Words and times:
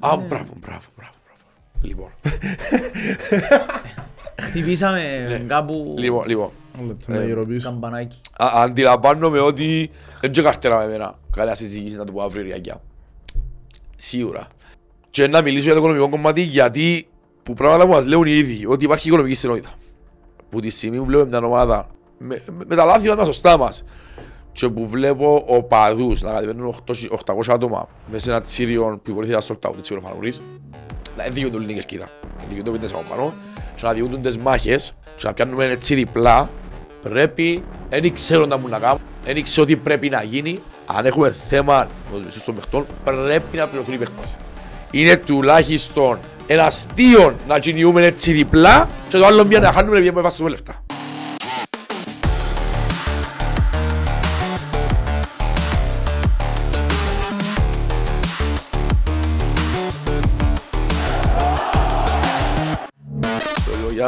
Α, 0.00 0.16
μπράβο, 0.16 0.52
μπράβο, 0.60 0.86
μπράβο. 0.96 1.12
μπράβο. 1.26 1.42
Λοιπόν, 1.80 2.10
Χτυπήσαμε 4.40 5.44
κάπου 5.48 5.94
λοιπόν, 5.98 6.26
λοιπόν. 6.26 6.50
Ένα 6.78 6.86
λεπτό 6.86 7.12
να 7.12 7.24
γυροποιήσω. 7.24 7.68
καμπανάκι. 7.68 8.20
Α- 8.38 8.50
Αντιλαμβάνομαι 8.62 9.40
ότι 9.40 9.90
δεν 10.20 10.30
και 10.32 10.42
καρτέρα 10.42 10.76
με 10.78 10.84
εμένα. 10.84 11.18
Καλά 11.30 11.54
συζήτηση 11.54 11.96
να 11.96 12.04
το 12.04 12.12
πω 12.12 12.22
αύριο 12.22 12.42
Ριακιά. 12.42 12.80
Σίγουρα. 13.96 14.46
Και 15.10 15.26
να 15.26 15.42
μιλήσω 15.42 15.64
για 15.64 15.72
το 15.72 15.78
οικονομικό 15.78 16.08
κομμάτι 16.08 16.40
γιατί 16.40 17.08
που 17.42 17.54
πράγματα 17.54 17.84
που 17.86 17.92
μας 17.92 18.06
λέουν 18.06 18.26
οι 18.26 18.32
ίδιοι 18.32 18.66
ότι 18.66 18.84
υπάρχει 18.84 19.08
οικονομική 19.08 19.34
στενότητα. 19.34 19.70
Που 20.50 20.60
τη 20.60 20.70
στιγμή 20.70 20.98
που 20.98 21.04
βλέπουμε 21.04 21.38
μια 21.38 21.46
ομάδα 21.48 21.86
με, 22.18 22.42
με, 22.58 22.64
με 22.68 22.74
τα 22.76 22.84
λάθη 22.84 23.08
μας 23.14 23.26
σωστά 23.26 23.58
μας 23.58 23.84
και 24.52 24.68
που 24.68 24.88
βλέπω 24.88 25.42
οπαδούς 25.46 26.22
να 26.22 26.32
κατεβαίνουν 26.32 26.74
800 26.86 27.34
800 27.34 27.40
άτομα 27.48 27.88
μέσα 28.10 28.24
σε 28.24 28.30
ένα 28.30 28.40
τσίριο 28.40 29.00
που 29.02 29.10
υποτίθεται 29.10 29.38
να 29.38 29.56
sold 29.56 29.70
out 29.70 29.82
τσίριο 29.82 30.02
φανουρής 30.02 30.40
δεν 31.16 31.32
διηγούνται 31.32 31.56
όλη 31.56 31.66
την 31.66 31.74
κερκίδα. 31.74 32.08
Διηγούνται 32.48 32.70
πέντε 32.70 32.86
από 32.86 33.04
πάνω 33.08 33.32
και 33.74 33.82
να 33.86 33.92
διηγούνται 33.92 34.16
τις 34.16 34.38
μάχες 34.38 34.94
και 35.16 35.26
να 35.26 35.34
πιάνουμε 35.34 35.64
έτσι 35.64 35.94
διπλά 35.94 36.50
πρέπει, 37.02 37.62
δεν 37.88 38.12
ξέρω 38.14 38.46
να 38.46 38.56
μου 38.56 38.68
να 38.68 38.78
κάνω, 38.78 39.00
δεν 39.24 39.42
ξέρω 39.42 39.66
τι 39.66 39.76
πρέπει 39.76 40.08
να 40.08 40.22
γίνει. 40.22 40.58
Αν 40.86 41.06
έχουμε 41.06 41.34
θέμα 41.48 41.86
με 42.12 42.16
τους 42.16 42.24
μισούς 42.24 42.44
των 42.44 42.54
παιχτών, 42.54 42.86
πρέπει 43.04 43.56
να 43.56 43.66
πληρωθούν 43.66 43.94
οι 43.94 43.96
παίχτες. 43.96 44.36
Είναι 44.90 45.16
τουλάχιστον 45.16 46.18
ένα 46.46 46.64
αστείο 46.64 47.34
να 47.48 47.58
κινιούμε 47.58 48.06
έτσι 48.06 48.32
διπλά 48.32 48.88
και 49.08 49.18
το 49.18 49.26
άλλο 49.26 49.44
μια 49.44 49.60
να 49.60 49.72
χάνουμε 49.72 49.98
επειδή 49.98 50.20
βάζουμε 50.20 50.50
λεφτά. 50.50 50.82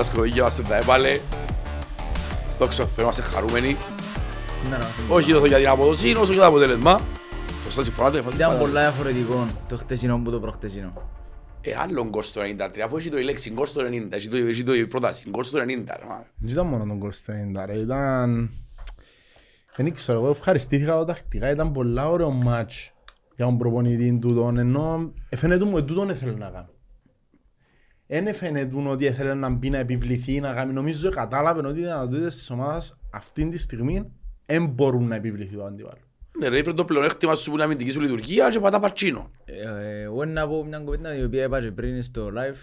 Το 0.01 0.07
λέω 0.17 0.25
γεια 0.25 0.43
σας 0.43 0.43
κοβίγια, 0.43 0.43
είμαστε 0.43 0.63
τα 0.63 0.77
έβαλε. 0.77 1.21
Δόξα 2.59 2.83
τω 2.83 2.89
Θεώ, 2.89 3.05
είμαστε 3.05 3.23
χαρούμενοι. 3.23 3.77
Σήμερα 4.63 4.87
Όχι 5.09 5.33
τόσο 5.33 5.47
για 5.47 5.57
την 5.57 5.69
αποδοσή, 5.69 6.15
όσο 6.15 6.33
για 6.33 6.41
το 6.41 6.47
αποτέλεσμα. 6.47 7.01
Σωστά 7.65 7.83
συμφωνάτε. 7.83 8.23
ήταν 8.35 8.59
πολλά 8.59 8.81
διαφορετικό 8.81 9.47
το 9.69 9.77
χτεσινό 9.77 10.21
που 10.25 10.31
το 10.31 10.41
προχτεσινό. 10.41 10.93
Ε, 11.61 11.71
άλλον 11.77 12.11
κόστο 12.11 12.41
το 12.41 12.47
93, 12.47 12.81
αφού 12.85 12.97
έχει 12.97 13.11
το 13.11 13.19
η 13.19 13.23
λέξη 13.23 13.51
κόστο 13.51 13.81
το 13.81 13.87
90, 13.89 14.13
έχει 14.13 14.29
το, 14.29 14.37
έχει 14.37 14.63
το 14.63 14.75
η 14.75 14.87
πρόταση, 14.87 15.25
κόστο 15.31 15.59
το 15.59 15.65
90. 15.65 15.67
ρε, 15.69 16.07
μα. 16.09 16.25
Δεν 16.37 16.51
ήταν 16.51 16.67
μόνο 16.67 16.85
τον 16.87 16.99
κόλ 16.99 17.13
στο 17.13 17.33
90 17.57 17.63
ρε, 17.67 17.79
ήταν... 17.79 18.51
Δεν 19.77 19.95
ξέρω, 19.95 20.19
εγώ 20.19 20.31
ευχαριστήθηκα 20.31 20.97
τα 20.97 21.05
τακτικά, 21.05 21.51
ήταν 21.51 21.73
πολλά 21.73 22.09
ωραίο 22.09 22.31
μάτς 22.31 22.93
για 23.37 23.45
τον 23.45 23.59
προπονητή 23.59 24.19
τούτον, 24.19 24.59
ενώ 24.59 25.13
εφαίνεται 25.29 25.65
μου 25.65 25.73
ότι 25.75 25.85
τούτον 25.85 26.09
ήθελε 26.09 26.33
να 26.33 26.49
κάνει. 26.49 26.69
Εν 28.13 28.27
εφαίνεται 28.27 28.77
μου 28.77 28.91
ότι 28.91 29.05
ήθελε 29.05 29.35
να 29.35 29.51
μπει 29.51 29.71
να 29.71 29.79
επιβληθεί, 29.79 30.41
να 30.41 30.53
κάνει. 30.53 30.73
Νομίζω 30.73 31.11
κατάλαβε 31.11 31.67
ότι 31.69 31.79
οι 31.79 31.83
δυνατότητες 31.83 32.35
της 32.35 32.51
ομάδας 32.51 32.97
αυτή 33.11 33.49
τη 33.49 33.59
στιγμή 33.59 34.13
δεν 34.47 34.67
μπορούν 34.67 35.09
να 35.09 35.15
επιβληθεί 35.15 35.55
το 35.57 35.65
αντιβάλλον. 35.65 35.99
Ναι 36.39 36.49
ρε, 36.49 36.63
πρέπει 36.63 36.77
το 36.77 36.85
πλεονέκτημα 36.85 37.35
σου 37.35 37.49
που 37.51 37.55
είναι 37.55 37.65
αμυντική 37.65 37.91
σου 37.91 38.01
λειτουργία 38.01 38.49
και 38.49 38.61
πατά 38.61 38.81
παρτσίνο. 38.81 39.31
Ε, 39.45 40.03
Εγώ 40.03 40.25
να 40.25 40.49
πω 40.49 40.65
μια 40.65 40.79
κουβέντα 40.79 41.15
η 41.17 41.25
οποία 41.25 41.45
είπα 41.45 41.61
και 41.61 41.71
πριν 41.71 42.03
στο 42.03 42.27
live. 42.27 42.57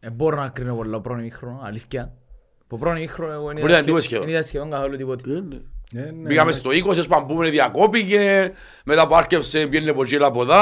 Ε, 0.00 0.10
μπορώ 0.10 0.36
να 0.36 0.48
κρίνω 0.48 0.74
πολλά 0.74 1.00
πρώτο 1.00 1.20
μήχρονο, 1.20 1.60
αλήθεια. 1.64 2.12
Από 2.64 2.78
πρώτο 2.78 2.96
μήχρονο 2.98 3.32
εγώ 3.32 3.46
δεν 3.46 3.54
Μπορεί 3.54 3.66
είδα 3.66 3.78
να 3.78 3.84
τίποτα 3.84 4.00
σχε- 4.02 4.10
σχεδόν. 4.16 4.24
δεν 4.26 4.34
είδα 4.34 4.46
σχεδόν 4.46 4.70
καθόλου 4.70 4.96
τίποτε. 4.96 5.30
Ε, 5.94 6.00
ναι, 6.10 6.28
Πήγαμε 6.28 6.50
ναι. 6.50 6.56
στο 6.56 6.70
20, 6.70 6.94
σπαμπούμε, 7.02 7.50
διακόπηκε, 7.50 8.52
μετά 8.84 9.06
που 9.06 9.14
άρκευσε, 9.14 9.66
πιένε 9.66 9.90
από 9.90 10.02
εκεί 10.02 10.16
από 10.16 10.42
εδώ. 10.42 10.54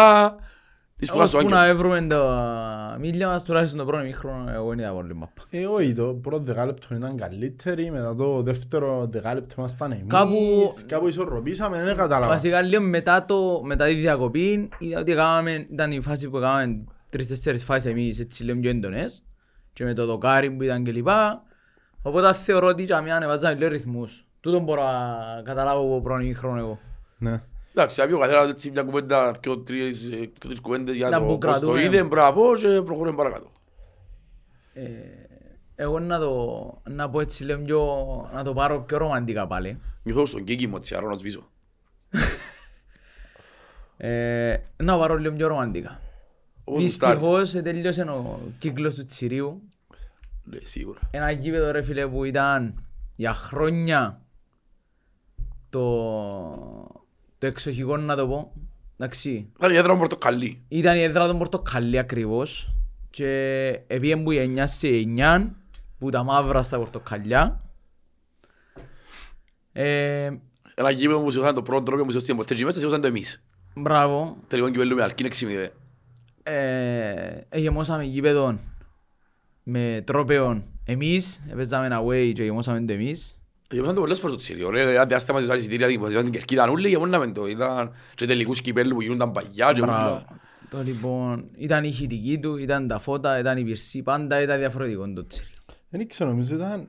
Της 1.03 1.11
πουλάς 1.11 1.29
στο 1.29 1.39
Ώσπου 1.39 1.51
να 1.51 1.61
άγγελο. 1.61 1.75
έβρουμε 1.77 2.07
τα 2.07 2.97
μίλια 3.01 3.27
μας 3.29 3.43
τουλάχιστον 3.45 3.79
το 3.79 3.85
πρώτο 3.85 4.03
μήχρονο 4.05 4.51
εγώ 4.53 4.69
δεν 4.69 4.79
είδα 4.79 4.93
πολύ 4.93 5.15
μάπα. 5.15 5.43
Ε, 5.51 5.67
όχι, 5.67 5.95
το 5.95 6.05
πρώτο 6.23 6.43
δεκάλεπτο 6.45 6.95
ήταν 6.95 7.17
καλύτερη, 7.17 7.91
μετά 7.91 8.15
το 8.15 8.43
δεύτερο 8.43 9.07
δεκάλεπτο 9.11 9.55
ήμασταν 9.59 9.93
εμείς, 9.93 10.05
Κάπου- 10.07 10.87
κάπου 10.87 11.09
ισορροπήσαμε, 11.09 11.83
δεν 11.83 11.97
κατάλαβα. 11.97 12.33
Βασικά 12.33 12.63
λίγο 12.63 12.83
μετά, 12.83 13.25
το, 13.25 13.61
μετά 13.65 13.87
τη 13.87 13.95
διακοπή 13.95 14.69
είδα 14.79 15.01
ότι 15.01 15.13
έκαναμε, 15.13 15.67
ήταν 15.73 15.91
η 15.91 16.01
φάση 16.03 16.29
που 16.31 16.37
έκαναμε 16.37 16.85
τρεις-τέσσερις 17.11 17.65
φάσεις 17.65 17.91
εμείς 17.91 18.19
έτσι 18.21 18.43
λίγο 18.45 18.61
πιο 18.61 18.71
έντονες 18.71 19.25
και 19.73 19.85
με 19.85 19.95
το 19.95 20.07
δοκάρι 20.07 20.51
που 20.51 20.63
ήταν 20.63 20.85
κλπ. 20.85 21.09
Οπότε 22.03 22.33
θεωρώ 22.35 22.67
ότι 22.67 22.83
για 22.83 23.03
μένα 23.03 23.17
ανεβάζαμε 23.17 23.55
λίγο 23.55 23.71
ρυθμούς. 23.71 24.25
Τούτον 24.41 24.65
μπορώ 24.65 24.83
να 24.83 25.43
καταλάβω 25.45 25.81
από 25.81 26.01
πρώτο 26.03 26.23
μήχρονο 26.23 26.59
εγώ. 26.59 26.79
Ναι. 27.19 27.41
Εντάξει, 27.75 28.01
θα 28.01 28.07
πει 28.07 28.13
ο 28.13 28.19
καθένας 28.19 28.51
έτσι 28.51 28.71
μια 28.71 28.83
κουβέντα, 28.83 29.31
δυο 29.43 29.59
τρεις 29.59 30.03
ε, 30.05 30.17
δυο 30.17 30.31
τρεις 30.39 30.61
κουβέντες 30.61 30.97
για 30.97 31.09
Να 31.09 31.19
το 31.19 31.25
που 31.25 31.39
πώς 31.39 31.59
το 31.59 31.61
κρατούμε. 31.61 31.83
είδε, 31.83 32.03
μπράβο 32.03 32.57
και 32.57 32.83
προχωρούμε 32.83 33.17
παρακάτω. 33.17 33.51
Ε, 34.75 34.87
εγώ 35.75 35.99
να 35.99 36.19
το 36.19 36.83
να 36.85 37.11
πω 37.11 37.21
έτσι 37.21 37.45
λίγο 37.45 37.61
πιο, 37.61 38.31
να 38.35 38.43
το 38.45 38.53
πάρω 38.55 38.81
πιο 38.81 38.99
ρομαντικά 38.99 39.47
πάλι. 39.47 39.81
Νιώθω 40.03 40.27
στον 40.27 40.45
κίκι 40.45 40.67
μου 40.67 40.77
έτσι, 40.77 40.95
αρώ 40.95 41.09
να 41.09 41.17
σβήσω. 41.17 41.51
Ε, 43.97 44.57
να 44.77 44.93
το 44.93 44.99
πάρω 44.99 45.17
λίγο 45.17 45.35
πιο 45.35 45.47
ρομαντικά. 45.47 46.01
Όπως 46.65 46.83
γουστάρεις. 46.83 47.21
Δυστυχώς 47.21 47.53
τελείωσε 47.63 48.03
ο 48.03 48.41
κύκλος 48.59 48.95
του 48.95 49.05
Τσιρίου. 49.05 49.63
Ναι, 50.45 50.59
σίγουρα. 50.63 51.01
Ένα 51.11 51.31
γήπεδο 51.31 51.71
ρε 51.71 51.83
φίλε 51.83 52.07
που 52.07 52.25
ήταν 52.25 52.85
για 53.17 53.33
χρόνια 53.33 54.21
το, 55.71 57.02
το 57.43 57.49
εξοχικό 57.49 57.97
να 57.97 58.17
το 58.17 58.29
πω. 58.29 58.53
Εντάξει, 58.99 59.49
Ήταν 59.59 59.73
η 59.73 59.77
έδρα 59.77 59.93
μου 59.93 59.99
πορτοκαλί. 59.99 60.63
ήταν 60.69 60.97
η 60.97 61.03
έδρα 61.03 61.27
των 61.27 61.39
Πορτοκαλί 61.39 61.99
ακριβώς 61.99 62.75
και 63.11 63.29
επίεν 63.87 64.23
που 64.23 64.31
η 64.31 64.55
9 64.59 64.63
σε 64.67 64.89
9 65.17 65.51
που 65.99 66.11
τα 66.11 66.23
μαύρα 66.23 66.63
στα 66.63 66.79
πορτοκαλιά. 66.79 67.61
Ε, 69.73 70.31
Ένα 70.75 70.91
γήπεδο 70.91 71.21
που 71.21 71.31
σιώσαν 71.31 71.55
το 71.55 71.63
πρώτο 71.63 71.83
τρόπο 71.83 72.05
που 72.05 72.11
σιώσαν 72.11 72.37
ποτέ 72.37 72.55
και 72.55 72.65
μέσα, 72.65 72.79
σιώσαν 72.81 73.01
το 73.01 73.07
εμείς. 73.07 73.45
μπράβο, 73.75 74.37
Τελικό 74.49 74.71
κυβέρνημα 74.71 74.97
με 74.97 75.03
αλκή 75.03 75.25
6-0. 75.25 75.67
ε, 76.43 77.41
εγεμώσαμε 77.49 78.05
γήπεδο 78.05 78.59
με 79.63 80.03
τρόπεων 80.07 80.65
εμείς, 80.85 81.43
έπαιζαμε 81.51 81.99
away 82.03 82.33
και 82.35 82.43
εγεμώσαμε 82.43 82.81
το 82.81 82.93
εμείς. 82.93 83.42
Γεμώσαν 83.73 83.95
το 83.95 84.01
πολλές 84.01 84.19
φορές 84.19 84.35
το 84.37 84.41
τσίριο, 84.43 84.71
ρε, 84.71 84.81
ένα 84.95 85.07
διάστημα 85.07 85.41
της 85.41 85.49
άλλης 85.49 85.67
εισιτήρια, 85.67 85.99
που 85.99 86.05
σιώσαν 86.05 86.23
την 86.25 86.33
κερκίδα 86.33 86.71
όλοι, 86.71 86.89
γεμώναμε 86.89 87.33
το. 87.33 87.47
Ήταν 87.47 87.91
και 88.15 88.27
τελικούς 88.27 88.61
κυπέλλου 88.61 88.95
που 88.95 89.03
γίνονταν 89.03 89.31
παγιά 89.31 89.73
και 89.73 89.81
Μπράβο. 89.81 90.15
ούλα. 90.15 90.41
Το 90.71 90.83
λοιπόν, 90.83 91.45
ήταν 91.57 91.85
η 91.85 91.89
ηχητική 91.93 92.39
του, 92.39 92.57
ήταν 92.57 92.87
τα 92.87 92.99
φώτα, 92.99 93.39
ήταν 93.39 93.59
η 93.59 93.65
πυρσή, 93.65 94.03
πάντα 94.03 94.41
ήταν 94.41 94.59
διαφορετικό 94.59 95.13
το 95.13 95.27
τσίριο. 95.27 95.53
Δεν 95.89 96.09
ξέρω, 96.09 96.31
νομίζω 96.31 96.55
ήταν 96.55 96.89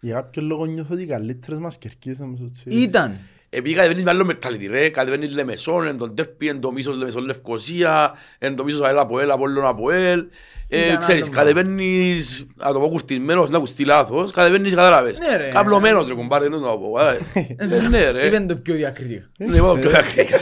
για 0.00 0.14
κάποιο 0.14 0.42
λόγο 0.42 0.64
νιώθω 0.64 0.94
ότι 0.94 1.02
οι 1.02 1.06
καλύτερες 1.06 1.58
μας 1.58 1.78
κερκίδες 1.78 2.18
νομίζω 2.18 2.50
τσίρι. 2.50 2.82
Ήταν. 2.82 3.18
Επειδή 3.50 3.74
κατεβαίνεις 3.74 4.02
με 4.02 4.10
άλλο 4.10 4.24
μετάλλητη 4.24 4.66
ρε, 4.66 4.88
κατεβαίνεις 4.88 5.30
Λεμεσόν, 5.30 5.86
εν 5.86 5.98
τον 5.98 6.14
Τέρπι, 6.14 6.48
εν 6.48 6.60
το 6.60 6.72
μίσος 6.72 6.96
Λεμεσόν 6.96 7.24
Λευκοσία, 7.24 8.12
εν 8.38 8.56
το 8.56 8.64
μίσος 8.64 8.80
ΑΕΛ 8.80 8.98
από 8.98 9.20
ΕΛ, 9.20 9.30
Απόλλων 9.30 9.66
από 9.66 9.90
ΕΛ. 9.90 10.24
Ε, 10.68 10.86
Ήταν 10.86 10.98
ξέρεις, 10.98 11.26
άλλο 11.26 11.34
κατεβαίνεις, 11.34 12.46
να 12.54 12.72
το 12.72 12.80
πω 12.80 12.88
κουρτισμένος, 12.88 13.50
να 13.50 13.56
ακουστεί 13.56 13.84
λάθος, 13.84 14.30
κατεβαίνεις 14.30 14.74
κατάλαβες. 14.74 15.18
Ναι, 15.18 15.36
ρε. 15.36 15.48
Καπλωμένος 15.48 16.08
ρε 16.08 16.14
κουμπάρε, 16.14 16.48
δεν 16.48 16.60
το 16.60 16.78
πω. 16.78 17.00
ε. 17.00 17.88
Ναι 17.88 18.10
ρε. 18.10 18.26
Είπεν 18.26 18.46
το 18.46 18.56
πιο 18.56 18.74
διακριτικά. 18.74 19.30
Ναι, 19.38 19.58
πω, 19.58 19.76
πιο 19.80 19.90
διακριτικά. 19.90 20.38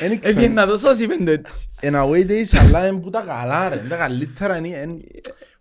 Δεν 0.00 0.12
Έπιεν 0.12 0.20
ξέρω. 0.34 0.52
να 0.52 0.66
το 0.66 0.76
σώσει, 0.76 1.04
είπεν 1.04 1.24
το 1.24 1.30
έτσι. 1.30 1.70
Εν 1.80 1.94
away 1.96 2.30
days, 2.30 2.58
αλλά 2.68 2.86
είναι 2.86 3.00
που 3.00 3.10
τα 3.10 3.24
καλά 3.26 3.68
ρε, 3.68 3.82
τα 3.88 3.96
καλύτερα 3.96 4.56
είναι... 4.56 4.78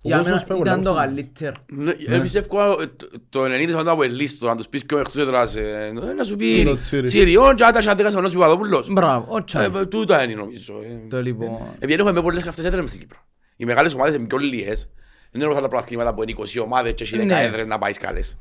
εν- 0.03 0.11
ο 0.11 0.15
Για 0.15 0.17
κόσμος 0.17 0.43
μένα 0.43 0.45
πάει 0.47 0.57
ήταν 0.59 0.83
πολλά 0.83 0.89
το 0.89 0.93
καλά. 0.93 1.05
καλύτερο. 1.05 1.51
Ναι, 1.73 2.15
ε, 2.15 2.19
Πιστεύω 2.19 2.81
ε, 2.81 2.85
το- 2.95 3.07
το 3.29 3.43
90% 3.43 3.91
από 3.91 4.03
ελίστο, 4.03 4.45
να 4.45 4.55
τους 4.55 4.67
πεις 4.67 4.83
και 4.85 4.95
ο 4.95 4.99
εκτός 4.99 5.15
έδρας, 5.17 5.55
ε, 5.55 5.91
να 6.17 6.23
σου 6.23 6.35
πει 6.35 6.45
Τσίρο, 6.45 6.75
τσίρι. 6.77 7.01
Τσιριόν 7.01 7.55
και 7.55 7.63
άτα 7.63 7.81
σαντέκας 7.81 8.15
ο 8.15 8.21
Νόσου 8.21 8.37
Παπαδόπουλος. 8.37 8.87
Μπράβο, 8.91 9.25
ο 9.33 9.43
Τσάι. 9.43 9.65
Ε, 9.75 9.85
Τούτα 9.85 10.23
είναι 10.23 10.33
νομίζω. 10.33 10.73
ε. 10.73 11.07
Το 11.09 11.21
λοιπόν. 11.21 11.57
Επειδή 11.79 12.01
έχουμε 12.01 12.21
πολλές 12.21 12.43
καυτές 12.43 12.65
έδρες 12.65 12.81
μες 12.81 12.89
στην 12.89 13.01
Κύπρο. 13.01 13.17
Οι 13.55 13.65
μεγάλες 13.65 13.93
ομάδες 13.93 14.15
είναι 14.15 14.27
πιο 14.27 14.37
λίγες. 14.37 14.89
Δεν 15.31 15.41
είναι 15.41 15.45
όπως 15.45 15.57
άλλα 15.57 15.67
προαθλήματα 15.67 16.13
που 16.13 16.21
είναι 16.21 16.31
20 16.31 16.59
ομάδες 16.59 16.93
και 16.93 17.03
έχει 17.03 17.17
10 17.17 17.25
Ναι. 17.25 17.41
έδρες 17.41 17.65
να 17.65 17.77
πάει 17.77 17.91
σκάλες. 17.93 18.37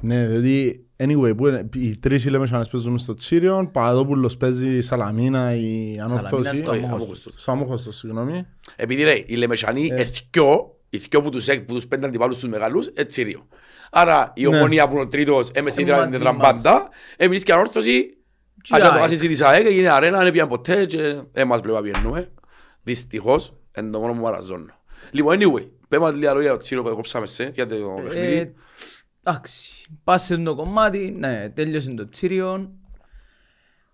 Ναι, 0.00 0.26
διότι, 0.28 0.86
anyway, 0.96 1.36
που 1.36 1.46
είναι, 1.46 1.68
οι 1.74 1.96
τρεις 1.98 2.24
ηλεμεσάνες 2.24 2.68
παίζουν 2.68 2.98
στο 2.98 3.14
Τσίριον, 3.14 3.70
Παπαδόπουλος 3.70 4.36
παίζει 4.36 4.80
Σαλαμίνα, 4.80 5.54
η 5.54 5.98
Ανόρθωση, 6.02 6.56
στο 6.56 6.72
Ε, 6.72 6.76
Αμόχωστος. 6.76 6.92
Αμόχωστος. 6.92 7.34
στο 7.36 7.50
Αμόχωστος, 7.50 7.96
συγγνώμη. 7.96 8.46
Επειδή 8.76 9.02
ρε, 9.02 9.22
οι 9.26 9.34
Λεμεσανοί 9.36 9.88
Ε. 9.92 10.00
εθκιό, 10.00 10.73
οι 10.94 10.98
θκιό 10.98 11.20
που 11.22 11.30
τους, 11.30 11.48
εκ- 11.48 11.64
που 11.66 11.74
τους 11.74 11.86
πέντε 11.86 12.06
αντιπάλους 12.06 12.38
τους 12.38 12.48
μεγαλούς, 12.48 12.86
έτσι 12.86 13.22
ρίο. 13.22 13.48
Άρα 13.90 14.32
η 14.34 14.46
Ναι. 14.46 14.56
ομονία 14.56 14.86
που 14.88 14.92
είναι 14.92 15.02
ο 15.02 15.08
τρίτος, 15.08 15.50
έμεσε 15.54 15.80
Ε, 15.80 15.84
την 15.84 15.94
μαζί 15.94 16.10
τετραμπάντα, 16.10 16.88
εμείς 17.16 17.42
και 17.42 17.52
ανόρθωση, 17.52 18.06
Και 18.62 18.74
ας 18.74 18.78
η 18.78 18.82
το 18.82 18.88
ΑΕΚ. 18.90 19.00
χάσει 19.00 19.28
της 19.28 19.42
ΑΕΚ, 19.42 19.66
έγινε 19.66 19.88
αρένα, 19.90 20.22
δεν 20.22 20.32
πήγαν 20.32 20.48
ποτέ 20.48 20.84
και 20.84 21.22
δεν 21.32 21.46
μας 21.46 21.60
βλέπα 21.60 21.80
πιένουμε. 21.82 22.30
Δυστυχώς, 22.82 23.54
είναι 23.78 23.90
το 23.90 24.00
μόνο 24.00 24.12
που 24.12 24.20
μαραζώνω. 24.20 24.72
Λοιπόν, 25.10 25.38
anyway, 25.40 25.68
πέμε 25.88 26.02
μας 26.04 26.14
λίγα 26.14 26.28
λόγια 26.32 26.42
για 26.48 26.52
το 26.52 26.58
τσίρο 26.58 26.82
που 26.82 26.94
κόψαμε 26.94 27.26
σε, 27.26 27.50
για 27.54 27.66
το 27.66 27.74
Ε, 27.74 28.02
παιχνίδι. 28.08 28.54
Εντάξει, 29.22 29.84
πάσε 30.04 30.36
το 30.36 30.54
κομμάτι, 30.54 31.14
ναι, 31.18 31.50
τέλειωσε 31.54 31.90
το 31.94 32.08
τσίριο. 32.08 32.72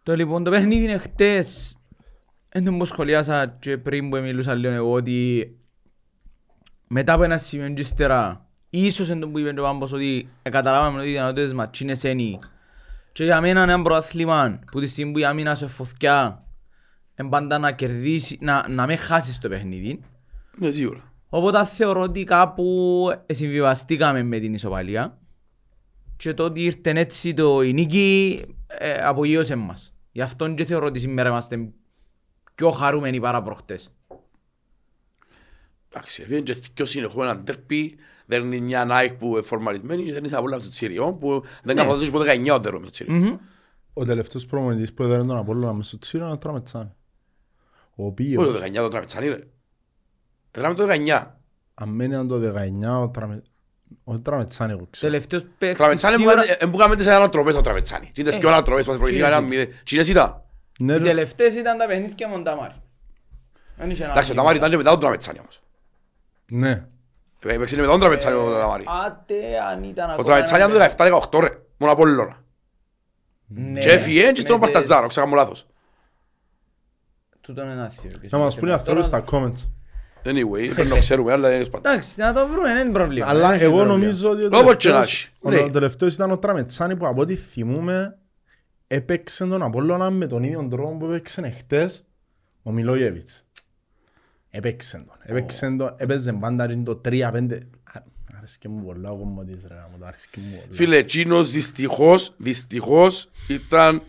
Το 0.02 0.14
λοιπόν, 0.14 0.44
το 0.44 0.50
παιχνίδι 0.50 0.84
είναι 0.84 0.98
χτες. 0.98 1.74
Εν 2.48 2.64
τον 2.64 2.78
που 2.78 2.84
σχολιάσα 2.84 3.56
και 3.60 3.76
πριν 3.78 4.10
που 4.10 4.16
μιλούσα 4.16 4.54
λίγο 4.54 4.72
εγώ 4.74 4.92
ότι 4.92 5.50
μετά 6.92 7.12
από 7.12 7.22
ένα 7.22 7.38
σημείο 7.38 7.68
και 7.68 7.80
ύστερα 7.80 8.46
ίσως 8.70 9.08
εν 9.08 9.20
τον 9.20 9.32
που 9.32 9.38
είπε 9.38 9.52
και 9.52 9.60
ο 9.60 9.62
Πάμπος 9.62 9.92
ότι 9.92 10.28
καταλάβαμε 10.42 10.98
ότι 10.98 11.08
οι 11.08 11.12
δυνατότητες 11.12 11.52
μας 11.52 11.68
τσίνες 11.70 12.02
είναι 12.02 12.38
και 13.12 13.24
για 13.24 13.40
μένα 13.40 13.62
είναι 13.62 13.72
ένα 13.72 13.82
πρωτάθλημα 13.82 14.58
που 14.70 14.80
τη 14.80 14.86
στιγμή 14.86 15.12
που 15.12 15.18
η 15.18 15.24
άμυνα 15.24 15.54
σου 15.54 15.68
φωθιά 15.68 16.44
εν 17.14 17.28
πάντα 17.28 17.58
να 17.58 17.72
κερδίσει, 17.72 18.38
να, 18.40 18.68
να 18.68 18.86
μην 18.86 18.96
χάσεις 18.96 19.38
το 19.38 19.48
παιχνίδι 19.48 20.00
Ναι, 20.58 20.70
σίγουρα. 20.70 21.12
Οπότε 21.28 21.64
θεωρώ 21.64 22.00
ότι 22.00 22.24
κάπου 22.24 23.06
συμβιβαστήκαμε 23.26 24.22
με 24.22 24.38
την 24.38 24.54
ισοπαλία 24.54 25.18
και 26.16 26.34
το 26.34 26.44
ότι 26.44 26.64
ήρθε 26.64 26.90
έτσι 26.90 27.34
το 27.34 27.62
η 27.62 27.72
νίκη 27.72 28.40
ε, 28.66 28.92
απογείωσε 28.92 29.54
μας. 29.54 29.94
Γι' 30.12 30.22
αυτό 30.22 30.54
και 30.54 30.64
θεωρώ 30.64 30.86
ότι 30.86 31.00
σήμερα 31.00 31.28
είμαστε 31.28 31.70
πιο 32.54 32.70
χαρούμενοι 32.70 33.20
παρά 33.20 33.42
προχτές. 33.42 33.94
Εντάξει, 35.92 36.22
έφυγε 36.22 36.40
και 36.40 36.56
δυο 36.74 36.84
συνεχόμενα 36.84 37.40
τέρπι, 37.42 37.96
δέρνει 38.26 38.60
μια 38.60 38.86
Nike 38.90 39.14
που 39.18 39.26
είναι 39.26 39.42
φορμαρισμένη 39.42 40.02
και 40.04 40.12
δέρνει 40.12 40.32
από 40.32 40.58
στο 40.58 40.68
Τσίριο 40.68 41.12
που 41.12 41.40
δεν 41.62 41.74
Ναι. 41.76 41.82
κάνω 41.82 41.92
από 41.94 42.18
το 42.18 42.24
19 42.24 42.54
ότερο 42.54 42.78
με 42.78 42.84
το 42.84 42.90
Τσίριο. 42.90 43.14
Μμμ. 43.14 43.36
Ο 43.94 44.04
τελευταίος 44.04 44.46
προμονητής 44.46 44.92
που 44.92 45.02
έδερε 45.02 45.18
τον 45.24 45.36
Απόλλωνα 45.36 45.72
μες 45.72 45.86
στο 45.86 45.98
Τσίρο 45.98 46.24
είναι 46.24 46.32
ο 46.32 46.38
Τραμετσάν. 46.38 46.94
Ο 47.94 48.02
Όχι 48.04 48.08
οποίος, 48.10 48.46
το 48.46 48.58
19 48.64 48.72
το 48.82 48.88
τραβετσάνι 48.88 49.28
ρε. 49.28 49.38
Έδραμε 50.50 50.74
το 50.74 50.86
19. 50.86 51.36
αν 51.74 51.88
μένει 51.88 52.14
αν 52.14 52.28
το 52.28 52.36
19, 52.38 53.00
ο 53.02 53.08
Τραμε- 53.08 53.42
ο 54.04 54.18
Τραμετσάν 54.18 54.70
εγώ 54.70 54.86
ξέρω. 54.90 55.12
Τελευταίος 55.12 55.42
παίκτης 55.58 55.78
Τραβετσάνι 55.78 56.14
που 56.14 56.20
σίγουρα... 56.20 56.44
ε, 56.58 56.66
που 56.66 56.76
κάνουμε 56.76 56.96
τις 56.96 57.06
ανατροπές 57.06 57.54
το 57.54 57.60
τραβετσάνι. 57.60 58.10
Τι 58.14 58.20
είναι 58.20 58.30
Ε, 58.34 58.38
και 58.38 58.46
ανατροπές 58.46 58.86
μας 58.86 58.96
προηγήθηκαν 58.96 59.30
τσίνες 59.46 59.56
ένα 59.56 59.62
μηδέν. 59.64 59.82
Τσίνες 59.84 60.08
ήταν. 60.08 60.42
Ναι, 60.80 60.92
Οι 60.92 60.96
ρε. 60.98 61.02
τελευταίες 61.04 61.54
ήταν 61.54 61.78
τα 61.78 61.86
παιχνίδια 61.86 62.28
με 62.28 62.34
τον 62.34 62.44
Ταμάρη. 62.44 62.74
Δεν 63.76 63.90
είχε 63.90 64.02
ένα 64.02 64.12
Εντάξει, 64.12 64.30
ο 64.30 64.32
άλλο. 64.32 64.40
Ταμάρι 64.42 64.58
ήταν 64.58 64.70
και 64.70 64.76
μετά 64.76 64.90
τον 64.90 65.00
τραβετσάνι 65.00 65.38
όμως. 65.38 65.60
Ναι. 66.50 66.84
Ε, 67.44 67.52
Έπαιξε 67.54 67.76
μετά 67.76 67.88
τον 67.90 68.00
τραβετσάνι 68.00 68.36
ο 68.36 68.52
Ταμάρι. 68.52 68.84
Άτε 69.06 69.34
αν 69.70 69.82
ήταν 69.84 70.08
Ο 70.08 70.12
ακόμα 70.12 70.26
τραβετσάνι 70.28 70.62
ήταν 70.62 70.74
ένα- 70.74 70.94
το 70.94 71.04
17-18 71.38 71.40
ρε. 71.40 71.48
Μόνο 71.76 71.92
από 71.92 72.04
Λόνα. 72.06 72.44
Ναι, 73.46 73.80
Και 73.80 73.88
έφυγε 73.88 74.30
και 74.32 74.40
στον 74.40 74.58
με 74.58 74.66
τις- 74.66 74.72
Παρταζάρο, 74.72 75.08
ξέχαμε 75.08 75.34
λάθος. 75.36 75.66
Τούτον 77.40 77.68
είναι 77.70 77.82
άθιο. 77.82 78.10
Να 78.30 78.38
μας 78.38 78.56
πούνε 78.56 78.70
οι 78.70 78.74
άνθρωποι 78.74 79.02
στα 79.02 79.24
comments. 79.30 79.68
Anyway, 80.24 80.70
πρέπει 80.74 80.88
να 80.88 80.98
ξέρουμε, 80.98 81.32
αλλά 81.32 81.46
δεν 81.48 81.56
είναι 81.56 81.64
σπάντα. 81.64 81.90
Εντάξει, 81.90 82.20
να 82.20 82.32
το 82.32 82.46
βρούμε, 82.48 82.72
δεν 82.72 82.84
είναι 82.84 82.92
πρόβλημα. 82.92 83.26
Αλλά 83.28 83.46
Δεν 83.46 83.50
έχει 83.56 83.64
εγώ 83.64 83.72
πρόβλημα. 83.74 83.94
νομίζω 83.98 84.30
ότι 84.30 84.44
ο 84.44 84.46
Όπως 84.52 84.76
και 84.76 84.88
να 84.88 84.94
τελευταίος- 84.94 85.12
έχει. 85.12 85.28
ο- 85.42 85.50
Ναι. 85.50 85.58
ο 85.58 85.70
τελευταίος 85.70 86.14
ήταν 86.14 86.30
ο 86.30 86.38
Τραμετσάνη 86.38 86.96
που 86.96 87.06
από 87.06 87.20
ό,τι 87.20 87.36
θυμούμε 87.36 88.18
έπαιξε 88.86 89.46
τον 89.46 89.62
Απόλλωνα 89.62 90.10
με 90.10 90.26
τον 90.26 90.42
ίδιο 90.42 90.66
τρόπο 90.70 90.96
που 90.96 91.04
έπαιξε 91.04 91.40
εχθές 91.44 92.04
ο 92.62 92.70
Μιλόγεβιτς. 92.72 93.44
Έπαιξε 94.50 94.96
τον. 94.96 95.16
Έπαιξε 95.22 95.66
τον. 95.78 95.94
Έπαιζε 95.96 96.32
πάντα 96.32 96.66
και 96.68 96.76
το 96.84 97.00
3-5. 97.04 97.12
Α, 97.92 98.00
Άρεσκε 98.36 98.68
μου 98.68 98.84
πολλά 98.84 99.10
ο 99.10 99.16
κομμωτής 99.16 99.64
ρε. 99.68 99.74
μου 99.92 99.98
το 99.98 100.06
άρεσκε 100.06 100.40
μου 100.40 100.50
πολλά. 100.50 100.64
Φίλε, 100.70 100.96
εκείνος 100.96 101.50
δυστυχώς, 101.50 102.34
δυστυχώς 102.36 103.30
ήταν 103.48 104.02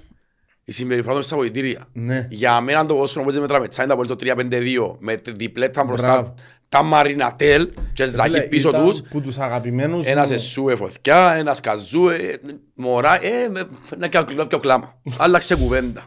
η 0.66 0.72
συμπεριφορά 0.72 1.10
του 1.12 1.16
μέσα 1.18 1.28
στα 1.28 1.36
αποδυτήρια. 1.36 1.88
Ναι. 1.94 2.28
Για 2.30 2.62
μένα 2.62 2.86
το 2.86 2.96
πόσο 2.96 3.22
παίζει 3.22 3.40
με 3.40 3.48
τραπετσά 3.48 3.84
ήταν 3.84 4.08
το 4.08 4.16
3-5-2 4.20 4.96
με 5.00 5.16
τη 5.16 5.32
διπλέτα 5.32 5.84
μπροστά 5.84 6.08
Μπράβο. 6.12 6.34
τα 6.70 6.84
Μαρινατέλ 6.84 7.70
και 7.94 8.06
Φίλε, 8.08 8.16
Ζάχη 8.16 8.48
πίσω 8.48 8.70
ήταν 8.70 8.86
τους. 8.86 9.02
Που 9.02 9.22
τους 9.22 9.38
αγαπημένους 9.38 10.06
Ένας 10.06 10.30
μου- 10.30 10.36
εσούε 10.36 10.76
φωτιά, 10.76 11.34
ένας 11.34 11.60
καζούε, 11.60 12.38
μωρά, 12.74 13.24
ε, 13.26 13.48
με- 13.50 13.68
ένα 13.94 14.08
και 14.08 14.18
ένα 14.30 14.48
πιο 14.48 14.60
κλάμα. 14.60 15.02
Άλλαξε 15.18 15.56
κουβέντα. 15.56 16.06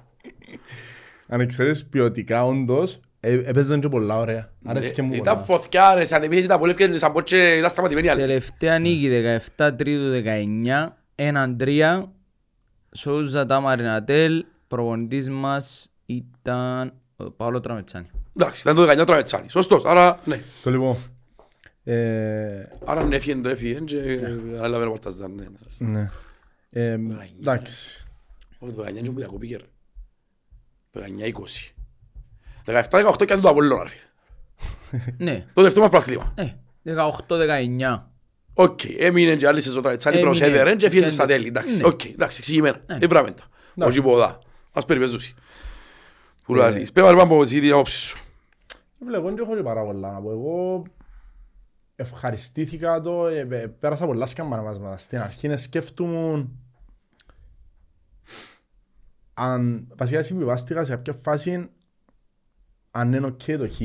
Αν 1.29 1.47
ξέρεις 1.47 1.85
ποιοτικά 1.87 2.45
όντως 2.47 2.95
ε, 2.95 2.99
έπαιζαν 3.25 3.81
και 3.81 3.89
πολλά 3.89 4.19
ωραία. 4.19 4.53
Άρεσκε 4.65 5.03
μου 5.03 5.13
Ε, 5.13 5.17
Ήταν 5.17 5.35
πολλά. 5.35 5.47
φωτιά, 5.47 5.95
ρε, 5.95 6.05
σαν 6.05 6.23
επίσης 6.23 6.45
ήταν 6.45 6.59
πολύ 6.59 6.71
ευκαιρία, 6.71 6.99
σαν 6.99 7.13
πω 7.13 7.21
και 7.21 7.57
ήταν 7.57 7.71
σταματημένη 7.71 8.09
άλλη. 8.09 8.21
Τελευταία 8.21 8.79
νίκη 8.79 9.09
17 9.57 9.71
Τρίτου 9.77 10.11
19, 10.11 10.87
έναν 11.15 11.57
τρία. 11.57 12.13
Σόουζα 12.97 13.47
τα 13.47 13.61
Μαρινατέλ, 13.61 14.45
προπονητής 14.69 15.31
μας 15.31 15.93
ήταν 16.07 16.93
ο 17.17 17.31
Παόλο 17.31 17.61
Τραμετσάνη. 17.61 18.11
Εντάξει, 18.37 18.61
ήταν 18.61 18.75
το 18.75 19.03
19 19.03 19.07
τραπετσάνι. 19.07 19.49
Σωστός, 19.51 19.85
άρα 19.85 20.21
ναι. 20.25 20.41
Το 20.63 20.71
λοιπόν. 20.71 20.97
ε, 21.85 22.63
Άρα 22.85 23.05
ναι, 23.05 23.17
έφυγε 23.17 23.37
το 23.41 23.49
έφυγε 23.49 23.79
και 23.81 23.99
ανέλαβε 24.59 24.85
ο 24.87 24.91
Παρταζάρ, 24.91 25.29
ναι. 25.29 25.45
Ναι. 25.79 26.11
Ε, 26.71 26.99
εντάξει. 27.41 28.07
Όχι, 28.59 28.73
το 28.73 28.83
19 28.83 28.93
και 29.03 29.11
που 29.11 29.19
διακοπήκε 29.19 29.57
ρε. 29.57 29.65
Το 30.91 31.01
19-20. 31.01 31.74
17-18 32.67 33.25
και 33.27 33.33
αν 33.33 33.41
το 33.41 33.49
Απόλλωνα 33.49 33.83
ρε 33.83 33.89
φίλε. 33.89 34.03
Ναι, 35.19 35.39
Το 35.41 35.53
τελευταίο 35.55 35.83
μας 35.83 35.91
πραθλήμα. 35.91 36.35
ναι, 36.37 36.57
18-19. 37.29 38.03
Οκ, 38.55 38.81
έμεινε 38.99 39.37
και 39.37 39.47
άλλη 39.47 39.61
σεζόν 39.61 39.83
τραβετσάνι 39.83 40.17
Έμεινε. 40.17 40.31
προσέδερε 40.31 40.77
και 40.77 40.87
έφυγε 40.87 41.05
Και- 41.05 41.11
στα 41.11 41.27
τέλη. 41.27 41.47
Εντάξει, 41.47 41.77
ναι. 41.77 41.87
οκ, 41.87 42.05
εντάξει, 42.05 42.37
εξηγημένα. 42.39 42.81
Ναι. 42.87 42.95
Είναι 42.95 43.09
πράγματα. 43.09 43.43
Ναι. 43.75 43.85
Όχι 43.85 44.03
ποδά. 44.03 44.39
Ας 44.73 44.85
περιπέζουσι. 44.85 45.35
Που 46.47 46.55
Ε. 46.55 46.59
λαλείς. 46.59 46.93
Πέρα 46.93 47.11
λοιπόν 47.11 47.25
από 47.25 47.43
εσύ 47.43 47.61
την 47.61 47.73
άποψη 47.73 47.99
σου. 47.99 48.19
Βλέπω 49.07 49.25
δεν 49.29 49.37
έχω 49.39 49.57
και 49.57 49.63
πάρα 49.63 49.85
πολλά 49.85 50.13
να 50.13 50.21
πω. 50.21 50.31
Εγώ 50.31 50.83
ευχαριστήθηκα 51.97 53.01
το, 53.01 53.27
ε, 53.27 53.39
ε, 53.51 53.67
πέρασα 53.67 54.07
πολλά 54.07 54.27
σκαμπαναβάσματα. 54.27 54.97
Στην 54.97 55.21
αρχή 55.21 55.49
να 55.49 55.57
σκέφτομαι 55.57 56.49
αν 59.35 59.87
βασικά 59.97 60.23
συμβιβάστηκα 60.23 60.85
σε 60.85 60.91
κάποια 60.95 61.15
φάση 61.23 61.71
αν 62.97 63.13
είναι 63.13 63.27
οκ 63.27 63.43
το 63.59 63.69
χ. 63.69 63.79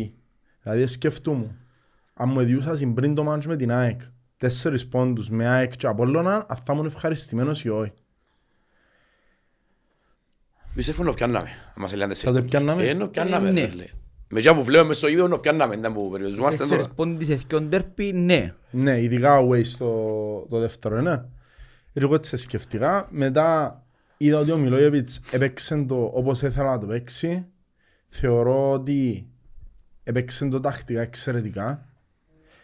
Δηλαδή 0.61 0.87
σκέφτομαι 0.87 1.55
αν 2.13 2.29
μου 2.29 2.39
εδιούσασαν 2.39 2.93
πριν 2.93 3.15
το 3.15 3.23
ματς 3.23 3.47
με 3.47 3.55
την 3.55 3.71
ΑΕΚ 3.71 4.01
τέσσερις 4.37 4.87
πόντους 4.87 5.29
με 5.29 5.47
ΑΕΚ 5.47 5.75
και 5.75 5.87
Απόλλωνα 5.87 6.45
αν 6.47 6.57
θα 6.65 6.73
ήμουν 6.73 6.85
ευχαριστημένος 6.85 7.63
ή 7.63 7.69
όχι. 7.69 7.93
Πιστεύω 10.75 11.03
να 11.03 11.13
πιάνναμε. 11.13 11.49
Αν 11.49 11.73
μας 11.81 11.93
έλεγαν 11.93 12.15
Θα 12.15 12.31
το 12.31 12.41
πιάνναμε; 12.41 12.83
Ε, 12.87 12.93
να 12.93 13.07
πιάνναμε. 13.09 13.47
Ε, 13.49 13.51
ναι. 13.51 13.65
ρε, 13.65 13.73
λέει. 13.73 13.91
Με 14.27 14.39
τζά 14.39 14.55
που 14.55 14.63
βλέπουμε 14.63 14.87
μες 14.87 14.97
στο 14.97 15.07
γήπεδο 15.07 15.27
να 15.27 15.39
πιάνναμε. 15.39 15.77
Δεν 15.77 15.93
που 15.93 16.09
περιοριζόμαστε 16.09 16.57
Τέσσερις 16.57 16.83
τώρα. 16.83 16.95
πόντοι 16.95 17.25
σε 17.25 17.35
δυο 17.35 17.61
ντέρπι, 17.61 18.13
ναι. 18.13 18.53
Ναι, 18.71 19.01
ειδικά 19.01 19.39
away 19.41 19.65
στο 19.65 19.87
το 20.49 20.59
δεύτερο, 20.59 21.01
ναι. 21.01 21.23
Εγώ 21.93 22.15
έτσι 22.15 22.37
σκεφτικά. 22.37 23.07
Μετά 23.11 23.81
είδα 24.17 24.39
ότι 24.39 24.51
ο 24.51 24.57
Μιλόγεβιτς 24.57 25.21
έπαιξε 25.31 25.85
το 25.87 26.11
όπως 26.13 26.41
ήθελα 26.41 26.69
να 26.69 26.79
το 26.79 26.85
παίξει. 26.85 27.45
Θεωρώ 28.09 28.71
ότι 28.71 29.27
έπαιξε 30.03 30.47
το 30.47 30.59
τακτικά 30.59 31.01
εξαιρετικά. 31.01 31.89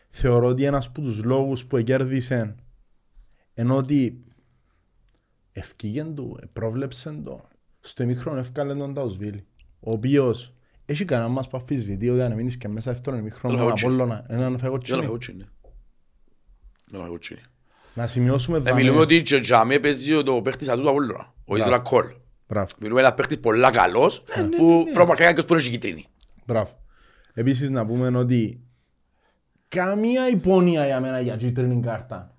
Θεωρώ 0.09 0.47
ότι 0.47 0.63
ένας 0.63 0.85
από 0.87 1.01
τους 1.01 1.23
λόγους 1.23 1.65
που 1.65 1.81
κέρδισε 1.81 2.55
ενώ 3.53 3.75
ότι 3.75 4.23
ευκήγεν 5.51 6.15
του, 6.15 6.39
πρόβλεψε 6.53 7.21
το. 7.23 7.47
Στο 7.79 8.03
ημίχρονο 8.03 8.39
έφκαλε 8.39 8.75
τον 8.75 8.93
Ταουσβίλη. 8.93 9.45
Ο 9.79 9.91
οποίος 9.91 10.53
έχει 10.85 11.05
κανένα 11.05 11.29
μας 11.29 11.47
που 11.47 11.57
αφισβητεί 11.57 12.09
ότι 12.09 12.21
αν 12.21 12.33
μείνεις 12.33 12.57
και 12.57 12.67
μέσα 12.67 12.91
δεύτερον 12.91 13.19
ημίχρονος 13.19 13.59
Τον 13.59 13.67
με 13.67 13.71
τον 13.71 13.79
Φαγούτσι. 13.79 14.03
Απόλλωνα, 14.03 14.25
έναν 14.29 14.59
φαγό 14.59 14.77
Δεν 14.85 14.99
έχω 15.01 15.17
τσίνη. 15.17 15.45
Δεν 16.85 17.01
έχω 17.01 17.17
τσίνη. 17.17 17.41
Να 17.93 18.07
σημειώσουμε 18.07 18.57
Ε, 18.57 18.59
δάμε. 18.59 18.81
μιλούμε 18.81 18.99
ότι 18.99 19.21
και 19.21 19.39
τζάμε 19.39 19.79
παίζει 19.79 20.23
το 20.23 20.41
παίχτης 20.41 20.69
ατού 20.69 20.81
του 20.81 20.89
Απόλλωνα. 20.89 21.33
Ο 21.45 21.55
Ισρα 21.57 21.79
Κόλ. 21.79 22.05
Μπράβο, 22.47 22.67
Μιλούμε 22.79 22.99
ένας 22.99 23.13
παίχτης 23.13 23.39
πολλά 23.39 23.71
καλός 23.71 24.21
ναι, 24.37 24.43
που 24.57 24.81
πρέπει 24.83 24.97
να 24.97 25.05
μαρκάρει 25.05 25.27
κάποιος 25.33 25.45
που 25.45 25.53
είναι 25.53 25.61
κίτρινη. 25.61 26.05
μπράβο. 26.45 26.69
Επίσης 27.33 27.69
να 27.69 27.85
πούμε 27.85 28.17
ότι 28.17 28.59
καμία 29.67 30.27
υπόνοια 30.29 30.85
για 30.85 30.99
μένα 30.99 31.19
για 31.19 31.35
κίτρινη 31.35 31.81
κάρτα. 31.81 32.29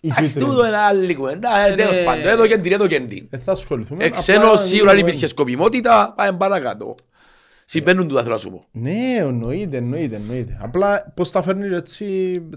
Η 0.00 0.06
Εντάξει, 0.08 0.32
κίτρινη. 0.32 0.50
τούτο 0.50 0.66
είναι 0.66 0.76
άλλη 0.76 1.14
κουβέντα. 1.14 1.58
Ε, 1.58 1.72
Ε, 1.72 1.74
Τέλος 1.74 1.94
ναι. 1.94 2.04
πάντων, 2.04 2.26
εδώ 2.26 2.46
και 2.46 2.58
την, 2.58 2.72
εδώ 2.72 2.86
και 2.86 3.00
την. 3.00 3.26
Δεν 3.30 3.40
θα 3.40 3.52
ασχοληθούμε. 3.52 4.04
Εξένος 4.04 4.44
απλά 4.48 4.56
σίγουρα 4.56 4.90
αν 4.90 4.98
είναι- 4.98 5.08
υπήρχε 5.08 5.26
σκοπιμότητα, 5.26 6.12
πάμε 6.16 6.36
παρακάτω. 6.38 6.94
Συμβαίνουν 7.70 8.08
τούτα 8.08 8.20
θέλω 8.22 8.32
να 8.34 8.38
σου 8.40 8.50
πω. 8.50 8.64
Ναι, 8.72 9.16
εννοείται, 9.18 9.76
εννοείται, 9.76 10.16
εννοείται. 10.16 10.58
Απλά 10.60 11.12
πώς 11.16 11.30
τα 11.30 11.42
φέρνεις 11.42 11.72
έτσι 11.72 12.06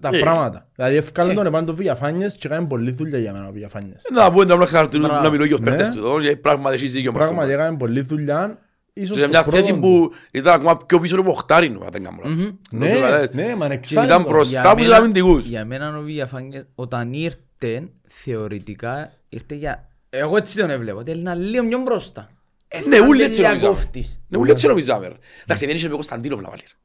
τα 0.01 0.09
Ε. 0.13 0.19
πράγματα. 0.19 0.67
Δηλαδή 0.75 0.95
ευκάλεν 0.95 1.31
Ε. 1.31 1.35
τον 1.35 1.45
επάνω 1.45 1.65
το 1.65 1.75
Βιαφάνιες 1.75 2.35
και 2.35 2.47
έκανε 2.47 2.67
πολλή 2.67 2.91
δουλειά 2.91 3.19
για 3.19 3.31
μένα 3.33 3.47
ο 3.47 3.51
Βιαφάνιες. 3.51 4.05
Να 4.13 4.31
πούμε 4.31 4.43
να 4.55 4.65
χαρακτηρίζουν 4.65 5.09
Μπράβο. 5.09 5.23
να 5.25 5.31
μιλώ 5.31 5.45
για 5.45 5.55
τους 5.57 5.65
Ναι. 5.65 5.71
παίχτες 5.75 5.95
του 5.95 5.97
εδώ, 5.97 6.19
γιατί 6.19 6.35
πράγματι 6.37 6.75
έχεις 6.75 6.91
δίκιο 6.93 7.11
μας. 7.11 7.21
Πράγματι 7.23 7.51
έκανε 7.51 7.77
πολλή 7.77 8.01
δουλειά. 8.01 8.57
Ίσως 8.93 9.17
Σε 9.17 9.23
το 9.23 9.29
μια 9.29 9.41
πρώτο 9.41 9.57
θέση 9.57 9.73
του. 9.73 9.79
που 9.79 10.11
ήταν 10.31 10.53
ακόμα 10.53 10.77
πιο 10.85 10.99
πίσω 10.99 11.19
από 11.19 11.31
οχτάρινο, 11.31 11.79
αν 11.83 11.89
δεν 11.91 12.03
κάνω 12.03 12.17
λάθος. 12.23 12.35
Μμμ. 12.35 12.49
Ναι, 12.71 12.85
Νομίζω, 12.85 13.05
δηλαδή, 13.05 13.27
ναι, 13.35 13.41
μα 13.43 13.49
είναι 13.49 13.55
Ήταν 13.55 13.71
εξάλληπτο. 13.71 14.23
μπροστά 14.31 14.59
Για 14.59 14.69
από 14.69 14.77
τους 14.77 14.87
μένα- 14.87 14.97
αμυντικούς. 14.99 15.45
Για 15.45 15.65
μένα 15.65 15.97
ο 15.97 16.01
Βιαφάνιες 16.01 16.65
όταν 16.75 17.13
ήρθε, 17.13 17.89
θεωρητικά 18.07 19.11
ήρθε 19.29 19.55
για... 19.55 19.87
Εγώ 20.09 20.37
έτσι 20.37 20.57
τον 20.57 20.69
έβλεπα, 20.69 20.99
ότι 20.99 21.11
είναι 21.11 21.35
λίγο 21.35 21.67
πιο 21.67 21.79
μπροστά. 21.79 22.29
Ε, 22.73 22.79
Ναι, 22.87 22.97
θα 22.97 23.05
ούλοι 23.07 23.19
είναι 23.19 23.23
έτσι 23.29 23.41
νομίζαμε. 23.41 23.57
διακόφτης. 23.59 24.21
Ναι, 24.27 24.37
ούλοι 24.37 24.51
έτσι 24.51 24.67
νομίζαμε. 24.67 25.07
ρε. 25.07 25.13
Εντάξει, 25.43 25.65
δεν 25.65 25.75
είχε 25.75 25.87
με 25.87 25.93
Κωνσταντίνοφ 25.93 26.41
να 26.41 26.49
βάλεις. 26.49 26.63
ρε. 26.71 26.77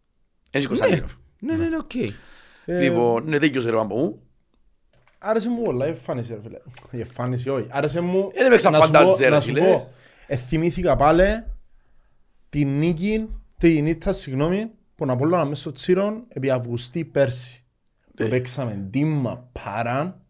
Δεν 0.50 0.61
είχε 0.61 0.66
Κωνσταντίνοφ. 0.69 1.12
Ναι, 1.38 1.57
ναι, 1.57 1.64
ναι, 1.64 1.76
οκ. 1.76 1.95
Ε, 1.95 2.81
Λοιπόν, 2.81 3.28
ναι, 3.28 3.38
δίκιος 3.38 3.64
ρε 3.64 3.73
Πάμπο 3.73 3.97
μου. 3.97 4.21
Άρεσε 5.19 5.49
μου 5.50 5.62
πολλά 5.62 5.87
η 5.87 5.88
εμφάνιση 5.88 6.35
ρε 6.35 6.40
φίλε. 6.43 6.59
Η 6.90 7.00
εμφάνιση 7.00 7.49
όχι. 7.49 7.66
Άρεσε 7.71 8.00
μου... 8.00 8.31
Δεν 8.35 8.47
έπαιξα 8.47 8.71
να 8.71 8.76
σου 8.81 8.90
πω- 8.90 8.99
φαντάζεσαι, 8.99 9.25
ρε, 9.25 9.31
να 9.31 9.40
σου 9.40 9.47
φίλε. 9.52 9.61
πω, 9.61 9.93
Εθυμήθηκα 10.26 10.97
πάλι 10.97 11.45
την 12.49 12.78
νίκη, 12.78 13.28
την 13.59 13.87
ήττα, 13.87 14.12
συγγνώμη, 14.12 14.71
που 14.95 15.07
να 15.07 15.16
πω 15.16 15.26
μέσα 15.26 15.55
στο 15.55 15.73
Τσίρον 15.73 16.25
επί 16.28 16.50
Αυγουστή 16.50 17.05
πέρσι. 17.05 17.64
Ναι. 18.19 18.25
Το 18.25 18.31
παίξαμε 18.31 18.88
τίμμα 18.90 19.49
παρά 19.64 20.21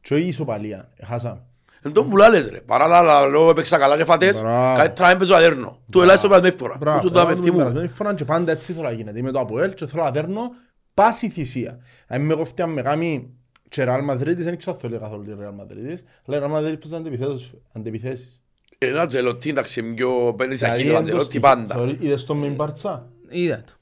και 0.00 0.14
όχι 0.14 0.22
ισοπαλία. 0.26 0.90
Έχασαμε. 0.96 1.42
Εν 1.84 1.92
τον 1.92 2.08
πουλά 2.08 2.28
λες 2.28 2.48
ρε. 2.48 2.60
Παράλληλα 2.60 3.26
λόγω 3.26 3.50
έπαιξα 3.50 3.78
καλά 3.78 3.96
και 3.96 4.04
φάτες, 4.04 4.40
Μπράβο. 4.40 4.76
καλύτερα 4.76 5.06
να 5.08 5.14
έπαιζω 5.14 5.34
αδέρνο. 5.34 5.78
Του 5.90 6.00
ελάχιστο 6.02 6.28
περασμένη 6.28 6.54
φορά. 6.56 6.76
Μπράβο, 6.78 6.96
Πού 6.96 7.02
σου 7.02 7.08
το 7.12 7.18
μπράβο, 7.18 7.26
αμεθή 7.28 7.42
την 7.44 7.52
μου. 7.52 7.58
περασμένη 7.58 7.88
φορά 7.88 8.14
και 8.14 8.24
πάντα 8.24 8.52
έτσι 8.52 8.72
θέλω 8.72 8.84
να 8.88 8.92
γίνεται. 8.92 9.18
Είμαι 9.18 9.30
το 9.30 9.40
Αποέλ 9.40 9.74
και 9.74 9.86
θέλω 9.86 10.02
να 10.02 10.10
δέρνω 10.10 10.50
πάση 10.94 11.28
θυσία. 11.28 11.78
Αν 12.06 12.22
με 12.22 12.34
κοφτεί 12.34 12.62
αν 12.62 12.70
με 12.70 12.82
κάνει 12.82 13.30
και 13.68 13.84
Ρεάλ 13.84 14.04
Μαδρίτης, 14.04 14.44
δεν 14.44 14.56
ξέρω 14.58 14.76
θέλω 14.76 14.98
καθόλου 14.98 15.24
τη 15.24 15.34
Ρεάλ 15.38 15.54
Μαδρίτης, 15.54 16.04
αλλά 16.26 16.36
η 16.36 16.38
Ρεάλ 16.38 16.50
Μαδρίτης 16.50 16.90
παίζει 16.90 17.06
αντιπιθέσεις- 17.06 17.50
αντιπιθέσεις. 17.72 18.40
Ένα 18.78 19.06
τζελωτή, 19.06 19.50
εντάξει, 19.50 19.80
είναι 19.80 19.94
πιο 19.94 20.34
πέντε 20.36 20.54
Δηλαδή, 20.54 20.72
σαχίλιο, 20.74 20.92
εν 20.92 20.98
το 20.98 21.02
τζελωτή 21.04 21.24
στοιχείο- 21.24 21.40
πάντα. 21.48 21.74
θεωρεί- 21.74 22.02
Είδες 22.02 22.24
τον 22.24 22.36
με 22.38 22.46
την 22.46 22.54
Μπαρτσά. 22.54 23.08
Είδα 23.28 23.62
το. 23.66 23.72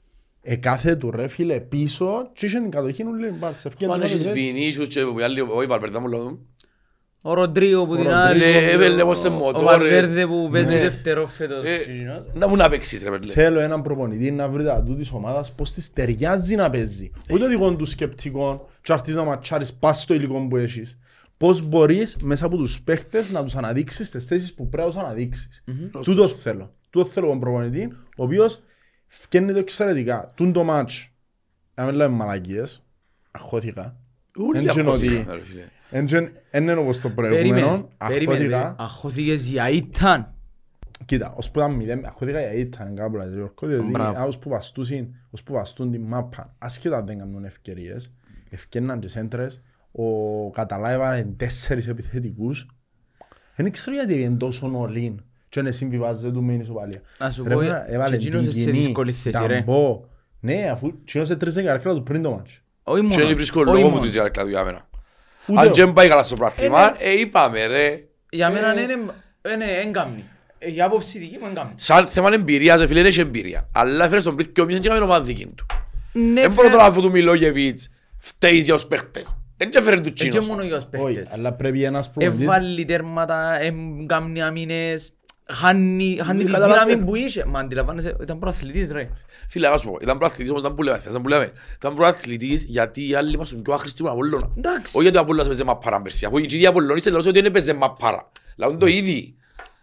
Εκάθε 0.43 0.95
του 0.95 1.11
ρε 1.11 1.27
φίλε 1.27 1.59
πίσω 1.59 2.29
και 2.33 2.45
είχε 2.45 2.59
την 2.59 2.71
κατοχή 2.71 3.03
ούλη 3.03 3.27
την 3.27 3.35
Μπαρτσά. 3.39 3.67
Ευκαιρία 3.67 3.93
Αν 3.93 4.01
τους 4.01 4.11
έχεις 4.11 4.25
άλλους, 4.25 4.37
ρε. 4.37 4.41
Βινίσιους 4.43 4.87
και 4.87 4.99
οι 4.99 5.23
άλλοι, 5.23 5.41
όχι 5.41 5.65
Βαλβερδά 5.67 5.99
μου 5.99 6.07
λόγω. 6.07 6.39
Ο 7.21 7.33
Ροντρίγο 7.33 7.85
που 7.85 7.95
την 7.97 8.07
Ο 8.07 8.15
άλλη. 8.15 8.43
Ροντρίγο, 8.43 8.67
ο- 8.67 8.71
έβαλε 8.71 9.03
πως 9.03 9.19
σε 9.19 9.27
Ο 9.27 9.31
μοτόρες. 9.31 9.63
Βαλβέρδε 9.65 10.25
που 10.27 10.49
παίζει 10.51 10.73
Ναι. 10.73 10.79
δεύτερο 10.79 11.27
φέτος. 11.27 11.65
Ε, 11.65 11.73
εκείνος. 11.73 12.23
Να 12.33 12.47
μου 12.47 12.55
να 12.55 12.69
παίξεις 12.69 13.03
ρε 13.03 13.09
πέλε. 13.09 13.31
Θέλω 13.31 13.59
έναν 13.59 13.81
προπονητή 13.81 14.31
να 14.31 14.49
βρει 14.49 14.63
τα 14.63 14.83
του 14.83 14.95
της 14.95 15.11
ομάδας 15.11 15.53
πώς 15.53 15.73
της 15.73 15.93
ταιριάζει 15.93 16.55
να 16.55 16.69
παίζει. 16.69 17.11
Όχι 17.29 17.39
το 17.41 17.47
δικός 17.47 17.75
του 17.75 17.85
σκεπτικό 17.85 18.69
και 18.81 18.93
αρτείς 18.93 19.15
να 19.15 19.23
ματσάρεις 19.23 19.73
πας 19.73 20.01
στο 20.01 20.13
υλικό 20.13 20.47
που 20.47 20.57
έχεις. 20.57 20.97
Πώς 21.37 21.61
μπορείς 21.67 22.15
μέσα 22.23 22.45
από 22.45 22.57
τους 22.57 22.81
παίχτες 22.81 23.29
να 23.31 23.43
τους 23.43 23.55
αναδείξεις 23.55 24.09
τις 24.11 24.25
θέσεις 24.25 24.53
που 24.53 24.69
πρέπει 24.69 24.87
να 24.87 24.93
τους 24.93 25.03
αναδείξεις. 25.03 25.63
Τούτο 26.01 26.27
θέλω. 26.27 26.73
Τούτο 26.89 27.05
θέλω 27.05 27.27
τον 27.27 27.39
προπονητή, 27.39 27.93
ο 28.17 28.23
οποίος 28.23 28.61
φκένει 29.07 29.51
το 29.53 29.59
εξαιρετικά. 29.59 30.31
Τούν 30.35 30.53
το 30.53 30.63
μάτς, 30.63 31.11
να 31.75 31.85
μην 31.85 31.95
λέμε 31.95 32.15
μαλακίες, 32.15 32.83
αχώθηκα. 33.31 33.95
Ούλοι 34.37 34.57
Εν 34.59 34.67
τζεν 34.67 34.85
αγχώθηκαν, 34.87 35.35
ότι- 35.39 35.65
ρε 35.91 35.97
φίλε. 35.97 35.99
Εν 35.99 36.05
τζεν- 36.05 36.31
εν 36.49 36.63
είναι 36.63 36.73
όπως 36.73 36.99
το 36.99 37.09
Περίμενε. 37.09 37.41
προηγούμενο, 37.41 37.67
Περίμενε. 37.67 37.93
αχώθηκα. 37.97 38.37
περίμενε. 38.37 38.75
Αχώθηκες 38.77 39.47
για 39.47 39.69
ήταν. 39.69 40.33
Κοίτα, 41.05 41.33
ως 41.37 41.51
που 41.51 41.59
ήταν 41.59 41.71
μηδέν, 41.73 42.05
αχώθηκα 42.05 42.39
για 42.39 42.53
ήταν 42.53 42.95
κάπου 42.95 43.15
λάδι 43.15 43.33
Γιώργο, 43.33 43.53
διότι 43.67 43.89
Μπράβο. 43.91 44.25
ως 44.27 44.37
που 44.37 44.49
βαστούσιν, 44.49 45.07
ως 45.29 45.43
που 45.43 45.53
βαστούν 45.53 45.91
την 45.91 46.01
μάπα, 46.01 46.55
ασχετά 46.57 46.97
αν 46.97 47.05
δεν 47.05 47.17
κάνουν 47.17 47.43
ευκαιρίες, 47.43 48.13
ευκαιρναν 48.49 48.99
και 48.99 49.07
σέντρες, 49.07 49.61
ο 49.91 50.49
Καταλά 50.49 50.89
έβαλε 50.91 51.23
τέσσερις 51.37 51.87
επιθετικούς, 51.87 52.67
δεν 53.55 53.71
ξέρω 53.71 53.95
γιατί 53.95 54.21
είναι 54.21 54.37
τόσο 54.37 54.71
all-in 54.87 55.15
και 55.49 55.61
να 55.61 55.71
συμβιβάζεται 55.71 56.31
του 56.31 56.43
με 56.43 56.51
την 56.51 56.61
ισοπαλία. 56.61 57.01
Να 57.19 57.31
σου 57.31 57.43
Ρε, 57.47 57.53
πω, 57.53 57.61
μπρά, 57.63 57.83
και 57.87 57.93
έβαλε 57.93 58.15
εκείνος 58.15 58.39
την 58.39 58.49
είναι 58.51 58.59
σε 58.61 58.69
κοινή, 58.71 58.83
δύσκολη 58.83 59.11
θέση, 59.13 59.29
τα 59.37 59.47
ρε. 59.47 59.61
μπο. 59.61 60.05
Ναι, 60.39 60.69
αφού 60.71 60.87
εκείνος 61.01 61.29
έτρεζε 61.29 61.63
καρέκλα 61.63 61.93
του 61.93 62.03
πριν 62.03 62.21
το 62.21 62.31
μάτς. 62.31 62.61
Όχι 62.83 63.01
Και 63.01 63.07
δεν 63.07 63.19
μόνος. 63.19 63.35
βρίσκω 63.35 63.59
όχι 63.59 63.69
λόγο 63.69 63.79
που 63.81 63.87
μόνος. 63.87 63.99
τρεις 64.01 64.13
για 64.13 64.29
κλάδου 64.29 64.49
για 64.49 64.63
μένα. 64.63 64.89
Ούτε 65.47 65.59
Αν 65.59 65.65
εγώ. 65.65 65.73
και 65.75 65.83
δεν 65.83 65.93
πάει 65.93 66.07
καλά 66.07 66.23
στο 66.23 66.35
πράθλημα, 66.35 66.95
Ε, 66.99 67.09
ε, 67.09 67.19
είπαμε 67.19 67.65
ρε. 67.65 68.03
Για 68.29 68.47
Ε, 68.47 68.51
μένα 68.51 68.81
είναι 68.81 68.97
είναι 69.53 69.65
έγκαμνη. 69.65 70.25
Ε, 70.57 70.69
Για 70.69 70.85
άποψη 70.85 71.19
δική 71.19 71.37
μου 71.41 71.47
έγκαμνη. 71.49 71.73
Σαν 71.75 72.07
θέμα 72.07 72.29
εμπειρίας, 72.33 72.79
ρε 72.79 72.87
φίλε, 72.87 72.99
δεν 72.99 73.09
έχει 73.09 73.19
εμπειρία. 73.19 73.69
Αλλά 73.73 74.05
έφερε 74.05 74.19
στον 74.19 74.35
Πρίτ 74.35 74.51
και 74.51 74.61
ο 74.61 74.65
Μίσεν 74.65 74.81
και 74.81 74.87
έκαμε 74.87 75.03
ομάδα 75.03 75.23
δική 75.23 75.45
του. 75.45 75.65
Ναι, 76.13 76.41
Δεν 76.41 76.51
μπορώ 76.51 76.69
τώρα 76.69 76.83
αφού 76.85 77.01
του 77.01 77.09
Μιλόγεβιτς 77.11 77.87
φταίεις 78.17 78.65
για 78.65 78.73
τους 78.73 78.85
παίχτες. 78.85 79.35
Δεν 79.57 79.69
και 79.69 79.77
έφερε 79.77 79.95
τους 79.99 80.07
Ε, 80.07 80.11
Και 80.11 80.29
Τσίνος. 80.29 80.47
μόνο 80.47 80.63
για 80.63 80.75
τους 80.75 80.87
Όχι, 81.01 81.13
παίχτες. 81.13 81.33
αλλά 81.33 81.53
πρέπει 81.53 81.83
ένας 81.83 82.09
προπονητής 82.11 82.45
Εβάλλει 82.47 82.85
τέρματα, 82.85 83.61
έγκαμνει 83.61 84.41
αμήνες, 84.41 85.13
χάνει 85.51 86.19
χάνει 86.23 86.43
τη 86.43 86.51
καταλαβαίνω. 86.51 86.85
δύναμη 86.85 87.05
που 87.05 87.15
είχε. 87.15 87.45
Μα 87.45 87.59
αντιλαμβάνεσαι, 87.59 88.15
ήταν 88.21 88.39
προαθλητής 88.39 88.91
ρε. 88.91 89.07
Φίλε, 89.47 89.69
να 89.69 89.77
σου 89.77 89.89
πω, 89.89 89.97
ήταν 90.01 90.17
προαθλητής 90.17 90.49
όμως 90.49 90.61
ήταν 90.61 90.75
που 90.75 90.83
λέμε, 90.83 91.01
ήταν 91.09 91.21
που 91.21 91.27
λέμε. 91.27 91.51
Ήταν 91.75 91.95
προαθλητής 91.95 92.63
γιατί 92.63 93.09
οι 93.09 93.15
άλλοι 93.15 93.37
μας 93.37 93.51
είναι 93.51 93.61
πιο 93.61 93.73
άχρηστοι 93.73 94.03
με 94.03 94.09
τον 94.09 94.17
Απόλλωνα. 94.17 94.51
Εντάξει. 94.57 94.93
Όχι 94.95 95.03
γιατί 95.03 95.17
ο 95.17 95.21
Απόλλωνας 95.21 95.47
παίζει 95.47 95.63
μαπάρα 95.63 96.01
πέρσι, 96.01 96.25
αφού 96.25 96.37
οι 96.37 96.43
ίδιοι 96.43 96.65
Απολλωνίστες 96.65 97.11
λένε 97.13 97.27
ότι 97.27 97.41
δεν 97.41 97.51
παίζει 97.51 97.73
μαπάρα. 97.73 98.31
Λαούν 98.57 98.79
το 98.79 98.85
ίδιο. 98.85 99.33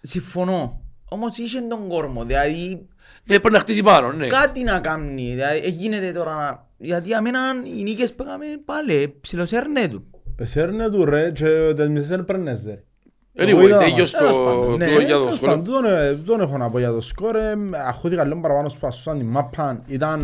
Συμφωνώ. 0.00 0.80
Όμως 1.08 1.38
είχε 1.38 1.60
τον 1.60 1.88
κόρμο, 1.88 2.24
δηλαδή 2.24 2.86
Ναι, 3.24 3.38
πρέπει 3.38 3.50
να 3.50 3.58
χτίσει 3.58 3.82
πάνω, 3.82 4.12
ναι. 4.12 4.26
κάτι 4.26 4.62
να 4.62 4.80
κάνει. 4.80 5.30
Δηλαδή 5.30 5.60
ε, 5.64 5.68
γίνεται 5.68 6.12
τώρα 6.12 6.34
να... 6.34 6.66
Γιατί 6.76 7.08
για 7.08 7.22
μένα 7.22 7.40
οι 7.78 7.82
νίκες 7.82 8.14
που 8.14 8.22
έκαμε 8.22 8.44
πάλι 8.64 9.16
ψιλοσέρνε 9.20 9.88
του. 9.88 10.10
Σέρνε 10.42 10.90
του 10.90 11.04
ρε 11.04 11.30
και 11.30 11.72
τις 11.76 11.88
μισές 11.88 12.08
δεν 12.08 12.24
παίρνες 12.24 12.62
ρε. 12.66 12.82
Εγώ 13.40 13.58
Anyway, 13.60 13.64
είδα 13.64 13.78
τέλειος 13.78 14.10
τέλος 14.10 14.32
το 14.34 14.44
πάντων, 14.44 14.76
ναι, 14.76 14.86
τούτο 14.86 15.00
για 15.00 15.14
το 15.14 15.20
τέλος 15.20 15.34
σχόλιο. 15.34 15.54
πάντων, 15.56 15.64
τούτον, 15.74 15.84
ε, 15.92 16.12
τούτον 16.14 16.40
έχω 16.40 16.56
να 16.58 16.70
πω 16.70 16.78
για 16.78 16.90
το 16.90 17.00
σκορ. 17.00 17.36
ε, 17.36 17.54
Αχώθηκα 17.86 18.24
λίγο 18.24 18.40
παραπάνω 18.40 18.70
που 18.80 18.86
αστούσαν 18.86 19.18
την 19.18 19.26
μάπα. 19.26 19.82
Ήταν, 19.86 20.20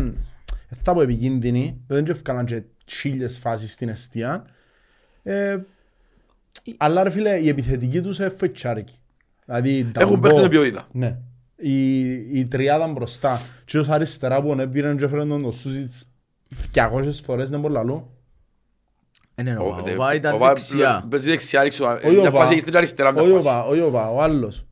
δεν 0.69 0.79
θα 0.83 0.93
πω 0.93 1.01
επικίνδυνη. 1.01 1.81
Δεν 1.87 2.03
και 2.03 2.11
έφκαναν 2.11 2.45
και 2.45 2.61
χίλιες 2.85 3.37
φάσεις 3.37 3.71
στην 3.73 3.89
αιστεία. 3.89 4.45
Ε, 5.23 5.57
αλλά 6.77 7.03
ρε 7.03 7.09
φίλε, 7.09 7.37
η 7.39 7.47
επιθετική 7.47 8.01
τους 8.01 8.17
είναι 8.19 8.29
φοητσάρικη. 8.29 8.99
Δηλαδή, 9.45 9.89
τα 9.93 10.01
Έχουν 10.01 10.19
μπο- 10.19 10.21
παίχτη 10.27 10.41
με 10.41 10.49
ποιότητα. 10.49 10.87
Ναι. 10.91 11.17
Η, 11.55 12.09
η 12.39 12.45
τριάδα 12.47 12.87
μπροστά. 12.87 13.41
Και 13.65 13.77
ως 13.79 13.89
αριστερά 13.89 14.41
που 14.41 14.51
έπαιρνε 14.59 14.95
και 14.95 15.05
έφεραν 15.05 15.27
τον 15.29 15.41
το 15.43 15.51
Σούζιτς 15.51 16.09
200 16.73 17.11
φορές, 17.25 17.49
δεν 17.49 17.59
μπορώ 17.59 17.73
να 17.73 17.83
λέω. 17.83 18.09
Ε, 19.35 19.43
ναι, 19.43 19.55
Ο- 19.57 19.75
ο 19.79 19.81
δε- 19.83 19.95
Βά 19.95 20.13
ήταν 20.13 20.33
ο 20.33 20.37
Βά 20.37 20.47
δεξιά. 20.47 21.05
Παίζει 21.09 21.29
δεξιά, 21.29 21.63
ρίξω. 21.63 21.85
Όχι 22.03 22.15
Μια 22.15 22.19
ο 22.29 22.31
Βά. 22.31 22.39
φάση 22.39 22.51
έχεις 22.51 22.61
στην 22.61 22.77
αριστερά, 22.77 23.11
μια 23.11 23.21
Όχι 23.21 23.31
ο 23.31 23.35
φάση. 23.35 23.47
Βα, 23.47 23.63
όχι 23.63 23.79
ο 23.79 23.89
Βα, 23.89 24.09
ο 24.09 24.21
άλλος. 24.21 24.65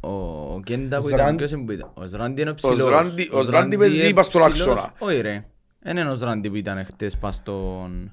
Ο 0.00 0.60
Κέντα 0.60 1.00
που 1.00 1.06
Ζραν- 1.06 1.20
ήταν, 1.22 1.36
ποιος 1.36 1.50
είναι 1.50 1.62
που 1.64 1.72
ήταν; 1.72 1.90
Ο 1.94 2.06
Ζράντι 2.06 2.40
είναι 2.40 2.50
ο 2.50 2.54
ψηλός. 2.54 2.78
Ζράντι- 2.78 3.32
ο 3.34 3.42
Ζράντι 3.42 3.76
παίζει 3.78 4.04
είναι 4.04 4.12
πας 4.14 4.26
στον 4.26 4.52
ψηλός. 4.52 4.76
άξονα. 4.76 4.94
Όχι 4.98 5.20
ρε. 5.20 5.44
Δεν 5.82 5.96
είναι 5.96 6.10
ο 6.10 6.14
Ζράντι 6.14 6.48
που 6.50 6.56
ήταν 6.56 6.84
χτες 6.84 7.16
πας 7.16 7.34
στον... 7.36 8.12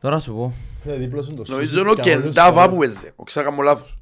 Τώρα 0.00 0.18
σου 0.18 0.34
πω. 0.34 0.52
Φίλε, 0.82 0.96
δίπλος 0.96 1.28
είναι 1.28 1.36
το 1.36 1.44
Νομίζω 1.52 1.68
Σούζιτς 1.68 1.82
είναι 2.04 2.14
ο 2.16 2.18
200 2.18 2.22
Κεντάβα 2.24 2.52
φορές. 2.62 2.68
που 2.70 2.78
παίζει. 2.78 3.10
Ο 3.16 3.22
ξέχασα 3.22 3.50
μου 3.54 3.62
λάθος. 3.62 3.98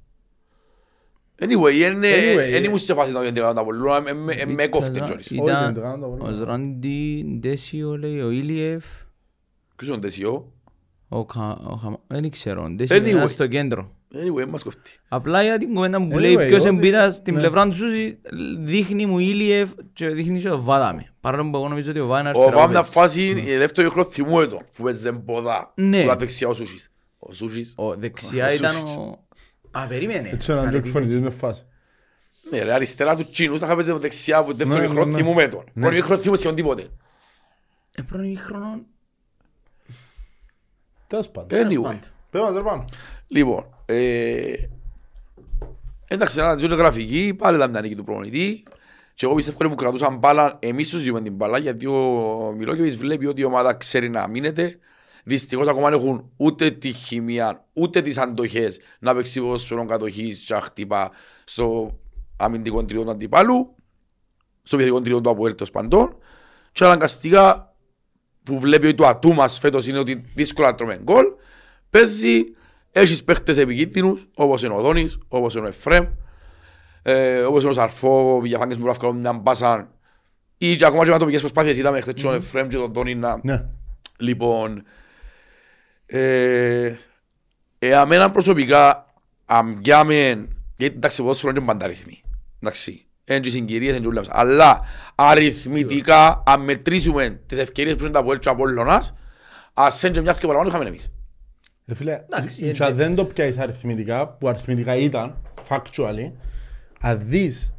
Anyway, 1.40 1.46
είναι- 1.74 2.08
Anyway, 2.08 2.50
δεν 2.50 2.62
ε- 2.62 2.66
ήμουν 2.66 2.78
σε 2.78 2.94
φάση 2.94 3.12
να 3.12 3.20
δω 3.20 3.52
τα 3.52 3.64
πολλά, 3.64 3.96
ε, 4.06 4.12
με- 4.12 4.34
ε, 4.34 4.46
με 4.46 4.62
έκοφτε 4.62 4.90
κιόλας. 5.00 5.30
Όχι, 5.30 5.34
Ήταν 5.36 5.64
δεν 5.64 5.74
το 5.74 5.80
κάνω, 5.80 5.98
το 5.98 6.06
ο 6.06 6.08
πρόβλημα. 6.16 6.38
Ζράντι, 6.38 7.24
Ντέσιο 7.40 7.96
λέει, 7.98 8.20
ο 8.20 8.30
Ήλιεφ, 8.30 8.84
Ποιος 9.76 9.88
είναι 9.88 9.96
ο 9.96 10.00
Τεσιό; 10.00 10.52
Ο 11.08 11.24
Κα- 11.24 11.60
ο 11.66 11.76
Χαμα... 11.76 11.98
Δεν 12.06 12.30
ξέρω, 12.30 12.62
ο 12.62 12.68
Ντέσιο 12.70 12.96
Anyway. 12.96 13.06
ήταν 13.06 13.28
στο 13.28 13.46
κέντρο. 13.46 13.90
Anyway, 14.14 14.46
μας 14.48 14.62
κοφτεί. 14.62 14.90
Απλά 15.08 15.42
για 15.42 15.58
την 15.58 15.74
κουβέντα 15.74 15.98
που 15.98 16.08
Anyway, 16.12 16.18
λέει 16.20 16.34
ποιος 16.36 16.64
ό,τι- 16.64 16.68
εμπίτα 16.76 17.10
στην 17.10 17.34
ναι. 17.34 17.40
πλευρά 17.40 17.68
του 17.68 17.74
Σούζη 17.74 18.18
δείχνει 18.58 19.06
μου 19.06 19.18
Ήλιεφ 19.18 19.70
και 19.92 20.08
δείχνει 20.08 20.40
και 20.40 20.50
ο 20.50 20.62
Βάδαμε. 20.62 21.12
Παρόλο 21.20 21.50
που 21.50 21.56
εγώ 21.56 21.68
νομίζω 21.68 21.90
ότι 21.90 22.00
ο 22.00 22.06
Βά 22.06 22.20
είναι 22.20 22.28
Ο 22.28 22.30
αριστερά 22.30 22.56
Βάμ 22.56 22.70
μια 22.70 22.80
παίζει. 22.80 22.90
φάση, 22.92 23.22
η 23.46 23.56
δεύτερη 23.56 23.88
χρόνο 23.90 24.08
θυμούμαι 24.08 24.46
τον, 24.46 24.58
που 24.76 24.82
παίζε 24.82 25.12
ποδά. 25.12 25.72
Ναι. 25.74 25.98
Που 25.98 26.04
ήταν 26.04 26.18
δεξιά 26.18 26.48
ο 26.48 26.54
Σούσης. 26.54 26.90
Ο 27.18 27.32
Σούσης. 27.32 27.74
Ο 27.76 27.94
δεξιά 27.96 28.46
Ο 28.46 28.54
ήταν 28.54 28.70
Σούσης. 28.70 28.96
ο... 28.96 29.24
Α, 29.70 29.86
περίμενε. 29.86 30.28
Έτσι 30.32 30.50
έναν 30.50 30.62
Σαν 30.62 30.70
τζοκ 30.70 30.84
επίθεση. 30.84 30.92
φωνητής 30.92 31.20
με 31.20 31.30
φάση. 31.30 31.62
Ναι, 32.50 32.62
ρε, 32.62 32.72
αριστερά 32.72 33.16
του 33.16 33.28
Τσίνου, 33.30 33.58
θα 33.58 33.74
παίζει 33.74 33.92
δεξιά 33.92 34.44
που 34.44 34.54
δεύτερη 34.54 34.80
Ναι, 34.80 34.86
χρόνο 34.88 35.04
ναι, 35.04 35.10
ναι. 35.10 35.16
θυμούμαι 35.16 35.48
τον. 35.48 35.64
Ναι. 35.72 35.86
Πρώτη 35.86 36.00
χρόνο 36.02 36.18
θυμούμαι 36.20 36.36
σχεδόν 36.38 36.56
τίποτε. 36.56 36.82
Ε, 37.94 38.02
πρώην 38.02 38.24
ημίχρονο, 38.24 38.80
Τέλος 41.06 41.28
πάντων. 41.28 41.48
τέλος 41.48 41.72
Anyway. 41.72 41.82
πάντων. 41.82 42.00
Πέρα, 42.30 42.46
τέλος 42.46 42.62
πάντων. 42.62 42.84
Λοιπόν, 43.26 43.66
ε, 43.86 44.52
εντάξει, 46.08 46.38
να 46.38 46.56
δούμε 46.56 46.74
γραφική, 46.74 47.34
πάλι 47.38 47.56
ήταν 47.56 47.70
μια 47.70 47.80
νίκη 47.80 47.94
του 47.96 48.04
προπονητή. 48.04 48.62
Και 49.14 49.26
εγώ 49.26 49.34
πιστεύω 49.34 49.56
ότι 49.60 49.68
που 49.68 49.74
κρατούσαν 49.74 50.16
μπάλα, 50.16 50.56
εμείς 50.58 50.88
τους 50.90 51.00
ζούμε 51.02 51.20
την 51.20 51.32
μπάλα, 51.32 51.58
γιατί 51.58 51.86
ο 51.86 52.54
Μιλόγεβιτς 52.56 52.96
βλέπει 52.96 53.26
ότι 53.26 53.40
η 53.40 53.44
ομάδα 53.44 53.74
ξέρει 53.74 54.08
να 54.08 54.28
μείνεται. 54.28 54.78
Δυστυχώς 55.24 55.68
ακόμα 55.68 55.90
δεν 55.90 55.98
έχουν 55.98 56.30
ούτε 56.36 56.70
τη 56.70 56.92
χημεία, 56.92 57.64
ούτε 57.72 58.00
τις 58.00 58.18
αντοχές 58.18 58.80
να 58.98 59.14
παίξει 59.14 59.40
ποδόσφαιρο 59.40 59.84
κατοχής 59.84 60.44
και 60.44 60.54
να 60.54 60.60
χτύπα 60.60 61.10
στο 61.44 61.98
αμυντικό 62.36 62.84
τριό 62.84 63.04
του 63.04 63.10
αντιπάλου, 63.10 63.74
στο 64.62 64.76
επιθετικό 64.76 65.02
τριό 65.02 65.20
του 65.20 65.30
Αποέλ 65.30 65.54
τέλος 65.54 65.70
παντών. 65.70 66.16
Και 66.72 66.84
αναγκαστικά 66.84 67.74
που 68.46 68.60
βλέπει 68.60 68.86
ότι 68.86 68.96
το 68.96 69.06
ατού 69.06 69.34
μας 69.34 69.58
φέτος 69.58 69.86
είναι 69.86 69.98
ότι 69.98 70.24
δύσκολα 70.34 70.74
τρώμε 70.74 71.00
γκολ, 71.02 71.24
παίζει, 71.90 72.42
έχεις 72.92 73.24
παίχτες 73.24 73.58
επικίνδυνους, 73.58 74.26
όπως 74.34 74.62
είναι 74.62 74.74
ο 74.74 74.80
Δόνης, 74.80 75.18
όπως 75.28 75.54
είναι 75.54 75.64
ο 75.64 75.68
Εφρέμ, 75.68 76.06
ε, 77.02 77.38
όπως 77.40 77.62
είναι 77.62 77.70
ο 77.70 77.74
Σαρφό, 77.74 78.36
ο 78.36 78.40
Βηγιαφάνκες 78.40 78.76
που 78.76 78.82
μπορεί 78.82 78.96
να 78.96 79.02
βγάλουν 79.02 79.20
μια 79.20 79.32
μπάσα, 79.32 79.90
ή 80.58 80.76
και 80.76 80.84
ακόμα 80.84 81.02
και 81.02 81.08
με 81.08 81.14
ατομικές 81.14 81.40
προσπάθειες 81.40 81.78
είδαμε 81.78 82.00
χθες 82.00 82.14
και 82.14 82.22
τον 82.22 82.34
Εφρέμ 82.34 82.68
και 82.68 82.76
τον 82.76 82.92
Δόνη 82.92 83.14
να... 83.14 83.40
Ναι. 83.42 83.64
Λοιπόν, 84.18 84.82
ε, 86.06 86.94
ε, 87.78 88.04
μένα 88.06 88.30
προσωπικά, 88.30 89.14
αν 89.44 89.80
πιάμε, 89.80 90.48
γιατί 90.76 90.96
εντάξει, 90.96 91.22
ποδόσφαιρο 91.22 91.52
είναι 91.56 91.66
πανταριθμοί, 91.66 92.22
εντάξει, 92.60 93.06
είναι 93.30 93.40
και 93.40 93.50
συγκυρίες, 93.50 93.90
είναι 93.90 94.00
και 94.00 94.08
ούλα, 94.08 94.22
αλλά 94.28 94.80
αριθμητικά, 95.14 96.42
αν 96.46 96.60
μετρήσουμε 96.60 97.40
τις 97.46 97.58
ευκαιρίες 97.58 97.94
που 97.96 98.02
είναι 98.02 98.12
τα 98.12 98.18
Αποέλ 98.18 98.38
και 98.38 98.48
ο 98.48 98.52
Απόλλωνας, 98.52 99.14
ας 99.74 100.02
είναι 100.02 100.12
και 100.12 100.20
μιας 100.20 100.38
και 100.38 100.46
παραπάνω 100.46 100.68
είχαμε 100.68 100.88
εμείς. 100.88 101.12
Ε, 101.86 101.94
φίλε, 101.94 102.18
Εντάξει, 102.32 102.70
και 102.72 102.84
αν 102.84 102.96
δεν 102.96 103.14
το 103.14 103.24
πιάσεις 103.24 103.58
αριθμητικά, 103.58 104.28
που 104.28 104.48
αριθμητικά 104.48 104.96
ήταν, 104.96 105.36
factually, 105.68 106.32
αν 107.00 107.20
δεις 107.24 107.74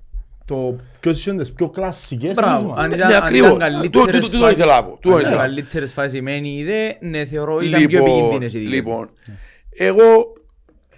το 0.46 0.76
ποιος 1.00 1.20
είχε 1.20 1.34
τις 1.34 1.52
πιο 1.54 1.70
κλασσικές 1.70 2.34
Μπράβο, 2.34 2.58
εμείς 2.68 2.72
αν 2.80 2.86
είμαστε. 2.86 2.96
ήταν, 2.96 3.08
Ναι, 3.10 3.16
αν 3.16 3.24
ακριβώς. 3.24 3.50
ήταν 3.56 3.82
Τούτο- 3.82 4.00
καλύτερες 4.00 4.26
τούτο- 4.26 4.32
τούτο 4.32 4.44
φάσεις- 4.44 4.58
ήθελα 4.60 4.76
να 4.76 4.84
πω, 4.84 4.98
τούτο 5.02 5.16
αν 5.16 5.20
ήταν 5.22 5.32
ήθελα. 5.32 5.46
καλύτερες 5.46 5.94
φάσεις 5.94 6.22
μένει 6.22 6.50
η 6.50 6.58
ιδέα, 6.58 6.92
ναι, 7.00 7.26
θεωρώ 7.26 7.60
ήταν 7.60 7.86
πιο 7.86 8.00
επικίνδυνες 8.02 8.54
οι 8.54 8.58
δικές. 8.58 8.74
Λοιπόν, 8.74 9.10
εγώ 9.78 10.34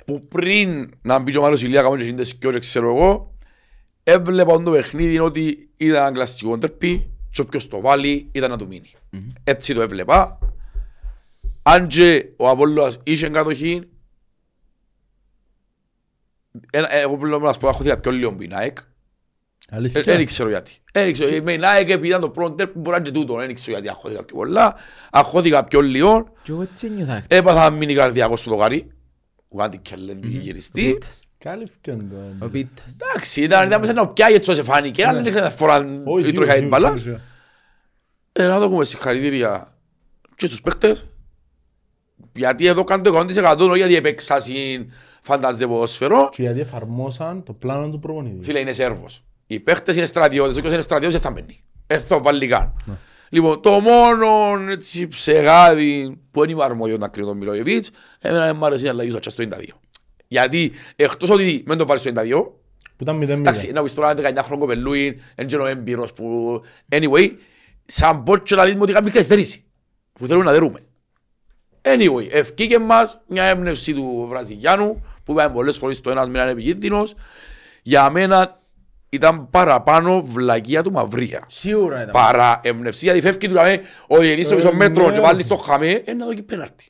που 0.06 0.20
πριν 0.30 0.90
να 1.02 1.20
μπει 1.20 1.32
και 1.32 1.38
ο 1.38 1.42
Μάριος 1.42 1.62
Ηλίας 1.62 1.84
κάνω 1.84 1.96
και 1.98 2.04
εκείνες 2.04 2.36
δυο 2.40 2.52
και 2.52 2.60
ξέρω 2.60 2.96
εγώ 2.96 3.34
έβλεπα 4.04 4.62
το 4.64 4.72
παιχνίδι 4.72 5.20
ότι 5.20 5.70
ήταν 5.78 6.02
ένα 6.02 6.12
κλασικό 6.12 6.58
τερπί 6.58 7.12
και 7.32 7.42
όποιος 7.42 7.68
το 7.68 7.80
βάλει 7.82 8.30
ήταν 8.32 8.50
να 8.50 8.58
του 8.58 8.68
μείνει. 8.68 8.92
Έτσι 9.44 9.74
το 9.74 9.82
έβλεπα. 9.82 10.40
Αν 11.64 11.88
και 11.88 12.26
ο 12.38 12.50
Απόλλωας 12.50 13.00
είχε 13.04 13.30
κατοχή 13.30 13.82
ένα- 16.72 16.94
εγώ 16.96 17.18
πρέπει 17.18 17.44
να 17.44 17.54
σου 17.54 17.60
πω 17.60 17.68
αχώθηκα 17.70 18.00
πιο 18.00 18.12
λίγο 18.12 18.32
με 18.32 18.44
η 18.44 18.50
ΑΕΚ 18.54 18.78
Αλήθεια. 19.70 20.02
δεν 20.02 20.26
ξέρω 20.26 20.50
γιατί. 20.50 20.72
Δεν 20.94 21.12
ξέρω. 21.12 21.44
Με 21.44 21.54
η 21.54 21.60
ΑΕΚ 21.62 21.90
επειδή 21.90 22.08
ήταν 22.08 22.22
το 22.22 22.30
πρώτο 22.30 22.54
τερπί 22.54 22.78
μπορεί 22.80 22.90
να 22.90 22.96
είναι 22.96 23.06
και 23.06 23.12
τούτο. 23.12 23.36
Δεν 23.36 23.54
ξέρω 23.54 23.72
γιατί 23.72 23.90
αχώθηκα 23.90 24.24
πιο 24.24 24.36
πολλά. 24.36 24.76
Αχώθηκα 25.12 25.64
πιο 25.66 25.82
λίγο. 25.82 26.34
Και 26.44 26.52
εγώ 26.52 26.62
έτσι 26.62 26.86
ένιωθα 26.88 27.22
χτες. 27.22 27.38
Έπαθα 27.38 27.70
μείνει 27.70 27.94
καρδιακό 27.94 28.38
στο 28.38 28.52
δοκάρι. 28.52 28.92
Ουάντι 29.48 29.78
και 29.78 29.96
λένε 29.96 30.28
γυριστή. 30.28 30.98
Κάλυφκεν 31.44 32.10
το. 32.10 32.46
Ο 32.46 32.50
Πίτας. 32.50 32.96
Εντάξει, 33.02 33.42
ήταν 33.42 33.68
ήταν 33.68 33.80
μέσα 33.80 33.94
να 33.94 34.08
πιάει 34.08 34.34
έτσι 34.34 34.52
όσο 34.52 34.64
φάνηκε. 34.64 35.04
Αν 35.06 35.16
δεν 35.16 35.26
είχα 35.26 35.50
φορά 35.50 35.76
Όχι, 35.78 36.22
η 36.22 36.26
σίγουρα, 36.26 36.32
τροχιά 36.32 36.54
την 36.54 36.64
σίγουρα, 36.64 36.80
μπαλά. 36.80 36.96
σίγουρα. 36.96 37.22
Ε, 38.32 38.48
Να 38.48 38.60
δούμε 38.60 38.86
συγχαρητήρια 38.86 39.74
και 40.36 40.46
στους 40.48 40.62
παίχτες. 40.62 41.08
Γιατί 42.34 42.66
εδώ 42.68 42.84
κάνω 42.84 43.02
το 43.04 43.20
100% 43.20 43.58
όχι 43.70 43.78
γιατί 43.78 43.96
έπαιξα 43.96 44.40
συν 44.40 44.92
φανταζέ 45.22 45.68
ποδόσφαιρο. 45.68 46.30
Και 46.32 46.42
γιατί 46.42 46.60
εφαρμόσαν 46.60 47.44
το 47.44 47.54
πλάνο 47.54 47.90
του 47.90 48.00
προπονητή. 48.00 48.44
Φίλε 48.44 48.60
είναι 48.60 48.72
Σέρβος. 48.72 49.24
Οι 49.48 49.60
παίχτες 49.60 49.96
είναι 49.96 50.06
στρατιώτες. 50.06 50.58
Όποιος 50.58 50.74
είναι 50.74 50.82
στρατιώτες 50.82 51.14
δεν 51.22 51.32
θα 51.32 51.32
μπαίνει. 51.32 51.64
Δεν 51.88 52.02
θα 52.02 52.20
βάλει 52.20 52.48
καν. 52.48 52.74
Λοιπόν, 53.30 53.62
το 53.62 53.72
μόνο 53.80 54.28
έτσι 54.72 55.08
ψεγάδι 55.08 56.20
που 56.32 56.44
είναι 56.44 56.64
αρμόδιος 56.64 56.98
να 56.98 57.08
κρίνει 57.08 57.28
τον 57.28 57.38
Μιλόγεβιτς, 57.38 57.90
εμένα 58.20 58.46
δεν 58.46 58.56
μ' 58.56 58.66
άρεσε 58.66 58.86
να 58.86 58.92
αλλαγή 58.92 59.10
στο 59.12 59.20
92. 59.44 59.48
Γιατί 60.32 60.72
εκτός 60.96 61.30
ότι 61.30 61.64
δεν 61.68 61.78
το 61.78 61.86
πάρεις 61.86 62.02
στο 62.02 62.12
92, 62.16 62.52
Που 62.96 63.04
ήταν 63.06 63.18
0-0. 63.18 63.30
Εντάξει, 63.30 63.72
να 63.72 63.84
πεις 63.84 63.94
τώρα 63.94 64.14
19 64.18 64.38
χρόνο 64.44 64.62
κοπελούι, 64.62 65.22
εν 65.36 65.48
και 65.48 65.56
ο 65.56 65.66
έμπειρος 65.66 66.14
που... 66.14 66.62
Anyway, 66.90 67.32
σαν 67.86 68.24
πότσο 68.24 68.56
να 68.56 68.66
λέμε 68.68 68.82
ότι 68.82 68.92
είχαμε 68.92 69.10
καθυστερήσει. 69.10 69.64
Που 70.14 70.28
θέλουν 70.28 70.44
να 70.44 70.52
δερούμε. 70.52 70.80
Anyway, 71.82 72.28
ευκήκε 72.32 72.80
μας 72.80 73.22
μια 73.28 73.44
έμπνευση 73.44 73.94
του 73.94 74.26
Βραζιλιάνου, 74.30 75.06
που 75.24 75.32
είπαμε 75.32 75.54
πολλές 75.54 75.78
φορές 75.78 76.02
το 76.02 76.10
ένας 76.10 76.28
μήνα 76.28 76.42
είναι 76.42 76.52
επικίνδυνος. 76.52 77.16
Για 77.82 78.10
μένα 78.10 78.62
ήταν 79.10 79.50
παραπάνω 79.50 80.22
βλακεία 80.24 80.84
του 80.84 80.92
Μαυρία. 80.92 81.44
Σίγουρα 81.48 82.02
ήταν. 82.02 82.12
Παρά 82.14 82.60
έμπνευση, 82.64 83.06
γιατί 83.06 83.22
φεύγει 83.22 83.48
του 83.48 83.54
λέμε 83.54 83.82
ότι 84.08 84.28
γεννείς 84.28 84.46
στο 84.46 84.56
Ε, 84.56 84.58
πίσω 84.58 84.74
μέτρο 84.74 85.08
ναι. 85.08 85.14
και 85.14 85.20
βάλεις 85.20 85.48
το 85.48 85.56
χαμέ, 85.56 86.02
ε, 86.06 86.14
να 86.14 86.26
δω 86.26 86.34
και 86.34 86.44
πέναρτη. 86.44 86.86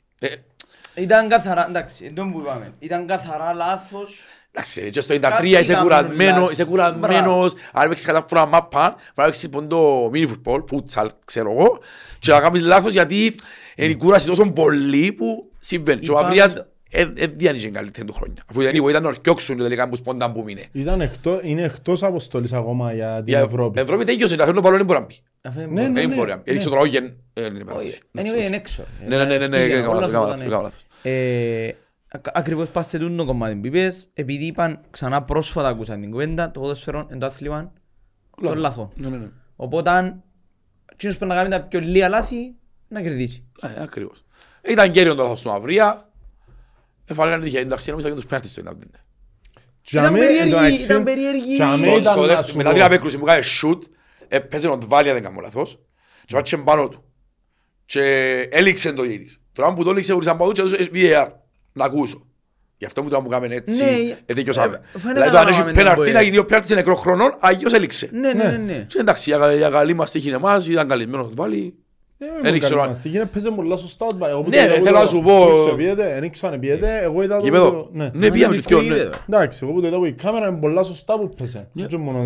Ε, 1.00 1.02
Ήταν 1.02 1.28
καθαρά, 1.28 1.66
εντάξει, 1.68 2.04
εντός 2.04 2.28
που 2.32 2.38
είπαμε. 2.40 2.72
Ήταν 2.78 3.06
καθαρά 3.06 3.52
λάθος. 3.54 4.20
Εντάξει, 4.52 4.90
και 4.90 5.00
στο 5.00 5.14
93 5.14 5.18
Κάτι 5.20 5.48
είσαι 5.48 5.72
κάνουμε 5.72 5.82
κουρασμένο, 5.82 6.30
λάθος. 6.38 6.50
είσαι 6.52 6.64
κουρασμένος, 6.64 7.54
αν 7.72 7.88
παίξεις 7.88 8.06
κατά 8.06 8.24
φορά 8.28 8.46
μάπα, 8.46 8.80
μπορεί 8.88 9.00
να 9.14 9.24
παίξεις 9.24 9.48
πόντο 9.48 10.08
μίνι 10.12 10.26
φουτπολ, 10.26 10.62
φούτσαλ, 10.68 11.10
ξέρω 11.24 11.50
εγώ, 11.50 11.78
και 12.18 12.32
να 12.32 12.40
κάνεις 12.40 12.62
λάθος 12.62 12.92
γιατί 12.92 13.34
είναι 13.76 13.90
η 13.90 13.96
κούραση 13.96 14.26
τόσο 14.26 14.50
πολύ 14.52 15.12
που 15.12 15.50
συμβαίνει. 15.58 16.00
Και 16.00 16.10
ο 16.10 16.12
Είπαμε 16.12 16.26
Αβρίας 16.28 16.54
το- 16.54 16.64
δεν 17.14 17.32
διάνυσε 17.36 17.68
καλύτερη 17.68 18.06
του 18.06 18.12
χρόνια. 18.12 18.42
Αφού 18.50 18.60
ήταν 18.60 18.88
ήταν 18.88 19.02
να 19.02 19.08
ορκιόξουν 19.08 19.56
και 19.56 19.62
τελικά 19.62 19.88
που 19.88 19.96
σπόνταν 19.96 20.32
που 20.32 20.42
μείνε. 20.42 20.64
Ήταν 20.72 21.00
εκτός, 21.00 21.38
είναι 21.42 21.62
εκτός 21.62 22.02
αποστολής 22.02 22.52
ακόμα 22.52 22.92
για 22.92 23.14
την 23.16 23.24
Για 23.26 23.38
Ευρώπη. 23.38 23.80
Ευρώπη 23.80 24.04
τέλειωσε, 24.04 24.36
να 24.36 24.44
θέλουν 24.44 24.56
το 24.56 24.62
παλό 24.62 24.76
δεν 24.76 24.86
μπορεί 24.86 24.98
να 24.98 25.04
μπει. 25.06 25.14
Αυτό 25.42 25.60
είναι 25.60 25.70
Ναι, 25.70 25.80
μόνο. 25.80 25.92
ναι, 25.92 26.00
Δεν 26.00 26.08
ναι. 26.08 26.14
μπορεί 26.14 26.30
να 26.30 26.36
μπει. 26.36 26.42
Έριξε 26.46 26.68
ναι. 26.68 26.74
το 26.74 26.80
λόγο, 26.80 26.92
δεν 26.92 27.04
είναι 27.54 27.64
Όχι, 27.72 28.00
περάσει. 28.12 28.34
Anyway, 28.42 28.46
είναι 28.46 28.56
έξω. 28.56 28.82
Ναι, 29.06 29.16
ναι, 29.16 29.24
ναι, 29.24 29.38
ναι, 29.38 29.46
ναι, 29.46 29.56
Ευκήγε, 29.56 29.78
έκανα 29.78 29.88
όλα 29.88 30.06
λάθος, 30.06 30.84
αυτά 31.04 31.10
έκανα 31.10 31.32
ήταν, 31.32 31.40
λάθος, 31.42 31.64
ναι. 31.64 31.66
έκανα 31.66 31.68
Ε, 31.68 31.74
ακα- 32.08 32.32
Ακριβώς 32.38 32.68
πας 32.68 32.86
σε 32.86 32.98
τούτο 32.98 33.24
κομμάτι 33.24 33.56
που 33.56 33.66
είπες, 33.66 34.10
επειδή 34.14 34.46
είπαν 34.46 34.80
ξανά 34.90 35.22
πρόσφατα 35.22 35.68
ακούσαν 35.68 36.00
την 36.00 36.10
κουβέντα, 36.10 36.50
το 36.50 36.60
ποδόσφαιρο 36.60 37.06
εν 37.10 37.18
το 37.18 37.26
άθλημα 37.26 37.72
των 38.42 38.58
λάθων. 38.58 38.90
Ναι, 38.94 39.08
ναι, 39.08 39.16
ναι. 39.16 39.28
Οπότε 39.56 39.90
αν 39.90 40.22
εκείνος 40.92 41.16
πρέπει 41.16 41.32
να 41.32 41.38
κάνει 41.38 41.50
τα 41.50 41.60
πιο 41.62 41.80
λίγα 41.80 42.08
λάθη, 42.08 42.54
να 42.88 43.02
κερδίσει. 43.02 43.44
Ε, 43.62 43.82
Ακριβώς. 43.82 44.24
Ήταν 44.68 44.90
κέριο 44.92 45.14
το 45.14 45.22
λάθος 45.22 45.42
του 45.42 45.48
Μαυρία. 45.48 46.04
Εφάλεγαν 47.04 47.40
τυχαία, 47.42 47.60
εντάξει, 47.60 47.90
νόμιζα 47.90 48.08
και 48.08 48.14
τους 48.14 48.26
πέραστες 48.26 48.50
στο 48.50 48.60
90. 48.60 49.04
Για 49.82 50.00
Ήταν 50.00 50.12
μέ- 50.12 50.22
περίεργη, 50.22 50.52
εντάξει, 50.54 50.84
ήταν 50.84 51.04
περίεργη. 51.04 51.54
για 51.54 51.66
μέ 51.66 51.72
Στο- 51.76 51.84
ήταν 51.98 52.12
στο 52.12 52.20
να 52.20 52.26
δεύτερο- 52.26 52.48
σου 52.48 52.56
Μετά 52.56 52.68
πω. 52.68 52.74
την 52.74 52.84
απέκρουση 52.84 53.18
που 53.18 53.24
κάνει 53.24 53.44
shoot, 53.62 53.78
έπαιζε 54.28 54.68
ο 54.68 54.78
Τβάλια 54.78 55.12
δεν 55.12 55.22
κάνω 55.22 55.40
λάθος 55.40 55.78
και 56.24 56.34
πάτσε 56.34 56.56
πάνω 56.56 56.88
του. 56.88 57.04
Και 57.84 58.02
έληξε 58.50 58.92
το 58.92 59.04
γύρις. 59.04 59.39
Τώρα 59.60 59.72
που 59.74 59.84
το 59.84 59.90
έληξε 59.90 60.12
ουρίσαν 60.14 60.36
πάνω 60.36 60.50
του 60.50 60.54
και 60.54 60.60
έδωσε 60.74 60.90
VAR 60.94 61.26
να 61.72 61.84
ακούσω. 61.84 62.22
Γι' 62.78 62.84
αυτό 62.86 63.02
που 63.02 63.08
τώρα 63.08 63.22
που 63.22 63.28
κάνουμε 63.28 63.54
έτσι, 63.54 63.84
Ναι, 63.84 64.16
εδίκιωσαμε. 64.26 64.80
ε, 64.94 64.98
φαίνεται 64.98 65.20
Δηλαδή 65.20 65.26
να 65.26 65.30
το 65.32 65.38
αν 65.38 65.46
έχει 65.46 65.56
κάναμε 65.58 65.72
πέναρτη 65.72 66.04
τον 66.04 66.12
να 66.12 66.20
VAR. 66.20 66.24
γίνει 66.24 66.38
ο 66.38 66.44
πιάρτης 66.44 66.70
νεκρό 66.74 66.94
χρονών, 66.94 67.34
αγίως 67.40 67.72
έληξε. 67.72 68.08
Ναι, 68.12 68.32
ναι, 68.32 68.44
ναι, 68.44 68.56
ναι. 68.56 68.84
Και 68.88 68.98
εντάξει, 68.98 69.30
για 69.30 69.52
για 69.54 69.68
καλή 69.70 69.94
μας 69.94 70.10
τύχη 70.10 70.26
είναι 70.28 70.36
εμάς, 70.36 70.68
ήταν 70.68 70.88
καλυμμένος 70.88 71.26
ο 71.26 71.28
Τβάλι. 71.28 71.74
Ε, 72.18 72.26
Δεν 72.42 72.52
μου 72.52 72.58
ξέρω 72.58 72.74
καλή 72.76 72.88
αν- 72.88 72.94
μας. 72.96 73.04
Γίνεται 73.04 73.26
παίζει 73.32 73.50
πολλά 73.50 73.76
σωστά 73.76 74.04
ο 74.04 74.14
Τβάλ. 74.14 74.30
Εγώ 74.30 74.42
που 74.42 74.48
Ναι, 74.50 74.56
το 74.56 74.62
είδα, 74.62 74.70
ρε, 74.70 74.74
εγώ 74.76 74.84
θέλω 74.84 74.96
το- 74.96 75.02
να 75.02 75.08
σου 75.08 75.20
πω- 75.22 75.46
δεν 75.46 75.54
ξέρω, 75.56 75.76
πιέται, 75.76 76.16
δεν 76.20 76.30
ξέρω 76.30 76.52
αν 76.52 76.60
πιέται, 76.60 77.00
εγώ 77.02 77.22
είδα 77.22 77.36
το- 77.36 77.42
Γήπεδο. 77.44 77.70
το- 77.70 77.88
ναι. 77.92 78.10
Ναι, 78.14 78.30
πήγαμε 78.30 78.56
και 78.56 78.76
δυο, 78.76 78.82
ναι. 78.96 79.08
Εντάξει, 79.28 79.60
εγώ 79.62 79.72
που 79.72 79.80
το 79.80 79.86
είδα 79.86 79.96
από 79.96 80.06
η 80.06 80.12
κάμερα 80.12 80.48
είναι 80.48 80.58
πολλά 80.58 80.82
σωστά 80.82 81.18
που 81.18 81.28
παίζει. 81.38 81.66
Ναι. 81.72 81.86
Δεν 81.86 82.00
μόνο 82.00 82.18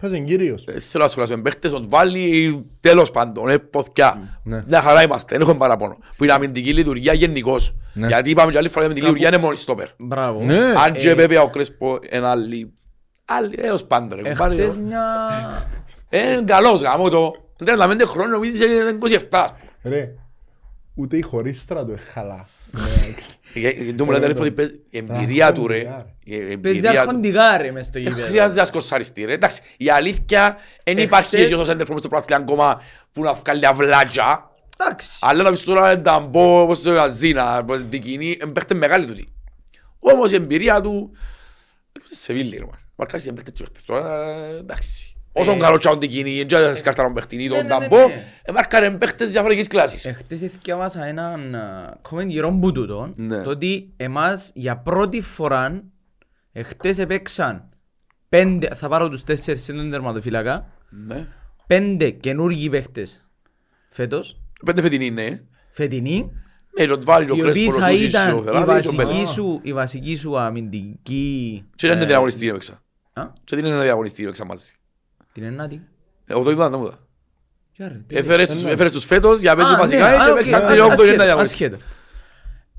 το- 0.00 0.08
παίζει 0.08 0.24
κυρίως. 0.24 0.66
Ε, 0.66 0.80
Θέλω 0.80 1.02
να 1.04 1.08
σχολιάσω 1.10 1.36
με 1.36 1.42
παίχτες, 1.42 1.72
ο 1.72 1.80
Τβάλι 1.80 2.64
τέλος 2.80 3.10
πάντων, 3.10 3.48
ε, 3.48 3.58
ποθκιά. 3.58 4.40
Ναι. 4.44 4.62
Μια 4.66 4.80
χαρά 4.82 5.02
είμαστε, 5.02 5.32
δεν 5.32 5.40
έχουμε 5.42 5.58
παραπονό. 5.58 5.96
Που 6.16 6.24
είναι 6.24 6.32
αμυντική 6.32 6.72
λειτουργία 6.74 7.12
γενικώς. 7.12 7.74
Ναι. 7.92 8.06
Γιατί 8.06 8.30
είπαμε 8.30 8.52
και 8.52 8.58
άλλη 8.58 8.68
φορά 8.68 8.80
η 8.82 8.84
αμυντική 8.84 9.06
λειτουργία 9.06 9.28
είναι 9.28 9.42
μόνο 9.42 9.56
στόπερ. 9.56 9.86
Μπράβο. 9.98 10.44
Ναι. 10.44 10.58
Αν 10.84 10.92
και 10.92 11.10
Ε, 11.10 11.14
βέβαια 11.14 11.42
ο 11.42 11.50
Κρέσπο 11.50 11.98
είναι 12.12 12.28
άλλη... 12.28 12.72
Άλλη, 13.24 13.54
έως 13.60 13.84
πάντων 13.84 14.20
ρε. 14.22 14.30
κουμπάρε. 14.30 14.54
Εχθές 14.54 14.76
μια... 14.76 15.02
Ε, 16.08 16.32
Είναι 16.32 16.42
καλός 16.42 16.82
γάμο 16.82 17.08
το. 17.08 17.32
35 17.64 18.00
χρόνια 18.04 18.32
νομίζεις 18.32 18.60
είναι 18.60 18.98
27. 19.00 19.18
ας 19.30 19.54
πούμε. 19.82 19.96
Ρε, 19.96 20.08
ούτε 21.00 21.16
η 21.16 21.20
χωρίστρα 21.22 21.84
του 21.84 21.92
εχαλά. 21.92 22.48
Ε, 23.54 23.68
ε, 23.68 23.92
του 23.92 24.04
μου 24.04 24.10
λένε 24.10 24.24
αδελφό 24.24 24.42
ότι 24.42 24.50
παίζει- 24.50 24.74
η 24.90 24.98
εμπειρία 24.98 25.52
του 25.52 25.66
ρε. 25.66 25.78
η 25.78 26.30
Παίζει 26.30 26.50
εμπειρία 26.52 26.92
του. 26.92 26.98
αρχοντικά 26.98 27.56
ρε 27.56 27.70
μες 27.70 27.86
στο 27.86 27.92
Δεν 28.00 28.02
γήπεδο. 28.08 28.26
χρειάζεται 28.26 28.60
να 28.60 28.66
σκοσαριστεί 28.66 29.24
ρε. 29.24 29.32
Εντάξει, 29.32 29.62
η 29.76 29.90
αλήθεια 29.90 30.56
δεν 30.84 30.94
Εχθές- 30.98 31.04
υπάρχει 31.06 31.36
έτσι 31.36 31.54
όσο 31.54 31.64
σέντερ 31.64 31.86
στο 31.86 32.08
πρωτάθλημα 32.08 32.40
ακόμα 32.42 32.82
που 33.12 33.22
να 33.22 33.32
βγάλει 33.32 33.66
αυλάτια. 33.66 34.50
Εντάξει. 34.78 35.18
Αλλά 35.20 35.42
να 35.42 35.50
πεις 35.50 35.62
τώρα 35.64 35.92
ήταν 35.92 36.30
πω, 36.30 36.60
όπως 36.62 36.82
το 36.82 37.00
Αζίνα, 37.00 37.64
πως 37.64 37.80
την 37.90 38.02
κοινή, 38.02 38.36
παίχτε 38.52 38.74
μεγάλη 38.74 39.06
τούτη. 39.06 39.32
Όμως 39.98 40.32
η 40.32 40.34
εμπειρία 40.34 40.80
του, 40.80 41.10
σε 42.04 42.32
βίλει 42.32 42.56
ρε. 42.56 42.64
Μαρκάρεις 42.96 43.26
οι 43.26 43.32
παίχτες 43.32 43.52
και 43.52 43.62
παίχτες 43.62 43.84
τώρα, 43.84 44.34
εντάξει. 44.58 45.14
Όσον 45.32 45.58
καλό 45.58 45.78
τσάουν 45.78 45.98
την 45.98 46.08
κοινή, 46.10 46.44
δεν 46.44 46.76
σκαρτάρουν 46.76 47.12
παίχτην 47.12 47.40
ή 47.40 47.48
ναι, 47.48 47.48
τον 47.48 47.66
ναι, 47.66 47.74
ναι, 47.74 47.80
ταμπό, 47.80 48.06
ναι. 48.06 48.24
ε, 48.42 48.52
μάρκαραν 48.52 48.98
παίχτες 48.98 49.30
διαφορετικής 49.30 49.68
κλάσης. 49.68 50.04
Εχθές 50.06 50.42
εθιάβασα 50.42 51.04
έναν 51.04 51.56
comment 52.10 52.26
γύρω 52.26 52.58
που 52.60 52.72
τούτο, 52.72 53.12
Ναι. 53.16 53.42
το 53.42 53.50
ότι 53.50 53.92
εμάς 53.96 54.50
για 54.54 54.76
πρώτη 54.76 55.20
φορά 55.20 55.82
εχθές 56.52 56.98
έπαιξαν 56.98 57.68
πέντε, 58.28 58.68
θα 58.74 58.88
πάρω 58.88 59.08
τους 59.08 59.24
τέσσερις 59.24 59.62
σε 59.62 59.72
τον 59.72 59.90
τερματοφύλακα, 59.90 60.66
Ναι. 61.06 61.26
πέντε 61.66 62.10
καινούργιοι 62.10 62.68
παίχτες 62.70 63.28
φέτος, 63.90 64.40
Πέντε 64.64 64.80
φετινοί, 64.82 65.10
ναι. 65.10 65.40
φετινοί, 65.70 66.30
Ναι, 66.78 66.84
τον 66.86 67.00
Τβάλι, 67.00 67.26
τον 67.26 67.36
οι 67.36 67.40
οποίοι 67.40 67.52
Κρέσπο, 67.52 67.72
τον 67.72 67.80
θα 67.80 67.88
Σούσις, 67.90 68.06
ήταν 68.08 68.30
τον 68.30 68.38
η 68.38 68.42
Φεράρι, 68.42 68.64
τον 68.64 68.66
βασική 68.74 68.96
Μπέλετς. 68.96 69.30
σου, 69.30 69.60
η 69.62 69.72
βασική 69.72 70.16
σου 70.16 70.38
αμυντική... 70.38 71.64
Και 71.74 71.86
δεν 71.86 71.96
είναι 71.96 72.04
ε, 72.04 72.08
διαγωνιστή 72.08 72.48
έπαιξα. 72.48 72.82
α, 73.12 73.22
Και 73.44 73.56
δεν 73.56 73.64
είναι 73.64 73.74
ένα 73.74 73.82
διαγωνιστή 73.82 74.22
έπαιξα 74.22 74.46
μαζί. 74.46 74.72
Την 75.32 75.42
ενάτη. 75.42 75.86
Εγώ 76.26 76.42
το 76.42 76.50
είδα, 76.50 76.70
δεν 76.70 76.78
μου 76.80 76.86
είδα. 76.86 76.98
Ποια 77.72 77.88
ρε, 77.88 78.00
τι 78.06 78.16
Έφερες 78.16 78.48
τους- 78.48 78.64
έφερες 78.64 78.92
τους 78.92 79.04
φέτος 79.04 79.40
για 79.40 79.54
να 79.54 79.56
παίζουν 79.56 79.74
Α, 79.74 79.76
ναι, 79.76 79.82
βασικά 79.82 80.06
α, 80.06 80.24
και 80.24 80.30
οκ, 80.30 80.36
έπαιξαν 80.36 80.64
α, 80.64 80.72
δύο 80.72 80.84
όκτω 80.84 80.96
και 80.96 81.02
ένα 81.02 81.12
ασχέτω, 81.12 81.24
διαγωνιστή. 81.24 81.64
ασχέτω. 81.64 81.84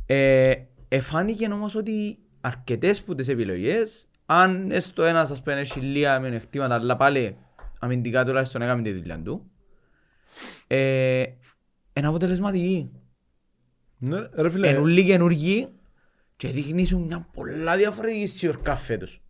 Ε, 0.05 0.53
Εφάνηκε 0.93 1.45
όμως 1.51 1.75
ότι 1.75 2.17
αρκετές 2.41 3.01
που 3.03 3.15
τις 3.15 3.27
επιλογές, 3.27 4.07
αν 4.25 4.71
έστω 4.71 5.03
ένας 5.03 5.31
ας 5.31 5.41
πούμε 5.41 5.59
έχει 5.59 5.79
λίγα 5.79 6.19
μειονεκτήματα, 6.19 6.75
αλλά 6.75 6.95
πάλι 6.95 7.37
αμυντικά 7.79 8.25
τουλάχιστον 8.25 8.61
έκαμε 8.61 8.81
τη 8.81 8.91
δουλειά 8.91 9.21
του, 9.21 9.51
ε, 10.67 11.23
είναι 11.93 12.07
αποτελεσματική. 12.07 12.91
Ναι, 13.97 14.19
ρε 14.35 14.49
φίλε, 14.49 14.67
Είναι 14.69 14.77
όλοι 14.77 15.05
καινούργοι 15.05 15.67
και 16.35 16.47
δείχνει 16.47 16.85
σου 16.85 16.99
μια 16.99 17.27
πολλά 17.33 17.75
διαφορετική 17.77 18.25
σιωρκά 18.27 18.75
φέτος. 18.75 19.21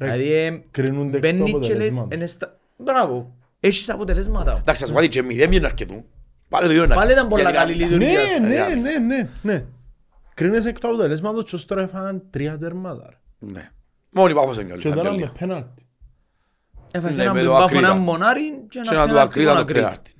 Ρε, 0.00 0.04
Δηλαδή, 0.06 0.32
ε, 0.32 0.62
κρίνονται 0.70 1.06
εκ 1.06 1.12
του 1.12 1.18
μπαίνεις 1.20 1.42
και 1.42 1.52
λες, 1.52 1.58
αποτελέσματος. 1.68 2.14
είναι 2.16 2.26
στα- 2.26 2.58
μπράβο, 2.76 3.34
έχεις 3.60 3.90
αποτελέσματα. 3.90 4.50
Εντάξει, 4.60 4.82
ας 4.82 4.88
σου 4.88 4.94
πω 4.94 5.00
κάτι, 5.00 5.08
και 5.08 5.22
μηδέν 5.22 5.52
είναι 5.52 5.66
αρκετού. 5.66 6.04
Πάλι 6.48 6.64
το 6.66 6.70
ίδιο 6.72 6.84
είναι 6.84 6.94
Πάλι 6.94 7.10
αρκετού. 7.12 7.26
ήταν 7.26 7.28
πολλά 7.28 7.50
Γιατί 7.50 7.56
καλή 7.56 7.76
να- 7.78 7.84
λειτουργία. 7.84 8.20
Ναι, 8.40 8.48
Δηλαδή, 8.48 8.74
ναι, 8.74 8.90
ναι, 8.98 8.98
ναι, 9.14 9.28
ναι. 9.42 9.64
Κρίνεσαι 10.34 10.68
εκ 10.68 10.78
του 10.78 10.88
αποτελέσματος 10.88 11.44
και 11.50 11.54
ως 11.54 11.64
τώρα 11.66 11.82
έφαγαν 11.82 12.22
τρία 12.30 12.58
τερμάτα. 12.58 13.06
ρε. 13.10 13.16
Ναι. 13.52 13.68
Μόνο 14.10 14.28
η 14.30 14.34
Πάφος 14.34 14.56
είναι 14.58 14.64
Και 14.64 14.70
καλή. 14.70 14.82
τώρα 14.82 15.00
ήταν 15.00 15.14
με 15.14 15.20
καλή. 15.20 15.32
πέναλτι. 15.38 15.86
Έφασε 16.92 17.16
Ναι, 17.16 17.22
έναν 17.22 17.34
με 17.36 17.42
το 17.42 17.50
μπάφο 17.50 17.62
ακρίβα. 17.64 17.86
έναν 17.86 17.98
μονάρι 17.98 18.50
και 18.50 18.66
Και 18.68 18.78
ένα 18.78 18.94
να 19.06 19.28
του 19.28 19.34
πέναλτι 19.34 20.12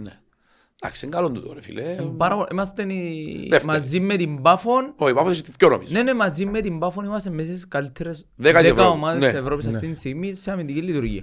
Εντάξει, 0.87 1.07
είναι 1.07 1.15
καλό 1.15 1.31
τούτο 1.31 1.53
ρε 1.53 1.63
φίλε. 1.63 1.83
Πάρα 2.17 2.35
πολύ- 2.35 2.49
Είμαστε 2.53 2.83
οι- 2.83 3.47
Δεύτεροι. 3.51 3.73
μαζί 3.79 4.01
με 4.01 4.17
την 4.17 4.43
Πάφον. 4.43 4.93
Όχι, 4.97 5.15
πάω 5.15 5.33
σε 5.35 5.43
δυο 5.59 5.69
νομίζω. 5.69 5.95
Ναι, 5.97 6.03
ναι, 6.03 6.15
μαζί 6.15 6.47
με 6.47 6.61
την 6.61 6.79
Πάφον 6.79 7.05
είμαστε 7.05 7.31
μέσα 7.31 7.49
στις 7.51 7.69
καλύτερες 7.69 8.29
Δέκα 8.37 8.59
της 8.59 8.69
10 8.69 8.73
Ευρώπης. 8.73 8.93
ομάδες 8.95 9.21
Ναι. 9.23 9.29
της 9.31 9.39
Ευρώπης 9.39 9.67
Ναι. 9.67 9.75
αυτή 9.75 9.89
τη 9.89 9.95
στιγμή 9.97 10.35
σε 10.35 10.51
αμυντική 10.51 10.83
λειτουργία. 10.83 11.23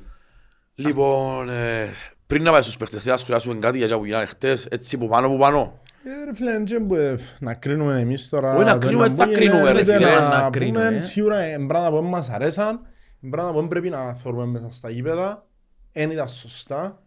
Λοιπόν, 0.75 1.49
ε, 1.49 1.89
πριν 2.27 2.43
να 2.43 2.51
πάει 2.51 2.61
στους 2.61 2.77
παίχτες, 2.77 2.99
θέλω 3.01 3.11
να 3.13 3.17
σχολιάσουμε 3.19 3.55
κάτι 3.59 3.77
για 3.77 3.85
αυτά 3.85 3.97
που 3.97 4.05
γίνανε 4.05 4.25
χτες, 4.25 4.65
έτσι 4.65 4.97
που 4.97 5.07
πάνω 5.07 5.29
που 5.29 5.37
πάνω. 5.37 5.79
Ε, 6.03 6.25
Ρε 6.25 6.33
φίλε, 6.35 6.51
δεν 6.51 6.65
ξέρω 6.65 6.85
που, 6.85 6.95
ε, 6.95 7.19
να 7.39 7.53
κρίνουμε 7.53 7.99
εμείς 7.99 8.29
τώρα. 8.29 8.55
Όχι 8.55 8.65
να 8.65 8.71
το 8.77 8.77
κρίνουμε, 8.87 9.05
ένα 9.05 9.15
θα 9.15 9.25
που 9.25 9.31
κρίνουμε, 9.31 9.59
είναι, 9.59 9.71
ρε 9.71 9.81
ούτε 9.81 9.93
φίλε, 9.93 10.09
να 10.19 10.41
να 10.41 10.49
κρίνουμε, 10.49 10.83
πούμε, 10.85 10.95
ε. 10.95 10.99
Σίγουρα 10.99 11.47
είναι 11.47 11.67
πράγματα 11.67 11.97
που 12.01 12.07
μας 12.07 12.29
αρέσαν, 12.29 12.79
είναι 13.19 13.31
πράγματα 13.31 13.53
που 13.55 13.59
δεν 13.59 13.69
πρέπει 13.69 13.89
να 13.89 14.13
θεωρούμε 14.13 14.45
μέσα 14.45 14.69
στα 14.69 14.89
γήπεδα, 14.89 15.45
δεν 15.91 16.11
ήταν 16.11 16.29
σωστά. 16.29 17.02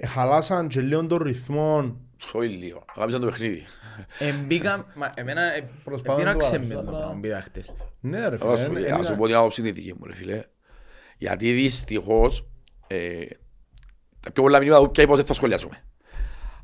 Ε, 0.00 0.06
Χαλάσαν 0.06 0.68
και 0.68 0.80
λίγο 0.80 1.06
τον 1.06 1.18
ρυθμό. 1.22 1.96
Όχι 2.32 2.48
λίγο, 2.48 2.84
αγάπησαν 2.94 3.20
το 3.20 3.26
παιχνίδι. 3.26 3.62
Εμπήκα, 4.18 4.86
μα 4.96 5.12
εμένα 5.14 5.54
ε, 5.54 5.68
Προσπάθω 5.84 6.22
να 6.22 6.24
το 6.24 6.30
επήραξε 6.30 6.58
βάζω, 6.58 6.68
με 6.68 6.74
το 6.74 6.80
αλλά- 6.80 6.90
πράγμα 6.98 7.20
που 7.20 7.26
είδα 7.26 7.40
χτες. 7.40 7.74
Ναι 8.00 8.28
ρε 8.28 8.36
Θα 8.36 8.56
σου- 8.56 8.72
φίλε, 8.72 8.88
Θα 8.88 9.04
σου 9.04 9.16
πω 9.16 9.26
την 9.26 9.34
άποψη 9.34 9.62
τη 9.62 9.70
δική 9.70 9.94
μου 9.98 10.06
ρε 10.06 10.14
φίλε. 10.14 10.44
Γιατί 11.18 11.52
δυστυχώς 11.52 12.48
ε, 12.86 13.24
τα 14.20 14.30
πιο 14.32 14.42
πολλά 14.42 14.58
μηνύματα 14.58 14.84
που 14.84 14.90
πια 14.90 15.02
είπα 15.02 15.12
ότι 15.12 15.22
θα 15.22 15.34
σχολιάσουμε. 15.34 15.76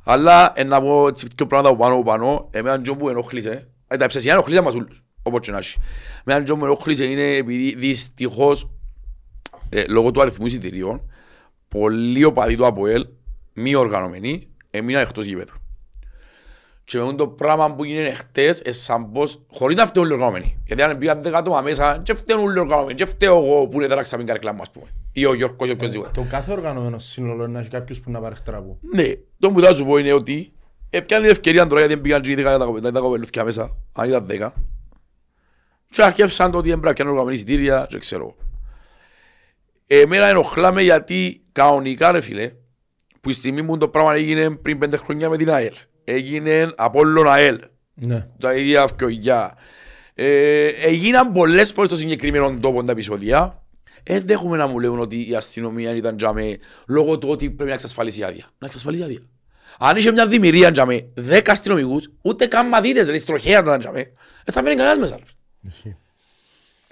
Αλλά 0.04 0.52
ε, 0.56 0.64
να 0.64 0.80
πω 0.80 1.08
έτσι 1.08 1.26
πιο 1.36 1.46
πράγματα 1.46 1.74
που 1.74 1.80
πάνω 1.82 1.96
που 1.96 2.02
πάνω, 2.02 2.48
εμένα 2.50 2.82
το 2.82 2.96
που 2.96 3.08
ενοχλήσε, 3.08 3.68
ε, 3.88 3.96
τα 3.96 4.06
ψεσιά 4.06 4.32
ενοχλήσε 4.32 4.60
μας 4.60 4.74
όλους, 4.74 5.02
όπως 5.22 5.40
και 5.40 5.50
να 5.50 5.58
έχει. 5.58 5.78
Εμένα 6.24 6.44
το 6.44 6.56
που 6.56 6.64
ενοχλήσε 6.64 7.04
είναι 7.04 7.34
επειδή 7.34 7.74
δυστυχώς 7.74 8.70
ε, 9.68 9.84
λόγω 9.88 10.10
του 10.10 10.20
αριθμού 10.20 10.46
εισιτηρίων, 10.46 11.10
πολλοί 11.68 12.24
οπαδοί 12.24 12.56
του 12.56 12.66
ΑΠΟΕΛ, 12.66 13.06
μη 13.54 13.74
οργανωμένοι, 13.74 14.48
έμειναν 14.70 15.02
εκτός 15.02 15.24
γήπεδου. 15.24 15.54
Και 16.84 16.98
με 16.98 17.14
το 17.14 17.28
πράγμα 17.28 17.74
που 17.74 17.84
γίνεται 17.84 18.14
χτες, 18.14 18.60
ε, 18.60 18.72
σαν 18.72 19.12
πως, 19.12 19.42
χωρίς 19.52 19.76
να 19.76 19.86
φταίουν 19.86 20.06
όλοι 20.06 20.14
οι 20.14 20.16
οργανωμένοι. 20.16 20.62
Γιατί 20.66 20.82
αν 20.82 20.98
πήγαν 20.98 21.22
δέκα 21.22 21.38
άτομα 21.38 21.60
μέσα, 21.60 22.00
και 22.02 22.14
φταίουν 22.14 22.40
όλοι 22.40 22.56
οι 22.56 22.60
οργανωμένοι, 22.60 22.94
και 22.94 23.04
φταίω 23.04 23.36
εγώ 23.36 23.68
που 23.68 23.76
είναι 23.76 23.86
τέραξα 23.86 24.16
μην 24.16 24.26
καρκλά 24.26 24.52
μου, 24.52 24.62
ας 24.62 24.70
πούμε. 24.70 24.86
Ή 25.12 25.24
ο 25.24 25.34
Γιώργος 25.34 25.68
ή 25.68 25.70
οποιοςδήποτε. 25.70 26.10
Το 26.14 26.26
κάθε 26.30 26.52
οργανωμένο 26.52 26.98
σύνολο 26.98 27.44
είναι 27.44 27.52
να 27.52 27.60
έχει 27.60 27.70
κάποιους 27.70 28.00
που 28.00 28.10
να 28.10 28.20
παρεχτραπούν. 28.20 28.78
Ναι, 28.94 29.12
το 29.38 29.50
που 29.50 29.60
θα 29.60 29.74
σου 29.74 29.84
πω 29.84 29.96
είναι 29.96 30.12
ότι 30.12 30.52
έπιανε 30.90 31.22
την 31.22 31.32
ευκαιρία 31.32 31.66
τώρα 31.66 31.78
γιατί 31.78 31.94
δεν 31.94 32.02
πήγαν 32.02 32.22
και 32.22 32.34
δέκα 32.34 32.58
τα 32.58 32.92
τα 32.92 33.00
κοπελούθηκια 33.00 33.44
μέσα, 33.44 33.76
αν 33.92 34.08
ήταν 34.08 34.26
δέκα. 34.26 34.54
Και 35.90 36.02
αρκέψαν 36.02 36.50
το 36.50 36.58
ότι 36.58 36.68
δεν 36.68 36.80
πρέπει 36.80 36.98
να 36.98 37.04
κάνουν 37.04 37.12
οργανωμένοι 37.12 37.36
εισιτήρια 37.36 37.86
και 37.88 37.98
ξέρω. 37.98 38.36
Εμένα 39.86 40.26
ενοχλάμε 40.26 40.82
γιατί 40.82 41.42
κανονικά 41.52 42.12
ρε 42.12 42.20
φίλε, 42.20 42.52
που 43.24 43.30
η 43.30 43.32
στιγμή 43.32 43.64
που 43.64 43.78
το 43.78 43.88
πράγμα 43.88 44.14
έγινε 44.14 44.50
πριν 44.50 44.78
πέντε 44.78 44.96
χρόνια 44.96 45.28
με 45.28 45.36
την 45.36 45.50
ΑΕΛ. 45.50 45.74
Έγινε 46.04 46.68
Απόλλων 46.76 47.28
ΑΕΛ, 47.28 47.58
Ναι. 47.94 48.26
τα 48.38 48.54
ίδια 48.54 48.82
αυκιογιά. 48.82 49.54
Ε, 50.14 50.66
έγιναν 50.66 51.32
πολλές 51.32 51.72
φορές 51.72 51.90
στο 51.90 51.98
συγκεκριμένο 51.98 52.54
τόπο 52.60 52.84
τα 52.84 52.92
επεισόδια. 52.92 53.62
Ε, 54.02 54.18
δεν 54.20 54.28
έχουμε 54.36 54.56
να 54.56 54.66
μου 54.66 54.78
λέγουν 54.78 54.98
ότι 55.00 55.30
η 55.30 55.34
αστυνομία 55.34 55.94
ήταν 55.94 56.16
τζάμε 56.16 56.58
λόγω 56.86 57.18
του 57.18 57.28
ότι 57.28 57.50
πρέπει 57.50 57.68
να 57.68 57.74
εξασφαλίσει 57.74 58.22
άδεια. 58.22 58.48
Να 58.58 58.66
εξασφαλίσει 58.66 59.02
άδεια. 59.02 59.20
Αν 59.78 59.96
είχε 59.96 60.12
μια 60.12 60.26
δημιουργία 60.26 60.70
τζάμε, 60.70 61.08
δέκα 61.14 61.52
αστυνομικούς, 61.52 62.10
ούτε 62.22 62.46
καν 62.46 62.68
μαθήτες, 62.68 63.08
ρε, 63.08 63.18
στροχέα 63.18 63.58
ήταν 63.58 63.78
τζάμε, 63.78 64.00
ε, 64.44 64.52
θα 64.52 64.62
μένει 64.62 64.76
κανένας 64.76 64.98
μέσα. 64.98 65.16
ρε. 65.16 65.22
Ισχύει. 65.68 65.96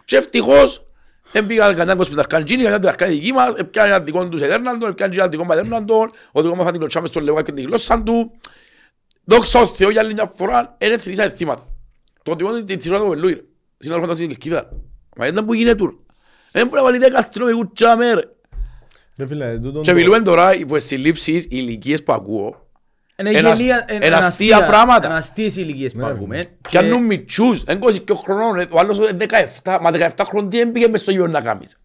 Και 0.05 0.17
ευτυχώς, 0.17 0.87
δεν 1.33 1.47
πήγαν 1.47 1.71
κανέναν 1.75 1.97
κοσπιταρκάν 1.97 2.45
τζίνι, 2.45 2.63
κανέναν 2.63 2.81
ταρκάν 2.83 3.09
δική 3.09 3.33
μας, 3.33 3.55
έπιανε 3.55 3.89
ένα 3.95 4.01
δικό 4.05 4.29
τους 4.29 4.41
εδέρναντον, 4.41 4.91
έπιανε 4.91 5.15
ένα 5.15 5.29
δικό 5.29 5.47
πατέρναντον, 5.47 6.11
ο 6.33 6.43
δικό 6.43 6.55
μας 6.55 6.65
θα 6.65 6.71
την 6.71 6.79
κλωτσάμε 6.81 7.07
στον 7.07 7.23
λεγό 7.25 7.43
και 7.43 7.53
την 7.53 7.67
γλώσσα 7.67 8.03
του. 8.03 8.31
Δόξα 9.25 9.61
ο 9.61 9.67
Θεό 9.67 9.91
για 9.91 10.01
άλλη 10.01 10.13
μια 10.13 10.27
φορά, 10.37 10.77
είναι 10.81 10.99
θρήσαν 10.99 11.31
θύματα. 11.31 11.67
Το 12.23 12.35
δικό 12.35 12.53
του 12.53 12.65
της 12.65 12.87
του 12.87 13.09
Βελούι, 13.09 13.33
ρε. 13.35 13.41
Συνάδελφος 13.79 14.17
στην 14.17 14.29
κερκίδα. 14.29 14.69
Μα 15.17 15.27
ήταν 15.27 15.45
που 15.45 15.55
γίνεται 15.55 15.77
τουρ. 15.77 15.95
Δεν 16.53 16.65
μπορεί 16.67 16.77
να 16.81 16.83
βάλει 16.83 16.99
δέκα 16.99 17.19
αστυνομικούς 17.19 17.67
τζάμε, 17.75 18.13
ρε. 18.15 18.21
Ρε 19.17 19.27
φίλε, 19.27 19.59
τούτον 19.59 19.83
Και 19.83 19.91
το- 19.91 19.97
μιλούμε 19.97 20.21
τώρα 20.21 20.55
υπό 20.55 20.75
τις 20.77 20.85
συλλήψεις, 20.85 21.45
οι 21.45 21.49
ηλικίες 21.51 22.03
που 22.03 22.13
ακούω, 22.13 22.69
Είναι 23.21 23.31
Ένας- 23.31 23.59
γελία- 23.59 23.85
εν- 23.87 23.97
εν 24.03 24.13
εν 24.13 24.15
αστεία 24.15 24.57
αστεία- 24.57 24.69
πράγματα. 24.71 25.09
εν 25.11 25.15
αστείες 25.17 25.57
ηλικίες 25.57 25.93
που 25.93 25.99
Ναι, 25.99 26.07
ακούμε. 26.07 26.37
και 26.39 26.47
Και 26.69 26.79
αν 26.79 27.05
μητσούς, 27.05 27.63
εν 27.67 27.79
22 27.79 28.15
χρονών, 28.15 28.55
ρε, 28.55 28.65
ο 28.71 28.79
άλλος 28.79 28.97
είναι 28.97 29.13
17, 29.13 29.79
μα 29.81 29.91
17 29.91 30.25
χρονών 30.25 30.51
τι 30.51 30.61
έμπηγε 30.61 30.89
μες 30.89 31.01
στο 31.01 31.11
γήπεδο 31.11 31.31
να 31.31 31.41
κάνεις. 31.41 31.77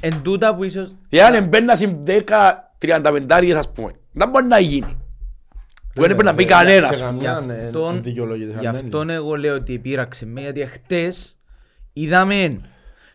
Εν 0.00 0.20
τούτα 0.22 0.54
που 0.54 0.64
ίσως 0.64 0.96
Δηλαδή 1.08 1.36
αν 1.36 1.46
μπαίνα 1.48 1.74
σε 1.74 1.86
10, 1.86 2.72
35 2.78 3.56
ας 3.58 3.72
πούμε, 3.72 3.90
δεν 4.12 4.28
μπορεί 4.28 4.44
να 4.46 4.58
γίνει. 4.58 4.96
Που 5.94 6.00
δεν 6.04 6.10
πρέπει 6.10 6.24
να 6.24 6.34
πει 6.34 6.42
σε- 6.42 6.48
κανένας. 6.48 6.96
σε 6.96 7.02
Γι' 7.04 7.08
καμιά, 7.24 7.42
ε, 7.54 7.64
αυτόν, 7.64 7.94
εν 7.94 8.02
δικαιολογείται, 8.02 8.48
γι' 8.58 8.64
καμιά. 8.64 8.70
αυτόν 8.70 9.10
εγώ 9.10 9.34
λέω 9.36 9.54
ότι 9.54 9.74
επήραξε 9.74 10.26
με, 10.26 10.40
γιατί 10.40 10.66
χτες 10.66 11.36
είδαμε 11.92 12.60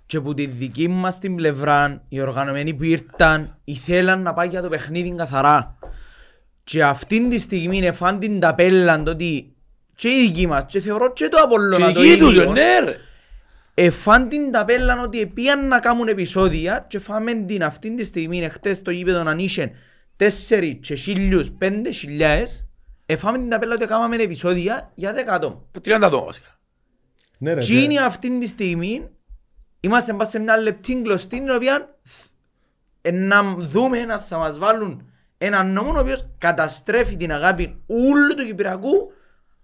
και 0.06 0.20
που 0.20 0.34
τη 0.34 0.46
δική 0.46 0.88
μας 0.88 1.20
την 1.20 1.36
πλευρά 1.36 2.02
οι 2.10 2.22
οργανωμένοι 2.22 2.74
που 2.74 2.84
ήρθαν 2.84 3.58
ήθελαν 3.64 4.22
να 4.22 4.34
πάει 4.34 4.48
για 4.48 4.62
το 4.62 4.70
παιχνίδι 4.70 5.16
καθαρά. 5.16 5.78
Και 6.64 6.84
αυτήν 6.84 7.30
τη 7.30 7.40
στιγμή 7.40 7.80
εφάν 7.80 8.20
την 8.20 8.40
ταπέλα 8.40 9.04
το 9.04 9.12
ότι 9.12 9.54
και 9.96 10.10
οι 10.10 10.22
δικοί 10.26 10.48
μας 10.48 10.64
και 10.68 10.80
θεωρώ 10.80 11.14
και 11.14 11.28
το 11.28 11.38
Και 11.38 11.44
Απολλώνα 11.44 11.92
το 11.94 12.02
εκεί 12.02 12.18
τους, 12.20 12.36
ίδιο 12.36 12.52
ναι 12.52 12.80
ρε. 12.80 12.98
εφάν 13.74 14.30
την 14.30 14.52
ταπέλα 14.52 15.02
ότι 15.02 15.20
επίαν 15.22 15.68
να 15.68 15.80
κάνουν 15.80 16.08
επεισόδια 16.08 16.86
και 16.90 17.00
φάμε 17.00 17.34
την 17.34 17.64
αυτήν 17.64 17.96
τη 17.96 18.04
στιγμή 18.04 18.50
χτες 18.50 18.78
στο 18.78 18.92
γήπεδο 18.92 19.24
να 19.24 19.34
νήσουν 19.34 19.72
τέσσερις 20.16 20.78
και 20.82 20.96
χίλιους 20.96 21.52
πέντε 21.52 21.92
χιλιάες 21.92 22.68
εφάμε 23.06 23.38
την 23.38 23.50
ταπέλα 23.50 23.74
ότι 23.74 23.86
κάναμε 23.86 24.16
επεισόδια 24.16 24.92
για 24.96 25.14
δέκα 25.14 25.34
άτομα. 25.34 25.62
30 25.86 25.92
άτομα 26.04 26.26
βασικά. 26.26 26.48
Ναι, 27.38 27.54
ρε, 27.54 27.60
Και 27.60 27.74
είναι 27.74 27.88
φίλε. 27.94 28.00
αυτήν 28.06 28.40
τη 28.40 28.48
στιγμή 28.48 29.10
είμαστε 29.80 30.14
πας 30.14 30.30
σε 30.30 30.40
μια 30.40 30.58
λεπτή 30.58 31.02
κλωστή 31.04 31.40
την 31.40 31.50
οποία 31.50 31.98
ε, 33.02 33.12
να 33.12 33.44
δούμε 33.58 34.06
να 34.06 34.20
θα 34.20 34.38
μας 34.38 34.58
βάλουν 34.58 35.08
έναν 35.46 35.74
νόμο 35.74 35.94
ο 35.96 36.00
οποίος 36.00 36.26
καταστρέφει 36.38 37.16
την 37.18 37.32
αγάπη 37.32 37.76
όλου 37.88 38.36
του 38.38 38.46
Κυπριακού 38.46 39.12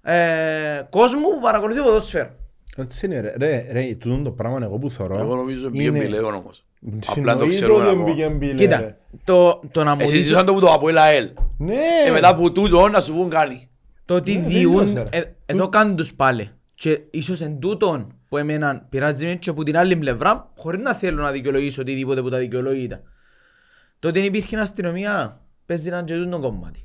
ε, 0.02 0.82
κόσμου 0.90 1.22
που 1.22 1.40
παρακολουθεί 1.42 1.80
ποδόσφαιρο. 1.82 2.30
Έτσι 2.78 3.06
είναι 3.06 3.20
ρε. 3.20 3.34
Ρε, 3.38 3.68
ρε, 3.72 3.96
τούτον 3.96 4.24
το 4.24 4.32
πράγμα 4.32 4.60
εγώ 4.64 4.78
που 4.78 4.90
θωρώ. 4.92 5.18
Εγώ 5.20 5.36
νομίζω 5.36 5.70
πήγε 5.70 5.84
είναι- 5.84 6.00
μπιλέον 6.00 6.34
όμως. 6.34 6.64
Απλά 7.08 7.36
το 7.36 7.38
Συνοείτο 7.44 7.46
ξέρουμε 7.48 7.80
δεν 7.84 7.88
ακόμα. 7.90 8.06
πήγε 8.06 8.30
μπιλέ, 8.30 8.54
Κοίτα, 8.54 8.78
ρε. 8.80 8.96
το, 9.24 9.60
το 9.72 9.84
να 9.84 9.96
μου 9.96 10.02
Εσύ 10.02 10.16
δεις 10.16 10.26
ζήσαν 10.26 10.46
το 10.46 10.54
που 10.54 10.60
το 10.60 10.74
από 10.74 10.88
ΑΕΛ. 10.88 11.30
Ναι. 11.58 11.76
Ε, 12.08 12.12
μετά 12.12 12.36
που 12.36 12.52
τούτο 12.52 12.88
να 12.88 13.00
σου 13.02 13.14
πούν 13.16 13.30
κάνει. 13.30 13.70
το 14.06 14.16
ότι 14.16 14.38
Ναι, 14.38 14.48
διούν, 14.48 14.76
τελείωσε, 14.76 15.08
ρε. 15.12 15.18
ε, 15.18 15.34
εδώ 15.46 15.70
κάνουν 15.70 15.96
τους 15.96 16.14
πάλι. 16.14 16.50
Και 16.76 17.02
ίσως 17.12 17.42
εν 17.42 17.60
τούτον 17.60 18.14
που 18.30 18.38
εμέναν 18.38 18.86
πειράζει 18.90 19.26
με 19.26 19.34
και 19.36 19.50
από 19.50 19.64
την 19.64 19.78
άλλη 19.78 19.96
πλευρά, 19.96 20.52
χωρίς 20.58 20.82
να 20.82 20.94
θέλω 20.94 21.22
να 21.22 21.32
δικαιολογήσω 21.32 21.82
οτιδήποτε 21.82 22.22
που 22.22 22.30
τα 22.30 22.38
δικαιολογείται. 22.38 23.02
Το 24.00 24.08
ότι 24.08 24.20
υπήρχε 24.20 24.58
αστυνομία, 24.58 25.42
παίζει 25.70 25.90
να 25.90 26.04
και 26.04 26.16
το 26.18 26.40
κομμάτι. 26.40 26.84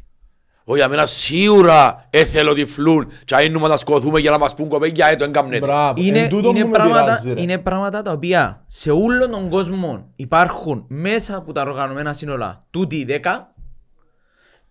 Όχι, 0.65 0.79
για 0.79 0.89
μένα 0.89 1.07
σίγουρα 1.07 2.07
έθελω 2.11 2.53
τυφλούν 2.53 3.13
και 3.25 3.35
αείνουμε 3.35 3.69
να 3.69 3.77
σκοθούμε 3.77 4.21
για 4.21 4.31
να 4.31 4.39
μας 4.39 4.55
πούν 4.55 4.69
κοπέγια, 4.69 5.07
ε, 5.07 5.17
το 5.17 5.25
εγκαμνέτε. 5.25 5.67
Μπράβο. 5.67 6.03
Είναι, 6.03 6.19
Εν 6.19 6.29
τούτον 6.29 6.55
είναι, 6.57 6.65
που 6.65 6.71
με 6.71 6.77
πράγματα, 6.77 7.05
πειράζει, 7.05 7.33
ρε. 7.33 7.43
είναι 7.43 7.59
πράγματα 7.59 8.03
τα 8.03 8.13
οποία 8.13 8.65
σε 8.67 8.91
όλο 8.91 9.29
τον 9.29 9.49
κόσμο 9.49 10.13
υπάρχουν 10.17 10.85
μέσα 10.89 11.37
από 11.37 11.53
τα 11.53 11.63
οργανωμένα 11.63 12.13
σύνολα 12.13 12.67
τούτοι 12.71 12.97
οι 12.97 13.05
δέκα 13.05 13.55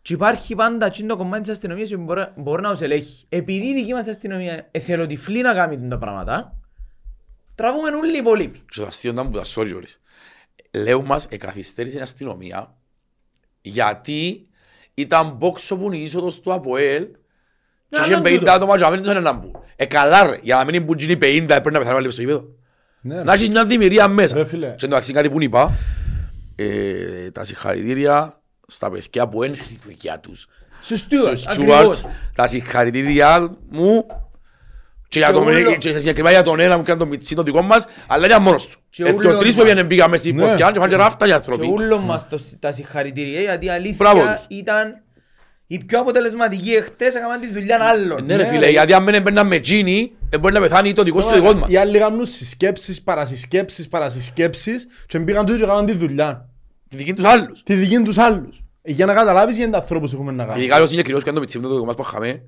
και 0.01 0.13
υπάρχει 0.13 0.55
πάντα 0.55 0.85
εκείνο 0.85 1.07
το 1.07 1.17
κομμάτι 1.17 1.41
της 1.41 1.51
αστυνομίας 1.51 1.89
που 1.89 2.01
μπορεί, 2.01 2.23
μπορεί 2.35 2.61
να 2.61 2.69
τους 2.71 2.81
ελέγχει. 2.81 3.25
Επειδή 3.29 3.65
η 3.65 3.73
δική 3.73 3.93
μας 3.93 4.07
αστυνομία 4.07 4.67
εθελοτυφλεί 4.71 5.41
να 5.41 5.53
κάνει 5.53 5.87
τα 5.87 5.97
πράγματα, 5.97 6.59
τραβούμε 7.55 7.89
όλοι 7.89 8.15
οι 8.15 8.17
υπόλοιποι. 8.17 8.57
Και 8.57 8.79
το 8.79 8.85
αστείο 8.85 9.11
ήταν 9.11 9.29
που 9.29 9.37
τα 9.37 9.43
sorry 9.55 9.73
όλες. 9.75 9.99
Λέω 10.71 11.01
μας, 11.01 11.25
εκαθυστέρησε 11.29 11.97
η 11.97 12.01
αστυνομία 12.01 12.75
γιατί 13.63 14.47
ήταν 14.93 15.29
μπόξο 15.37 15.77
που 15.77 15.85
είναι 15.85 15.97
η 15.97 16.01
είσοδος 16.01 16.39
του 16.39 16.53
ΑΠΟΕΛ 16.53 17.07
και 17.89 17.99
είχε 18.01 18.13
άλλον 18.15 18.21
50 18.25 18.37
τούτο. 18.39 18.51
άτομα 18.51 18.77
και 18.77 18.83
να 18.83 18.89
μην 18.89 19.01
τους 19.03 19.11
έναν 19.11 19.37
μπουν. 19.37 19.51
Ε, 19.75 19.85
καλά 19.85 20.23
ρε, 20.29 20.37
για 20.41 20.55
να 20.55 20.63
μην 20.65 20.73
είναι 20.73 20.85
που 20.85 20.93
γίνει 20.97 21.13
50 21.13 21.17
πρέπει 21.47 21.71
να 21.71 21.79
πεθάνει 21.79 21.95
πάλι 21.95 22.11
στο 22.11 22.21
γήπεδο. 22.21 22.45
Ναι, 23.01 23.15
ρε. 23.15 23.23
Να 23.23 23.33
έχεις 23.33 23.47
μια 23.49 23.65
δημιουργία 23.65 24.07
μέσα. 24.07 24.35
Ρε, 24.37 24.45
φίλε. 24.45 24.75
Και 24.77 24.85
εντάξει 24.85 25.13
κάτι 25.13 25.29
που 25.29 25.41
είπα, 25.41 25.71
ε, 26.55 27.31
τα 27.31 27.43
συγχαρητήρια 27.43 28.41
στα 28.67 28.89
παιδιά 28.91 29.27
που 29.27 29.43
είναι 29.43 29.57
η 29.71 29.79
δουλειά 29.83 30.19
τους. 30.19 30.47
Στους 30.81 30.99
Στους 30.99 31.19
Stewards, 31.21 31.31
Stewards, 31.31 31.43
ακριβώς. 31.47 32.05
τα 32.35 32.47
συγχαρητήρια 32.47 33.57
μου 33.69 34.05
και, 35.13 35.19
για 35.19 35.27
Και 35.27 35.33
τον, 35.33 35.47
όλο- 35.47 35.75
και 35.75 35.91
συγκεκριμένα 35.91 36.33
για 36.35 36.43
τον 36.43 36.59
ένα 36.59 36.77
που 36.77 36.83
κάνει 36.83 36.99
τον 36.99 37.07
μιτσί 37.07 37.35
το 37.35 37.43
δικό 37.43 37.61
μας, 37.61 37.85
αλλά 38.07 38.25
είναι 38.25 38.37
μόνος 38.39 38.67
του. 38.67 38.77
Και 38.89 39.03
Έφυγε 39.03 39.27
όλο 39.27 39.35
ο 39.37 39.39
τρεις 39.39 39.51
που 39.53 39.57
μας. 39.59 39.67
πήγαινε 39.69 39.85
μπήκα 39.87 40.07
μέσα 40.09 40.23
στη 40.23 40.33
Ναι. 40.33 40.47
φωτιά 40.47 40.71
και 40.71 40.79
φάνε 40.79 40.95
ράφτα 40.95 41.25
οι 41.25 41.27
Και 41.27 41.33
άνθρωποι. 41.35 41.67
όλο 41.71 41.97
μας 41.97 42.27
το, 42.27 42.39
τα 42.59 42.71
συγχαρητήρια 42.71 43.39
γιατί 43.41 43.65
η 43.65 43.95
Μπράβο 43.97 44.19
αλήθεια 44.19 44.35
τους. 44.47 44.57
ήταν 44.57 45.01
η 45.67 45.83
πιο 45.85 45.99
αποτελεσματική 45.99 46.71
εχθές 46.71 47.15
έκαναν 47.15 47.39
τη 47.39 47.47
δουλειά 47.51 47.77
άλλων. 47.81 48.25
Ναι 48.25 48.35
ρε 48.35 48.43
Ναι, 48.43 48.49
φίλε, 48.49 48.65
ρε. 48.65 48.71
γιατί 48.71 48.93
αν 48.93 49.05
δεν 49.05 49.13
έμπαιρναν 49.13 49.47
με 49.47 49.59
τζίνι, 49.59 50.11
ε, 50.29 50.37
μπορεί 50.37 50.53
να 50.53 50.59
πεθάνει 50.59 50.93
το 50.93 51.03
δικό 51.03 51.21
σου 51.21 51.33
δικό 51.33 51.53
μας. 51.53 51.69
Οι 51.71 51.75
άλλοι 51.77 51.97
κάνουν 51.99 52.25
συσκέψεις, 52.25 53.01
παρασυσκέψεις, 53.01 53.87
παρασυσκέψεις 53.87 54.87
και 55.05 55.19
πήγαν 55.19 55.45
τούτοι 55.45 55.59
και 55.59 55.65
κάνουν 55.65 55.85
τη 55.85 55.93
δουλειά. 55.97 56.49
Τη 56.89 56.95
δική 56.97 57.13
τους 57.13 57.25
άλλους. 57.25 57.63
τη 57.63 57.73
δική 57.73 57.97
τους 57.99 58.17
άλλους. 58.17 58.61
Ε, 58.81 58.91
Για 58.91 59.05
να 59.05 59.13
καταλάβεις 59.13 59.57
γιατί 59.57 59.75
ανθρώπους 59.75 60.13
έχουμε 60.13 60.31
να 60.31 60.43
κάνουμε. 60.43 60.59
Ειδικά 60.59 60.81
ο 60.81 60.85
συγκεκριμένος 60.85 61.23
που 61.23 61.29
έκανε 61.29 61.45
το 61.45 61.53
πιτσίμ 61.53 61.77
το 61.79 61.85
μας 61.85 61.95
που 61.95 62.03
είχαμε. 62.07 62.41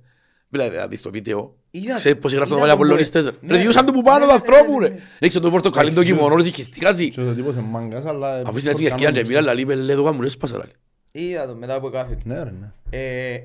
Μιλάει, 0.49 0.69
δηλαδή 0.69 0.95
στο 0.95 1.09
βίντεο. 1.11 1.55
Είδα- 1.71 1.95
Ξέρεις 1.95 2.19
πώς 2.21 2.31
έγραφε 2.33 2.49
το 2.49 2.55
είδα 2.57 2.65
μάλλον 2.65 2.77
τον 2.77 2.85
Απολλωνιστές. 2.85 3.25
που- 3.25 3.37
Ρε 3.47 3.55
Ναι. 3.55 3.61
διούσαν 3.61 3.85
του 3.85 3.93
που 3.93 4.01
πάνω 4.01 4.25
Ναι, 4.25 4.25
του 4.25 4.27
ναι, 4.31 4.49
ναι, 4.49 4.55
ανθρώπου 4.57 4.79
ναι, 4.79 4.87
ρε. 4.87 4.93
ναι. 4.93 4.99
Ρίξε 5.19 5.39
τον 5.39 5.51
πορτοκαλί 5.51 5.93
το 5.93 5.99
Εντάξει, 6.01 6.17
κιμονό, 6.17 6.43
ζυχιστήκαζε. 6.43 7.05
Και 7.05 7.21
ο 7.21 7.33
τύπος 7.33 7.55
είναι 7.55 7.65
μάγκας, 7.69 8.05
αλλά... 8.05 8.41
Αφού 8.45 8.57
στην 8.59 8.69
αρχή 8.69 8.85
έρχεται 8.85 9.21
και 9.21 9.27
μίλα, 9.27 9.53
λέει, 9.53 9.65
«Πέλε, 9.65 9.91
εδώ 9.91 10.13
μου 10.13 10.21
λες 10.21 10.37
πάσα, 10.37 10.57
λέει». 10.57 10.71
Είδα 11.11 11.47
το 11.47 11.55
μετά 11.55 11.73
από 11.75 11.89
κάθε. 11.89 12.17
Ναι 12.25 12.43
ρε, 12.43 12.51
ναι. 12.59 12.71
Ε, 12.89 13.39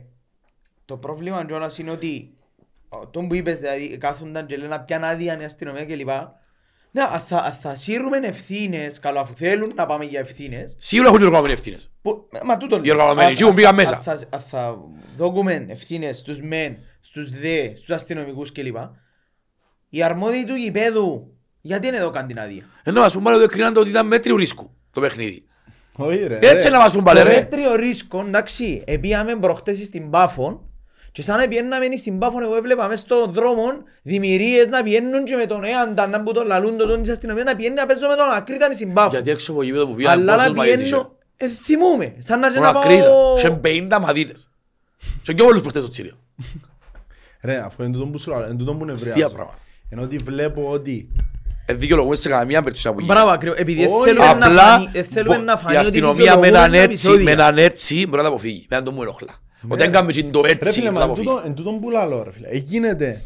το 0.84 0.96
πρόβλημα, 0.96 1.46
Τζόνας, 1.46 1.78
είναι 1.78 1.90
ότι 1.90 2.30
ο- 2.88 3.06
τον 3.06 3.28
που 3.28 3.34
είπες, 3.34 3.58
δηλαδή, 3.58 3.96
κάθονταν 3.98 4.46
και 4.46 4.56
λένε 4.56 4.68
να 4.68 4.80
πιάνε 4.80 5.06
άδεια 5.06 5.40
η 5.40 5.44
αστυνομία 5.44 5.84
κλπ. 5.84 6.08
Ναι, 6.92 7.02
αν 7.02 7.20
θα, 7.26 7.36
αν 7.38 7.52
θα 7.52 7.74
σύρουμε 7.74 8.16
ευθύνες, 8.22 8.98
καλό 8.98 9.18
αφού 9.20 9.34
θέλουν 9.36 9.72
να 9.74 9.86
πάμε 9.86 10.04
για 10.04 10.20
ευθύνες, 10.20 10.76
Σίγουρα 10.78 11.08
έχουν 11.08 11.20
οι 11.20 11.24
οργανωμένοι 11.24 11.52
ευθύνες. 11.54 11.92
που, 12.02 12.28
μα 12.44 12.56
τούτο 12.56 12.80
Οι 12.82 12.90
οργανωμένοι, 12.90 13.26
Αν- 13.26 13.32
εκεί 13.32 13.42
που 13.42 13.48
αν- 13.48 13.54
πήγαν 13.54 13.70
αν- 13.70 13.76
μέσα. 13.76 13.96
αν 13.96 14.02
θα- 14.02 14.18
Αν 14.30 14.40
θα 14.40 14.76
δώκουμε 15.16 15.66
ευθύνες 15.68 16.18
στους 16.18 16.40
μεν, 16.40 16.76
στους 17.00 17.28
δε, 17.40 17.76
στους 17.76 17.90
αστυνομικούς 17.90 18.52
κλπ. 18.52 18.76
Οι 19.88 20.02
αρμόδιοι 20.02 20.44
του 20.44 20.54
γηπέδου, 20.54 21.36
γιατί 21.60 21.86
είναι 21.86 21.96
εδώ 21.96 22.10
καν 22.10 22.26
την 22.26 22.38
άδεια. 22.40 22.64
Ενώ 22.82 23.00
ας 23.02 23.12
πούμε 23.12 23.24
πάλι 23.24 23.42
ότι 23.42 23.52
κρίναν 23.52 23.72
το 23.72 23.80
ότι 23.80 23.90
ήταν 23.90 24.06
μέτριου 24.06 24.36
ρίσκου 24.36 24.70
το 24.92 25.00
παιχνίδι. 25.00 25.44
Όχι 25.96 26.26
ρε. 26.26 26.38
Έτσι 26.40 26.66
ρε. 26.66 26.72
να 26.72 26.78
μας 26.78 26.92
πούν 26.92 27.02
πάλι 27.04 27.18
Το 27.18 27.24
ρε. 27.26 27.34
μέτριο 27.34 27.74
ρίσκο, 27.74 28.20
εντάξει, 28.20 28.82
επίαμε 28.86 29.36
προχτές 29.36 29.78
στην 29.78 30.10
Πάφον 30.10 30.69
και 31.12 31.22
σαν 31.22 31.38
να 31.38 31.48
πιέναμε 31.48 31.96
στην 31.96 32.18
Πάφον, 32.18 32.42
εγώ 32.42 32.56
έβλεπα 32.56 32.88
μες 32.88 32.98
στον 32.98 33.32
δρόμο 33.32 33.62
δημιουργίες 34.02 34.68
να 34.68 34.82
πιένουν 34.82 35.24
και 35.24 35.36
με 35.36 35.46
τον 35.46 35.64
Έαντα, 35.64 36.06
να 36.06 36.22
που 36.22 36.32
τον 36.32 36.46
λαλούν 36.46 36.76
τον 36.76 36.88
τον 36.88 37.02
της 37.02 37.10
αστυνομίας, 37.10 37.44
να 37.46 37.56
πιένουν 37.56 37.74
να 37.76 37.86
παίζω 37.86 38.08
με 38.08 38.14
τον 38.14 38.30
Ακρίταν 38.36 38.74
στην 38.74 38.92
Πάφον. 38.92 39.10
Γιατί 39.10 39.30
έξω 39.30 39.52
από 39.52 39.62
γήπεδο 39.62 39.86
που 39.86 39.94
πήγαν 39.94 40.12
Αλλά 40.18 40.34
πόσους 40.34 40.48
να 40.50 40.54
μαγείς 40.54 40.74
είχε. 40.74 40.82
πιένω, 40.82 41.16
ε, 41.36 41.48
θυμούμαι, 41.48 42.14
σαν 42.18 42.40
να 42.40 42.48
και 42.50 42.58
Μόνο 42.58 42.72
να 42.72 42.78
ακρίδα. 42.78 43.04
πάω... 43.04 43.36
Και 43.36 43.50
50 43.90 43.98
μαδίτες. 44.00 44.50
Και 45.22 45.34
πιο 45.34 45.44
πολλούς 45.44 45.60
προχτές 45.60 45.82
το 45.82 45.88
τσίριο. 45.88 46.12
Ρε, 47.42 47.58
αφού 47.64 47.82
είναι 47.82 47.92
τούτο 47.92 48.06
που 48.06 48.18
σου 48.18 48.30
λέω, 48.30 48.44
είναι 48.46 48.54
τούτο 48.56 48.74
που 48.74 48.86
Αστεία 48.92 49.08
νευριάζω. 49.10 49.34
πράγμα. 49.34 49.54
Ενώ 49.88 50.02
ότι 50.02 50.16
βλέπω 50.16 50.70
ότι 50.70 51.08
Ε, 51.66 51.74
δικαιολογούμε 51.74 52.14
σε 52.16 52.28
καμία 52.28 52.58
περίπτωση 52.62 52.88
που 52.88 53.00
γίνει. 53.00 53.12
Μπράβο, 53.12 53.30
ακριβώς, 53.30 53.58
επειδή 53.58 53.84
δεν 53.84 53.94
Όχι, 53.94 54.04
θέλουμε 54.04 54.26
να 54.34 54.46
Απλά 54.46 54.62
φανεί- 54.62 54.90
δεν 54.92 55.04
θέλουμε 55.04 55.36
μπο- 55.36 55.42
να 55.44 55.52
η 55.52 55.56
φανεί 55.62 55.76
ότι 55.76 55.86
αστυνομία 55.86 56.14
με 56.14 56.20
δικαιολογούμε 56.22 56.46
έναν 56.48 56.72
τα 56.72 56.78
έτσι, 56.78 57.06
με 57.08 57.12
επεισόδια. 57.14 57.32
έναν 57.32 57.58
έτσι 57.58 57.94
μπορεί 58.06 58.16
να 58.16 58.22
τα 58.22 58.28
αποφύγει. 58.28 58.66
Με 58.68 58.76
έναν 58.76 58.84
το 58.84 58.92
μου 58.92 59.02
ενοχλά. 59.02 59.38
Όταν 59.68 59.88
έκαμε 59.88 60.12
και 60.12 60.22
το 60.24 60.40
Ρε 60.40 60.50
έτσι 60.50 60.70
φίλε, 60.70 60.86
θα 60.86 60.92
τα 60.92 60.98
μα 60.98 61.04
αποφύγει. 61.04 61.26
τούτο- 61.26 61.42
εν 61.46 61.54
τούτον 61.54 61.80
που 61.80 61.90
λαλώ 61.90 62.22
ρε 62.22 62.32
φίλε. 62.32 62.48
Εγίνεται, 62.48 63.22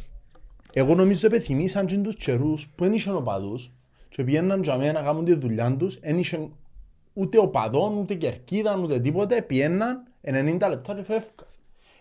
εγώ 0.73 0.95
νομίζω 0.95 1.27
επιθυμήσαν 1.27 1.87
και 1.87 1.97
τους 1.97 2.17
καιρούς 2.17 2.69
που 2.77 2.85
δεν 2.85 2.93
είχαν 2.93 3.17
οπαδούς 3.17 3.71
και 4.09 4.25
πήγαιναν 4.25 4.63
για 4.63 4.77
μένα 4.77 4.93
να 4.93 5.01
κάνουν 5.07 5.25
τη 5.25 5.35
δουλειά 5.35 5.77
τους, 5.79 5.99
δεν 6.01 6.19
είχαν 6.19 6.53
ούτε 7.13 7.39
οπαδών, 7.39 7.97
ούτε 7.99 8.15
κερκίδαν, 8.15 8.83
ούτε 8.83 9.01
τίποτε, 9.01 9.43
πήγαιναν 9.43 10.03
90 10.21 10.69
λεπτά 10.69 10.95
και 10.95 11.03
φεύγαν. 11.03 11.47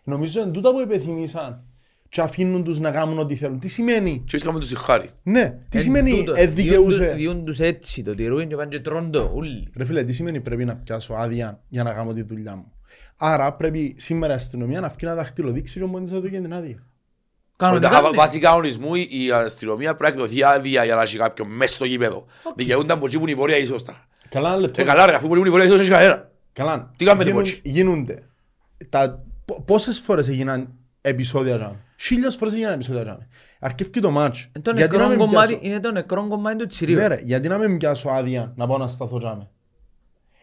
Νομίζω 0.04 0.42
είναι 0.42 0.52
τούτα 0.52 0.72
που 0.72 0.80
επιθυμήσαν 0.80 1.64
και 2.10 2.22
αφήνουν 2.22 2.64
τους 2.64 2.80
να 2.80 2.92
κάνουν 2.92 3.20
ό,τι 3.20 3.36
θέλουν. 3.36 3.60
Τι 3.60 3.68
σημαίνει, 3.68 4.24
Και 4.28 4.36
είχαμε 4.36 4.60
τους 4.60 4.70
τη 4.70 4.76
χάρη. 4.78 5.10
ναι, 5.24 5.60
τι 5.70 5.78
Εν 5.78 5.84
σημαίνει 5.84 6.12
τούτο, 6.12 6.34
ε, 6.36 6.46
διούν 6.46 6.56
δικαιούσε. 6.56 7.06
τους- 7.08 7.16
Διούν 7.16 7.44
τους 7.44 7.60
έτσι, 7.60 8.04
το 8.04 8.16
τηρούν 8.16 8.48
και 8.48 8.56
πάνε 8.56 8.70
και 8.70 8.80
τρώνε 8.80 9.10
το, 9.10 9.32
ούλοι. 9.36 9.68
Ρε 9.76 9.86
φίλε, 9.86 10.04
τι 10.04 10.14
σημαίνει 10.14 10.42
πρέπει 10.42 10.66
να 10.66 10.76
πιάσω 10.76 11.14
άδεια 11.14 11.62
για 11.70 11.84
να 11.84 11.94
κάνω 11.94 12.14
τη 12.14 12.22
δουλειά 12.22 12.56
μου; 12.56 12.72
Άρα 13.18 13.54
πρέπει 13.54 13.96
σήμερα 13.98 14.34
η 14.34 14.36
αστυνομία 14.36 14.80
να 14.80 14.88
βγει 14.88 15.06
να 15.06 15.16
δαχτυλοδείξει 15.16 15.80
και 15.80 15.86
μόνοι 15.86 16.10
να 16.12 16.20
δω 16.20 16.28
και 16.28 16.40
την 16.42 16.54
άδεια. 16.54 16.84
Κανονικά, 17.58 17.90
Βάσει 17.90 18.10
ναι. 18.12 18.18
Βάσει 18.18 18.40
κανονισμού 18.40 18.96
η 18.96 19.32
αστυνομία 19.34 19.96
πρέπει 19.96 20.16
να 20.18 20.24
εκδοθεί 20.24 20.44
άδεια 20.44 20.84
για 20.84 20.96
να 20.96 21.02
έχει 21.02 21.18
κάποιον 21.18 21.48
μέσα 21.56 21.76
στο 21.76 21.86
γήπεδο. 21.86 22.26
Δικαιούνταν 22.56 22.98
από 22.98 23.06
εκεί 23.06 23.16
που 23.18 23.22
είναι 23.22 23.32
η 23.32 23.36
βόρεια 23.36 23.58
ίσοστα. 23.58 24.08
Καλά 24.30 24.50
ένα 24.50 24.58
λεπτό. 24.58 24.82
Ε, 24.82 24.86
καλά 24.86 25.06
ρε, 25.06 25.16
αφού 25.16 25.28
που 25.28 25.36
είναι 25.36 25.48
η 25.48 25.52
βόρεια 25.52 25.66
ίσοστα 25.66 25.82
έχει 25.84 25.92
κανένα. 25.92 26.32
Καλά. 26.54 26.92
Τι 26.98 27.06
κάνουμε 27.06 27.24
Γίνουν- 27.24 27.44
τίποτσι. 27.44 27.70
Γίνονται. 27.70 28.24
Τα, 28.90 29.24
πο- 29.46 29.62
πόσες 29.62 30.00
φορές 30.00 30.28
έγιναν 30.28 30.70
επεισόδια 31.02 31.56
τζάμε. 31.56 31.80
Χίλιες 31.98 32.36
φορές 32.36 32.54
έγιναν 32.54 32.74
επεισόδια 32.74 33.02
τζάμε. 33.04 33.28
Αρκεύει 33.60 34.00
το 34.00 34.12
μάτς. 34.12 34.50
Ε, 34.52 34.60
Το 34.60 34.72
Γιατί 34.72 34.98
να 34.98 34.98
νεκρό 34.98 35.08
μην 35.08 35.18
κομμάτι, 35.18 35.48
πιάσω- 35.48 35.66
είναι 35.66 35.80
το 35.80 35.92
νεκρό 35.92 36.28
κομμάτι 36.28 36.58
του 36.58 36.68
τσιρίου. 36.68 36.96
Ναι 36.96 37.08
ρε, 37.08 37.20
γιατί 37.24 37.48
να 37.48 37.58
μην 37.58 37.78
πιάσω 37.78 38.10
άδεια 38.10 38.54
να 38.56 38.68
πάω 38.68 38.78
να 38.78 38.88
σταθώ 38.88 39.18
τζάμε. 39.18 39.50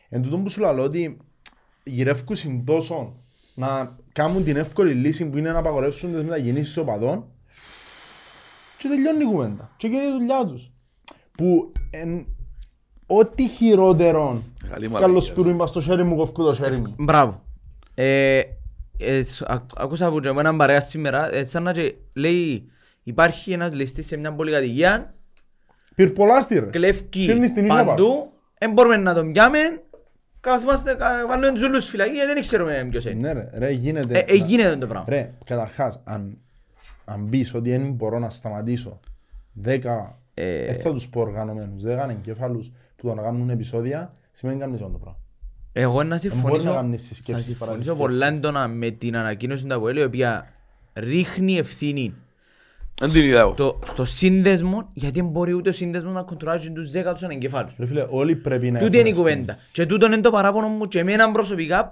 Εν 0.08 0.22
τούτον 0.22 0.42
που 0.42 0.50
σου 0.50 0.60
λέω 0.60 0.82
ότι 0.82 1.16
γυρεύκουν 1.84 2.64
τόσο 2.64 3.16
να 3.54 3.96
κάνουν 4.12 4.44
την 4.44 4.56
εύκολη 4.56 4.92
λύση 4.92 5.30
που 5.30 5.38
είναι 5.38 5.52
να 5.52 5.58
απαγορεύσουν 5.58 6.12
τις 6.12 6.22
μετακινήσεις 6.22 6.76
οπαδών 6.76 7.24
και 8.76 8.88
τελειώνει 8.88 9.22
η 9.22 9.26
κουβέντα. 9.26 9.70
Και 9.76 9.86
γίνεται 9.86 10.06
η 10.08 10.12
δουλειά 10.12 10.44
τους. 10.46 10.70
Που 11.36 11.72
εν, 11.90 12.26
ό,τι 13.06 13.48
χειρότερο 13.48 14.42
Καλή 14.70 14.88
μου 14.88 14.96
βγάλω 14.96 15.16
αδικία, 15.16 15.32
σπυρούι 15.32 15.52
μπας 15.52 15.68
στο 15.68 15.80
χέρι 15.80 16.04
μου, 16.04 16.16
κοφκού 16.16 16.42
το 16.44 16.54
χέρι 16.54 16.76
μου. 16.76 16.94
Μπράβο. 16.98 17.42
Ε, 17.94 18.40
ε, 18.98 19.22
σ- 19.22 19.42
α- 19.50 19.64
Άκουσα 19.76 20.06
από 20.06 20.38
έναν 20.38 20.56
παρέα 20.56 20.80
σήμερα, 20.80 21.34
ε, 21.34 21.44
σαν 21.44 21.62
να 21.62 21.72
και 21.72 21.94
λέει 22.16 22.70
υπάρχει 23.02 23.52
ένας 23.52 23.72
ληστής 23.74 24.06
σε 24.06 24.16
μια 24.16 24.32
πολυκατοικία, 24.32 25.14
Πυρπολάστη 25.94 26.58
ρε. 26.58 26.66
κλέφκει 26.66 27.20
Σύρνεις 27.20 27.48
στην 27.48 27.66
ίσια 27.66 27.84
παντού, 27.84 28.32
δεν 28.58 28.72
μπορούμε 28.72 28.96
να 28.96 29.14
τον 29.14 29.32
πιάμε, 29.32 29.58
καθόμαστε, 30.40 30.94
κα- 30.94 31.26
βάλουμε 31.28 31.52
τους 31.52 31.62
ούλους 31.62 31.88
φυλακή 31.88 32.12
γιατί 32.12 32.32
δεν 32.32 32.40
ξέρουμε 32.40 32.86
ποιος 32.90 33.04
είναι. 33.04 33.14
Ναι 33.20 33.32
ρε, 33.32 33.50
ρε 33.54 33.70
γίνεται. 33.70 34.18
Ε, 34.18 34.24
ε, 34.32 34.34
γίνεται 34.34 34.76
το 34.76 34.86
πράγμα. 34.86 35.06
Ρε, 35.08 35.30
καταρχάς, 35.44 36.00
αν, 36.04 36.38
αν 37.04 37.28
πεις 37.28 37.54
ότι 37.54 37.70
δεν 37.70 37.92
μπορώ 37.92 38.18
να 38.18 38.30
σταματήσω 38.30 39.00
δέκα, 39.52 40.18
Ε. 40.34 40.64
ε, 40.64 40.72
θα 40.72 40.92
τους 40.92 41.08
πω 41.08 41.20
οργανωμένους, 41.20 41.82
δέκα 41.82 42.10
εγκέφαλους 42.10 42.70
που 42.96 43.06
το 43.06 43.14
να 43.14 43.22
κάνουν 43.22 43.50
επεισόδια, 43.50 44.12
σημαίνει 44.32 44.58
κάνεις 44.58 44.80
αυτό 44.80 44.92
το 44.92 44.98
πράγμα. 44.98 45.18
Εγώ 45.72 46.02
να 46.02 46.08
μπορείς 46.08 46.24
να 46.24 46.30
συμφωνήσω, 46.30 46.72
κάνεις 46.74 47.00
θα 47.02 47.06
συσκέψεις, 47.08 47.44
συμφωνήσω 47.46 47.64
παρασυσκέψεις. 47.64 48.04
πολλά 48.06 48.26
έντονα 48.26 48.68
με 48.68 48.90
την 48.90 49.16
ανακοίνωση 49.16 49.64
του 49.66 49.74
Αποέλου, 49.74 50.00
η 50.00 50.04
οποία 50.04 50.46
ρίχνει 50.94 51.58
ευθύνη 51.58 52.14
Δεν 53.00 53.12
την 53.12 53.24
είδα 53.24 53.40
εγώ. 53.40 53.54
το, 53.54 53.78
στο 53.86 54.04
σύνδεσμο, 54.04 54.90
γιατί 54.92 55.20
δεν 55.20 55.28
μπορεί 55.28 55.52
ούτε 55.52 55.68
ο 55.68 55.72
σύνδεσμος 55.72 56.12
να 56.12 56.22
κοντρολάζει 56.22 56.72
τους 56.72 56.90
δέκα 56.90 57.12
τους 57.12 57.22
ανεγκεφάλους. 57.22 57.74
Ρε 57.78 57.86
φίλε, 57.86 58.06
όλοι 58.10 58.36
πρέπει 58.36 58.70
να 58.70 58.78
Τούτη 58.78 58.98
είναι 58.98 59.08
η 59.08 59.10
έχουν 59.10 59.22
κουβέντα. 59.22 59.58
Και 59.72 59.86
τούτο 59.86 60.06
είναι 60.06 60.20
το 60.20 60.30
παράπονο 60.30 60.68
μου 60.68 60.88
και 60.88 60.98
εμένα 60.98 61.32
προσωπικά 61.32 61.88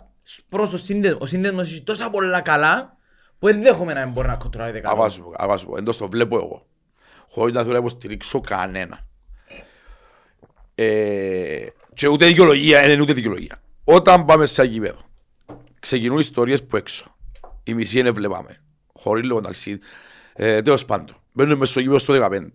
προς 0.49 0.71
το 0.71 0.79
σύνδεσμος. 0.79 1.23
Ο 1.23 1.27
σύνδεσμος 1.27 1.71
έχει 1.71 1.83
τόσα 1.83 2.11
πολλά 2.11 2.41
καλά 2.41 2.97
που 3.39 3.47
δεν 3.47 3.63
δέχομαι 3.63 3.93
να 3.93 4.05
μην 4.05 4.13
μπορεί 4.13 4.29
να 4.29 4.37
κοντρολάει 4.37 4.73
δέκα 4.73 4.91
Αβά 4.91 5.05
άτομα. 5.05 5.15
σου 5.15 5.23
πω, 5.23 5.33
αβά 5.37 5.57
σου 5.57 5.67
πω. 5.67 5.77
Εντός 5.77 5.97
το 5.97 6.09
βλέπω 6.09 6.37
εγώ. 6.37 6.67
Χωρίς 7.31 7.55
να 7.55 7.61
θέλω 7.61 7.73
να 7.73 7.79
υποστηρίξω 7.79 8.41
κανένα. 8.41 9.07
Ε, 10.75 11.67
και 11.95 12.09
ούτε 12.09 12.27
δικαιολογία, 12.27 12.91
είναι 12.93 13.03
ούτε 13.03 13.13
δικαιολογία. 13.13 13.63
Όταν 13.85 14.25
πάμε 14.25 14.47
σε 14.47 14.63
ένα 14.63 14.71
γήπεδο, 14.71 14.99
ξεκινούν 15.79 16.19
ιστορίες 16.19 16.65
που 16.65 16.77
έξω. 16.77 17.05
Η 17.65 17.75
μισή 17.75 17.99
είναι 17.99 18.11
βλέπαμε. 18.11 18.63
Χωρίς 18.93 19.25
λίγο 19.25 19.41
ταξίδι. 19.41 19.79
Ε, 20.41 20.63
τέλος 20.63 20.85
πάντων. 20.85 21.17
Μπαίνουν 21.33 21.59
μες 21.59 21.69
στο 21.69 21.81
γήπεδο 21.81 21.99
στο 21.99 22.15
15. 22.15 22.53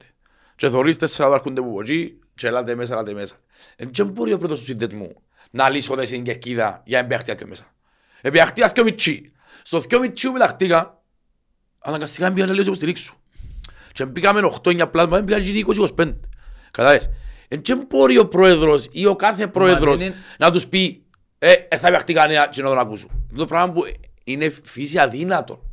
Και 0.56 0.70
θωρείς 0.70 0.98
τέσσερα 0.98 1.28
που 1.28 1.34
έρχονται 1.34 1.62
από 1.62 1.82
εκεί 1.82 2.20
και 2.36 2.48
ελάτε 2.48 2.76
μέσα, 2.76 2.94
ελάτε 2.94 3.14
μέσα. 3.14 3.36
Ε, 3.76 3.86
και 3.86 4.04
μπορεί 4.04 4.34
ο 4.34 4.38
πρώτος 4.38 4.60
του 4.60 4.66
συνδέσμου 4.66 5.16
να 5.52 5.70
λύσω 5.70 5.96
τα 5.96 6.06
στην 6.06 6.24
κερκίδα 6.24 6.82
για 6.86 7.02
να 7.02 7.08
μπαίχτει 7.08 7.36
και 7.36 7.46
μέσα; 7.46 7.74
Επιαχτήκα 8.22 8.70
και 8.70 8.84
μητσί. 8.84 9.32
Στο 9.64 9.80
δυο 9.80 10.00
μητσί 10.00 10.28
που 10.28 10.34
μεταχτήκα, 10.34 11.02
αναγκαστικά 11.80 12.32
πήγαν 12.34 12.48
να 12.50 12.54
λέω 12.56 12.64
υποστηρίξω. 12.64 13.14
Και 13.92 14.06
πήγαμε 14.06 14.42
8-9 14.64 14.88
πλάσμα, 14.92 15.24
πήγαν 15.24 15.44
και 15.44 15.66
20-25. 15.98 16.14
Κατάλες. 16.72 17.10
Εν 17.48 17.62
και 17.62 17.76
μπορεί 17.76 18.18
ο 18.18 18.28
πρόεδρος 18.28 18.88
ή 18.92 19.06
ο 19.06 19.16
κάθε 19.16 19.48
πρόεδρος 19.48 19.98
δεν 19.98 20.08
είναι- 20.08 20.16
να 20.38 20.52
τους 20.52 20.68
πει 20.68 21.06
«Ε, 21.40 21.54
ε, 21.68 21.78
θα 21.78 21.92
παιχτεί 21.92 22.14
κανένα 22.14 22.48
και 22.48 22.62
να 22.62 22.70
τον 22.70 22.78
ακούσουν». 22.80 23.10
Το 23.36 23.46
πράγμα 23.46 23.74
που 23.74 23.82
είναι 24.24 24.54
φύση 24.64 25.00
αδύνατο 25.00 25.73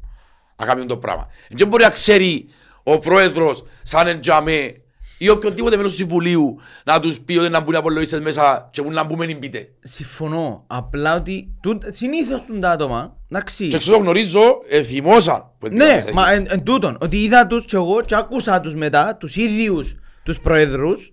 να 0.61 0.66
κάνουν 0.66 0.87
το 0.87 0.96
πράγμα. 0.96 1.29
Εν 1.49 1.57
και 1.57 1.64
μπορεί 1.64 1.83
να 1.83 1.90
ξέρει 1.90 2.46
ο 2.83 2.99
πρόεδρος 2.99 3.62
σαν 3.83 4.07
εντζαμέ 4.07 4.75
ή 5.18 5.29
οποιοδήποτε 5.29 5.77
μέλος 5.77 5.90
του 5.90 5.96
Συμβουλίου 5.99 6.57
να 6.85 7.01
τους 7.01 7.20
πει 7.20 7.37
ότι 7.37 7.49
να 7.49 7.61
μπουν 7.61 7.73
οι 7.73 7.77
απολογιστές 7.77 8.20
μέσα 8.20 8.68
και 8.73 8.83
που 8.83 8.90
να 8.90 9.05
μπούμε 9.05 9.27
μην 9.27 9.38
πείτε. 9.38 9.68
Συμφωνώ. 9.81 10.64
Απλά 10.66 11.14
ότι 11.14 11.55
τούν- 11.62 11.83
συνήθως 11.87 12.44
τούν 12.46 12.61
τα 12.61 12.70
άτομα, 12.70 13.16
εντάξει. 13.29 13.68
Και 13.68 13.79
ξέρω 13.79 13.96
γνωρίζω, 13.99 14.42
ε, 14.68 14.83
θυμώσαν. 14.83 15.51
που 15.59 15.68
Ναι, 15.73 15.85
εντύπωσαν. 15.85 16.12
μα 16.14 16.33
εν, 16.33 16.46
εν 16.49 16.62
τούτον, 16.62 16.96
ότι 17.01 17.23
είδα 17.23 17.46
τους 17.46 17.64
και 17.64 17.77
εγώ 17.77 18.01
και 18.03 18.14
άκουσα 18.14 18.61
τους 18.61 18.75
μετά, 18.75 19.16
τους 19.16 19.37
ίδιους 19.37 19.94
τους 20.23 20.40
προέδρους, 20.40 21.12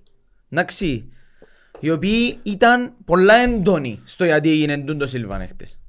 εντάξει, 0.49 1.09
οι 1.79 1.89
οποίοι 1.89 2.39
ήταν 2.43 2.93
πολλά 3.05 3.33
έντονοι 3.35 3.99
στο 4.03 4.25
γιατί 4.25 4.49
έγινε 4.51 4.77
τούν 4.77 4.97
το 4.97 5.05
Σίλβαν 5.07 5.47
χτες. 5.47 5.79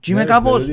Και 0.00 0.10
είμαι 0.12 0.20
Ναι, 0.20 0.26
ρε, 0.26 0.32
κάπως, 0.32 0.64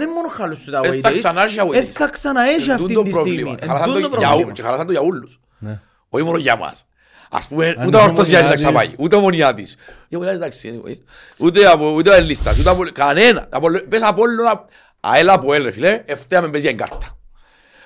φίλε, 0.00 0.06
ότι 0.10 0.28
χαλούς 0.28 0.58
σου 0.62 0.70
τα 0.70 0.80
away 0.80 0.82
days. 0.82 0.88
δεν 0.88 0.90
είναι 0.90 0.96
μόνο 0.96 0.98
χάλος 0.98 0.98
σου 0.98 0.98
τα 0.98 0.98
Ε, 0.98 0.98
away 0.98 1.00
θα 1.00 1.10
days, 1.10 1.12
ξανά 1.12 1.42
έχει 1.42 1.56
away 1.60 1.74
ε, 1.74 1.78
days. 1.80 1.84
θα 1.84 2.08
ξανά 2.08 2.42
έχει 2.48 2.70
Εν 2.70 2.74
αυτή 2.74 2.86
τούτο 2.86 3.02
τη 3.02 3.10
πρόβλημα. 3.10 3.36
στιγμή. 3.38 3.56
Εν 3.60 3.68
Χαλάσαν 3.68 3.94
τούτο 3.94 4.08
το 4.08 4.16
για 4.16 4.26
ού- 4.26 4.28
πρόβλημα. 4.30 4.52
Και 4.52 4.62
χαλάσαν 4.62 4.86
το 4.86 4.92
για 4.92 5.00
όλους. 5.00 5.40
Ναι. 5.58 5.80
Όχι 6.08 6.24
μόνο 6.24 6.38
για 6.38 6.56
μας. 6.56 6.84
Ας 7.30 7.48
πούμε, 7.48 7.66
Αν 7.78 7.86
ούτε 7.86 7.96
ο 7.96 8.00
είσαι 8.00 8.08
Ορθωσιάς 8.08 8.30
να 8.32 8.38
Ομονιάτης. 8.38 8.62
ξαπάει, 8.64 8.90
ούτε 8.98 9.16
ο 9.16 9.20
Μονιάτης. 9.20 9.76
Η 10.08 10.14
Ομονιάτης, 10.16 10.40
εντάξει, 10.40 10.82
anyway. 10.84 10.96
Ούτε 11.36 11.66
από 11.66 11.90
ούτε 11.90 12.10
ο 12.10 12.12
Ελλίστας, 12.12 12.58
ούτε 12.58 12.70
από 12.70 12.82
κανένα. 12.92 13.46
Από- 13.50 13.70
Πες 13.88 14.02
από 14.02 14.22
όλο 14.22 14.66
αέλα 15.00 15.32
από 15.32 15.54
ελ, 15.54 15.62
ρε 15.64 15.70
φίλε, 15.70 16.02
ευταίαμε 16.06 16.48
παίζει 16.50 16.68
εν 16.68 16.76
κάρτα. 16.76 17.18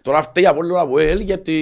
Τώρα 0.03 0.23
φταίει 0.23 0.47
από 0.47 0.59
όλο 0.59 0.81
από 0.81 0.99
ελ 0.99 1.21
γιατί... 1.21 1.53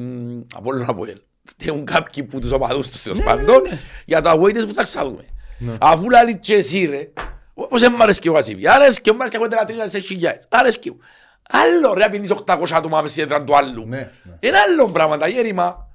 μ, 0.00 0.40
Από 0.54 0.68
όλο 0.70 0.84
από 0.88 1.04
ελ. 1.04 1.20
έχουν 1.64 1.84
κάποιοι 1.84 2.22
που 2.22 2.38
τους 2.38 2.50
οπαδούς 2.52 2.88
τους 2.88 3.02
τέλος 3.02 3.18
Ναι, 3.18 3.24
πάντων, 3.24 3.62
ναι, 3.62 3.68
ναι. 3.70 3.78
για 4.04 4.20
τα 4.20 4.34
away 4.36 4.48
days 4.56 4.64
που 4.68 4.74
θα 4.74 4.82
ξαδούμε. 4.82 5.22
Ναι. 5.58 5.72
Αφού 5.80 6.10
λέει 6.10 6.38
και 6.40 6.54
εσύ 6.54 6.84
ρε, 6.84 7.08
όπως 7.60 7.80
δεν 7.80 7.92
μ' 7.92 8.02
αρέσκει 8.02 8.28
ο 8.28 8.32
Βασίλη, 8.32 8.70
αρέσκει 8.70 9.10
ο 9.10 9.14
Μάρς 9.14 9.30
και 9.30 9.36
έχω 9.36 9.46
13 9.50 10.00
χιλιάδες, 10.02 10.46
αρέσκει 10.48 10.90
μου. 10.90 10.98
Άλλο 11.50 11.94
ρε, 11.94 12.04
απεινείς 12.04 12.32
800 12.44 12.64
άτομα 12.72 13.00
μες 13.00 13.10
στην 13.10 13.22
έδρα 13.22 13.44
του 13.44 13.56
άλλου. 13.56 13.86
Ναι, 13.86 13.96
ναι. 13.96 14.36
Είναι 14.40 14.58
άλλο 14.58 14.90
πράγμα, 14.90 15.16
τα 15.16 15.28
γέρημα. 15.28 15.88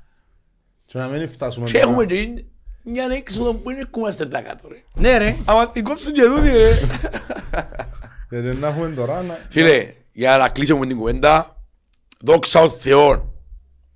Και 0.85 0.97
να 0.97 1.07
μην 1.07 1.29
φτάσουμε 1.29 1.65
Και 1.65 1.71
τώρα. 1.71 1.89
έχουμε 1.89 2.05
και 2.05 2.43
μια 2.83 3.07
έξοδο 3.11 3.53
που 3.53 3.69
είναι 3.69 3.87
κουμάστε 3.89 4.25
τα 4.25 4.41
κάτω 4.41 4.67
ρε. 4.67 4.83
Ναι 4.93 5.17
ρε. 5.17 5.35
Άμα 5.45 5.63
στην 5.65 5.83
κόψουν 5.83 6.13
και 6.13 6.23
δούνε 6.23 6.57
ρε. 6.57 6.79
Γιατί 8.29 8.57
να 8.57 8.67
έχουμε 8.67 8.89
τώρα 8.89 9.21
να... 9.21 9.39
Φίλε, 9.49 9.93
για 10.11 10.37
να 10.37 10.49
κλείσουμε 10.49 10.79
με 10.79 10.85
την 10.85 10.97
κουβέντα, 10.97 11.63
δόξα 12.19 12.61
ο 12.61 12.69
Θεό 12.69 13.33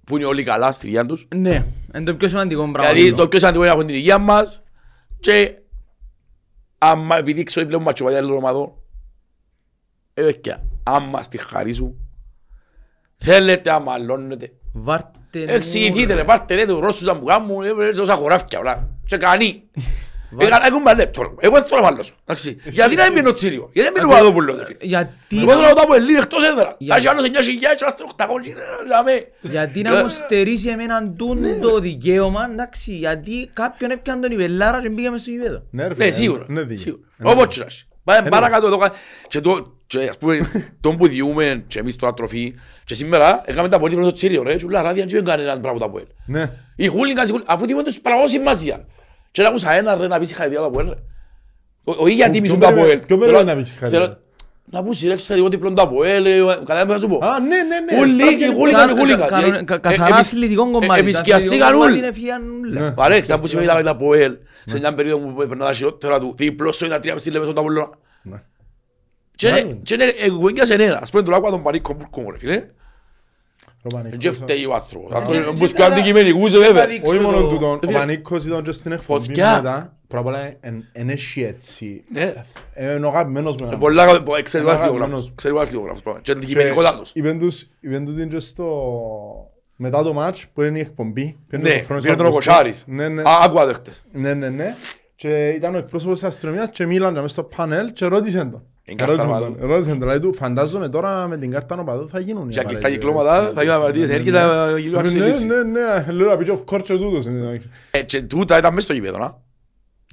που 0.06 0.16
είναι 0.16 0.26
όλοι 0.26 0.44
καλά 0.44 0.72
στη 0.72 0.88
υγεία 0.88 1.06
τους. 1.06 1.28
Ναι. 1.36 1.66
Είναι 1.96 2.04
το 2.04 2.16
πιο 2.16 2.28
σημαντικό 2.28 2.72
πράγμα. 2.72 2.92
Δηλαδή 2.92 3.10
τούτο. 3.10 3.22
το 3.22 3.28
πιο 3.28 3.40
σημαντικό 3.40 3.64
είναι 3.64 3.74
να 3.74 3.78
έχουν 3.80 3.88
την 3.88 3.96
υγεία 3.96 4.18
μας 4.18 4.64
και 5.20 5.54
άμα 6.78 7.18
επειδή 7.18 7.44
ξέρω 7.44 7.62
ότι 7.62 7.70
βλέπουμε 7.70 7.90
ματσοπαδιά 7.90 8.20
άλλο 8.20 8.36
ομαδό, 8.36 8.84
ε, 10.14 10.22
παιδιά, 10.22 10.64
άμα 10.84 11.22
στη 11.22 11.38
χαρή 11.38 11.74
σου, 11.74 11.96
θέλετε 13.16 13.72
άμα 13.72 13.94
αλώνετε, 13.94 14.52
Βάρτε 14.74 15.40
μου, 15.40 15.46
εξηγηθείτε 15.48 16.14
ρε, 16.14 16.24
πάρτε 16.24 16.56
δε 16.56 16.66
τους 16.66 16.80
Ρώσους 16.80 17.06
να 17.06 17.14
μου 17.14 17.24
κάνουν, 17.24 17.64
ε, 17.64 17.88
ε, 17.88 17.92
τόσα 17.92 18.16
χωράφια, 18.16 18.60
όλα, 18.60 18.90
και 19.06 19.18
κανεί. 19.18 19.64
Βάρ- 20.32 20.48
Έκανα 20.50 20.66
έχουμε 20.66 20.94
λεπτό, 20.94 21.36
εγώ 21.40 21.54
δεν 21.54 21.64
θέλω 21.64 21.82
να 21.82 21.90
μάλλωσω, 21.90 22.14
εντάξει. 22.26 22.58
Γιατί 22.66 22.96
να 22.96 23.04
μην 23.04 23.14
μείνω 23.14 23.32
τσίριο, 23.32 23.70
γιατί 23.74 23.90
δεν 23.92 24.02
μείνω 24.04 24.16
παδόπουλο, 24.18 24.56
ρε 24.58 24.66
φίλε. 24.66 24.78
Γιατί 24.82 25.38
Εγώ 25.42 25.52
θέλω 25.52 25.62
να 25.68 25.74
το 25.74 25.84
πω 25.88 25.94
Ελλήνη 25.94 26.18
εκτός 26.18 26.44
έδρα. 26.52 26.76
Για- 26.78 26.96
Έχει 26.96 27.08
άλλος 27.08 27.24
9.000 27.26 27.30
και 27.60 27.78
είμαστε 27.82 28.04
800, 28.16 28.54
να 28.90 29.04
με. 29.04 29.12
Γιατί 29.42 29.82
να 29.82 30.02
μου 30.04 30.10
στερήσει 30.10 30.70
εμέναν 30.70 31.16
τούν 31.18 31.62
το 31.62 31.80
δικαίωμα, 31.80 32.48
εντάξει, 32.52 32.92
γιατί 32.94 33.50
κάποιον 33.54 33.92
έπιαν 33.92 34.22
τον 34.22 34.32
Ιβελάρα 34.32 34.82
και 34.82 34.90
μπήκαμε 34.90 35.18
στο 35.18 35.30
γήπεδο. 35.30 35.64
Ναι, 35.72 35.82
ρε, 35.82 35.88
Ναι, 35.88 35.94
φίλε, 35.96 36.12
σίγουρα. 36.12 36.46
είναι 36.50 36.62
δίκαιο. 36.62 36.78
σίγουρα. 36.84 37.02
Είναι 37.20 37.32
Όπως 37.32 37.44
δίκαιο. 37.44 37.54
και 37.54 37.60
να 37.60 37.66
έχει. 37.66 37.86
Πάμε 38.04 38.30
παρακάτω 38.30 38.68
εδώ. 38.68 38.80
Και 39.28 39.40
το, 39.42 39.74
και 39.88 40.00
ας 40.10 40.18
πούμε, 40.18 40.40
τον 40.82 40.98
που 40.98 41.08
διούμε 41.08 41.64
και 41.68 41.80
εμείς 41.80 41.96
τώρα 41.96 42.14
τροφή. 42.14 42.54
Και 42.86 42.96
σήμερα 42.96 43.42
έκαμε 43.46 43.70
τα 43.70 43.80
πολύ 43.80 43.96
πρώτο 43.96 44.12
τσίριο 44.12 44.44
ρε. 44.44 44.56
Και 44.56 44.66
ούλα 44.66 44.82
ράδια 44.82 45.06
και 45.06 45.16
δεν 45.16 45.26
κάνει 45.26 45.42
έναν 45.44 45.62
πράγμα 45.62 45.80
τα 45.80 45.90
ποέλ. 45.90 46.04
Ναι. 46.26 46.52
Οι 46.76 46.88
χούλιγκαν, 46.88 47.26
οι 47.26 47.30
χούλιγκαν, 47.30 47.56
αφού 47.56 47.66
διούμε 47.66 47.84
τους 47.84 48.00
παραγωγούς 48.00 48.32
σημασία. 48.32 48.86
Και 49.38 49.44
να 49.44 49.50
ακούσα 49.50 49.72
ένα 49.72 49.96
ρε 49.96 50.08
να 50.08 50.20
πεις 50.20 50.28
συγχαρητήρια 50.28 50.64
τα 50.64 50.70
ποέλ 50.72 50.88
ρε. 50.90 50.96
Ο- 51.84 51.96
Ο 52.04 52.08
ίδια 52.08 52.24
Ποιο 52.26 52.34
τίμησουν 52.34 52.60
τα 52.60 52.68
περίμενε- 52.68 52.98
ποέλ. 52.98 53.06
ποιο 53.08 53.18
περίμενε 53.18 53.44
να 53.54 53.58
πεις 53.60 53.68
συγχαρητήρια. 53.70 54.20
Να 54.72 54.84
πούς 54.84 55.02
ρε 55.02 55.16
ξέρω 55.16 55.48
διπλόν 55.50 55.76
τα 55.76 55.88
ποέλ. 55.88 56.26
Κατά 56.66 56.86
να 56.86 57.00
σου 57.00 57.08
πω. 57.08 57.18
Α, 57.26 57.40
ναι, 57.40 57.48
ναι, 57.48 57.80
ναι. 57.96 58.00
Ούλοι, 58.02 58.12
στράφηκε 58.12 58.44
οι 58.44 58.48
η 58.52 58.54
χούλιγκαν, 58.54 58.88
κουβέντα. 58.90 58.94
οι 58.94 59.00
χούλιγκαν. 59.00 59.28
Κα- 59.28 59.40
κανονε- 59.40 59.64
κα- 59.66 59.78
Καθαρά 59.78 60.06
εμείς- 60.16 60.20
αθλητικό 60.20 60.68
ε, 60.68 60.72
κομμάτι. 60.72 61.00
εμείς 61.00 61.14
Τα 61.18 61.24
σκιαστήκαν 61.24 61.62
αθλητικό 61.62 61.84
όλοι. 61.84 61.92
κομμάτι 61.92 61.98
είναι 61.98 62.14
φύγαν 62.14 62.42
όλα. 62.64 62.82
Ναι. 62.82 62.92
Παρέξα 62.92 63.38
που 63.38 63.48
σημαίνει 63.48 63.84
τα 63.84 63.96
ΠΟΕΛ 63.96 64.36
σε 64.66 64.80
μια 64.80 64.94
περίοδο 64.94 65.26
που 65.28 65.42
έπαιρνα 65.42 65.66
τα 65.66 65.74
χειρότερα 65.74 66.20
του 66.20 66.34
διπλώσω 66.38 66.86
ή 66.86 66.90
τα 66.90 67.00
τρία 67.00 67.14
μισή 67.14 67.30
λεπτά 67.32 67.46
στον 67.46 67.58
Απόλλωνα. 67.58 67.90
Ναι. 68.22 68.42
Και 69.36 69.48
είναι- 69.48 69.60
Μάλλον. 69.62 69.82
και 69.82 69.94
είναι 69.94 70.06
εγγουέγγιας 70.06 70.70
ενένα. 70.70 71.00
Ας 71.02 71.10
πούμε 71.12 71.24
τον 71.24 71.34
άκουα 71.34 71.50
τον 71.50 71.64
Πανίκο 71.64 71.94
Μπουρκό 71.94 72.22
μου 72.22 72.32
ρε 72.32 72.38
φίλε. 72.38 72.64
Ρωμανικός. 73.84 74.18
Και 74.20 74.32
φταίει 74.32 74.66
ο 74.66 74.74
άνθρωπος. 74.74 75.10
και- 75.12 75.18
Αυτό 75.18 75.32
και 75.34 75.52
Μπούς 75.58 75.72
και 75.72 75.78
καλά- 75.82 75.96
αντικειμενικούς 75.96 76.54
ε, 76.54 76.58
βέβαια. 76.58 76.88
δείξω 76.88 77.12
Όχι 77.12 77.20
μόνο 77.20 77.40
το- 77.42 77.48
τούτον, 77.50 77.74
ο 77.76 77.80
Φίλε, 77.86 77.98
Πανίκος 77.98 78.46
ήταν 78.46 78.64
και 78.64 78.72
στην 78.72 78.92
εκπομπή 78.92 79.26
Φωτιά. 79.26 79.56
μετά. 79.56 79.98
Πρώτα 80.08 80.22
απ' 80.30 80.36
όλα 80.36 80.52
εν- 80.60 80.84
εν 80.92 81.10
έχει 81.10 81.42
έτσι. 81.44 82.04
Ναι. 82.14 82.34
Ε, 82.74 82.96
Είναι 82.96 83.06
ο 83.06 83.10
αγαπημένος 83.10 83.56
μου. 83.58 83.66
Ε, 83.66 83.70
ένα. 83.70 83.78
Πολλά 83.78 84.06
κα- 84.06 84.24
πο- 84.24 84.42
ξέρει 84.42 84.64
ο 84.64 84.68
Ένα 84.68 84.78
αρχαιογράφος. 84.78 84.96
αγαπημένος. 84.96 85.32
Ξέρει 85.36 85.54
ο 85.56 85.60
αρχαιογράφος 85.60 86.02
πράγμα. 86.02 86.22
Και 86.22 86.32
Και 86.32 86.38
αντικειμενικότατος. 86.38 87.12
είπεν 87.14 87.40
τους- 87.40 87.68
είπεν 87.80 88.06
τους 88.06 88.16
την 88.16 88.30
και 88.30 88.40
στο... 88.40 88.68
Μετά 89.76 90.04
το 90.04 90.14
μάτς 90.14 90.48
που 90.54 90.62
είναι 90.62 90.78
η 90.78 90.82
εκπομπή. 90.82 91.38
πήγαινε 91.48 91.70
Ναι, 91.70 91.76
ο 91.76 91.82
Φρόνης 91.84 92.04
πήρε 92.04 92.16
τον 92.16 92.26
ο 92.26 92.28
Αυγουστού. 92.30 92.50
Κοσάρης. 92.52 92.84
Ναι, 92.88 93.08
ναι. 93.08 93.22
Α, 93.22 93.40
άκουα 93.44 93.66
το 93.68 93.74
χτες. 93.74 94.04
Ναι, 94.12 94.34
ναι, 94.34 94.50
ναι. 94.50 94.76
Και 95.16 95.50
ήταν 95.50 95.76
ο 95.76 95.78
εκπρόσωπος 95.78 96.20
της 96.20 96.28
αστυνομίας 96.28 96.70
και 96.70 96.86
μίλανε 96.86 97.22
μες 97.22 97.32
στο 97.32 97.44
πάνελ 97.44 97.92
και 97.92 98.06
ρώτησε 98.06 98.38
τον. 98.38 98.64
Είναι 98.90 99.06
Ρώτησε 99.06 99.28
κάρτα 99.28 99.40
τον. 99.40 99.48
οπαδού. 99.54 99.68
Ρώτησε 99.68 99.90
τον. 99.90 100.00
Δηλαδή 100.00 100.20
του 100.20 100.34
φαντάζομαι 100.34 100.90
τώρα 100.90 101.28
με 101.28 101.38
την 101.38 101.52
κάρτα 101.52 101.76
νοπαδού 101.76 102.10
θα 102.10 102.20
γίνουν 102.20 102.50
οι 102.50 102.54
Και 102.54 102.64
κλειστά 102.64 102.88
απαραίτητες 102.88 102.92
κυκλώματα 102.94 103.52
θα 103.56 103.62
γίνουν 103.62 103.76
απαραίτητες 103.78 104.10
Ναι, 104.10 104.16
ενέργειες, 104.16 104.34
ναι. 104.36 104.50
θα 104.72 104.78
γίνουν 104.78 104.92
Ναι, 104.94 105.00
αξιολήψεις. 105.00 105.46
Ναι, 105.46 105.62
ναι, 105.64 106.12
λέω 106.12 106.28
να 106.30 106.38
πει 106.38 106.44
και 106.44 106.52
of 106.66 106.74
course 106.76 106.82
και 106.84 106.94
τούτος. 106.94 107.26
είναι. 107.26 107.58
Ε, 107.92 108.02
Και 108.04 108.22
τούτα 108.22 108.58
ήταν 108.58 108.74
μέσα 108.74 108.86
στο 108.86 108.94
γήπεδο. 108.94 109.18
να. 109.18 109.46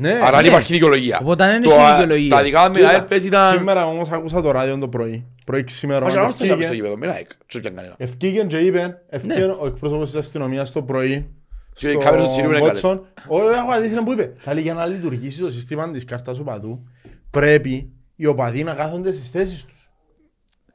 Ναι, 0.01 0.11
Άρα 0.23 0.31
δεν 0.31 0.43
ναι. 0.43 0.49
υπάρχει 0.49 0.73
δικαιολογία. 0.73 1.19
Οπότε 1.23 1.47
δεν 1.47 1.63
Το, 1.63 1.71
έχει 1.71 1.81
α, 1.81 1.91
δικαιολογία. 1.97 2.37
Τα 2.37 2.43
δικά 2.43 2.69
με 2.71 2.75
Κοίτα, 2.79 2.89
ΑΕΛ 2.89 3.03
πες 3.03 3.25
ήταν... 3.25 3.57
Σήμερα 3.57 3.87
όμως 3.87 4.11
άκουσα 4.11 4.43
το 4.43 4.51
ράδιο 4.51 4.79
το 4.79 4.89
πρωί. 4.89 5.27
Πρωί 5.45 5.65
ξημερών. 5.65 6.09
Όχι, 6.09 6.17
αλλά 6.17 6.27
όρθος 6.27 6.47
ήταν 6.47 6.63
στο 6.63 6.73
Ευκήγεν- 6.73 6.75
γήπεδο. 6.85 6.97
Μην 6.97 7.11
ΑΕΚ. 7.17 7.29
Τους 7.47 7.55
έπιαν 7.59 7.75
κανένα. 7.75 7.95
Ευκήγεν 7.99 8.47
και 8.49 8.57
είπε, 8.59 9.03
ευκήγεν 9.09 9.51
ο 9.51 9.67
εκπρόσωπος 9.67 10.11
της 10.11 10.19
αστυνομίας 10.21 10.73
το 10.73 10.83
πρωί. 10.83 11.29
Και 11.73 11.91
οι 11.91 11.97
κάμερες 11.97 12.25
του 12.25 12.31
Τσιρίου 12.31 12.51
είναι 12.51 12.59
καλές. 12.59 12.81
Watson. 12.85 13.01
Όχι, 13.29 13.45
έχω 13.59 13.73
αδίσει 13.73 13.95
που 13.95 14.13
είπε. 14.13 14.33
Λέει 14.53 14.63
για 14.63 14.75
να 14.75 14.87
λειτουργήσει 14.87 15.41
το 15.41 15.51
σύστημα 15.51 15.91
της 15.91 16.05
κάρτας 16.05 16.39
οπαδού, 16.39 16.83
πρέπει 17.31 17.93
οι 18.17 18.27
οπαδοί 18.27 18.65
να 18.65 18.75
κάθονται 18.75 19.13
στις 19.13 19.29
θέσεις 19.31 19.65
τους. 19.65 19.91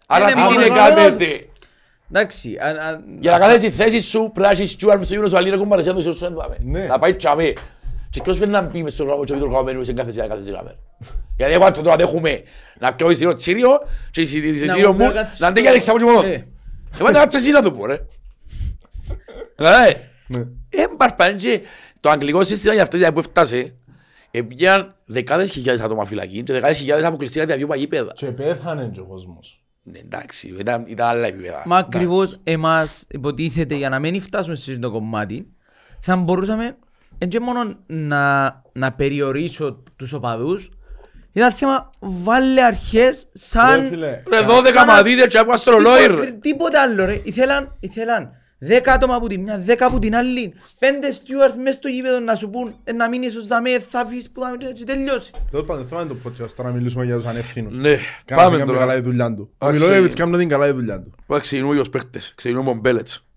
Άρα 0.07 0.23
Είναι 0.23 0.33
τι 0.33 0.39
μόνο 0.39 0.53
είναι 0.53 0.63
ένα- 0.65 0.75
κάνετε. 0.75 1.47
Εντάξει. 2.09 2.57
α- 2.61 2.87
α- 2.87 2.99
Για 3.19 3.31
να 3.31 3.39
κάνεις 3.39 3.61
τη 3.61 3.69
θέση 3.71 4.01
σου 4.01 4.19
πρέπει 4.19 4.39
να 4.39 4.49
έχεις 4.49 4.71
Στιούαρτ 4.71 5.03
στο 5.05 5.13
γύρω 5.13 5.27
σου 5.27 5.37
αλλή 5.37 5.49
να 5.49 5.55
έχουν 5.55 5.67
παρεσία 5.67 5.93
του 5.93 5.99
ισός 5.99 6.17
σου 6.17 6.23
να 6.23 6.29
το 6.29 6.35
πάμε. 6.35 6.57
Ναι. 6.61 6.85
Να 6.85 6.99
πάει 6.99 7.15
τσάμε. 7.15 7.53
Και 8.09 8.21
ποιος 8.21 8.37
πρέπει 8.37 8.51
να 8.51 8.61
μπει 8.61 8.83
μες 8.83 8.93
στο 8.93 9.05
λόγο 9.05 9.23
και 9.23 9.33
ο 9.33 9.49
χαμένου 9.49 9.83
σε 9.83 9.93
κάθε 9.93 10.11
σειρά 10.11 10.27
κάθε 10.27 10.41
σειρά 10.41 10.63
μέρα. 10.63 10.77
Γιατί 11.37 11.53
εγώ 11.53 11.71
το 11.71 11.81
τώρα 11.81 11.95
έχουμε 12.01 12.41
να 12.79 12.93
πιω 12.93 13.09
εισιτήριο 13.09 13.33
τσίριο 13.33 13.69
και 14.11 14.21
εισιτήριο 14.21 14.93
μου 14.93 15.03
μου 15.05 15.11
κάτσεις 15.13 15.39
να 15.39 15.47
αντέχει 15.47 15.65
στο- 15.65 15.71
Αλεξάνδρου 15.71 16.05
και 16.07 16.11
μόνο. 16.13 16.27
Ε. 16.27 16.47
Εγώ 16.99 17.09
να 17.09 17.19
κάτσε 17.19 17.37
εσύ 17.37 17.51
να 17.51 17.61
το 17.61 17.71
πω 17.71 17.85
ρε. 17.85 17.99
Ε, 19.55 19.93
Ναι. 20.27 20.39
ε, 20.69 20.83
μπαρπάνε 20.97 21.33
και 21.37 21.61
το 21.99 22.09
αγγλικό 22.09 22.43
σύστημα 22.43 22.73
για 22.73 22.83
αυτό 22.83 22.97
δηλαδή 22.97 23.13
που 23.13 23.19
έφτασε 23.19 23.73
έπιαν 24.31 24.95
δεκάδες 25.05 25.51
χιλιάδες 25.51 25.81
άτομα 25.81 26.05
φυλακή 26.05 26.43
και 26.43 26.53
δεκάδες 26.53 26.77
χιλιάδες 26.77 27.05
αποκλειστικά 27.05 27.43
για 27.43 27.55
δύο 27.55 27.67
παγίπεδα. 27.67 28.11
Και 28.15 28.25
πέθανε 28.25 28.89
και 28.93 28.99
ο 28.99 29.05
κόσμος. 29.05 29.63
Ναι, 29.83 29.99
εντάξει, 29.99 30.55
ήταν, 30.59 30.83
ήταν 30.87 31.07
άλλα 31.07 31.27
επίπεδα. 31.27 31.63
Μα 31.65 31.77
ακριβώς 31.77 32.39
εμάς 32.43 33.05
υποτίθεται 33.11 33.75
για 33.75 33.89
να 33.89 33.99
μην 33.99 34.21
φτάσουμε 34.21 34.55
σε 34.55 34.71
αυτό 34.71 34.81
το 34.81 34.91
κομμάτι 34.91 35.47
θα 35.99 36.15
μπορούσαμε 36.15 36.77
εν 37.17 37.29
και 37.29 37.39
μόνο 37.39 37.75
να, 37.85 38.45
να 38.73 38.91
περιορίσω 38.93 39.83
τους 39.95 40.13
οπαδούς 40.13 40.69
ήταν 41.31 41.51
θέμα 41.51 41.89
βάλε 41.99 42.63
αρχές 42.63 43.27
σαν... 43.31 43.81
Ρε 43.81 43.87
φίλε, 43.87 44.23
Ρε 44.29 44.45
12 44.83 44.85
μαδίδες 44.87 45.27
και 45.27 45.37
άκουα 45.37 45.57
στο 45.57 45.71
ρολόι 45.71 45.97
Τίποτε- 45.99 46.23
ρε. 46.23 46.31
Τίποτε 46.31 46.77
άλλο 46.79 47.05
ρε. 47.05 47.21
Ήθελαν, 47.23 47.75
ήθελαν 47.79 48.31
δέκα 48.59 48.93
άτομα 48.93 49.15
από 49.15 49.27
τη 49.27 49.37
μια, 49.37 49.59
δέκα 49.59 49.85
από 49.85 49.99
την 49.99 50.15
άλλη. 50.15 50.53
Πέντε 50.79 51.07
stewards 51.11 51.55
μες 51.63 51.75
στο 51.75 51.87
γήπεδο 51.87 52.19
να 52.19 52.35
σου 52.35 52.49
πούν 52.49 52.73
«Ε, 52.83 52.91
να 52.91 53.09
μείνεις 53.09 53.35
ως 53.35 53.47
δαμέ, 53.47 53.79
θα 53.79 53.99
αφήσεις 53.99 54.29
που 54.29 54.41
δαμέ 54.41 54.57
και 54.73 54.83
τελειώσει. 54.83 55.31
Τέλος 55.51 55.65
πάντων, 55.65 55.87
θέμα 55.87 56.01
είναι 56.01 56.09
το 56.13 56.17
podcast, 56.29 56.49
τώρα 56.55 56.71
μιλήσουμε 56.71 57.05
για 57.05 57.15
τους 57.15 57.25
ανεύθυνους. 57.25 57.77
Ναι, 57.77 57.97
Κάμασε 58.25 58.47
πάμε 58.47 58.57
κάνει 58.57 58.71
καλά 58.71 58.85
τώρα. 58.85 58.97
η 58.97 59.01
δουλειά 59.01 59.33
του. 59.35 59.49
Ο 59.57 59.65
Εντάξει. 59.67 59.83
Μιλόγεβιτς 59.83 60.15
κάνει 60.15 60.37
την 60.37 60.49
καλά 60.49 60.67
η 60.67 60.71
δουλειά 60.71 61.01
του. 61.01 61.11
Πάμε 61.25 61.41
ξεκινούμε 61.41 61.73
για 61.73 61.83
τους 61.83 61.91
παίχτες, 61.91 62.33
ξεκινούμε 62.35 62.73
με 62.73 62.79
Μπέλετς. 62.79 63.27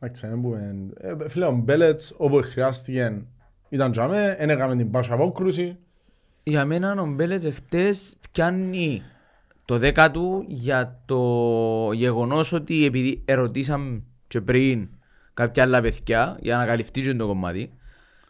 Εντάξει, 0.00 0.26
δεν 0.26 0.40
πούμε. 0.40 0.74
Ε, 1.00 1.28
Φίλε, 1.28 1.44
ο 1.46 1.52
Μπέλετς 1.52 2.14
όπου 2.16 2.40
χρειάστηκε 2.42 3.22
ήταν 3.68 3.92
τζάμε, 3.92 4.36
δεν 4.38 4.50
έκαμε 4.50 4.76
την 4.76 4.90
πάσα 4.90 5.14
απόκρουση. 5.14 5.76
Για 6.42 6.64
μένα 6.64 7.00
ο 7.00 7.06
Μπέλετς 7.06 7.44
εχθές 7.44 8.16
πιάνει 8.32 9.02
το 9.70 9.78
δέκα 9.78 10.10
του 10.10 10.44
για 10.48 11.02
το 11.06 11.18
γεγονός 11.92 12.52
ότι 12.52 12.84
επειδή 12.84 13.22
ερωτήσαμε 13.24 14.02
και 14.26 14.40
πριν 14.40 14.88
κάποια 15.34 15.62
άλλα 15.62 15.80
παιδιά 15.80 16.36
για 16.40 16.56
να 16.56 16.66
καλυφθεί 16.66 17.00
και 17.02 17.14
το 17.14 17.26
κομμάτι 17.26 17.70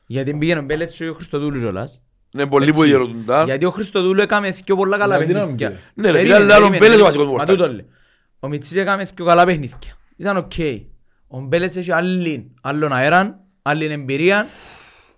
γιατί 0.07 0.35
πήγαινε 0.35 0.61
ο 0.61 0.63
Μπέλετς 0.63 0.97
και 0.97 1.09
ο 1.09 1.15
Χριστοδούλου 1.15 1.59
κιόλας 1.61 2.03
Είναι 2.35 2.47
πολλοί 2.47 2.71
που 2.71 2.77
Έτσι. 2.79 2.89
διερωτούνταν. 2.89 3.45
Γιατί 3.47 3.65
ο 3.65 3.71
Χριστοδούλου 3.71 4.21
έκαμε 4.23 4.55
πιο 4.65 4.77
πολλά 4.77 4.99
καλά 4.99 5.17
Γιατί 5.17 5.33
να 5.33 5.39
παιχνίδια. 5.41 5.69
μην 5.69 5.79
πει. 5.95 6.01
Ναι, 6.03 6.11
ρε, 6.11 6.13
Περίμενε, 6.13 6.41
φίλε, 6.41 6.55
αλλά 6.55 6.67
ο 6.67 6.69
περίμενε, 6.69 6.79
Μπέλετς 6.79 6.79
ο 6.79 6.79
περίμενε. 6.79 7.03
βασικός 7.03 7.27
μου 7.27 7.33
Μα 7.33 7.37
πορτάρις. 7.39 7.61
τούτο 7.63 7.73
λέει. 7.75 7.87
Ο 8.41 8.49
Μιτσής 8.49 8.77
έκαμε 8.77 9.07
πιο 9.15 9.25
καλά 9.25 9.45
παιχνίδια. 9.45 9.77
Ήταν 10.17 10.37
οκ. 10.37 10.53
Ο 11.27 11.41
Μπέλετς 11.41 11.77
έχει 11.77 11.93
άλλη, 11.93 12.55
άλλον 12.61 12.93
αέραν, 12.93 13.37
άλλη 13.63 13.85
εμπειρία 13.85 14.47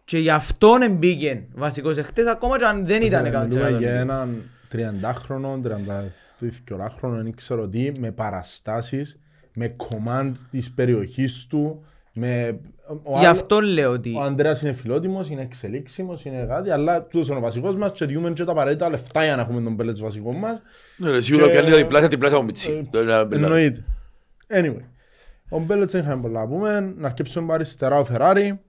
και 0.04 0.18
γι' 0.18 0.30
αυτόν 0.30 0.82
εμπήκε 0.82 1.44
βασικός 1.54 1.96
εχθές 1.96 2.26
ακόμα 2.26 2.58
και 2.58 2.64
αν 2.64 2.86
δεν 2.86 3.02
ήταν 3.02 3.24
Ε, 3.24 3.30
κάτι 3.30 3.54
Μιλούμε 3.56 3.78
για 3.78 3.94
έναν 3.94 4.42
30χρονο, 4.72 5.60
32χρονο, 6.42 7.22
δεν 7.22 7.34
ξέρω 7.34 7.68
τι, 7.68 7.90
με 8.00 8.10
παραστάσεις, 8.12 9.18
με 9.54 9.68
command 9.68 10.36
της 10.50 10.70
περιοχής 10.70 11.46
του, 11.46 11.84
με... 12.12 12.60
Ο 13.02 13.18
Γι' 13.18 13.24
άλλο- 13.26 13.28
αυτό 13.28 13.60
λέω 13.60 13.90
ότι 13.90 14.14
Ο 14.16 14.22
Ανδρέας 14.22 14.62
είναι 14.62 14.72
φιλότιμος, 14.72 15.28
είναι 15.28 15.42
εξελίξιμος, 15.42 16.24
είναι 16.24 16.44
κάτι, 16.48 16.70
αλλά 16.70 17.02
τούτος 17.02 17.28
είναι 17.28 17.36
ο 17.36 17.40
βασικός 17.40 17.76
μας 17.76 17.92
και 17.92 18.04
διούμε 18.04 18.30
και 18.30 18.44
τα 18.44 18.52
απαραίτητα 18.52 18.88
λεφτά 18.90 19.24
για 19.24 19.36
να 19.36 19.42
έχουμε 19.42 19.60
τον 19.60 19.74
Μπέλετς 19.74 20.00
βασικό 20.00 20.32
μας. 20.32 20.62
Ναι, 20.96 21.10
ρε, 21.10 21.20
σίγουρα 21.20 21.46
Και- 21.46 21.52
πιάνει 21.52 21.70
τα 21.70 21.76
διπλάσια, 21.76 22.08
διπλάσια 22.08 22.36
από 22.36 22.46
Μιτσί. 22.46 22.70
Ε, 22.72 22.82
Το 22.90 23.00
είναι 23.02 23.12
ένα 23.12 23.24
μπελάρι. 23.24 23.44
Εννοείται. 23.44 23.84
Anyway. 24.78 24.84
Ο 25.48 25.58
Μπέλετς 25.60 25.92
δεν 25.92 26.02
είχαμε 26.02 26.22
πολλά 26.22 26.40
να 26.40 26.46
πούμε. 26.48 26.94
Να 26.98 27.06
αρκέψουμε 27.06 27.46
πάρει 27.46 27.54
αριστερά 27.60 27.98
ο 27.98 28.04
Φεράρι. 28.04 28.60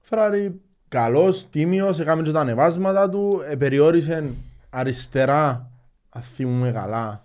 Φεράρι 0.00 0.60
καλός, 0.88 1.46
τίμιος, 1.50 2.00
έκαμε 2.00 2.22
και 2.22 2.30
τα 2.30 2.40
ανεβάσματα 2.40 3.08
του. 3.08 3.42
Ε, 3.50 3.56
περιόρισε 3.56 4.24
αριστερά, 4.70 5.67
αν 6.18 6.24
θυμούμε 6.24 6.70
καλά, 6.72 7.22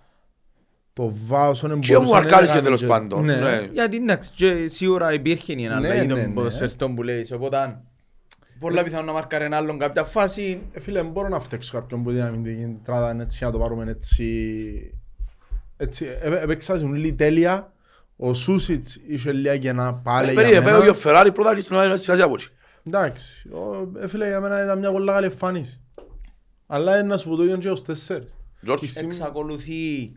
το 0.93 1.11
Βάουσον 1.27 1.79
Και 1.79 1.97
μου 1.97 2.15
αρκάρεις 2.15 2.51
και 2.51 2.61
τέλος 2.61 2.85
πάντων. 2.85 3.25
Ναι. 3.25 3.35
Ναι. 3.35 3.67
Γιατί 3.71 3.97
εντάξει, 3.97 4.31
και 4.35 4.67
σίγουρα 4.67 5.13
υπήρχε 5.13 5.51
η 5.51 5.55
Ναι, 5.55 5.67
αναλλαγή 5.67 5.99
ναι, 6.01 6.07
των 6.07 6.17
ναι. 6.17 6.27
ποδοσφαιριστών 6.33 6.95
που 6.95 7.03
λέεις, 7.03 7.31
οπότε 7.31 7.81
πολλά 8.59 8.83
πιθανόν 8.83 9.05
να 9.05 9.11
μαρκάρει 9.11 9.45
έναν 9.45 9.63
άλλον 9.63 9.79
κάποια 9.79 10.03
φάση. 10.03 10.61
Ε, 10.71 10.79
Φίλε, 10.79 11.01
δεν 11.01 11.11
μπορώ 11.11 11.27
να 11.27 11.39
φταίξω 11.39 11.79
κάποιον 11.79 12.03
που 12.03 12.11
την 12.11 12.21
αμυντική 12.21 12.79
τράτα 12.83 13.21
έτσι, 13.21 13.43
να 13.43 13.51
το 13.51 13.57
πάρουμε 13.59 13.89
έτσι... 13.91 14.97
Έτσι, 15.77 16.05
ε, 16.21 16.41
επεξάζουν 16.41 16.93
λίγο 16.93 17.15
τέλεια. 17.15 17.73
Ο 18.15 18.33
Σούσιτς 18.33 18.99
είχε 19.07 19.31
λίγα 19.31 19.57
κενά 19.57 19.93
πάλι 19.95 20.25
για 20.31 20.41
Περίμενε, 20.41 20.65
μένα. 20.65 20.77
πέρα 20.79 20.91
ο 20.91 20.93
Φεράρι 20.93 21.31
πρώτα 21.31 21.55
και 21.55 21.61
στην 21.61 21.75
άλλη 21.75 21.97
συνεργασία 21.99 22.25
από 22.25 22.33
εκεί. 22.33 22.47
Εντάξει, 22.87 23.49
ο- 23.49 23.91
ε, 23.99 24.07
φίλε, 24.07 24.27
για 24.27 24.39
μένα 24.39 24.63
ήταν 24.63 24.79
μια 24.79 24.91
πολύ 24.91 25.07
καλή 25.07 25.25
εμφάνιση. 25.25 25.81
Αλλά 26.67 26.97
είναι 26.99 27.07
να 27.07 27.17
σου 27.17 27.29
πω 27.29 27.35
το 27.35 27.43
ίδιο 27.43 27.57
και 27.57 27.69
ως 27.69 27.83
τέσσερις. 27.83 28.37
Τζόρτζ. 28.63 28.83
Η 28.83 28.87
στιγμή- 28.87 29.13
Εξακολουθεί 29.13 30.11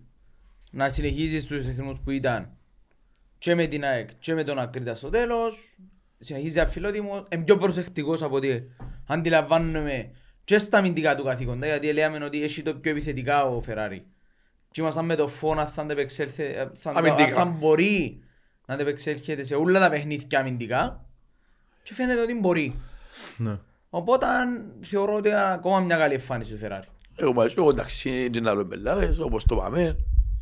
να 0.70 0.88
συνεχίζει 0.88 1.40
στους 1.40 1.66
ρυθμούς 1.66 1.98
που 2.04 2.10
ήταν 2.10 2.50
και 3.38 3.54
με 3.54 3.66
την 3.66 3.84
ΑΕΚ 3.84 4.08
και 4.18 4.34
με 4.34 4.44
τον 4.44 4.58
Ακρίτα 4.58 4.94
στο 4.94 5.08
τέλος. 5.08 5.76
Συνεχίζει 6.18 6.60
αφιλότιμος, 6.60 7.24
είναι 7.32 7.44
πιο 7.44 7.56
προσεκτικός 7.56 8.22
από 8.22 8.36
ότι 8.36 8.70
αντιλαμβάνομαι 9.06 10.10
και 10.44 10.58
στα 10.58 10.78
αμυντικά 10.78 11.14
του 11.16 11.24
καθήκοντα 11.24 11.66
γιατί 11.66 11.92
λέμε 11.92 12.24
ότι 12.24 12.42
έχει 12.42 12.62
το 12.62 12.74
πιο 12.74 12.90
επιθετικά 12.90 13.44
ο 13.44 13.60
Φεράρι. 13.60 14.06
Και 14.70 14.80
ήμασταν 14.80 15.04
με 15.04 15.14
το 15.14 15.28
φόνο 15.28 15.60
αν 15.60 15.66
θα 15.66 15.82
αντεπεξέλθε, 15.82 16.44
ε, 16.44 16.68
θα, 16.74 16.90
Αμυντικά. 16.90 17.24
αν 17.24 17.32
θα 17.34 17.44
μπορεί 17.44 18.22
να 18.66 18.74
αντεπεξέλθεται 18.74 19.42
σε 19.42 19.54
όλα 19.54 19.80
τα 19.80 19.88
παιχνίδια 19.90 20.38
αμυντικά 20.40 21.06
και 21.82 21.94
φαίνεται 21.94 22.20
ότι 22.20 22.34
μπορεί. 22.34 22.74
Ναι. 23.36 23.58
Οπότε 23.90 24.26
θεωρώ 24.80 25.14
ότι 25.14 25.32
ακόμα 25.32 25.80
μια 25.80 25.96
καλή 25.96 26.14
εμφάνιση 26.14 26.50
του 26.52 26.58
Φεράρι. 26.58 26.86
Εγώ 27.16 27.32
μαζί, 27.32 27.54
εγώ 27.58 27.70
εντάξει, 27.70 28.28
δεν 28.32 28.46
άλλο 28.46 28.64
μπελάρες, 28.64 29.18
όπως 29.18 29.44
το 29.44 29.56
πάμε. 29.56 29.96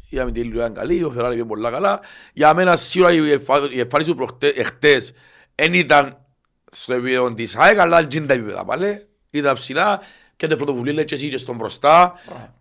Η 0.08 0.18
αμυντική 0.18 0.48
του 0.48 0.56
ήταν 0.56 0.74
καλή, 0.74 1.04
ο 1.04 1.10
Φεράρι 1.10 1.34
πήγε 1.34 1.46
πολλά 1.46 1.70
καλά. 1.70 2.00
Για 2.32 2.54
μένα 2.54 2.76
σίγουρα 2.76 3.12
η 3.12 3.30
εμφα- 3.30 3.72
η 3.72 3.80
εμφάνιση 3.80 4.10
του 4.10 4.16
προχτέ- 4.16 4.58
εχτές 4.58 5.12
δεν 5.54 5.74
ήταν 5.74 6.18
στο 6.70 6.92
επίπεδο 6.92 7.34
της 7.34 7.56
ΑΕΚ, 7.56 7.78
αλλά 7.78 8.06
δεν 8.06 8.26
τα 8.26 8.34
επίπεδα 8.34 8.64
πάλι. 8.64 9.06
Ήταν 9.32 9.54
ψηλά 9.54 10.00
και 10.36 10.46
την 10.46 10.56
πρωτοβουλία 10.56 10.92
λέει 10.92 11.04
και 11.04 11.14
εσύ 11.14 11.28
και 11.28 11.36
στον 11.38 11.56
μπροστά. 11.56 12.12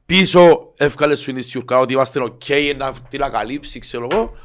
Πίσω 0.05 0.73
εύκαλες 0.77 1.19
σου 1.19 1.29
είναι 1.29 1.41
σιουρκά 1.41 1.77
ότι 1.79 1.93
είμαστε 1.93 2.21
οκ, 2.21 2.41
να 2.77 2.93
την 3.09 3.23
ακαλύψει, 3.23 3.79
ξέρω 3.79 4.07
εγώ. 4.11 4.35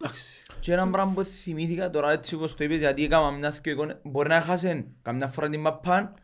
Εντάξει. 0.00 0.22
Και 0.60 0.72
ένα 0.72 0.88
πράγμα 0.88 1.12
που 1.12 1.24
θυμήθηκα 1.24 1.90
τώρα 1.90 2.12
έτσι 2.12 2.34
όπως 2.34 2.54
το 2.54 2.64
είπες 2.64 2.78
γιατί 2.78 3.04
έκανα 3.04 3.30
μια 3.30 3.50
δυο 3.50 3.72
εικόνες 3.72 3.96
μπορεί 4.02 4.28
να 4.28 4.34
έχασε 4.34 4.86
καμιά 5.02 5.26
φορά 5.28 5.48
την 5.48 5.60
μαπάν 5.60 6.14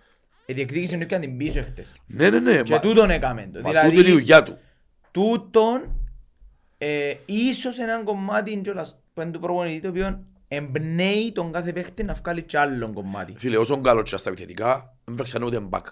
η 0.51 0.55
διεκδίκηση 0.55 0.95
είναι 0.95 1.05
και 1.05 1.19
την 1.19 1.37
πίσω 1.37 1.63
χτες. 1.63 1.95
Ναι, 2.07 2.31
ναι, 2.31 2.39
ναι. 2.41 2.63
Και 2.63 2.73
μα- 2.73 2.81
τούτον 2.81 3.11
έκαμε 3.11 3.51
το. 3.53 3.61
Μα 3.61 3.69
τούτο 3.69 3.79
είναι 3.79 3.87
η 3.87 3.91
Δηλαδή 3.91 4.11
δουλειά 4.11 4.43
του. 4.43 4.59
τούτον 5.11 5.81
ε, 6.79 7.15
ίσως 7.27 7.79
έναν 7.79 8.05
κομμάτι 8.05 8.57
κιόλας 8.57 8.97
που 9.15 9.21
είναι 9.23 9.31
του 9.31 9.41
προπονητή 9.41 9.81
το 9.81 9.89
οποίο 9.89 10.21
εμπνέει 10.49 11.33
τον 11.33 11.53
κάθε 11.53 11.73
παίχτη 11.73 12.03
να 12.05 12.15
βγάλει 12.15 12.43
κι 12.43 12.57
άλλο 12.57 12.93
κομμάτι. 12.93 13.35
Φίλε, 13.37 13.57
όσο 13.57 13.81
καλό 13.81 14.03
και 14.03 14.17
στα 14.17 14.31
επιθετικά, 14.31 14.97
δεν 15.05 15.15
πρέπει 15.15 15.39
να 15.39 15.47
ούτε 15.47 15.61
μπακ. 15.61 15.87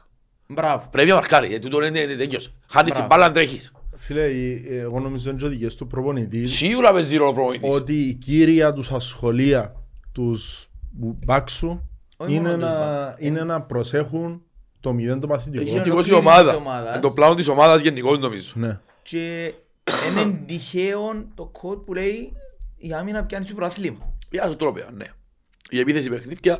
Μπράβο. 0.48 0.88
Πρέπει 0.90 1.08
να 1.08 1.14
μαρκάρει, 1.14 1.46
γιατί 1.46 1.62
τούτο 1.68 1.84
είναι 1.86 1.98
είναι 2.00 2.14
τέτοιος. 2.14 2.52
Χάνεις 2.68 2.92
την 2.92 3.04
Μπράβο. 3.04 3.06
μπάλα 3.08 3.24
αν 3.26 3.32
τρέχεις. 3.32 3.72
Φίλε, 3.96 4.22
η- 4.26 4.66
εγώ 4.78 5.00
νομίζω 5.00 5.30
είναι 5.30 5.38
και 5.38 5.44
ο 5.44 5.48
δικές 5.48 5.74
του 5.76 5.86
προπονητής 5.86 6.52
Σίγουρα 6.54 6.92
παίζει 6.92 7.16
ρόλο 7.16 7.30
ο 7.30 7.32
προπονητής. 7.32 7.70
ότι 7.74 7.92
η 7.94 8.14
κύρια 8.14 8.72
τους 8.72 8.90
ασχολία 8.92 9.74
τους 10.12 10.68
μπάξου 10.98 11.80
Όχι 12.16 12.34
είναι 12.34 12.48
μόνο 12.50 12.54
τους 12.56 12.64
να, 12.66 13.14
είναι 13.18 13.42
να 13.44 13.60
προσέχουν 13.62 14.42
το 14.86 14.92
μηδέν 14.92 15.20
το 15.20 15.26
Έχει 15.26 15.36
παθητικό. 15.36 15.62
ένα- 15.62 15.70
Γενικώς 15.72 16.06
η 16.08 16.12
ολοκλήρωση 16.12 16.28
ομάδα. 16.36 16.50
της 16.50 16.60
ομάδας. 16.60 16.92
Είναι 16.92 17.00
το 17.00 17.10
πλάνο 17.10 17.34
της 17.34 17.48
ομάδας 17.48 17.80
γενικώς 17.80 18.18
νομίζω. 18.18 18.52
Ναι. 18.56 18.80
Και 19.02 19.52
είναι 20.10 20.42
τυχαίο 20.46 21.26
το 21.34 21.44
κότ 21.44 21.78
που 21.84 21.94
λέει 21.94 22.32
η 22.76 22.92
άμυνα 22.92 23.24
πιάνει 23.24 23.44
στο 23.46 23.54
πρωτάθλημα. 23.54 24.12
Για 24.30 24.46
το 24.46 24.56
τρόπο, 24.56 24.80
ναι. 24.96 25.04
Η 25.70 25.78
επίθεση 25.78 26.08
παιχνίδια, 26.10 26.58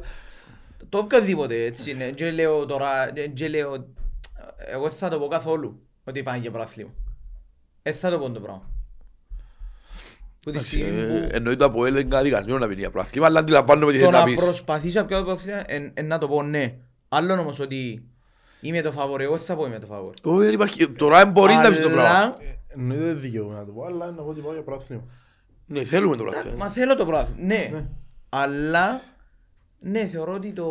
Το 0.88 0.98
οποιοδήποτε 0.98 1.64
έτσι 1.64 1.90
είναι. 1.90 2.04
Και 2.10 2.30
λέω 2.30 2.66
τώρα, 2.66 2.88
και 3.34 3.48
λέω, 3.48 3.86
εγώ 4.72 4.82
δεν 4.88 4.98
θα 4.98 5.08
το 5.08 5.18
πω 5.18 5.26
καθόλου 5.26 5.80
ότι 6.04 6.22
πάνε 6.22 6.38
για 6.38 6.50
πρωτάθλημα. 6.50 6.90
Δεν 7.82 7.94
θα 7.94 8.10
το 8.10 8.18
πω 8.18 8.30
το 8.30 8.40
πράγμα. 8.40 8.70
Που 10.40 10.50
τη 10.50 10.64
στιγμή 10.64 10.98
ε, 11.00 11.06
που 11.06 11.28
εννοείται 11.30 11.64
από 11.64 11.84
έλεγχα 11.86 12.08
καταδικασμένο 12.08 12.58
να 12.58 12.66
πει 12.68 12.74
για 12.74 12.90
προαθλήμα, 12.90 13.26
αλλά 13.26 13.38
αντιλαμβάνομαι 13.40 13.92
τι 13.92 13.98
το 13.98 14.04
θέλει 14.04 14.12
να 14.16 14.18
να 14.18 14.24
πεις. 14.24 14.44
προσπαθήσω 14.44 15.00
να 15.00 15.06
πιω 15.06 15.18
το 15.18 15.24
πρωτάθλημα 15.24 15.62
εν- 15.66 15.90
εν 15.94 16.06
να 16.06 16.18
το 16.18 16.28
πω 16.28 16.42
ναι. 16.42 16.74
Άλλον 17.08 17.38
όμως 17.38 17.58
ότι 17.60 18.02
είμαι 18.66 18.80
το 18.82 18.92
φαβορ, 18.92 19.20
εγώ 19.20 19.36
δεν 19.36 19.44
θα 19.46 19.56
πω 19.56 19.66
είμαι 19.66 19.78
το 19.78 19.86
φαβορ. 19.86 20.14
Όχι, 20.22 20.44
δεν 20.44 20.52
υπάρχει. 20.52 20.92
Τώρα 20.92 21.18
δεν 21.18 21.30
μπορείς 21.30 21.56
να 21.56 21.68
πεις 21.68 21.80
το 21.80 21.88
πράγμα. 21.90 22.10
Αλλά, 22.10 22.36
Εννοείται 22.68 23.04
δεν 23.04 23.20
δικαιούμαι 23.20 23.54
να 23.54 23.64
το 23.64 23.72
πω, 23.72 23.84
αλλά 23.84 24.06
είναι 24.06 24.16
εγώ 24.18 24.28
ότι 24.30 24.40
πάω 24.40 24.52
για 24.52 24.62
πρωτάθλημα. 24.62 25.02
Ναι, 25.66 25.82
θέλουμε 25.82 26.16
το 26.16 26.24
πράγμα. 26.24 26.52
μα 26.56 26.70
θέλω 26.70 26.94
το 26.96 27.04
πρωτάθλημα, 27.06 27.46
ναι. 27.46 27.68
Ναι. 27.72 27.84
Αλλά, 28.28 29.00
ναι, 29.78 30.06
θεωρώ 30.06 30.32
ότι 30.32 30.52
το, 30.52 30.66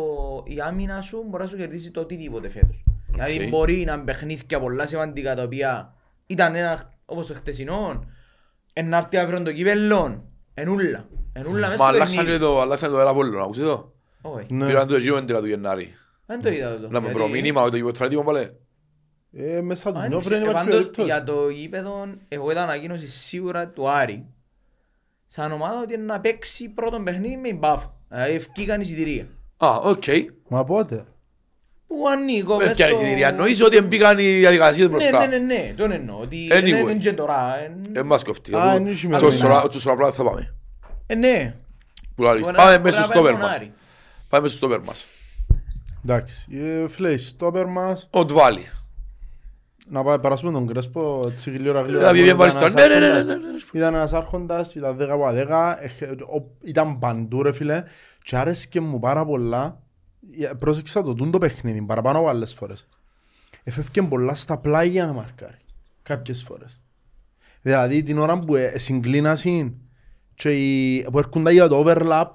η 0.46 0.60
άμυνα 0.60 1.00
σου 1.00 1.24
μπορεί 1.28 1.42
να 1.42 1.48
σου 1.48 1.56
κερδίσει 1.56 1.90
το 1.90 2.00
οτιδήποτε 2.00 2.48
φέτος. 2.48 2.84
Δηλαδή 3.10 3.48
μπορεί 3.48 3.84
να 3.86 4.00
παιχνίδια 4.00 4.60
πολλά 4.60 4.86
σημαντικά 4.86 5.34
τα 5.34 5.42
οποία 5.42 5.94
ήταν 6.26 6.54
ένα 6.54 6.92
όπως 7.04 7.26
το 7.26 7.34
χτεσινό, 7.34 8.04
εν 8.72 8.94
άρτη 8.94 9.16
αύριο 9.16 9.42
το 9.42 9.52
κύπελλον, 9.52 10.22
ενούλα. 10.54 11.04
Ενούλα 11.32 11.68
μέσα 11.68 11.70
Μα 11.70 11.74
στο 11.74 11.84
αλλάξαν 11.84 12.16
και 12.16 12.22
παιχνίδι. 12.22 12.40
το, 12.40 12.60
αλλάξαν 12.60 12.90
το 12.90 12.98
Ελαπόλλωνα, 13.00 13.42
ακούσες 13.42 13.64
το. 13.64 13.92
Όχι, 14.22 14.46
Ναι. 14.54 14.66
Πήραν 14.66 14.86
το 14.86 14.96
γύρο 14.96 15.16
11 15.16 15.26
του 15.26 15.46
Γενάρη. 15.46 15.94
Δεν 16.26 16.42
το 16.42 16.48
είδα 16.48 16.80
το. 16.80 16.88
Να 16.88 16.88
με 16.88 16.98
γιατί- 16.98 17.12
προμήνυμα 17.14 17.62
ότι 17.62 17.70
το 17.70 17.76
υποτρατήμα 17.76 18.22
πάλι. 18.22 18.50
Ε, 19.32 19.60
μέσα 19.60 19.92
του 19.92 19.98
Αν 19.98 20.08
νιώ 20.08 20.16
ήξε- 20.16 20.28
πρέπει 20.30 20.44
να 20.44 20.48
ε, 20.48 20.52
υπάρχει 20.52 20.68
πάντως, 20.70 20.80
περίπτωση. 20.90 21.06
για 21.08 21.24
το 21.24 21.48
γήπεδο, 21.48 22.06
εγώ 22.28 22.50
είδα 22.50 22.62
ανακοίνωση 22.62 23.08
σίγουρα 23.08 23.68
του 23.68 23.88
Άρη 23.88 24.26
σαν 25.26 25.52
ομάδα 25.52 25.80
ότι 25.80 25.94
είναι 25.94 26.02
να 26.04 26.20
παίξει 26.20 26.68
πρώτον 26.68 27.04
παιχνίδι 27.04 27.36
με 27.36 27.48
η 27.48 27.56
Μπάφα. 27.58 27.94
Δηλαδή 28.08 28.32
ευκήκαν 28.34 28.80
εισιτηρία. 28.80 29.26
Α, 29.56 29.76
οκ. 29.82 30.02
Μα 30.48 30.64
πότε; 30.64 31.04
Που 31.86 32.08
ανήκω 32.08 32.56
μες 32.56 32.66
Έφτιανε 32.70 32.92
στο- 32.92 33.02
εισιτήρια. 33.02 33.32
Νομίζω 33.32 33.66
ότι 33.66 33.80
μπήκαν 33.80 34.18
οι 34.18 34.38
διαδικασίες 34.38 34.86
Ναι, 34.88 34.92
μπροστά. 34.92 35.26
ναι, 35.26 35.38
ναι, 35.38 35.54
ναι, 35.54 35.74
τον 35.76 35.90
εννοώ. 35.90 36.20
Ότι 36.20 36.48
Anyway. 36.50 36.60
δεν 36.60 36.66
είναι 36.76 36.94
και 36.94 37.12
τώρα. 37.12 37.58
εν- 37.64 37.96
Ε, 37.96 38.02
μας 38.02 38.24
κοφτεί. 38.24 38.56
Α, 38.56 38.70
Του- 38.72 38.80
είναι 38.80 38.88
η 38.88 38.92
του 38.92 38.98
σημερινή. 38.98 39.32
σωρα- 39.32 39.68
Του 39.68 39.80
σωραπλά 39.80 40.12
θα 40.12 40.24
πάμε. 40.24 40.54
Ε, 41.06 41.14
ναι. 41.14 41.54
Που 42.14 42.22
λαλείς. 42.22 42.44
Μπορεί 42.44 42.56
Πάμε 42.56 42.76
να- 42.76 42.80
μέσα 42.82 43.02
στο 43.02 43.20
μπορεί 43.20 43.34
να 43.34 43.38
στόπερ 43.38 43.40
πάει 43.40 43.40
τον 43.40 43.48
μας. 43.48 43.56
Άρη. 43.56 43.72
Πάμε 44.28 44.48
στο 44.48 44.56
στόπερ 44.56 44.80
μας. 44.80 45.06
Εντάξει, 46.08 46.48
ε, 46.56 46.88
φίλε, 46.88 47.12
η 47.12 47.16
στόπερ 47.16 47.66
μας, 47.66 48.08
Ο 48.10 48.24
Ντβάλι. 48.24 48.60
να 49.88 50.02
πάμε 50.02 50.18
περάσουμε 50.18 50.52
τον 50.52 50.66
Κρέσπο, 50.66 51.24
έτσι 51.32 51.50
γλύωρα 51.50 51.80
Ε, 51.80 51.82
γλύωρα. 51.82 52.12
βγει 52.12 52.22
Ήταν 52.24 52.36
πάρεις 52.36 52.52
το- 52.54 52.58
ένας 52.60 52.74
ναι, 52.74 52.86
ναι, 52.86 52.98
ναι, 52.98 53.04
άρχοντας. 53.06 53.26
ναι, 53.26 53.34
ναι, 53.34 53.40
ναι. 53.40 53.56
Ήταν 53.72 53.94
ένας 53.94 54.12
άρχοντας, 54.12 54.74
ήταν 54.74 54.96
10 54.96 55.08
από 55.12 55.30
10, 55.32 55.78
εχ- 55.80 56.02
ο- 56.22 56.50
ήταν 56.62 56.98
παντού 56.98 57.42
ρε 57.42 57.52
φίλε 57.52 57.82
και 58.22 58.36
άρεσκε 58.36 58.80
μου 58.80 58.98
πάρα 58.98 59.24
πολλά. 59.24 59.80
Ε, 60.40 60.50
Πρόσεξα 60.58 61.02
το 61.02 61.14
τούν 61.14 61.30
το 61.30 61.38
παιχνίδι, 61.38 61.82
παραπάνω 61.82 62.18
από 62.18 62.28
άλλες 62.28 62.54
φορές. 62.54 62.88
Εφεύκε 63.64 64.02
πολλά 64.02 64.34
στα 64.34 64.58
πλάγια 64.58 65.06
να 65.06 65.12
μαρκάρει, 65.12 65.58
κάποιες 66.02 66.42
φορές. 66.42 66.80
Δηλαδή 67.62 68.02
την 68.02 68.18
ώρα 68.18 68.38
που 68.38 68.54
ε, 68.56 68.78
συγκλίνασαν 68.78 69.74
και 70.34 70.50
οι, 70.52 71.02
που 71.12 71.18
έρχονταν 71.18 71.52
για 71.52 71.68
το 71.68 71.84
overlap, 71.86 72.26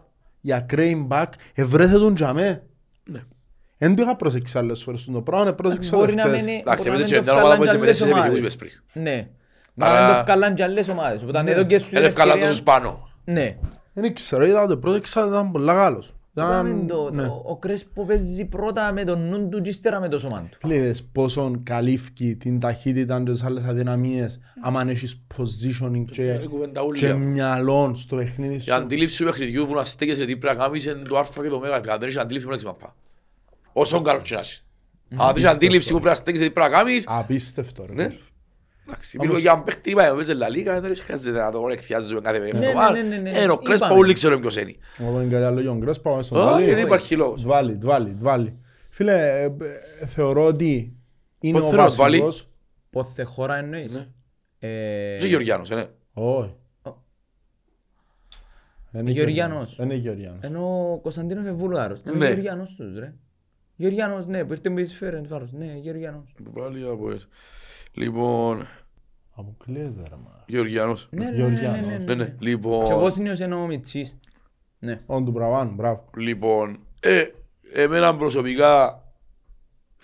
για 0.41 0.65
crane 0.69 1.07
back, 1.07 1.26
ευρέθε 1.53 1.97
τον 1.97 2.15
τζαμέ. 2.15 2.63
Ναι. 3.03 3.19
Εν 3.84 3.95
το 3.95 4.01
είχα 4.01 4.15
προσέξεις 4.15 4.55
άλλες 4.55 4.84
φορές 4.84 5.05
το 5.13 5.21
πράγμα, 5.21 5.47
ε, 5.49 5.51
πρόσεξα 5.51 5.91
το 5.91 5.97
Μπορεί 5.97 6.13
να 6.15 6.21
χτες. 6.23 6.43
μένει- 6.45 6.59
Εντάξει, 6.61 6.84
μπορεί 6.89 6.97
να 6.97 7.03
εμείς 7.03 7.11
μην 7.11 7.21
και 7.21 7.27
το 7.29 7.34
μια 7.36 7.43
ομάδα 7.43 7.57
που 7.57 7.63
βγάλαν 7.63 7.84
είσαι 7.84 7.84
κι 7.84 7.86
μέσα 7.86 7.93
σε 7.93 8.03
άλλες 8.03 8.17
επιθυμούς 8.17 8.38
ομάδες. 8.38 8.53
είπες 8.53 8.55
πριν. 8.93 9.03
Ναι. 9.03 9.27
Άρα- 9.86 10.05
Άρα... 10.07 10.17
το 10.17 10.23
βγάλαν 10.23 10.53
και 10.55 10.63
άλλες 10.63 10.88
ομάδες. 10.89 11.21
Οπότε 11.21 11.41
Ναι. 11.41 11.51
εδώ 11.51 11.63
και 11.63 11.77
σου 11.77 11.89
Δεν 11.89 11.99
την 11.99 12.09
ευκάλα 12.09 12.32
ευκαιρία- 12.32 12.51
τους 12.51 12.61
πάνω. 12.63 13.09
Ναι. 13.25 13.57
Δεν 13.93 14.13
ξέρω, 14.13 14.45
είδα 14.45 14.67
το 14.67 14.77
πρόσεξα, 14.77 15.27
ήταν 15.27 15.51
πολλά 15.51 15.73
καλός. 15.73 16.13
Είπαμε 16.36 16.69
Ήταν, 16.69 16.88
το- 16.88 17.09
ναι. 17.13 17.23
το- 17.23 17.43
Ο 17.47 17.57
Κρέσπο 17.57 18.05
παίζει 18.05 18.45
πρώτα 18.45 18.91
με 18.93 19.03
τον 19.03 19.29
νου 19.29 19.49
του 19.49 19.61
και 19.61 19.69
ύστερα 19.69 19.99
με 19.99 20.07
το 20.07 20.19
σώμα 20.19 20.47
του. 20.51 20.57
Βλέπεις 20.67 21.03
πόσο 21.11 21.59
καλύφκει 21.63 22.36
την 22.36 22.59
ταχύτητα 22.59 23.21
και 23.23 23.32
τις 23.32 23.43
άλλες 23.43 23.63
αδυναμίες 23.63 24.39
άμα 24.61 24.84
έχεις 24.88 25.21
positioning 25.38 26.05
και, 26.11 26.21
Είναι 26.23 26.45
κουβέντα 26.49 26.82
ούλια. 26.84 27.07
και 27.07 27.13
μυαλό 27.13 27.91
στο 27.95 28.15
παιχνίδι 28.15 28.53
Η 28.55 28.59
σου. 28.59 28.73
αντίληψη 28.73 29.17
του 29.17 29.23
παιχνιδιού 29.25 29.65
που 29.67 29.73
να 29.73 29.84
στέκεσαι 29.84 30.25
τι 30.25 30.38
πρέπει 30.38 30.57
να 30.57 30.63
κάνεις 30.65 30.86
είναι 30.86 31.01
το 31.07 31.17
α 31.17 31.23
και 31.41 31.49
το 31.49 31.59
μέγα. 31.59 31.75
Αν 31.75 31.82
δεν 31.84 32.01
έχεις 32.01 32.17
αντίληψη 32.17 32.47
πρέπει 32.47 32.63
να 32.63 32.69
μαπά. 32.69 32.95
Όσο 33.74 34.01
καλό 34.01 34.22
και 34.22 34.34
να 34.34 34.39
είσαι. 34.39 34.63
Αν 35.09 35.17
δεν 35.34 35.36
έχεις 35.36 35.45
αντίληψη 35.55 35.88
που 35.88 35.93
πρέπει 35.99 36.09
να 36.09 36.13
στέκεσαι 36.15 36.43
τι 36.43 36.51
πρέπει 36.51 36.72
να 36.72 36.78
κάνεις, 36.78 37.05
Απίστευτο 37.07 37.86
ρε. 37.86 37.93
ναι. 37.93 38.03
φίλε. 38.09 38.19
Εντάξει, 38.88 39.17
μιλώ 39.19 39.38
για 39.38 39.51
έναν 39.51 39.63
παίχτη, 39.63 39.89
είπα, 39.91 40.13
παίζει 40.15 40.34
La 40.36 40.55
Liga, 40.78 40.82
δεν 40.82 40.95
χρειάζεται 40.97 41.39
να 41.39 41.51
το 41.51 41.67
εκθιάζουμε 41.72 42.22
κάθε 42.22 42.39
ναι, 42.39 42.47
εβδομάδα. 42.47 42.91
ναι, 42.91 43.01
ναι, 43.01 43.17
ναι. 43.17 43.30
Ε, 43.30 43.49
ο 43.49 43.57
Κρέσπο 43.57 43.86
Είπαμε. 43.86 43.99
όλοι 44.01 44.13
ξέρουν 44.13 44.39
ποιος 44.41 44.55
είναι. 44.55 44.76
Εγώ 44.97 45.17
δεν 45.17 45.30
κάτι 45.30 45.43
άλλο 45.43 45.59
για 45.59 45.69
τον 45.69 45.80
Κρέσπο, 45.82 46.09
πάμε 46.09 46.24
στον 46.24 46.38
Όχι, 46.38 46.47
Τβάλι. 46.47 46.65
δεν 46.65 46.78
υπάρχει 46.86 47.15
λόγος. 47.15 47.41
Τβάλι, 47.41 47.78
Τβάλι, 47.78 48.15
Τβάλι. 48.19 48.57
Φίλε, 48.89 49.41
ε, 49.41 49.43
ε, 49.99 50.05
θεωρώ 50.07 50.45
ότι 50.45 50.95
είναι 51.39 51.57
Πώς 51.59 51.67
ο 51.67 51.69
θέλω 51.69 51.82
να 51.82 51.88
Τβάλι; 51.89 52.19
βασικός. 52.19 52.49
Πόθε 52.89 53.24
χώρα 53.24 53.55
εννοείς; 53.57 53.93
Ναι. 53.93 54.07
Ε, 54.59 55.17
Και 55.19 55.28
Γεωργιάνος, 55.28 55.69
ε, 55.72 55.76
ναι. 55.76 55.86
Όχι. 56.13 56.55
Δεν 58.91 59.01
είναι 59.01 59.11
Γεωργιάνος. 59.11 59.76
Δεν 59.76 59.86
είναι 59.86 59.95
Γεωργιάνος. 59.95 60.39
Ενώ 60.41 60.91
ο 60.93 60.97
Κωνσταντίνος 60.97 61.43
είναι 61.43 61.51
Βουλγάρος. 61.53 61.99
Είναι 62.05 62.15
Ναι. 62.17 62.26
Γεωργιάνος 62.26 62.74
τους 62.78 62.99
ρε. 62.99 63.13
Γεωργιάνος, 63.76 64.26
ναι, 64.26 64.43
που 64.45 64.51
ήρθε 64.51 64.69
με 64.69 64.82
τις 64.82 64.93
φέρες 64.93 65.28
βάρος. 65.28 65.51
Ναι, 65.51 65.74
Γεωργιάνος. 65.82 66.34
Πάλι 66.53 66.84
από 66.88 67.11
έτσι. 67.11 67.28
Λοιπόν, 67.93 68.67
Αποκλείεται 69.36 70.01
ρε 70.09 70.15
μα. 70.24 70.43
Γεωργιανός. 70.47 71.07
Ναι, 71.11 71.24
ναι, 71.24 71.30
ναι, 71.30 71.36
Γεωργιάνος. 71.36 71.80
ναι, 71.86 71.86
ναι, 71.86 71.97
Ναι, 71.97 72.13
ναι. 72.13 72.13
ναι. 72.15 72.26
Και 72.26 72.32
ο 72.32 72.38
Λοιπόν, 72.39 72.86
Βόσνιος 72.86 73.39
είναι 73.39 73.55
ο 73.55 73.65
Μιτσής. 73.65 74.19
Ναι. 74.80 75.01
Όν 75.05 75.26
του 75.26 75.32
Μπραβάν, 75.32 75.69
μπράβο. 75.76 76.09
λοιπόν, 76.17 76.80
ε, 76.99 77.24
εμένα 77.74 78.15
προσωπικά 78.17 79.03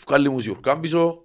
βγάλει 0.08 0.30
μου 0.30 0.40
σιουρκάν 0.40 0.80
πίσω. 0.80 1.22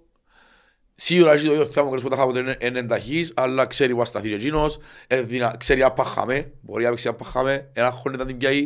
Σίγουρα 0.95 1.31
έχει 1.31 1.45
το 1.45 1.51
ίδιο 1.53 1.65
θέμα 1.65 1.89
που 1.89 2.07
τα 2.09 2.15
χάμε 2.15 2.39
είναι 2.39 2.57
είναι 2.61 2.79
ενταχής, 2.79 3.33
αλλά 3.35 3.65
ξέρει 3.65 3.93
που 3.93 4.01
ασταθείς 4.01 4.29
και 4.29 4.35
εκείνος, 4.35 4.77
ε, 5.07 5.21
δυνα- 5.21 5.55
ξέρει 5.57 5.83
απαχάμε, 5.83 6.51
μπορεί 6.61 6.83
να 6.83 6.89
παίξει 6.89 7.07
απαχάμε, 7.07 7.69
ένα 7.73 7.91
χρόνο 7.91 8.15
ήταν 8.15 8.27
την 8.27 8.37
πιάει, 8.37 8.65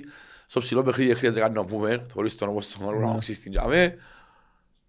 στο 0.50 0.60
ψηλό 0.60 0.84
παιχνίδι 0.84 1.08
δεν 1.10 1.18
χρειάζεται 1.18 1.42
κάτι 1.42 1.54
να 1.54 1.66
πούμε, 1.66 2.06
θωρείς 2.14 2.36
τον 2.36 2.50
όπως 2.50 2.72
τον 2.78 2.90
άλλο 2.90 3.00
να 3.00 3.06
μαξείς 3.08 3.40
την 3.40 3.52
τζάμε. 3.52 3.94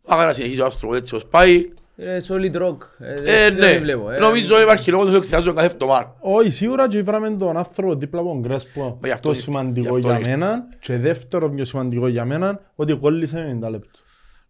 Άρα 0.07 0.25
να 0.25 0.33
συνεχίσει 0.33 0.61
ο 0.61 0.67
Άστρο 0.67 0.95
έτσι 0.95 1.15
ως 1.15 1.27
πάει. 1.27 1.69
Ε, 2.01 2.19
solid 2.29 2.55
rock. 2.57 2.77
Ε, 2.99 3.13
Ε, 3.15 3.45
έτσι 3.45 3.57
δεν 3.61 3.73
ναι, 3.73 3.79
βλέπω, 3.79 4.11
ε. 4.11 4.19
νομίζω 4.19 4.61
υπάρχει 4.63 4.91
λόγος 4.91 5.07
ότι 5.09 5.17
εκθιάζω 5.17 5.53
κάθε 5.53 5.67
εβδομάδα. 5.67 6.17
Όχι, 6.21 6.51
σίγουρα 6.51 6.89
και 6.89 7.03
βράμε 7.03 7.31
τον 7.31 7.57
άνθρωπο 7.57 7.95
δίπλα 7.95 8.21
από 8.21 8.29
τον 8.29 8.43
Κρέσπο. 8.43 8.99
Μα 9.01 9.07
γι' 9.09 9.13
αυτό 9.13 9.29
Το 9.29 9.35
ήρθε. 9.35 9.43
σημαντικό 9.43 9.89
Γι' 9.89 9.89
αυτό 9.97 10.09
για 10.09 10.19
ήρθε. 10.19 10.31
μένα 10.31 10.65
και 10.81 10.99
δεύτερο 10.99 11.49
πιο 11.51 11.65
σημαντικό 11.65 12.09
για 12.09 12.25
μένα 12.25 12.61
ότι 12.75 12.97
κόλλησε 12.97 13.59
90 13.65 13.71
λεπτό. 13.71 13.99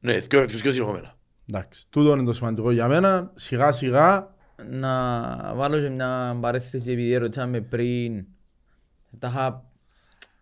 Ναι, 0.00 0.18
δυο 0.18 0.46
τους 0.46 0.61
δυο 0.61 0.72
συνεχόμενα. 0.72 1.14
Εντάξει, 1.50 1.86
τούτο 1.90 2.12
είναι 2.12 2.24
το 2.24 2.32
σημαντικό 2.32 2.70
για 2.70 2.88
μένα. 2.88 3.30
Σιγά 3.34 3.72
σιγά, 3.72 4.34
Να 4.70 4.92
βάλω 5.54 5.78
και 5.80 5.88
μια 5.88 6.38
παρέθεση 6.40 6.90
επειδή 6.90 7.16
ρωτήσαμε 7.16 7.61
πριν. 7.61 8.24
Τα 9.18 9.28
είχα 9.28 9.64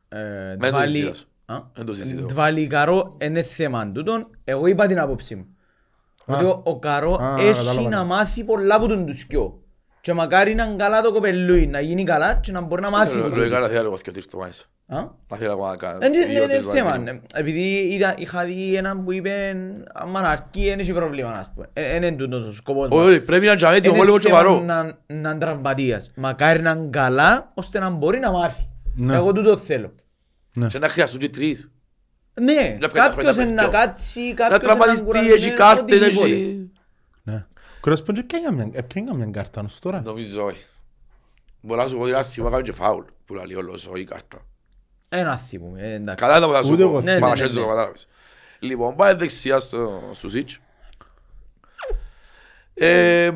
ε, 0.09 0.19
Μην 0.61 0.71
το 0.71 0.77
βάλει... 0.77 0.91
συζητάς. 0.97 1.27
Α; 1.47 1.57
Δεν 1.75 1.85
το 1.85 1.95
συζητώ. 1.95 2.35
Βάλει 2.35 2.67
καρό 2.67 3.17
είναι 3.21 3.43
θέμα 3.43 3.91
τούτον. 3.93 4.31
Εγώ 4.45 4.67
είπα 4.67 4.87
την 4.87 4.99
άποψη 5.01 5.35
μου. 5.35 5.47
Ότι 6.27 6.45
ο, 6.45 6.61
ο 6.65 6.79
καρό 6.79 7.15
Α, 7.23 7.35
έχει 7.39 7.59
κατάλαβα. 7.65 7.89
να 7.89 8.05
μάθει 8.05 8.45
πολλά 8.45 8.75
από 8.75 8.87
τον 8.87 9.07
τους 9.07 9.25
κοιό. 9.25 9.61
Και 10.01 10.13
μακάρι 10.13 10.55
να 10.55 10.65
είναι 10.65 10.77
καλά 10.77 11.01
το 11.01 11.13
κοπελούι, 11.13 11.67
να 11.67 11.81
γίνει 11.81 12.05
καλά 12.05 12.35
και 12.35 12.53
να 12.53 12.61
μπορεί 12.61 12.83
να 12.83 12.91
μάθει. 12.91 13.19
από 13.19 13.29
τον 13.29 13.39
Λογικά 13.39 13.57
τους. 13.59 13.67
να 13.67 13.73
θέλω 13.73 13.87
εγώ 13.87 13.97
και 14.03 14.13
τρεις 14.13 14.27
το 14.27 14.39
μάισα. 14.39 14.65
Α; 14.87 14.99
Να 15.29 15.37
θέλω 15.37 15.53
ακόμα 15.53 15.71
να 15.71 15.77
κάνω. 15.77 15.99
Ε, 16.03 16.09
ναι, 16.09 16.27
δύο, 16.27 16.41
ναι, 16.41 16.47
ναι, 16.47 16.53
τρεις 16.53 16.67
θέμα. 16.73 16.91
βάζεις. 16.91 17.05
ναι. 17.05 17.21
Επειδή 17.35 17.61
είδα, 17.91 18.15
είχα 18.19 18.45
δει 18.45 18.75
έναν 18.75 19.05
που 19.05 19.13
είπε 19.13 19.57
άμα 19.93 20.21
να 20.21 20.29
αρκεί 20.29 20.65
δεν 20.69 20.79
έχει 20.79 20.93
πρόβλημα 20.93 21.31
ας 21.31 21.51
πούμε. 21.55 21.67
Ε, 21.73 21.97
Είναι 21.97 22.11
τούτος 22.13 22.47
ο 22.47 22.53
σκοπός 22.53 22.89
μας. 22.89 23.07
Όχι, 23.07 23.21
πρέπει 23.21 23.47
να 23.47 23.53
είναι 23.53 23.77
έτοιμο 23.77 23.95
Είναι 23.95 24.05
μόνο 24.05 24.19
και 24.19 24.29
θέμα 24.29 24.37
βαρό. 24.43 24.61
να, 24.61 24.83
να 24.83 24.91
είναι 25.07 25.35
τραυματίας. 25.39 26.11
Μακάρι 26.17 26.61
να 26.63 26.71
είναι 26.71 26.89
καλά 26.91 27.51
ώστε 27.55 27.79
να 27.79 27.91
μπορεί 27.91 28.19
να 28.19 28.31
μάθει. 28.31 28.69
Ναι. 28.97 29.15
Εγώ 29.15 29.33
τούτο 29.33 29.57
θέλω. 29.57 29.93
Και 30.69 30.79
να 30.79 30.89
χρειαστούν 30.89 31.21
και 31.21 31.29
τρεις. 31.29 31.71
Ναι, 32.41 32.53
βγάλει 32.55 32.79
τα 32.81 32.89
κάποιος 32.89 33.15
χρόνια 33.15 33.43
είναι 33.43 33.55
να 33.55 33.63
παιδιά. 33.63 33.79
κάτσει, 33.87 34.21
Να 34.21 34.35
κάποιος 34.35 34.49
είναι 34.49 34.57
να 34.57 34.59
τραυματιστεί, 34.59 35.05
κουραστεί, 35.05 35.33
έχει 35.33 35.53
κάρτες, 35.53 35.97
οτιδήποτε. 36.01 36.27
έχει... 36.27 36.71
ναι. 37.23 37.47
Ο 37.77 37.81
Κρέσπο 37.81 38.13
και 38.13 38.21
έπιανε 38.21 38.51
μια- 38.65 38.71
έπιανε 38.73 39.15
μια 39.15 39.27
κάρτα 39.31 39.63
ως 39.65 39.79
τώρα. 39.79 40.01
Νομίζω 40.05 40.45
όχι. 40.45 40.65
Μπορώ 41.61 41.83
να 41.83 41.89
σου 41.89 41.97
πω 41.97 42.03
ότι 42.03 42.11
ένα 42.11 42.23
θυμό 42.23 42.47
έκανε 42.49 42.63
και 42.63 42.73
φάουλ 42.73 43.05
που 43.25 43.35
λέει 43.35 43.55
όλος 43.57 43.89
η 43.95 44.05
κάρτα. 44.05 44.39
Ένα 45.09 45.37
θυμούμε, 45.37 45.81
ε, 45.83 45.93
εντάξει. 45.95 46.25
Καλά 46.25 46.37
ήταν 46.37 46.49
που 46.49 46.55
θα 46.55 46.63
σου 46.63 46.73
Ούτε 46.73 46.83
πω. 46.83 46.89
εγώ. 46.89 47.01
Ναι, 47.01 47.13
ναι, 47.13 47.19
Παρασχέζω 47.21 47.55
ναι, 47.55 47.61
το 47.61 47.67
ναι. 47.67 47.73
κατάλαβες. 47.75 48.09
Λοιπόν, 48.59 48.97
πάει 48.97 49.15
δεξιά 49.15 49.59
στο 49.59 50.03
Σουσίτς. 50.13 50.59
Ε, 52.75 53.31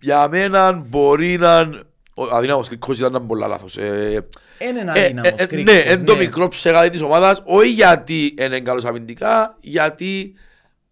για 0.00 0.28
μένα 0.28 0.72
μπορεί 0.72 1.38
να... 1.38 1.70
Ο 2.16 2.22
αδύναμος 2.22 2.68
κρίκος 2.68 2.98
ήταν 2.98 3.26
πολλά 3.26 3.46
λάθος. 3.46 3.76
Ε, 3.76 4.26
Είναι 4.68 4.80
ένα 4.80 4.98
ε, 4.98 5.04
αδύναμος 5.04 5.30
ε, 5.30 5.42
ε, 5.42 5.46
κρίκος, 5.46 5.74
Ναι, 5.74 5.80
είναι 5.80 6.04
το 6.04 6.16
μικρό 6.16 6.48
ψεγάδι 6.48 6.88
της 6.90 7.00
ομάδας, 7.00 7.42
όχι 7.44 7.68
γιατί 7.70 8.34
είναι 8.38 8.60
καλός 8.60 8.84
αμυντικά, 8.84 9.56
γιατί 9.60 10.34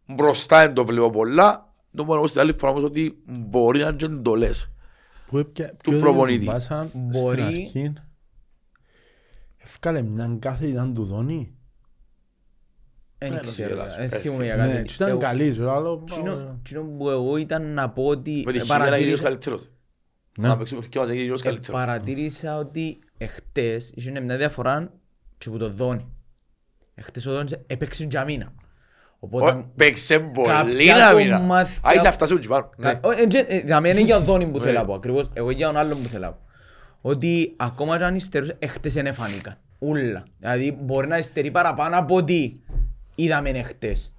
μπροστά 0.06 0.58
δεν 0.60 0.74
το 0.74 0.84
βλέπω 0.84 1.10
πολλά. 1.10 1.72
Το 1.96 2.04
μόνο 2.04 2.26
στην 2.26 2.40
άλλη 2.40 2.52
φορά 2.52 2.72
όμως 2.72 2.84
ότι 2.84 3.22
μπορεί 3.26 3.78
να 3.80 3.86
είναι 3.86 3.96
και 3.96 4.04
εντολές. 4.04 4.70
Που 5.26 5.38
έπια- 5.38 5.68
Του 5.82 5.90
ποιος 5.90 6.00
προπονητή. 6.02 6.44
τον 6.44 6.54
βάσαν 6.54 6.90
Μπορεί- 6.94 7.40
Στην 7.40 7.54
αρχή. 7.54 7.92
Εύκαλε 9.64 10.02
μια 10.02 10.36
κάθε 10.40 10.66
ήταν 10.66 10.94
του 10.94 11.04
Δόνη. 11.04 11.54
Δεν 13.18 13.32
Ναι, 13.32 13.40
ξέρω, 13.40 13.76
να 13.76 13.88
σε 13.88 13.96
δεν 13.96 14.04
γελάσει. 14.06 14.22
θυμούμαι 14.22 14.44
για 14.44 14.56
Ναι, 14.56 14.66
κάτι. 14.72 14.82
και 14.82 14.94
ήταν 14.94 15.08
Εγώ- 15.08 15.18
καλής. 15.18 15.56
και 15.56 15.62
άλλο, 15.68 16.04
Εκείνο- 16.10 16.32
ε, 16.32 16.56
εκείνο 16.64 16.82
που 16.82 17.10
εγώ 17.10 17.36
ήταν 17.36 17.74
να 17.74 17.90
πω 17.90 18.06
ότι 18.06 18.42
Με 18.46 18.52
τη 18.52 18.58
ε, 18.58 18.60
χειμώνα 18.60 18.86
είναι 18.86 18.96
γύρω 18.96 19.16
παρατήρησα- 19.16 19.22
καλύτερος. 19.22 19.70
Ναι. 20.38 20.48
Να 20.48 20.56
παίξουμε 20.56 20.86
και 20.88 20.98
μας 20.98 21.08
είναι 21.08 21.22
γύρω 21.22 21.34
ε, 21.38 21.42
καλύτερος. 21.42 21.80
παρατήρησα 21.80 22.56
ότι 22.56 22.98
εχθές 23.18 23.92
είχε 23.94 24.20
μια 24.20 24.36
διαφορά 24.36 24.92
και 25.38 25.50
που 25.50 25.58
το 25.58 25.70
δόνει. 25.70 26.06
Εχθές 26.94 27.26
ο 27.26 27.32
Δόνης 27.32 27.56
έπαιξε 27.66 28.06
για 28.10 28.24
μήνα. 28.24 28.52
Οπότε 29.18 29.50
Ω, 29.50 29.70
Παίξε 29.76 30.18
πολύ 30.18 30.86
κάποια 30.86 30.96
να 31.08 31.14
μήνα. 31.14 31.36
κομμάτια- 31.38 31.88
Α, 31.88 31.94
είσαι 31.94 32.08
αυτά 32.08 32.26
σου 32.26 32.38
τσιπάνω. 32.38 32.70
Ναι. 32.76 32.94
Κα- 32.94 33.00
ε, 33.16 33.38
ε, 33.38 33.56
ε, 33.56 33.60
Για 33.64 33.80
μένα 33.80 33.94
είναι 33.98 34.04
για 34.06 34.16
ο 34.16 34.20
Δόνι 34.30 34.46
που 34.46 34.58
Ναι. 34.58 34.64
θέλω 34.64 34.78
να 34.78 34.84
πω 34.84 34.94
ακριβώς. 34.94 35.30
Εγώ 35.32 35.50
για 35.50 35.66
τον 35.66 35.76
άλλον 35.76 36.02
που 36.02 36.08
θέλω 36.08 36.24
να 36.24 36.32
πω. 36.32 36.38
Ότι 37.00 37.54
ακόμα 37.56 37.96
και 37.98 38.04
αν 38.04 38.14
υστερούσε, 38.14 38.56
εχθές 38.58 38.92
δεν 38.92 39.06
εφανήκαν. 39.06 39.56
Ούλα. 39.78 40.22
Δηλαδή 40.38 40.76
μπορεί 40.82 41.08
να 41.08 41.18
υστερεί 41.18 41.50
παραπάνω 41.50 41.98
από 41.98 42.14
ότι 42.16 42.60
είδαμε 43.14 43.48
εχθές. 43.50 44.14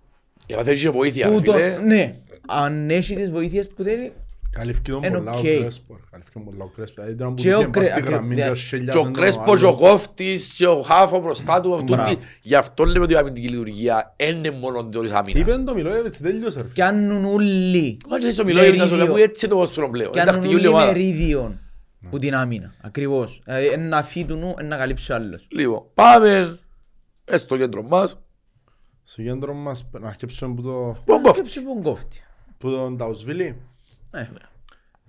Για 0.48 0.64
θέλεις 0.64 0.82
και 0.82 0.90
βοήθεια, 0.90 1.28
ρε 1.28 1.34
Που 1.36 1.42
το- 1.42 1.54
φίλε. 1.54 1.78
Ναι. 1.78 2.16
Αν 2.48 2.90
έχεις 2.90 3.16
τις 3.16 3.32
βοήθειες 3.32 3.68
που 3.68 3.84
θέλεις, 3.84 4.12
Καλύφθηκε 4.54 4.92
τον 4.92 5.04
Είναι 5.04 5.18
πολλά 5.18 5.32
ο 5.32 5.38
οκ. 5.38 5.42
Κρέσπο. 5.44 5.94
ρε. 5.96 6.02
Καλύφθηκε 6.12 6.40
τον 6.40 6.46
πολλά 6.46 6.64
ο 6.64 6.68
Κρέσπο. 6.76 6.94
Δηλαδή 7.02 7.12
ήταν 7.22 7.34
που 7.34 7.42
Και 7.42 7.54
ο 7.56 7.60
είχε 7.60 7.68
πάει 7.70 7.72
Κρέ- 7.72 7.86
στη 7.94 8.02
γραμμή 8.02 8.34
ακριβώς, 8.42 8.70
και 8.70 8.76
ο 8.76 8.78
ναι. 8.78 8.84
Σέλιας 8.84 8.96
Και 8.96 8.98
ο 8.98 9.02
είναι 9.02 9.12
Κρέσπος 9.12 9.60
και 9.60 9.66
ο 9.66 9.68
άλλος. 9.68 9.80
Κόφτης 9.82 10.54
και 10.58 10.68
ο 10.68 10.82
Χάφο 10.82 11.20
μπροστά 11.20 11.62
του. 11.62 11.74
αυτού 11.74 11.94
Μπράβο. 11.94 12.10
τι- 12.16 12.22
Γι' 12.42 12.56
αυτό 12.56 12.86
λέμε 12.86 13.04
ότι 13.04 13.14
η 13.14 13.16
αμυντική 13.16 13.48
λειτουργία 13.48 14.14
είναι 14.18 14.52
μόνο 14.52 14.86
της 14.86 15.12
άμυνας. 15.12 15.42
Είπε 15.42 15.64
το 15.64 15.74
Μιλόγεβιτς 15.74 16.18
τέλειωσε. 16.18 16.62
ρε. 16.62 16.68
πιάνουν 16.68 17.26
όλοι 17.26 17.98
Μα 18.10 18.18
και 18.20 18.32
στο 18.32 18.44
μιλώ, 18.44 18.62
να 18.62 18.66
σου 18.68 18.78
μερίδιο. 18.78 19.06
λέω 19.06 19.16
έτσι 19.18 19.48
το 19.48 19.56
πόσο 19.56 19.90
πλέον. 19.90 20.02
Είναι 20.02 20.10
Πιάνουν 20.10 20.34
τακτική 20.34 20.56
όλοι 20.56 20.66
όλη 20.68 20.76
ομάδα. 20.76 20.92
μερίδιον 20.92 21.60
που 22.10 22.20
την 22.20 22.36
άμυνα. 22.36 22.74
Ακριβώς. 22.82 23.42
Δηλαδή, 23.46 23.68
Ένα 23.68 24.04
φύ 24.04 24.26
του 24.26 24.36
νου, 24.36 24.54
ένα 24.58 24.78
καλύψει 24.78 25.12
ο 25.12 25.16
άλλος. 25.16 25.48
Λοιπόν, 25.52 25.84
πάμε 25.94 26.60
ε, 27.26 27.38
στο 27.38 27.58
κέντρο 27.58 27.84
μας. 27.84 28.18
Στο 29.04 29.22
κέντρο 29.22 29.54
μας 29.54 29.90
να 29.92 30.08
αρκέψουμε 30.08 30.56
που 30.56 30.62
το- 30.62 30.98
Πον 31.06 31.22
Κόφτη. 31.22 31.38
Σκέψε 31.50 31.62
που 31.62 31.82
κόφτει. 31.84 32.18
που 32.58 32.70
τον 32.70 32.98
Ταουσβίλη. 32.98 33.56
Ναι. 34.14 34.28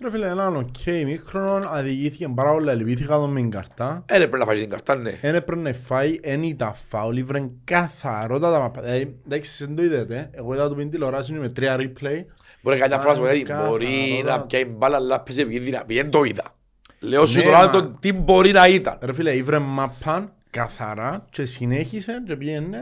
Ρε 0.02 0.10
φίλε, 0.10 0.28
έναν 0.28 0.56
οκ 0.56 0.76
μήχρονο, 1.04 1.68
αδικήθηκε 1.68 2.28
πάρα 2.28 2.52
πολλά, 2.52 2.72
ελπίθηκα 2.72 3.14
τον 3.16 3.30
με 3.30 3.40
την 3.40 3.50
καρτά. 3.50 4.04
Ε, 4.06 4.16
πρέπει 4.18 4.38
να 4.38 4.44
φάει 4.44 4.58
την 4.60 4.68
καρτά, 4.70 4.94
ναι. 4.96 5.18
Εν 5.20 5.34
έπρεπε 5.34 5.60
να 5.62 5.72
φάει, 5.72 6.18
εν 6.22 6.42
ήταν 6.42 6.74
φάουλ, 6.88 7.16
ήβρεν 7.16 7.52
καθαρότατα 7.64 8.58
μαπά. 8.58 8.80
Δηλαδή, 8.82 9.16
εντάξει, 9.26 9.64
δεν 9.66 9.76
το 9.76 9.82
είδατε, 9.82 10.30
εγώ 10.32 10.54
είδα 10.54 10.68
το 10.68 10.74
πιν 10.74 10.90
τηλεοράση 10.90 11.32
με 11.32 11.48
τρία 11.48 11.76
replay. 11.76 12.24
Μπορεί 12.62 12.78
να 12.78 12.86
κάνει 12.88 12.88
μια 12.94 12.98
φράση 12.98 13.18
που 13.20 13.24
λέει, 13.26 13.42
Καθαρό, 13.42 13.68
μπορεί 13.68 14.20
καθαρό. 14.22 14.36
να 14.38 14.46
πιάει 14.46 14.64
μπάλα, 14.64 14.96
αλλά 14.96 15.20
παίζει 15.20 15.40
επικίνδυνα. 15.40 15.84
Δεν 15.86 16.10
το 16.10 16.22
είδα. 16.24 16.54
Λέω 16.98 17.26
σου 17.26 17.38
Ναι, 17.38 17.44
τώρα 17.44 17.58
μα- 17.58 17.70
το 17.70 17.86
τι 18.00 18.12
μπορεί 18.12 18.52
να 18.52 18.66
ήταν. 18.68 18.98
Ρε 19.02 19.12
φίλε, 19.12 19.36
ήβρεν 19.36 19.62
μαπάν 19.62 20.32
καθαρά 20.50 21.24
και 21.30 21.44
συνέχισε 21.44 22.22
και 22.26 22.36
πήγαινε. 22.36 22.78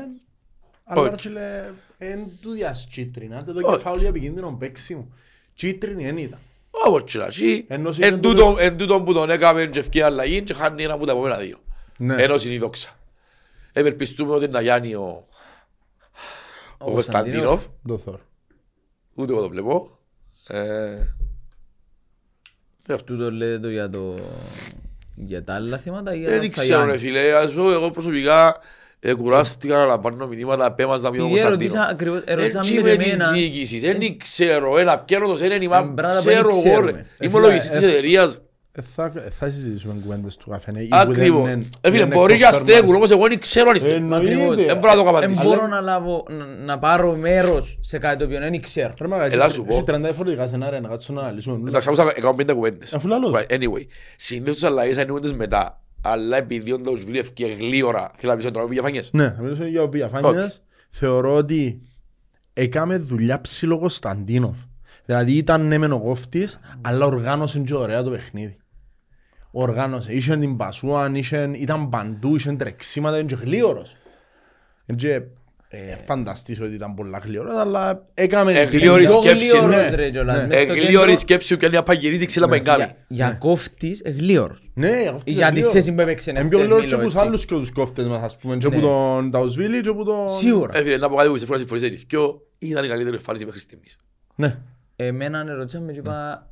Αλλά 0.84 1.00
Όχι. 1.00 1.10
ρε 1.10 1.16
φίλε, 1.18 1.64
εν 1.98 2.30
του 2.42 2.50
διας 2.50 2.88
κίτρινα, 2.90 3.44
το 3.44 3.52
Όχι. 3.52 3.76
και 3.76 3.82
φάουλ 3.82 3.98
για 3.98 4.08
επικίνδυνο 4.08 4.56
παίξιμο. 4.60 5.08
Κίτρινη 5.54 6.06
εν 6.06 6.16
ήταν. 6.16 6.38
Όπως 6.70 7.12
και 7.12 7.18
να 7.18 7.30
ζει. 7.30 7.64
Ενώ 7.68 7.88
Εν 7.88 7.94
ήταν 7.94 8.20
τούτο- 8.20 8.44
τούτο- 8.44 8.56
εν 8.60 8.76
τούτο 8.76 9.02
που 9.02 9.12
τον 9.12 9.30
έκαμε 9.30 9.66
και 9.66 9.78
ευκαιρία 9.78 10.06
αλλαγή 10.06 10.42
και 10.42 10.54
χάνει 10.54 10.82
ένα 10.84 10.94
από 10.94 11.06
τα 11.06 11.12
επόμενα 11.12 11.36
δύο. 11.36 11.56
Ναι. 11.98 12.22
Ενώ 12.22 12.34
είναι 12.44 12.54
η 12.54 12.58
δόξα. 12.58 12.88
Ευελπιστούμε 13.72 14.32
ότι 14.34 14.48
να 14.48 14.60
γιάνει 14.60 14.94
ο 14.94 15.24
ο 16.78 16.90
Κωνσταντίνοφ. 16.92 17.64
Το 17.88 17.98
θωρώ. 17.98 18.20
Ούτε 19.14 19.32
εγώ 19.32 19.42
το 19.42 19.48
βλέπω. 19.48 19.98
Ε, 20.48 20.98
Τούτο 23.04 23.30
λέτε 23.30 23.58
το 23.58 23.68
για 23.70 23.90
το... 23.90 24.14
Για 25.14 25.44
τα 25.44 25.54
άλλα 25.54 25.78
θέματα 25.78 26.14
ή 26.14 26.18
για 26.18 26.28
Δεν 26.28 26.40
τα 26.40 26.48
ξέρω 26.48 26.84
ρε 26.84 26.98
Φαγιάννη. 26.98 26.98
φίλε, 27.20 27.34
ας 27.36 27.52
πω 27.52 27.72
εγώ 27.72 27.90
προσωπικά 27.90 28.58
ε, 29.04 29.14
κουράστηκα 29.14 29.76
να 29.76 29.84
λαμβάνω 29.86 30.26
μηνύματα 30.26 30.72
πέμας 30.72 31.00
να 31.00 31.10
μην 31.10 31.20
ο 31.20 31.24
Επειδή 31.24 31.40
Κωνσταντίνο. 31.40 31.72
ερωτήσα 31.74 31.92
ακριβώς- 31.92 32.22
ερώτησαν 32.26 32.60
Έτσι 32.60 32.74
με 32.74 32.80
με 32.82 32.96
και 32.96 33.02
εμένα. 33.04 33.24
της 33.32 33.40
διοίκησης, 33.40 33.80
δεν 33.82 34.16
ξέρω, 34.18 34.78
ένα 34.78 34.98
πιέροντος, 34.98 35.40
ένα 35.40 35.52
Ε, 35.52 35.56
ενημά, 35.56 35.92
πράγματα 35.94 36.18
που 36.22 36.26
ξέρω 36.28 36.48
δεν 36.50 36.58
εγώ 36.58 36.62
ρε. 36.62 36.68
ξέρουμε. 36.70 36.90
Είμαι 37.20 37.30
φίλε, 37.30 37.40
λογιστής 37.46 37.82
ε, 37.82 37.86
εταιρείας, 37.86 38.40
Ε, 38.74 38.82
Θα, 38.82 39.12
ε, 39.16 39.30
θα 39.30 39.50
συζητήσουμε 39.50 39.94
κουβέντες 40.02 40.36
του 40.36 40.50
καφενέ. 40.50 40.80
ή 40.82 40.88
που 40.88 40.96
ακριβώς. 40.96 41.44
δεν 41.46 41.52
είναι- 41.52 41.68
Ε, 41.80 41.90
φίλε, 41.90 41.98
δεν 41.98 42.06
είναι 42.06 42.14
μπορείς 42.14 42.38
και 42.38 42.44
κοστέρ 42.44 42.62
αστέκουν, 42.68 42.86
μας. 42.88 42.96
όμως 42.96 43.10
εγώ 43.10 43.26
δεν 43.28 43.38
ξέρω 43.40 43.68
αν 43.68 43.74
είστε. 43.76 43.92
Εννοείται. 43.94 44.26
Ακριβώς. 44.32 44.56
Δεν 44.56 44.76
μπορώ 44.76 44.92
να 44.92 44.98
το 44.98 45.04
Δεν 45.04 45.12
καπαντήσω. 45.14 45.48
μπορώ 45.48 45.66
να 45.66 45.80
λάβω, 45.80 46.24
να- 46.28 46.44
να 46.64 46.78
πάρω 46.78 47.14
μέρος 47.14 47.78
σε 47.80 47.98
κάτι 47.98 48.16
το 48.18 48.24
οποίο 48.24 48.38
δεν 48.38 48.62
ξέρω. 48.62 48.90
Ρε 49.00 49.06
μάγα, 49.08 49.24
Έλα 49.24 49.44
έχει- 49.44 49.54
σου 49.54 49.64
πω. 49.64 49.74
έχει 49.74 49.82
30 49.82 50.04
διαφορετικά 50.08 50.46
σενάρια 50.46 50.80
να 50.80 50.88
κάτσουμε 50.88 51.20
να 51.20 51.26
αναλύσουμε. 51.26 51.68
Εντάξει, 51.68 51.88
άκουσα 51.88 52.12
150 52.16 52.52
κουβέντες. 52.54 52.94
Αφού 52.94 53.08
λαλώς. 53.08 53.32
Right, 53.34 53.52
Anyway, 53.54 53.86
συνήθως 54.16 54.54
τις 54.54 54.64
αλλαγές 54.64 54.98
ανοίγονται 54.98 55.32
μετά. 55.34 55.81
Αλλά 56.04 56.36
επειδή 56.36 56.72
ο 56.72 56.78
Νταουσβίλη 56.78 57.18
ευκαιρία 57.18 57.54
γλύωρα, 57.54 58.10
θέλω 58.16 58.32
να 58.32 58.38
πεις 58.38 58.46
ότι 58.46 58.54
τώρα 58.54 58.68
διαφάνειες. 58.68 59.10
Ναι, 59.12 59.26
να 59.26 59.42
μιλήσω 59.42 59.64
για 59.64 59.82
ο 59.82 59.88
διαφάνειας. 59.88 60.64
Θεωρώ 60.90 61.34
ότι 61.34 61.82
έκαμε 62.52 62.96
δουλειά 62.98 63.40
ψηλό 63.40 63.78
Κωνσταντίνοφ. 63.78 64.56
Δηλαδή 65.04 65.32
ήταν 65.32 65.66
ναι 65.66 65.78
μεν 65.78 65.92
ο 65.92 66.00
κόφτης, 66.00 66.58
αλλά 66.80 67.06
οργάνωσε 67.06 67.58
και 67.58 67.74
ωραία 67.74 68.02
το 68.02 68.10
παιχνίδι. 68.10 68.56
Οργάνωσε. 69.50 70.12
Είχε 70.12 70.36
την 70.36 70.56
πασούαν, 70.56 71.14
είχε, 71.14 71.50
ήταν 71.54 71.88
παντού, 71.88 72.36
είχε 72.36 72.52
τρεξίματα, 72.52 73.16
ήταν 73.16 73.26
και 73.26 73.44
γλίωρος. 73.44 73.96
Και 74.96 75.22
Ε, 75.74 75.96
φανταστείς 76.04 76.60
ότι 76.60 76.74
ήταν 76.74 76.94
πολλά 76.94 77.18
γλυόρα, 77.24 77.60
αλλά 77.60 78.06
έκαμε... 78.14 78.52
Ε, 78.52 78.66
την- 78.66 78.78
γλυόρη 78.78 79.04
Πιο 79.04 79.22
σκέψη, 79.22 79.46
γλυόρος, 79.48 79.74
ναι. 79.76 79.94
ρε, 79.94 80.10
κιόλας. 80.10 80.36
Ναι. 80.36 80.46
Μες 80.46 80.58
στο 80.62 80.72
Εγλίωρη 80.72 80.90
κέντρο, 81.06 81.16
σκέψη 81.16 81.56
και 81.56 81.68
να 81.68 81.82
παγυρίζει 81.82 82.26
ξύλα 82.26 82.48
με 82.48 82.56
εγκάμι. 82.56 82.82
για- 82.84 82.96
Για 83.08 83.36
κόφτης, 83.40 84.00
εγλίωρος. 84.04 84.70
Ναι, 84.74 84.88
αυτό 84.88 85.22
Για 85.24 85.34
είναι 85.46 85.46
τη 85.46 85.52
γλυόρος. 85.54 85.72
θέση 85.72 85.92
που 85.92 86.00
έπαιξε 86.00 86.30
Είναι 86.30 86.38
πιο 86.48 86.48
χτες 86.58 86.62
γλυόρο 86.62 86.80
και 86.80 86.86
Μίλο, 86.86 86.96
από 86.96 87.04
τους 87.04 87.14
έτσι. 87.14 87.26
άλλους 87.26 87.44
και 87.44 87.54
τους 87.54 87.70
κόφτες 87.72 88.06
μας, 88.06 88.22
ας 88.22 88.36
πούμε, 88.36 88.56
και 88.56 88.68
Ναι. 88.68 88.76
από 88.76 88.86
τον 88.86 89.30
Ταουσβίλη 89.30 89.80
και 89.80 89.88
από 89.88 90.04
τον... 90.04 90.30
Σίγουρα. 90.30 90.78
Ε, 90.78 90.82
φίλε, 90.82 90.96
να 90.96 91.08
πω 91.08 91.16
κάτι 91.16 91.28
που 91.28 91.36
σε 91.38 91.46
φορά 91.46 91.58
συμφωνείς 91.58 91.82
έτσι. 91.82 92.06
Ποιο 92.06 92.42
ήταν 92.58 92.84
η 92.84 92.88
καλύτερη 92.88 93.16
εμφάνιση 93.16 93.44
μέχρι 93.44 93.60
στιγμής; 93.60 93.96
Ναι. 94.34 94.56
Εμένα 94.96 95.44
ερωτήσαμε 95.48 95.92
και 95.92 95.98
είπα 95.98 96.46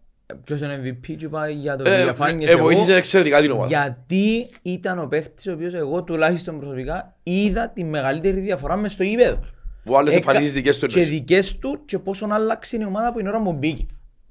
ποιος 0.45 0.61
είναι 0.61 0.81
MVP 0.85 1.15
και 1.17 1.25
είπα 1.25 1.49
για 1.49 1.77
το 1.77 1.91
Ε, 1.91 2.03
διαφάνειες 2.03 2.51
ε, 2.51 2.53
εγώ. 2.53 2.63
βοήθησε 2.63 2.95
εξαιρετικά 2.95 3.41
την 3.41 3.51
ομάδα. 3.51 3.67
Γιατί 3.69 4.49
ήταν 4.63 4.99
ο 4.99 5.07
παίχτης 5.07 5.47
ο 5.47 5.53
οποίος 5.53 5.75
εγώ 5.75 6.03
τουλάχιστον 6.03 6.59
προσωπικά 6.59 7.17
είδα 7.23 7.69
τη 7.69 7.85
μεγαλύτερη 7.85 8.41
διαφορά 8.41 8.77
μες 8.77 8.93
στο 8.93 9.03
γήπεδο. 9.03 9.39
Που 9.85 9.97
άλλες 9.97 10.15
Έκα- 10.15 10.29
εμφανίσεις 10.29 10.55
δικές 10.55 10.79
του 10.79 10.87
Και 10.87 10.99
εννοείς. 11.01 11.19
δικές 11.19 11.59
του 11.59 11.83
και 11.85 11.99
πόσο 11.99 12.27
άλλαξε 12.31 12.77
η 12.77 12.85
ομάδα 12.85 13.13
που 13.13 13.19
την 13.19 13.27
ώρα 13.27 13.39
μου 13.39 13.53
μπήκε. 13.53 13.87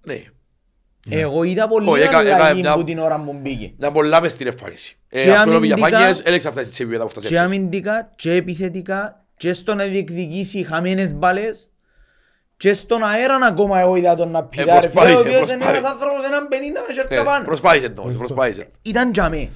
Ναι. 0.06 0.22
Εγώ 1.10 1.44
είδα 1.44 1.68
πολύ 1.68 1.90
Όχι, 1.90 2.02
έκα- 2.02 2.22
έκα- 2.22 2.36
αλλαγή 2.36 2.62
μια- 2.62 2.74
που 2.74 2.84
την 2.84 3.00
ώρα 3.00 3.18
μου 3.18 3.40
μπήκε. 3.42 3.74
Να 3.78 3.92
πολλά 3.92 4.22
μες 4.22 4.32
στην 4.32 4.48
εμφάνιση. 4.48 4.98
Ε, 5.10 5.24
Και 5.24 5.32
Ας 5.32 5.42
πούμε 5.44 5.54
ο 5.54 5.58
αμυντικά- 5.58 5.84
Βηγιαφάνιες 5.86 6.22
έλεξε 6.22 6.48
αυτά 6.48 6.64
στις 6.64 6.80
επίπεδα 6.80 7.04
που 7.06 7.12
Και 7.14 7.20
φτάσεις. 7.20 7.38
αμυντικά 7.40 8.12
και 8.16 8.32
επιθετικά 8.34 9.26
και 9.38 9.54
στο 9.54 9.76
να 9.76 9.86
διεκδικήσει 9.86 10.64
χαμένες 10.64 11.14
μπάλες 11.14 11.72
και 12.60 12.74
στον 12.74 13.04
αέρα 13.04 13.36
ακόμα 13.48 13.80
εγώ 13.80 13.96
είδα 13.96 14.16
τον 14.16 14.32
να 14.32 14.44
πηδά 14.44 14.80
ρε 14.80 14.90
φίλε, 14.90 15.02
ο 15.02 15.04
προσπάθησε, 15.04 15.20
οποίος 15.20 15.38
είναι 15.40 15.46
προσπάθησε. 15.48 15.78
ένας 15.78 15.92
άνθρωπος 15.92 16.26
έναν 16.26 16.48
50 16.52 16.54
με 16.88 16.94
σέρκα 16.94 17.16
Ναι, 17.18 17.24
πάνω. 17.24 17.46
Προσπάθησε 17.46 17.94
όμως, 18.00 18.14
προσπάθησε. 18.14 18.68
Ήταν 18.82 19.12
τζαμί. 19.12 19.50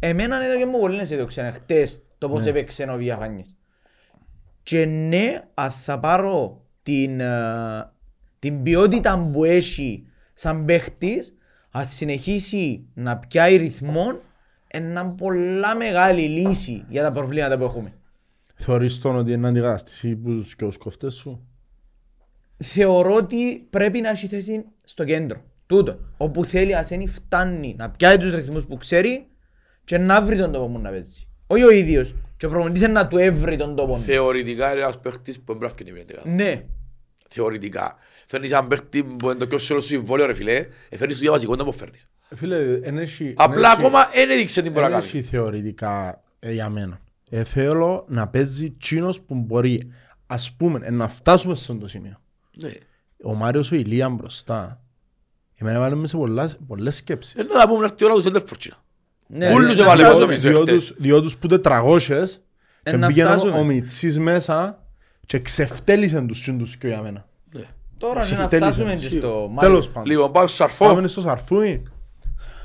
Εμένα 0.00 0.44
εδώ 0.44 0.56
και 0.58 0.66
μου 0.66 0.78
πολύ 0.78 1.00
αισιοδοξία 1.00 1.52
χτες 1.52 2.02
το 2.18 2.26
Ναι. 2.28 2.32
πώς 2.34 2.46
έπαιξε 2.46 2.82
ο 2.82 2.96
Βιαφάνιες. 2.96 3.54
Και 4.62 4.84
ναι, 4.84 5.42
αν 5.54 5.70
θα 5.70 5.98
πάρω 5.98 6.60
την, 6.82 7.20
ε, 7.20 7.90
την 8.38 8.62
ποιότητα 8.62 9.28
που 9.32 9.44
έχει 9.44 10.06
σαν 10.34 10.64
παίχτης, 10.64 11.34
ας 11.70 11.88
συνεχίσει 11.88 12.86
να 12.94 13.16
πιάει 13.16 13.56
ρυθμόν, 13.56 14.18
είναι 14.74 15.14
πολλά 15.16 15.76
μεγάλη 15.76 16.22
λύση 16.22 16.84
για 16.88 17.02
τα 17.02 17.10
προβλήματα 17.12 17.58
που 17.58 17.64
έχουμε. 17.64 17.92
Θεωρείς 18.54 18.98
τον 18.98 19.16
ότι 19.16 19.32
είναι 19.32 19.40
να 19.40 19.48
αντικαταστήσει 19.48 20.16
που 20.16 20.30
τους 20.30 20.56
και 20.56 20.64
τους 20.64 20.76
κόφτες 20.78 21.14
σου; 21.14 21.47
Θεωρώ 22.64 23.14
ότι 23.14 23.66
πρέπει 23.70 24.00
να 24.00 24.08
έχει 24.10 24.26
θέση 24.26 24.64
στο 24.84 25.04
κέντρο. 25.04 25.42
Τούτο. 25.66 25.98
Όπου 26.16 26.44
θέλει 26.44 26.74
ασένει 26.76 27.06
φτάνει 27.06 27.74
να 27.78 27.90
πιάει 27.90 28.18
τους 28.18 28.34
ρυθμούς 28.34 28.64
που 28.66 28.76
ξέρει 28.76 29.26
και 29.84 29.98
να 29.98 30.22
βρει 30.22 30.36
τον 30.38 30.52
τόπο 30.52 30.68
μου 30.68 30.78
να 30.78 30.90
παίζει. 30.90 31.26
Όχι 31.46 31.62
ο 31.64 31.70
ίδιος. 31.70 32.14
Και 32.36 32.46
ο 32.46 32.48
προπονητής 32.48 32.82
είναι 32.82 32.92
να 32.92 33.08
του 33.08 33.18
έβρει 33.18 33.56
τον 33.56 33.74
τόπο 33.76 33.94
του. 33.94 34.00
Θεωρητικά 34.00 34.70
είναι 34.72 34.80
ένας 34.80 34.98
παίχτης 35.00 35.40
που 35.40 35.44
δεν 35.58 35.58
πρέπει 35.58 35.90
να 35.90 36.14
βγει 36.24 36.34
Ναι. 36.34 36.64
Θεωρητικά. 37.28 37.96
Φέρνεις 38.26 38.50
έναν 38.52 38.68
παίχτη 38.68 39.04
που 39.04 39.24
είναι 39.30 39.34
το 39.34 39.46
πιο 39.46 39.56
ψηλό 39.56 39.80
σου 39.80 39.86
συμβόλαιο 39.88 40.26
ρε 40.26 40.34
φίλε, 40.34 40.66
ε, 40.88 40.96
φέρνεις 40.96 41.16
το 41.16 41.22
για 41.22 41.30
βασικό, 41.30 41.54
δεν 41.56 41.64
μπορεί 41.64 41.76
φέρνεις. 41.76 42.06
Ε, 42.28 42.36
Φίλε, 42.36 42.78
εν 42.82 42.98
έχει- 42.98 43.34
Απλά 43.36 43.68
εν 43.70 43.76
έχει- 43.76 43.86
ακόμα 43.86 44.08
δεν 44.14 44.30
έδειξε 44.30 44.62
τι 44.62 44.70
μπορεί 44.70 44.84
εν 44.84 44.90
να 44.90 44.96
έχει 44.96 45.12
κάνει. 45.12 45.24
θεωρητικά 45.24 46.22
ε, 46.38 46.52
για 46.52 46.68
μένα. 46.68 47.00
Ε, 47.30 47.44
θέλω 47.44 48.04
να 48.08 48.28
παίζει 48.28 48.70
τσίνος 48.70 49.20
που 49.20 49.34
μπορεί. 49.34 49.92
Ας 50.26 50.52
πούμε, 50.52 50.80
ε, 50.82 50.90
να 50.90 51.08
φτάσουμε 51.08 51.54
σε 51.54 51.60
αυτό 51.72 51.82
το 51.82 51.88
σημείο. 51.88 52.20
Ναι. 52.60 52.70
Ο 53.22 53.34
Μάριος 53.34 53.72
ο 53.72 53.74
Ηλία 53.74 54.08
μπροστά. 54.08 54.80
Εμένα 55.54 55.78
βάλε 55.80 55.94
με 55.94 56.06
σε 56.06 56.16
πολλές, 56.16 56.58
πολλές 56.66 56.96
σκέψεις. 56.96 57.34
Ε, 57.34 57.42
να 57.42 57.66
πούμε 57.68 57.78
να 57.78 57.84
έρθει 57.84 58.04
η 58.04 58.04
ώρα 58.04 58.14
του 58.14 58.22
center 58.22 58.40
fortune. 58.48 58.76
ναι. 59.26 59.54
Ούλους 59.54 59.76
ναι, 59.76 59.82
έβαλε 59.82 60.02
να 60.02 60.08
εγώ 60.08 60.16
φτάσουμε. 60.16 60.36
νομίζω. 60.36 60.48
Διό 60.50 60.60
χτες. 60.60 60.86
τους- 60.86 60.96
Διό 61.00 61.20
τους 61.22 61.36
που 61.36 61.46
τετραγώσες 61.46 62.40
Ε, 62.82 62.90
και 62.90 62.96
να 62.96 63.06
πήγαινε 63.06 63.28
φτάσουμε. 63.30 63.58
ο 63.58 63.64
Μιτσής 63.64 64.18
μέσα 64.18 64.82
και 65.26 65.38
ξεφτέλισαν 65.38 66.26
τους 66.26 66.40
τσίντους 66.40 66.76
και 66.76 66.86
για 66.86 67.02
μένα. 67.02 67.26
Ναι. 67.52 67.64
Τώρα 67.98 68.12
είναι 68.12 68.20
να 68.20 68.36
Ξεφτέλισαν. 68.36 68.72
φτάσουμε 68.72 68.94
και 68.94 69.08
στο 69.18 69.48
Μάριο. 69.50 69.68
Τέλος 69.70 69.88
πάντων. 69.88 70.10
Λοιπόν, 70.10 70.32
πάμε 70.32 70.46
στο 70.46 70.56
Σαρφό. 70.56 70.86
Πάμε 70.86 71.08
στο 71.08 71.20
Σαρφούι. 71.20 71.82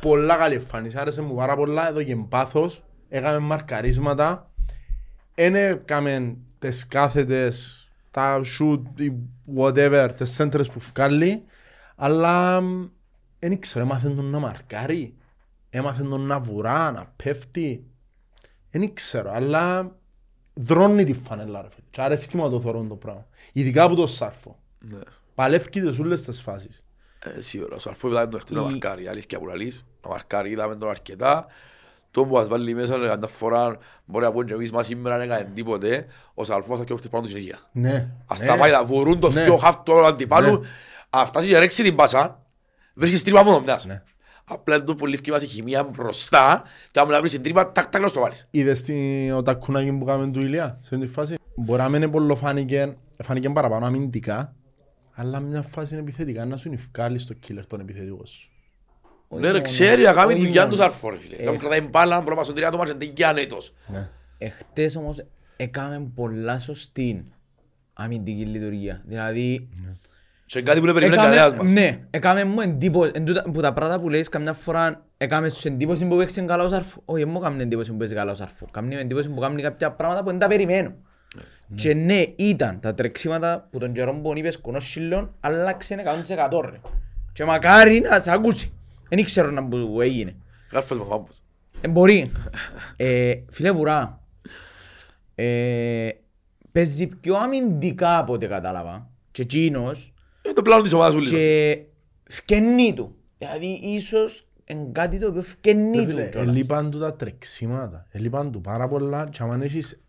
Πολλά 0.01 0.35
καλή 0.35 0.55
εμφάνιση. 0.55 0.97
Άρεσε 0.97 1.21
μου 1.21 1.35
πάρα 1.35 1.55
πολλά. 1.55 1.89
Εδώ 1.89 2.03
και 2.03 2.15
πάθος. 2.15 2.83
Έκαμε 3.09 3.39
μαρκαρίσματα. 3.39 4.51
Εν 5.35 5.55
έκαμε 5.55 6.35
τις 6.59 6.87
κάθετες, 6.87 7.82
τα 8.13 8.41
shoot, 8.59 8.81
ή 8.95 9.11
whatever, 9.57 10.09
τις 10.15 10.31
σέντρες 10.31 10.69
που 10.69 10.79
βγάλει. 10.79 11.43
Αλλά 11.95 12.61
δεν 13.39 13.59
ξέρω, 13.59 13.85
έμαθε 13.85 14.09
τον 14.09 14.25
να 14.25 14.39
μαρκάρει. 14.39 15.15
Έμαθε 15.69 16.03
τον 16.03 16.21
να 16.21 16.39
βουρά, 16.39 16.91
να 16.91 17.13
πέφτει. 17.15 17.85
Δεν 18.69 18.93
ξέρω, 18.93 19.31
αλλά 19.33 19.95
δρώνει 20.53 21.03
τη 21.03 21.13
φανέλα 21.13 21.61
ρε 21.61 21.67
φίλε. 21.69 21.85
Και 21.89 22.01
αρέσκει 22.01 22.37
μου 22.37 22.43
να 22.43 22.49
το 22.49 22.61
θωρώ 22.61 22.85
το 22.89 22.95
πράγμα. 22.95 23.27
Ειδικά 23.53 23.83
από 23.83 23.95
το 23.95 24.07
Σάρφο. 24.07 24.59
Ναι. 24.79 24.99
Παλεύει 25.35 25.69
τις 25.69 25.99
όλες 25.99 26.21
τις 26.21 26.41
φάσεις. 26.41 26.85
Ε, 27.19 27.41
Σίγουρα, 27.41 27.75
ο 27.75 27.79
Σαρφό 27.79 28.07
είδαμε 28.09 28.27
τον 28.27 28.39
χτες 28.39 28.55
να 28.57 28.61
Η- 28.61 28.65
μαρκάρει, 28.65 29.07
αλήθεια 29.07 29.39
που 29.39 29.47
λαλείς. 29.47 29.85
Να 30.03 30.09
μαρκάρει, 30.09 30.49
είδαμε 30.49 30.75
τον 30.75 30.89
αρκετά. 30.89 31.45
Το 32.13 32.25
που 32.25 32.33
μας 32.33 32.47
βάλει 32.47 32.73
μέσα, 32.75 32.97
λέει, 32.97 33.07
καμιά 33.07 33.27
φορά 33.27 33.77
μπορεί 34.05 34.25
να 34.25 34.31
πούμε 34.31 34.43
και 34.45 34.53
εμείς 34.53 34.71
μας 34.71 34.85
σήμερα 34.85 35.17
δεν 35.17 35.31
έκανε 35.31 35.51
τίποτε. 35.53 36.05
Ο 36.33 36.43
Σαρφός 36.43 36.79
θα 36.79 36.85
και 36.85 36.93
όχι 36.93 37.09
πάνω 37.09 37.23
του 37.23 37.29
συνεχεία. 37.29 37.59
Ναι. 37.71 38.09
Ας 38.25 38.39
ναι. 38.39 38.45
τα 38.45 38.57
πάει, 38.57 38.71
θα 38.71 38.83
βουρούν 38.85 39.19
το 39.19 39.29
Ναι. 39.31 39.43
θείο 39.43 39.57
χαφ 39.57 39.75
του 39.83 40.05
αντιπάλου. 40.05 40.59
Ναι. 40.59 40.67
Αν 41.09 41.25
φτάσει 41.25 41.47
και 41.47 41.59
ρέξει 41.59 41.83
την 41.83 41.95
πάσα, 41.95 42.41
βρίσκεις 42.93 43.23
τρύπα 43.23 43.43
μόνο 43.43 43.59
μιας. 43.59 43.85
Ναι. 43.85 44.01
Απλά 44.45 44.75
είναι 44.75 44.83
το 44.83 44.95
πολύ 44.95 45.13
ευκαιρία 45.13 45.33
μας 45.39 45.43
η 45.43 45.47
χημεία 45.53 45.83
μπροστά 45.83 46.63
και 46.91 46.99
αν 46.99 47.07
να 47.07 47.19
βρεις 47.19 47.31
την 47.31 47.43
τρύπα, 47.43 47.71
τάκ 47.71 47.87
τάκ 47.87 48.01
να 48.01 48.07
στο 48.07 48.19
βάλεις. 48.19 48.47
Είδες 48.51 48.81
τι- 48.81 49.31
ο 49.31 49.41
τακουνάκι 49.41 49.97
που 49.97 50.05
κάνουμε 50.05 50.31
του 50.31 50.39
Ηλία 50.39 50.77
σε 50.81 50.95
αυτή 50.95 51.05
τη 51.07 51.11
φάση; 51.13 51.35
Μπορεί 51.55 51.81
να 51.81 51.89
μην 51.89 52.01
είναι 52.01 52.11
πολύ 52.11 52.35
φάνηκε, 52.35 52.95
φάνηκε 53.23 53.49
παραπάνω 53.49 53.85
αμυντικά, 53.85 54.55
αλλά 55.13 55.39
μια 55.39 55.61
φάση 55.61 55.93
είναι 55.93 56.03
επιθετικά 56.03 56.45
να 56.45 56.57
σου 56.57 56.71
ευκάλει 56.73 57.17
στο 57.17 57.35
killer 57.47 57.61
τον 57.67 57.79
επιθετικός 57.79 58.29
σου. 58.29 58.51
Όχι 59.27 59.41
Ναι 59.41 59.47
ρε, 59.47 59.53
μόνο. 59.53 59.63
ξέρει 59.63 60.03
να 60.03 60.13
κάνει 60.13 60.33
Όχι 60.33 60.41
δουλειά 60.41 60.61
μόνο. 60.61 60.73
του 60.75 60.81
Σαρφό 60.81 61.09
ρε 61.09 61.17
φίλε. 61.17 61.35
Ε, 61.35 61.43
Τον 61.43 61.57
κρατάει 61.57 61.81
μπάλα, 61.81 62.15
μπορεί 62.17 62.29
να 62.29 62.35
πάει 62.35 62.43
στον 62.43 62.55
τρία 62.55 62.71
του 62.71 62.77
μάτς, 62.77 62.89
είναι 62.91 63.05
και 63.05 63.25
ανέτος. 63.25 63.73
Ναι. 63.87 64.09
Εχθές 64.37 64.95
όμως 64.95 65.25
έκαμε 65.57 66.11
πολλά 66.15 66.59
σωστή 66.59 67.25
αμυντική 67.93 68.45
λειτουργία. 68.45 69.01
Δηλαδή 69.05 69.69
Και 70.45 70.61
κάτι 70.61 70.79
που 70.79 70.85
δεν 70.85 70.93
περίμενε 70.93 71.21
Έκαμε- 71.21 71.37
κανένας 71.37 71.61
μας. 71.63 71.71
Ναι, 71.73 71.99
έκαμε 72.09 72.43
μου 72.43 72.61
εντύπωση, 72.61 73.11
εν 73.13 73.25
τούτα- 73.25 73.43
που 73.51 73.61
τα 73.61 73.73
πράγματα 73.73 73.99
που 74.01 74.09
λέεις 74.09 74.29
καμιά 74.29 74.53
φορά 74.53 75.05
έκαμε 75.17 75.49
στους 75.49 75.65
εντύπωση 75.65 76.05
που 76.05 76.17
παίξε 76.17 76.41
καλά 76.41 76.63
ο 76.63 76.69
Σαρφό. 76.69 77.01
Όχι, 77.05 77.25
μου 77.25 77.37
έκαμε 77.39 77.63
εντύπωση 77.63 77.91
που 77.91 77.97
παίζει 77.97 78.13
καλά 78.15 78.31
ο 78.31 78.35
Σαρφό. 78.35 78.67
Κάμνει 78.71 78.95
εντύπωση 78.95 79.29
που 79.29 79.39
κάνει 79.39 79.61
κάποια 79.61 79.91
πράγματα 79.91 80.23
που 80.23 80.29
δεν 80.29 80.39
τα 80.39 80.47
περιμένω. 80.47 80.93
Και 81.75 81.93
ναι, 81.93 82.23
ήταν 82.35 82.79
τα 82.79 82.93
τρεξίματα 82.93 83.67
που 83.71 83.77
τον 83.79 83.93
καιρό 83.93 84.19
που 84.21 84.33
είπες 84.37 84.57
κονόσχυλων, 84.57 85.35
άλλαξε 85.39 85.95
100% 85.95 86.61
ρε. 86.71 86.79
Και 87.33 87.43
μακάρι 87.45 87.99
να 87.99 88.19
σε 88.19 88.31
ακούσει. 88.31 88.73
Δεν 89.13 89.21
ήξερα 89.21 89.51
να 89.51 89.67
που 89.67 90.01
έγινε. 90.01 90.35
Γράφος 90.71 90.97
με 90.97 91.05
φάμπος. 91.09 91.41
Ε, 91.81 91.87
μπορεί. 91.87 92.31
Ε, 92.95 93.33
φίλε 93.49 93.71
Βουρά, 93.71 94.23
ε, 95.35 96.09
παίζει 96.71 97.07
πιο 97.07 97.35
αμυντικά 97.35 98.17
από 98.17 98.33
ό,τι 98.33 98.47
κατάλαβα. 98.47 99.09
Και 99.31 99.41
εκείνος, 99.41 100.13
Είναι 100.45 100.53
το 100.53 100.61
πλάνο 100.61 100.81
της 100.81 100.93
ομάδας 100.93 101.15
ούλης 101.15 101.31
μας. 101.31 101.41
και 101.41 101.79
φκαινεί 102.23 102.93
του. 102.93 103.15
Δηλαδή 103.37 103.67
ίσως 103.83 104.47
είναι 104.65 104.89
κάτι 104.91 105.19
το 105.19 105.27
οποίο 105.27 105.41
φκαινεί 105.41 105.97
Ρε 105.97 106.03
του. 106.03 106.09
φίλε, 106.09 106.29
κιόλας. 106.29 106.49
Ελείπαν 106.49 106.91
του 106.91 106.99
τα 106.99 107.15
τρεξίματα, 107.15 108.07
ελείπαν 108.11 108.51
του 108.51 108.61
πάρα 108.61 108.87
πολλά 108.87 109.29
και 109.29 109.43
αν 109.43 109.61
έχεις, 109.61 110.01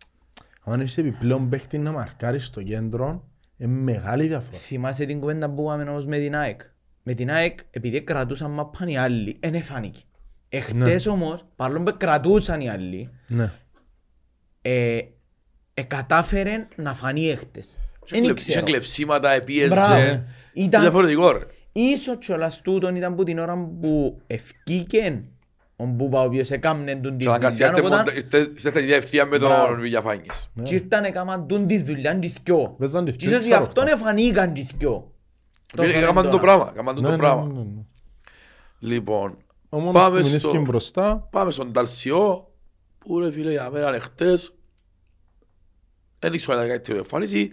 αν 0.63 0.79
έχεις 0.79 0.97
επιπλέον 0.97 1.49
παίχτη 1.49 1.77
να 1.77 1.91
μαρκάρεις 1.91 2.45
στο 2.45 2.63
κέντρο, 2.63 3.23
είναι 3.57 3.71
μεγάλη 3.73 4.27
διαφορά. 4.27 4.57
Θυμάσαι 4.57 5.05
την 5.05 5.19
κουβέντα 5.19 5.49
που 5.49 5.61
είπαμε 5.61 5.89
όμως 5.89 6.05
με 6.05 6.17
την 6.19 6.35
ΑΕΚ; 6.35 6.61
Με 7.07 7.13
την 7.13 7.31
ΑΕΚ, 7.31 7.59
επειδή 7.71 8.01
κρατούσαν 8.01 8.51
μαπάν 8.51 8.87
οι 8.87 8.97
άλλοι, 8.97 9.37
δεν 9.39 9.63
φάνηκε. 9.63 10.01
Εχθές 10.49 11.05
όμως, 11.05 11.45
παρόλο 11.55 11.83
που 11.83 11.95
κρατούσαν 11.97 12.59
οι 12.61 12.69
άλλοι, 12.69 13.09
Ναι. 13.27 13.51
ε, 14.61 14.99
ε, 15.73 15.81
κατάφερε 15.81 16.67
να 16.75 16.93
φανεί 16.93 17.29
έχτες. 17.29 17.77
Δεν 18.09 18.21
Είχε 18.23 18.31
ήξερα. 18.31 18.61
κλεψίματα, 18.61 19.19
Μπράβο. 19.19 19.35
επίεζε. 19.35 20.25
Ήταν- 20.53 20.81
Διαφορετικό 20.81 21.31
ρε. 21.31 21.39
Ίσως 21.71 22.17
κιόλας 22.19 22.61
τούτον 22.61 22.95
ήταν 22.95 23.15
που 23.15 23.23
την 23.23 23.39
ώρα 23.39 23.69
που 23.81 24.21
ευκήκεν 24.27 25.25
ο 25.75 25.85
Μπούπα 25.85 26.19
ο 26.21 26.23
οποίος 26.23 26.51
έκαμνε 26.51 26.95
τον 26.95 27.11
τη 27.17 27.23
Και 27.23 27.29
αναγκαστιάστε 27.29 27.75
δουλειά, 27.81 27.89
μόνο- 27.89 28.01
οπότε 28.01 28.17
είστε- 28.17 28.55
είστε 28.55 28.69
στην 28.69 28.83
ίδια 28.83 28.95
ευθεία 28.95 29.25
με 29.25 29.37
Μπράβο. 29.37 29.67
τον 29.67 29.79
Βηγιαφάνης. 29.81 30.45
Ναι. 30.53 30.63
και 30.63 30.73
ήρθαν 30.75 31.03
έκαναν 31.03 31.47
τον 31.47 31.67
τη 31.67 31.81
δουλειά 31.81 32.13
και 32.13 32.31
δυο. 32.43 32.75
Παίζαν 32.79 33.05
τις 33.05 33.15
Και 33.15 33.25
ίσως 33.25 33.37
γι' 33.43 33.49
ξέρω 33.49 33.63
αυτόν 33.63 33.83
αυτά. 33.83 33.95
εφανήκαν 33.95 34.53
και 34.53 34.65
δυο. 34.77 35.14
Τόσο 35.75 35.89
Έκαναν 35.89 36.13
το 36.13 36.19
έντονα. 36.19 36.39
πράγμα, 36.41 36.69
έκαναν 36.73 36.95
Ναι, 36.95 37.01
το 37.01 37.09
ναι, 37.09 37.17
πράγμα. 37.17 37.45
ναι, 37.45 37.53
ναι, 37.53 37.59
ναι. 37.59 37.81
Λοιπόν, 38.79 39.37
Ο 39.69 39.79
μόνος 39.79 39.93
Πάμε 40.01 40.19
που 40.19 40.25
μείνεις 40.25 40.41
στο- 40.41 40.51
και 40.51 40.57
μπροστά, 40.57 41.27
πάμε 41.31 41.51
στον 41.51 41.71
Ταλσιό, 41.73 42.51
που 42.99 43.19
ρε 43.19 43.31
φίλε 43.31 43.51
για 43.51 43.69
μένα 43.69 43.87
είναι 43.87 43.99
χτες. 43.99 44.53
Δεν 46.19 46.33
ήξερα 46.33 46.57
να 46.57 46.65
κάνει 46.67 46.79
τέτοια 46.79 46.95
εμφάνιση. 46.95 47.49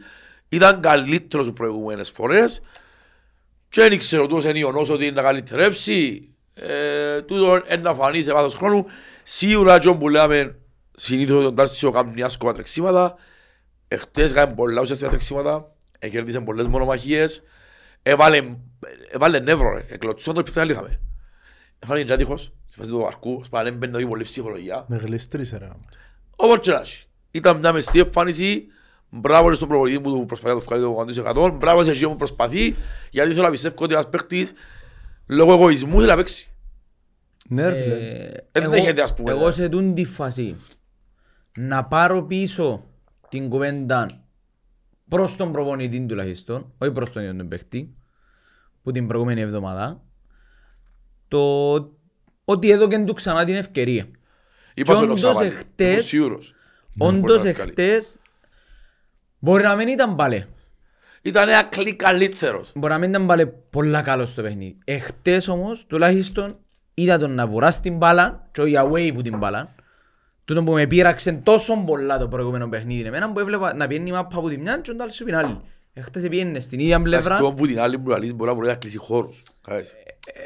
Ήταν 0.48 0.80
καλύτερος 0.80 1.46
από 1.46 1.54
προηγούμενες 1.54 2.10
φορές. 2.10 2.60
Και 3.68 3.80
δεν 3.80 3.92
ήξερα 3.92 4.26
τόσο 4.26 4.48
είναι 4.48 4.58
ιονός 4.58 4.88
ότι 4.88 5.04
είναι 5.04 5.14
να 5.14 5.22
καλυτερέψει. 5.22 6.28
Ε, 6.54 7.22
τούτο 7.22 7.56
είναι 7.56 7.76
να 7.82 7.94
φανεί 7.94 8.22
σε 8.22 8.32
βάθος 8.32 8.54
χρόνου. 8.54 8.84
Σίγουρα 9.22 9.78
και 9.78 9.92
που 9.92 10.08
λέμε 10.08 10.56
συνήθως 10.96 11.42
τον 11.42 11.54
Ταλσιό 11.54 11.90
κάνει 11.90 12.12
μια 12.12 12.28
σκοπά 12.28 12.52
τρεξίματα. 12.52 13.14
Εχθές 13.88 14.30
έκανε 14.30 14.54
πολλά 14.54 14.80
ουσιαστικά 14.80 15.08
τρεξίματα, 15.10 15.72
κέρδισε 16.10 16.40
πολλές 16.40 16.66
μονομαχίες, 16.66 17.42
έβαλε, 18.02 18.42
έβαλε 19.12 19.38
νεύρο 19.40 19.72
ρε, 19.74 19.84
εκλωτσόν 19.88 20.34
το 20.34 20.42
πιθανά 20.42 20.72
είχαμε. 20.72 21.00
Έφανε 21.78 22.02
και 22.02 22.12
άτυχος, 22.12 22.52
στη 22.68 22.78
φάση 22.78 22.90
του 22.90 23.06
αρκού, 23.06 23.42
σπάνε 23.44 23.70
μπαίνει 23.70 24.06
πολύ 24.06 24.22
ψυχολογία. 24.24 24.84
Με 24.88 24.96
γλιστρήσε 24.96 25.56
ρε. 25.58 25.68
Όπως 26.36 26.58
και 26.58 26.70
να 26.70 26.80
έχει. 26.80 27.04
Ήταν 27.30 27.58
μια 27.58 27.72
μεστή 27.72 27.98
εμφάνιση, 27.98 28.66
μπράβο 29.08 29.48
και 29.48 29.54
στον 29.54 29.68
προπονητή 29.68 30.00
που 30.00 30.10
του 30.18 30.24
προσπαθεί 30.26 30.54
να 30.54 30.60
το 30.80 30.92
βγάλει 30.92 31.14
το 31.14 31.48
100%, 31.48 31.52
μπράβο 31.58 31.82
σε 31.82 31.90
εκείνο 31.90 32.08
που 32.10 32.16
προσπαθεί, 32.16 32.74
γιατί 33.10 33.30
θέλω 33.30 33.42
να 33.42 33.50
πιστεύω 33.50 33.74
ότι 33.84 33.92
ένας 33.92 34.08
παίκτης 34.08 34.52
λόγω 35.26 35.52
εγωισμού 35.52 35.94
θέλει 35.96 36.06
να 36.06 36.16
παίξει. 36.16 36.50
Ναι 37.48 37.68
ρε 37.68 37.82
φίλε. 37.82 37.94
Ε, 37.94 38.30
Δεν 38.52 38.62
εγώ- 38.62 38.70
δέχεται, 38.70 39.02
ας 39.02 39.14
πούμε, 39.14 39.30
Εγώ 39.30 39.46
ναι. 39.46 39.52
σε 39.52 39.68
τούν 39.68 39.94
τη 39.94 40.04
φάση 40.04 40.56
να 41.58 41.84
πάρω 41.84 42.22
πίσω 42.22 42.84
την 43.28 43.48
κουβέντα 43.48 44.06
προς 45.12 45.36
τον 45.36 45.52
προπονητή 45.52 46.06
τουλάχιστον, 46.06 46.72
όχι 46.78 46.92
προς 46.92 47.12
τον 47.12 47.22
ίδιο 47.22 47.36
τον 47.36 47.48
παίχτη, 47.48 47.94
που 48.82 48.92
την 48.92 49.06
προηγούμενη 49.06 49.40
εβδομάδα, 49.40 50.00
το 51.28 51.74
ότι 52.44 52.70
έδωκε 52.70 52.98
του 52.98 53.14
ξανά 53.14 53.44
την 53.44 53.54
ευκαιρία. 53.54 54.06
Είπα 54.74 54.92
σου 54.94 54.98
το 54.98 55.04
όντως 55.04 55.20
ξαναπάλι, 55.20 55.48
εχτες- 55.48 55.92
είμαι 55.92 56.00
σίγουρος. 56.00 56.54
Όντως 56.98 57.20
μπορεί 57.20 57.32
να 57.32 57.52
βγάλει. 57.52 57.72
εχθές 57.76 58.18
μπορεί 59.38 59.62
να 59.62 59.74
μην 59.76 59.88
ήταν 59.88 60.16
πάλι. 60.16 60.46
Ήταν 61.22 61.48
ένα 61.48 61.62
κλικ 61.62 61.96
καλύτερος. 61.96 62.72
Μπορεί 62.74 62.92
να 62.92 62.98
μην 62.98 63.08
ήταν 63.08 63.26
πάλι 63.26 63.52
πολλά 63.70 64.02
καλό 64.02 64.26
στο 64.26 64.42
παιχνίδι. 64.42 64.78
Εχθές 64.84 65.48
όμως 65.48 65.86
τουλάχιστον 65.86 66.56
είδα 66.94 67.18
τον 67.18 67.34
να 67.34 67.46
βουρά 67.46 67.70
στην 67.70 67.96
μπάλα 67.96 68.48
και 68.52 68.60
όχι 68.60 68.74
away 68.76 69.12
που 69.14 69.22
την 69.22 69.38
μπάλα. 69.38 69.74
Τούτο 70.52 70.64
που 70.64 70.72
με 70.72 70.86
πείραξε 70.86 71.32
τόσο 71.32 71.84
πολλά 71.86 72.18
το 72.18 72.28
προηγούμενο 72.28 72.68
παιχνίδι. 72.68 73.06
Εμένα 73.06 73.32
που 73.32 73.40
έβλεπα 73.40 73.74
να 73.74 73.86
πιένει 73.86 74.08
η 74.08 74.12
μάπα 74.12 74.36
από 74.38 74.48
τη 74.48 74.58
μια 74.58 74.78
και 74.82 74.90
τον 74.90 75.00
άλλο 75.00 75.10
σου 75.10 75.24
την 75.24 75.36
άλλη. 75.36 75.60
Εχθές 75.92 76.28
πήγαινε 76.28 76.60
στην 76.60 76.78
ίδια 76.78 77.02
πλευρά. 77.02 77.34
Αυτό 77.34 77.52
που 77.52 77.66
την 77.66 77.80
άλλη 77.80 77.98
που 77.98 78.08
λαλείς 78.08 78.34
μπορεί 78.34 78.50
να 78.50 78.56
βρει 78.56 78.66
να 78.66 78.74
κλείσει 78.74 78.98
χώρους. 78.98 79.42
Κάτσε. 79.66 79.94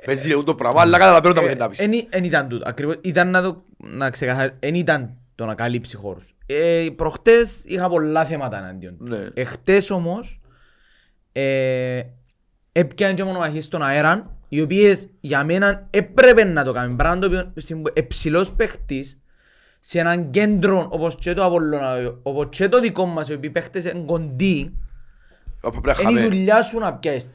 Παίζει 0.05 0.27
λίγο 0.29 0.43
το 0.45 0.55
πράγμα, 0.55 0.81
αλλά 0.81 0.99
καταλαβαίνω 0.99 1.35
τα 1.35 1.41
μαθαίνει 1.41 1.59
να 1.59 1.69
πεις. 1.69 1.81
Εν 2.11 2.25
ήταν 2.25 2.49
τούτο. 2.49 2.69
Ακριβώς 2.69 2.97
ήταν 3.01 3.31
να, 3.31 3.43
το, 3.43 3.63
να 3.77 4.11
ξεκαθαρίσω. 4.11 4.57
Εν 4.61 4.75
ήταν 4.75 5.17
το 5.35 5.45
να 5.45 5.55
καλύψει 5.55 5.97
χώρους. 5.97 6.35
Ε, 6.47 6.87
προχτές 6.97 7.63
είχα 7.65 7.89
πολλά 7.89 8.25
θέματα 8.25 8.59
εναντίον. 8.59 8.97
του. 8.97 9.05
Ναι. 9.05 9.29
Εχθές 9.35 9.91
όμως 9.91 10.41
ε, 11.33 12.03
έπιανε 12.73 13.15
και 13.15 13.25
μονομαχίες 13.25 13.65
στον 13.65 13.83
αέρα 13.83 14.37
οι 14.49 14.61
οποίες 14.61 15.09
για 15.21 15.45
μένα 15.45 15.87
έπρεπε 15.91 16.45
να 16.45 16.65
το 16.65 16.73
κάνουν. 16.73 16.97
Πράγμα 16.97 17.19
το 17.19 17.27
οποίο 17.27 17.53
συμπο- 17.57 17.91
εψηλός 17.93 18.53
παίχτης 18.53 19.21
σε 19.89 19.99
έναν 19.99 20.31
κέντρο 20.31 20.89
όπως 20.91 21.15
και 21.15 21.35
το 21.35 21.45
Απολλώνα, 21.45 22.15
όπως 22.23 22.47
και 22.51 22.69
το 22.69 22.81
δικό 22.81 23.05
μας, 23.07 23.29
οι 23.29 23.33
οποίοι 23.33 23.51
παίχτες 23.51 23.85
είναι 23.85 24.03
κοντοί, 24.07 24.79
Απ' 25.63 25.81
πρέπει 25.81 26.03
να 26.05 26.11
είναι 26.11 26.21
η 26.21 26.23
χάμε. 26.23 26.35
δουλειά 26.35 26.63
σου 26.63 26.79
να 26.79 26.95
πιάσεις 26.95 27.31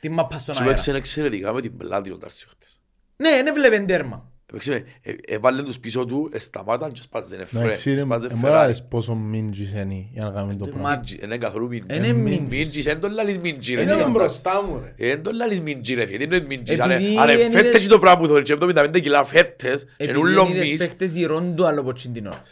την 0.00 0.12
μάπα 0.12 0.38
στον 0.38 0.54
Σου 0.54 0.60
αέρα. 0.60 0.72
παίξε 0.74 0.90
εξαιρετικά 0.92 1.52
με 1.52 1.60
την 1.60 1.76
πλάτη 1.76 2.10
ο 2.10 2.16
Τάρσιο 2.18 2.48
χτες. 2.50 2.80
Ναι, 3.16 3.30
δεν 3.30 3.46
έβλεπε 3.46 3.78
τέρμα. 3.78 4.30
Παίξε 4.56 4.70
με, 4.70 4.84
ε, 5.02 5.34
έβαλε 5.34 5.62
τους 5.62 5.78
πίσω 5.78 6.04
του, 6.04 6.30
εσταμάταν 6.32 6.92
και 6.92 7.00
σπάζε 7.02 7.46
φρέ, 7.46 7.62
Εντάξει 7.64 7.92
ρε, 7.92 7.98
σπάζε 7.98 8.26
ε, 8.26 8.28
μπορεί 8.28 8.40
να 8.42 8.48
φεράρι. 8.48 8.68
λες 8.68 8.82
πόσο 8.88 9.14
μίντζης 9.14 9.70
είναι 9.72 10.06
για 10.12 10.24
να 10.24 10.30
κάνουμε 10.30 10.54
το 10.54 10.66
πράγμα. 10.66 10.90
Μίντζι, 10.90 11.18
Είναι 11.22 11.38
καθόλου 11.38 11.66
μίντζι. 11.68 11.96
Είναι 11.98 12.12
μίντζι. 12.12 12.46
Μίντζι, 12.56 12.82
δεν 12.82 13.00
τον 13.00 13.12
λαλείς 13.12 13.38
μίντζι 13.38 13.74
ρε. 13.74 13.82
Είναι 13.82 13.90
φίλε. 13.90 14.02
τον 14.02 14.12
μπροστά 14.12 14.62
μου 14.62 14.80
ρε. 14.84 15.06
Ε, 15.06 15.08
Δεν 15.08 15.22
τον 15.22 15.34
λαλείς 15.34 15.60
μίντζι 15.60 15.94
ρε 15.94 16.06
φίλε, 16.06 16.26
δεν 16.26 16.38
είναι 16.38 16.46
μίντζι. 16.46 16.80
Αν 16.80 16.90
Επειδή 16.90 17.16
αν 17.18 17.28
είναι- 17.28 17.50
φέτες 17.50 17.82
και 17.82 17.88
το 17.88 17.98
πράγμα 17.98 18.20
που 18.20 18.26
θέλει 18.32 18.42
και 18.42 18.52
75 18.52 19.00
κιλά 19.00 19.24
φέτες 19.24 19.82
και 19.84 19.90
Επειδή 19.96 20.18
νουλο 20.18 20.40
είναι 20.42 20.50
είδες 20.56 20.68
μυς, 20.70 20.78
παίχτες 20.78 21.14
γυρών 21.14 21.54
του 21.56 21.66
άλλο 21.66 21.80
από 21.80 21.90
εκείνη 21.90 22.14
την 22.14 22.26
ώρα. 22.26 22.42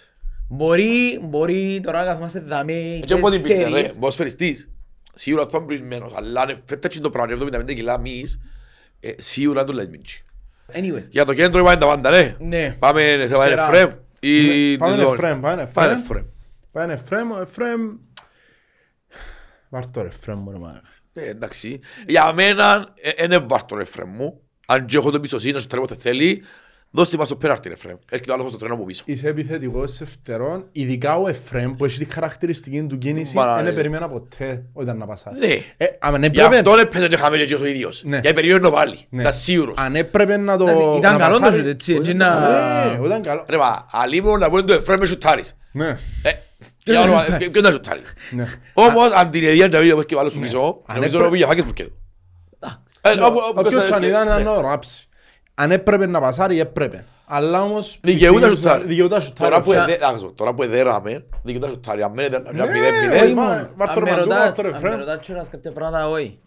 Μπορεί, 0.49 1.19
μπορεί 1.23 1.81
τώρα 1.83 1.99
να 1.99 2.05
καθόμαστε 2.05 2.41
δαμέ 2.41 3.01
και 3.05 3.15
από 3.15 3.31
την 3.31 3.43
πίτε 3.43 3.55
ρε, 3.55 3.63
τέσσερις. 3.63 3.93
ποδοσφαιριστής. 3.93 4.69
Σίγουρα 5.15 5.47
θα 5.47 5.57
είναι 5.59 5.67
πληγμένος, 5.67 6.13
αλλά 6.15 6.41
αν 6.41 6.63
φέτες 6.65 6.95
και 6.95 7.01
το 7.01 7.11
πράγμα 7.11 7.33
75 7.33 7.75
κιλά 7.75 7.99
μυς, 8.01 8.41
ε, 9.01 9.11
σίγουρα 9.19 9.65
τον 9.65 9.75
λαλείς 9.75 9.91
μίντζι. 9.91 10.24
Anyway, 10.73 11.05
Για 11.09 11.25
το 11.25 11.35
κέντρο 11.35 11.61
είπαμε 11.61 11.77
τα 11.77 11.87
πάντα, 11.87 12.11
ναι. 12.11 12.37
Ναι. 12.39 12.77
Πάμε, 12.79 13.27
θα 13.31 13.37
πάμε 13.37 13.49
Τερά. 13.49 13.65
Εφραίμ 13.65 13.91
ή 14.21 14.71
Ναι, 14.71 14.77
Πάμε 14.77 14.95
Ντιζόν. 14.97 15.13
Εφραίμ, 15.13 15.41
πάμε 15.41 15.71
Πάμε 15.75 15.93
Εφραίμ. 15.93 15.99
Εφραίμ. 16.01 16.25
Πάνε 16.73 16.93
Εφραίμ, 16.93 17.31
ο 17.31 17.41
Εφραίμ... 17.41 17.81
Βάρ' 19.69 19.91
το 19.91 20.03
ρε 20.03 20.09
Εφραίμ 20.09 20.39
μου 20.39 20.51
ρε 20.51 20.59
μάγα. 20.59 20.83
Ε, 21.13 21.29
εντάξει. 21.29 21.81
Για 22.07 22.33
μένα, 22.33 22.95
είναι 23.23 23.39
βάρ' 23.39 23.65
τον 23.65 23.81
Εφραίμ 23.81 24.11
μου. 24.11 24.41
Αν 24.67 24.87
και 24.87 24.97
έχω 24.97 25.11
την 25.11 25.21
πιστοσύνη 25.21 25.53
να 25.53 25.61
σου 25.61 25.67
τρέχει 25.67 25.85
όποτε 25.85 26.01
θέλει, 26.01 26.43
δώστε 26.97 27.17
μας 27.17 27.29
το 27.29 27.37
πέναρτι 27.37 27.71
Εφραίμ. 27.73 27.97
Έρχεται 28.11 28.31
ο 28.31 28.35
άλλος 28.35 28.49
στο 28.49 28.59
τρένο 28.59 28.75
από 28.75 28.85
πίσω. 28.85 29.03
Είσαι 29.07 29.29
επιθετικός 29.29 29.93
σε 29.93 30.05
φτερόν, 30.05 30.65
ειδικά 30.73 31.17
ο 31.17 31.29
Εφραίμ 31.29 31.75
που 31.75 31.85
έχει 31.85 32.05
τη 32.05 32.13
χαρακτηριστική 32.13 32.83
του 32.87 32.99
κίνηση, 32.99 33.33
Μπαρα, 33.33 33.57
δεν 33.57 33.65
ρε. 33.65 33.73
περιμένα 33.73 34.09
ποτέ 34.09 34.63
όταν 34.73 34.97
να 34.99 35.07
πασάρει. 35.07 35.39
Ναι. 35.39 35.47
Ε, 35.77 35.87
αν 35.99 36.21
Γι' 36.21 36.27
έπρεπε, 36.27 36.57
αυτόν 36.57 36.79
έπαιζε 36.79 37.09
και 37.09 37.17
χαμηλή 37.17 37.47
και 37.47 37.55
ο 37.55 37.67
ίδιος. 37.67 38.03
Ναι. 38.05 38.19
Γιατί 38.19 38.35
περίοδο 38.35 38.59
να 38.63 38.71
βάλει. 38.71 38.97
Ναι. 39.09 39.21
Ήταν 39.21 39.33
σίγουρος. 39.33 39.75
αν 39.79 39.97
έπρεπε 39.97 40.37
να 40.37 40.57
το... 40.57 40.65
Εντάξει, 40.69 40.83
ήταν 40.97 41.13
να 41.13 41.19
καλό 41.19 41.35
το 41.35 41.41
πασάρει- 41.41 41.61
σουτ, 41.65 41.73
έτσι, 41.75 41.93
έτσι 41.95 42.11
Όχι, 42.11 42.19
να- 42.19 42.97
Ναι, 42.99 43.07
ήταν 43.07 43.23
καλό. 43.23 43.45
Ρε 43.49 43.57
μα, 43.57 43.87
αλίμονο 43.91 44.37
να 44.37 44.49
πούμε 44.49 44.63
το 44.63 44.73
Εφραίμ 44.75 45.01
με 45.01 45.07
σουτάρεις. 45.07 45.57
Ναι, 45.73 45.87
Ε, 46.23 46.31
για 46.85 46.95
να 46.95 47.01
όνομα, 47.01 47.25
σουτάρει. 47.25 47.51
ποιον 47.51 47.65
να 47.65 47.71
σουτάρεις. 47.71 48.13
ναι. 48.31 48.47
Όμως, 48.75 49.13
αν 49.13 49.31
την 49.31 49.45
εδία 49.45 49.69
να 49.69 49.81
βγει 49.81 50.05
και 50.05 50.15
ο 50.15 50.19
άλλος 50.19 50.33
του 50.33 50.39
πίσω, 50.39 50.59
Αν 50.87 50.95
νομίζω 50.95 51.17
έπρεπε- 51.17 51.23
να 51.23 51.29
βγει 51.31 51.45
φάκες 51.45 51.65
που 51.65 51.73
κέντρο. 51.73 51.95
Ε, 53.01 53.11
όπου- 53.11 53.25
όπου 53.25 53.53
Όποιος 53.61 53.75
κοστά- 53.75 53.97
αν 53.97 54.03
ήταν 54.03 54.27
να 54.27 54.39
ναι. 54.39 54.45
το 54.45 54.61
ράψει. 54.61 55.07
Αν 55.55 55.71
έπρεπε 55.71 56.07
να 56.07 56.21
πασάρει, 56.21 56.61
έπρεπε. 56.61 57.05
Αλλά 57.27 57.63
όμως... 57.63 57.99
Δικαιούται 58.03 58.41
να 58.41 58.49
πιστεύω- 58.51 58.57
σουτάρει. 58.75 58.89
Δικαιούται 58.89 59.15
να 59.15 59.21
σουτάρει. 59.21 59.51
Τώρα 59.51 59.63
που 59.63 59.71
Ψα- 59.71 59.83
εδέ- 59.83 60.03
άκουσο, 60.03 60.33
Τώρα 60.37 60.55
που 60.55 60.63
εδέραμε, 60.63 61.25
δικαιούται 61.43 61.67
να 61.67 61.73
σουτάρει. 61.73 62.03
Αν 62.03 62.13
μένει 62.13 62.29
Ναι, 62.29 62.39
μηδέν 62.73 62.95
όχι, 62.95 63.07
μηδέν, 63.09 63.33
μα- 63.35 63.71
βάρ' 63.77 63.89
το 63.89 63.95
Αν 63.97 64.03
με 64.03 64.11
ρομαντού, 64.11 64.21
ρωτάς, 64.21 64.39
βάρ' 64.39 64.55
το 64.55 64.63
αν 64.63 64.71
με 64.71 64.77
Εφραίμ. 64.77 64.99
ρωτάς 64.99 65.19
κιόλας 65.27 65.49
κάποια 65.51 65.73
πράγματα, 65.73 66.09
όχι. 66.09 66.39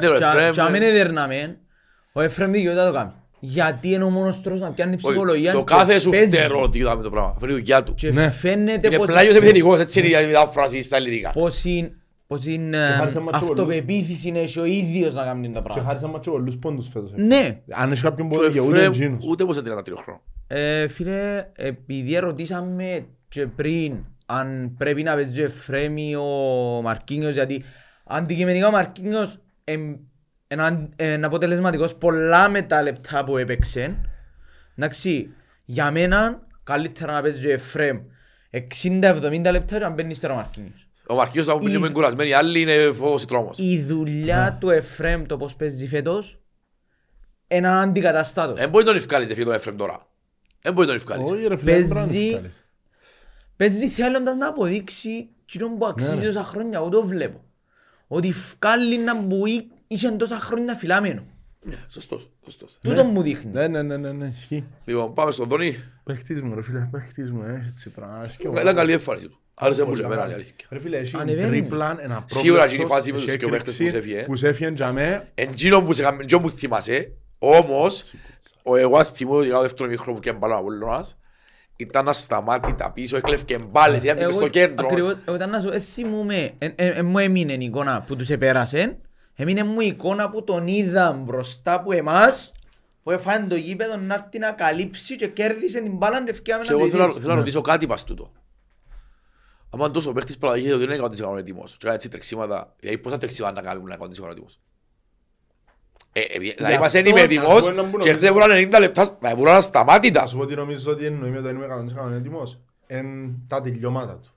Ναι, 0.00 0.08
ο 0.08 0.12
Εφραίμ, 0.14 0.50
Και 0.52 0.60
αν 0.60 0.72
ναι. 0.72 0.78
μην 0.78 0.88
εδερνάμε, 0.88 1.58
ο 2.12 2.20
Εφραίμ 2.20 2.50
δικαιούται 2.50 2.80
να 2.80 2.86
το 2.86 2.92
κάνει. 2.92 3.10
Γιατί 3.42 3.88
είναι 3.92 4.04
ο 4.04 4.10
μόνος 4.10 4.40
τρόπος 4.42 4.60
να 4.60 4.70
πιάνει 4.70 4.94
Όχι, 4.94 5.06
ψυχολογία 5.06 5.52
Το 5.52 5.58
και 5.58 5.74
κάθε 5.74 5.98
σου 5.98 6.10
παίζεις. 6.10 6.38
φτερό 6.38 6.68
δικαιούται 6.68 7.02
το 7.02 7.10
πράγμα. 7.10 7.30
Αυτό 7.30 7.44
είναι 7.46 7.54
η 7.54 7.58
δουλειά 7.58 7.82
του. 7.82 7.94
Και 7.94 8.10
Ναι. 8.12 8.30
φαίνεται 8.30 8.86
Είναι 8.86 8.96
πως- 8.96 9.06
πλάγιος 9.06 9.34
επιθετικός, 9.36 9.78
έτσι 9.80 9.98
είναι 10.08 10.20
η 10.20 10.26
μετάφραση 10.26 10.82
στα 10.82 10.96
ελληνικά. 10.96 11.30
πως 11.30 11.64
είναι 11.64 11.92
πως 12.30 12.44
είναι 12.46 12.76
χάρισε 12.76 13.18
ε, 13.18 13.20
μας 13.20 13.30
και 13.32 13.44
αυτοπεποίθηση 13.44 14.32
έχει 14.34 14.60
ο 14.60 14.64
ίδιος 14.64 15.14
να 15.14 15.24
κάνει 15.24 15.50
τα 15.50 15.58
Και 15.58 15.64
πράγματα. 15.64 15.88
χάρισαν 15.88 16.10
μας 16.10 16.20
και 16.20 16.30
πολλούς 16.30 16.56
πόντους 16.58 16.88
φέτος. 16.88 17.12
ε. 17.12 17.20
Ναι, 17.22 17.60
Αν 17.70 17.90
έχεις 17.90 18.02
κάποιον 18.02 18.28
που 18.28 18.34
Το 18.36 18.46
δικαιούται 18.46 18.76
Εφραίμ 18.76 18.92
εκείνος. 18.92 19.26
Ούτε 19.26 19.44
πως 19.44 19.56
είναι 19.56 19.74
33 19.74 19.96
χρόνο. 20.02 20.20
Ε, 20.46 20.88
φίλε, 20.88 21.46
επειδή 21.56 22.18
ρωτήσαμε 22.18 23.06
και 23.28 23.46
πριν 23.46 24.04
αν 24.26 24.74
πρέπει 24.78 25.02
να 25.02 25.14
παίζει 25.14 25.40
ο 25.40 25.44
Εφραίμ 25.44 25.96
ή 25.96 26.14
ο 26.16 26.24
Μαρκίνιος, 26.82 27.34
γιατί 27.34 27.64
αντικειμενικά 28.04 28.66
ο 28.66 28.70
Μαρκίνιος 28.70 29.38
είναι 30.96 31.26
αποτελεσματικός 31.26 31.94
πολλά 31.94 32.48
με 32.48 32.62
τα 32.62 32.82
λεπτά 32.82 33.24
που 33.24 33.36
έπαιξε. 33.36 33.96
Εντάξει, 34.76 35.30
για 35.64 35.90
μένα 35.90 36.46
καλύτερα 36.64 37.12
να 37.12 37.22
παίζει 37.22 37.46
ο 37.46 37.52
Εφραίμ 37.52 37.98
60-70 38.82 39.50
λεπτά 39.50 39.78
και 39.78 39.84
να 39.84 39.90
μπαίνει 39.90 40.10
ύστερα 40.10 40.32
ο 40.32 40.36
Μαρκίνιος. 40.36 40.84
Ο 41.10 41.14
Μαρκίος 41.14 41.46
θα 41.46 41.58
Η- 41.60 41.64
είναι 41.76 41.88
κουρασμένοι, 41.90 42.28
οι 42.30 42.32
άλλοι 42.32 42.60
είναι 42.60 42.92
φόβος 42.92 43.24
τρόμος. 43.24 43.58
Η 43.58 43.82
δουλειά 43.82 44.56
του 44.60 44.70
Εφραίμ 44.70 45.26
το 45.26 45.36
πώς 45.36 45.56
παίζει 45.56 45.88
φέτος 45.88 46.38
είναι 47.48 47.68
αντικαταστάτος. 47.68 48.58
Δεν 48.58 48.68
μπορεί 48.68 48.84
να 48.84 48.90
τον 48.90 49.00
ευκάλεις 49.00 49.28
φίλε 49.32 49.44
τον 49.44 49.54
Εφραίμ 49.54 49.76
τώρα. 49.76 50.06
Δεν 50.62 50.72
μπορεί 50.72 50.86
να 50.86 50.92
τον 50.92 51.02
ευκάλεις. 51.02 51.30
Όχι 51.32 51.46
ρε 51.46 51.56
φίλε, 51.56 51.72
δεν 51.72 51.88
πρέπει 51.88 51.94
να 51.94 52.06
Παίζει- 52.06 52.24
το 52.30 52.36
βγάλεις. 52.36 52.64
Παίζει 53.56 53.88
θέλοντας 53.88 54.36
να 54.36 54.48
αποδείξει 54.48 55.28
εκείνο 55.42 55.68
που 55.76 55.86
αξίζει 55.86 56.14
Ναι, 56.14 56.20
ρε. 56.20 56.26
τόσα 56.26 56.42
χρόνια, 56.44 56.78
εγώ 56.78 56.88
το 56.88 57.06
βλέπω. 57.06 57.44
Ότι 58.08 58.34
βγάλει 58.58 58.98
να 58.98 59.20
μπουεί, 59.22 59.70
είχε 59.86 60.10
τόσα 60.10 60.36
χρόνια 60.40 60.74
φυλάμενο. 60.74 61.22
Ναι, 61.62 61.76
Σωστός, 61.88 62.30
σωστός. 62.44 62.78
Τούτο 62.82 63.04
μου 63.04 63.22
δείχνει. 63.22 63.50
Ναι, 63.52 63.66
ναι, 63.68 63.82
ναι, 63.82 63.96
ναι, 63.96 64.12
ναι, 64.12 64.26
ισχύει. 64.26 64.64
Λοιπόν, 64.84 65.14
πάμε 65.14 65.30
στον 65.30 65.48
Δόνι. 65.48 65.76
Παίχτης 66.04 66.42
μου 66.42 66.54
ρε 66.54 66.62
φίλε, 66.62 66.88
παίχτης 66.90 67.30
μου, 67.30 67.42
ε, 67.42 67.64
έτσι 67.72 67.90
πράγμα. 67.90 68.16
αρέσκει 68.16 68.48
μου. 68.48 68.52
Ήταν 68.60 68.74
καλή 68.74 68.92
εμφάνιση 68.92 69.28
του. 69.28 69.38
Άρεσε 69.62 69.84
μου 69.84 69.92
και 69.94 70.02
εμένα 70.02 70.30
η 70.30 70.32
αλήθεια. 70.32 70.54
Ρε 70.70 70.78
φίλε, 70.80 70.96
έχει 70.98 71.16
Ανεβαίνει. 71.20 71.46
τρίπλαν, 71.48 71.98
ένα 72.02 72.24
Σίγουρα 72.26 72.64
εκείνη 72.64 72.82
η 72.82 72.86
πρόβλεπτος, 72.86 72.96
φάση 72.96 73.12
με 73.12 73.18
τους 73.18 73.26
έχει 73.26 73.36
δυο 73.36 73.48
παίχτες 73.48 73.76
που 73.76 73.82
έκρηξη, 73.82 74.02
σε 74.02 74.10
έφυγε. 74.10 74.22
Που 74.26 74.36
σε 74.36 74.48
έφυγε 74.48 74.70
για 74.74 74.92
μέ. 74.92 75.28
Εντζίνο 75.34 75.82
που 75.82 75.92
σε 75.92 76.02
έκαμε- 76.02 76.22
εντζίνο 76.22 76.40
που 76.40 76.50
θυμάσαι, 76.50 77.12
όμως, 77.38 78.14
ο 78.62 78.76
εγώ 78.76 79.04
θυμούμαι 79.04 79.38
ότι 79.38 79.50
ο 79.52 79.60
δεύτερο 79.60 79.88
μικρό 79.90 80.12
που 80.14 80.20
και 80.20 80.32
μπάλα 80.32 80.54
ο 80.54 80.58
Απολλώνας, 80.58 81.18
ήταν 81.76 82.08
ασταμάτητα 82.08 82.90
πίσω, 82.92 83.16
έκλευκε 83.16 83.58
μπάλες, 83.58 84.02
ήταν 84.04 84.24
μες 84.24 84.34
στο 84.34 84.48
κέντρο. 84.48 84.86
ακριβώς, 84.86 85.16
εγώ 85.24 85.36
ήταν 85.36 85.50
να 85.50 85.60
σου, 85.60 85.68
ε, 85.68 85.78
θυμούμαι, 85.80 86.50
ε, 86.58 86.66
ε, 86.74 86.86
ε, 86.86 87.02
μου 87.02 87.18
έμεινε 87.18 87.52
η 87.52 87.58
εικόνα 87.60 88.04
που 88.06 88.16
τους 88.16 88.30
επέρασε, 88.30 88.96
έμεινε 89.34 89.64
μου 89.64 89.80
η 89.80 89.86
εικόνα 89.86 90.30
που 90.30 90.44
τον 90.44 90.66
είδα 90.66 91.12
μπροστά 91.12 91.72
από 91.72 91.92
εμάς, 91.92 92.52
που 93.02 93.10
έφανε 93.10 93.46
το 93.46 93.54
γήπεδο 93.56 93.96
να 93.96 94.14
έρθει 94.14 94.38
να 94.38 94.50
καλύψει 94.50 95.16
και 95.16 95.26
κέρδισε 95.28 95.80
την 95.80 95.96
μπάλα 95.96 96.24
και 96.24 96.30
ευκαιρία 96.30 96.60
Και 96.62 96.70
να 96.72 96.76
εγώ 96.76 96.84
τη 96.84 96.90
θέλω 96.90 97.02
να- 97.02 97.08
δεις. 97.12 97.20
θέλω 97.20 97.32
να 97.32 97.38
ρωτήσω 97.38 97.60
κάτι 97.60 97.86
πας 97.86 98.04
τούτο. 98.04 98.32
Άμα 99.70 99.90
τόσο 99.90 100.12
παίχτης 100.12 100.38
παραδείχεται 100.38 100.74
ότι 100.74 100.86
δεν 100.86 100.94
είναι 100.96 101.06
100% 101.32 101.36
έτοιμος 101.38 101.70
και 101.72 101.78
κάνει 101.80 101.94
έτσι 101.94 102.08
τρεξίματα, 102.08 102.74
δηλαδή 102.80 102.98
πόσα 102.98 103.18
τρεξίματα 103.18 103.62
να 103.62 103.68
κάνει 103.68 103.80
που 103.80 103.86
είναι 103.86 103.96
100% 104.00 104.30
έτοιμος. 104.30 104.60
Ε, 106.12 106.20
ε, 106.20 106.38
δηλαδή 106.38 106.78
μας 106.78 106.94
αυτό, 106.94 106.98
δεν 106.98 107.06
είμαι 107.06 107.18
να 107.18 107.24
έτοιμος 107.24 107.64
σου 107.64 107.64
πω 107.64 107.70
ένα 107.70 107.82
που 107.82 107.90
και 107.90 107.96
νομίζω. 107.96 108.12
χθες 108.12 108.28
έβουραν 108.28 108.50
90 108.72 108.78
λεπτά, 108.80 109.18
μα 109.20 109.30
έβουραν 109.30 109.54
ασταμάτητα. 109.56 110.20
Θα 110.20 110.26
σου 110.26 110.36
πω 110.36 110.42
ότι 110.42 110.54
νομίζω 110.54 110.92
ότι 110.92 111.04
εννοεί 111.04 111.30
με 111.30 111.40
το 111.40 111.48
είμαι 111.48 111.66
100% 112.08 112.12
έτοιμος. 112.12 112.58
Εν 112.86 113.06
τα 113.48 113.60
τελειώματα 113.60 114.12
του. 114.12 114.28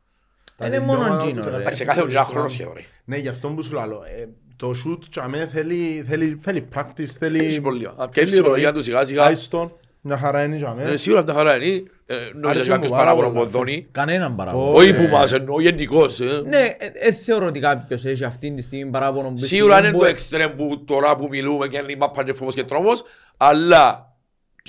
Τα 0.57 0.65
Είναι 0.65 0.79
μόνο 0.79 0.99
τελειώματα 0.99 1.23
εκείνο, 1.23 1.41
του 1.41 1.49
ρε. 1.49 1.55
Εντάξει, 1.55 1.77
σε 1.77 1.85
κάθε 1.85 2.01
ένα 2.01 2.23
χρόνο 2.23 2.47
σχεδόν. 2.47 2.73
ρε. 2.75 2.81
Ναι, 3.05 3.17
γι' 3.17 3.27
αυτό 3.27 3.47
που 3.49 3.61
σου 3.61 3.73
λέω. 3.73 4.03
ε, 4.17 4.27
Το 4.55 4.69
shoot 4.85 4.99
τσαμέ 5.09 5.47
θέλει, 5.47 6.03
θέλει, 6.07 6.39
θέλει 6.41 6.67
practice, 6.75 7.05
θέλει... 7.05 7.45
Έχει 7.45 7.61
πολύ. 7.61 7.85
Αν 7.87 7.93
θέλει 7.95 8.09
πιέσεις 8.09 8.29
τη 8.31 8.35
ψυχολογία 8.35 8.69
ροή. 8.71 8.77
του 8.77 8.83
σιγά 8.83 9.05
σιγά. 9.05 9.31
Άιστον, 10.03 10.11
μια 10.11 10.17
χαρά 10.17 10.43
είναι 10.43 10.55
τσαμέ. 10.55 10.83
Ε, 10.83 10.95
Σίγουρα 10.95 11.23
μια 11.23 11.33
χαρά 11.33 11.55
είναι. 11.55 11.83
Ε, 12.05 12.15
Νομίζω 12.33 12.49
Άρεσε 12.49 12.69
κάποιος 12.69 12.89
μου 12.91 12.97
πάρα 12.97 13.09
παράπονο 13.15 13.33
πολύ. 13.33 13.45
ποδόνι. 13.51 13.87
Κανέναν 13.91 14.35
παράπονο. 14.35 14.73
Όχι 14.73 14.93
που 14.93 15.07
μας 15.11 15.31
εννοώ 15.33 15.61
γενικώς. 15.61 16.19
ε. 16.19 16.41
Ναι, 16.45 16.75
δεν 17.01 17.13
θεωρώ 17.13 17.45
ότι 17.45 17.59
κάποιος 17.59 18.05
έχει 18.05 18.23
αυτή 18.23 18.53
τη 18.53 18.61
στιγμή 18.61 18.91
παράπονο 18.91 19.29
που 19.29 19.37
Σίγουρα 19.37 19.79
είναι 19.79 19.91
το 19.91 19.97
μπορεί- 19.97 20.09
εξτρέμ 20.09 20.55
που 20.55 20.83
τώρα 20.85 21.15
που 21.15 21.27
μιλούμε 21.29 21.67
και 21.67 21.77
είναι 21.77 21.91
η 21.91 21.95
μάπα 21.95 22.23
και 22.23 22.33
φόβος 22.33 22.53
και 22.55 22.63
τρόμος, 22.63 23.03
αλλά 23.37 24.11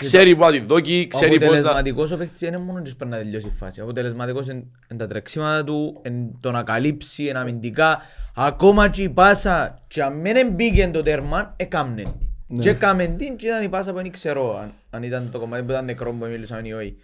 ξέρει 0.00 0.36
που 0.36 0.42
θα 0.42 0.50
τη 0.50 0.58
δόκει, 0.60 1.02
Ο 1.04 1.16
ξέρει 1.16 1.30
πώς 1.30 1.40
να... 1.40 1.46
αποτελεσματικός 1.46 2.10
ο 2.12 2.16
παίκτης 2.16 2.40
είναι 2.40 2.58
μόνος 2.58 2.88
και 2.88 2.94
πρέπει 2.94 3.10
να 3.10 3.16
τελειώσει 3.18 3.46
η 3.46 3.52
φάση. 3.58 3.80
Ο 3.80 3.84
αποτελεσματικός 3.84 4.46
είναι 4.48 4.64
είναι 4.90 4.98
τα 4.98 5.06
τρεξίματα 5.06 5.64
του, 5.64 6.00
είναι 6.06 6.30
το 6.40 6.50
να 6.50 6.62
καλύψει, 6.62 7.22
είναι 7.28 7.38
αμυντικά. 7.38 8.00
Ακόμα 8.36 8.88
και 8.88 9.02
η 9.02 9.08
πάσα, 9.08 9.78
και 9.88 10.02
αν 10.02 10.22
δεν 10.22 10.50
μπήκε 10.52 10.90
το 10.92 11.02
τέρμα, 11.02 11.54
έκαμνε 11.56 12.02
την. 12.02 12.12
Ναι. 12.12 12.32
Και 12.60 12.70
έκαμνε 12.70 13.06
την 13.06 13.36
και 13.36 13.46
ήταν 13.46 13.62
η 13.62 13.68
πάσα 13.68 13.90
που 13.92 13.96
δεν 14.02 14.10
ξέρω 14.10 14.58
αν, 14.58 14.72
αν 14.90 15.02
ήταν 15.02 15.30
το 15.30 15.38
κομμάτι 15.38 15.62
που 15.62 15.70
ήταν 15.70 15.84
νεκρό 15.84 16.12
που 16.12 16.26
μιλούσαμε 16.26 16.68
ή 16.68 16.72
όχι. 16.72 16.96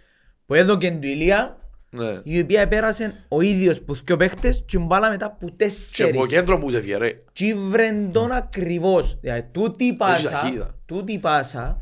Που 0.45 0.53
έδωκε 0.53 0.91
του 0.91 1.07
Ηλία, 1.07 1.57
Ναι. 1.89 2.19
η 2.23 2.39
οποία 2.39 2.67
πέρασε 2.67 3.25
ο 3.27 3.41
ίδιος 3.41 3.81
που 3.81 3.93
δύο 3.95 4.17
παίχτες 4.17 4.63
και 4.67 4.77
μπάλα 4.77 5.09
μετά 5.09 5.31
που 5.31 5.37
Και 5.37 5.45
από 5.45 5.55
τέσσερις. 5.57 6.27
κέντρο 6.27 6.57
μου 6.57 6.69
σε 6.69 6.81
φιερέ. 6.81 7.11
Και 7.33 7.55
βρεν 7.55 8.11
τον 8.11 8.31
ακριβώς. 8.31 9.17
Δηλαδή, 9.21 9.43
τούτη 9.51 9.83
η 9.85 9.93
πάσα, 9.93 10.29
ταχύτητα. 10.29 10.75
τούτη 10.85 11.11
η 11.13 11.19
πάσα, 11.19 11.81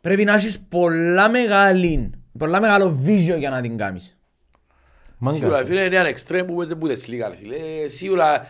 πρέπει 0.00 0.24
να 0.24 0.34
έχεις 0.34 0.60
πολλά 0.68 1.28
μεγάλη, 1.28 2.10
πολλά 2.38 2.60
μεγάλο 2.60 2.90
βίζιο 2.90 3.36
για 3.36 3.50
να 3.50 3.60
την 3.60 3.76
κάνεις. 3.76 4.14
Σίγουρα 5.28 5.50
Μάγκας. 5.50 5.68
φίλε 5.68 5.84
είναι 5.84 5.96
ένα 5.96 6.08
εξτρέμ 6.08 6.46
που 6.46 6.54
παίζει 6.54 6.74
Bundesliga 6.80 7.28
ρε 7.30 7.36
φίλε. 7.36 7.56
Ε, 7.56 7.88
Σίγουρα 7.88 8.46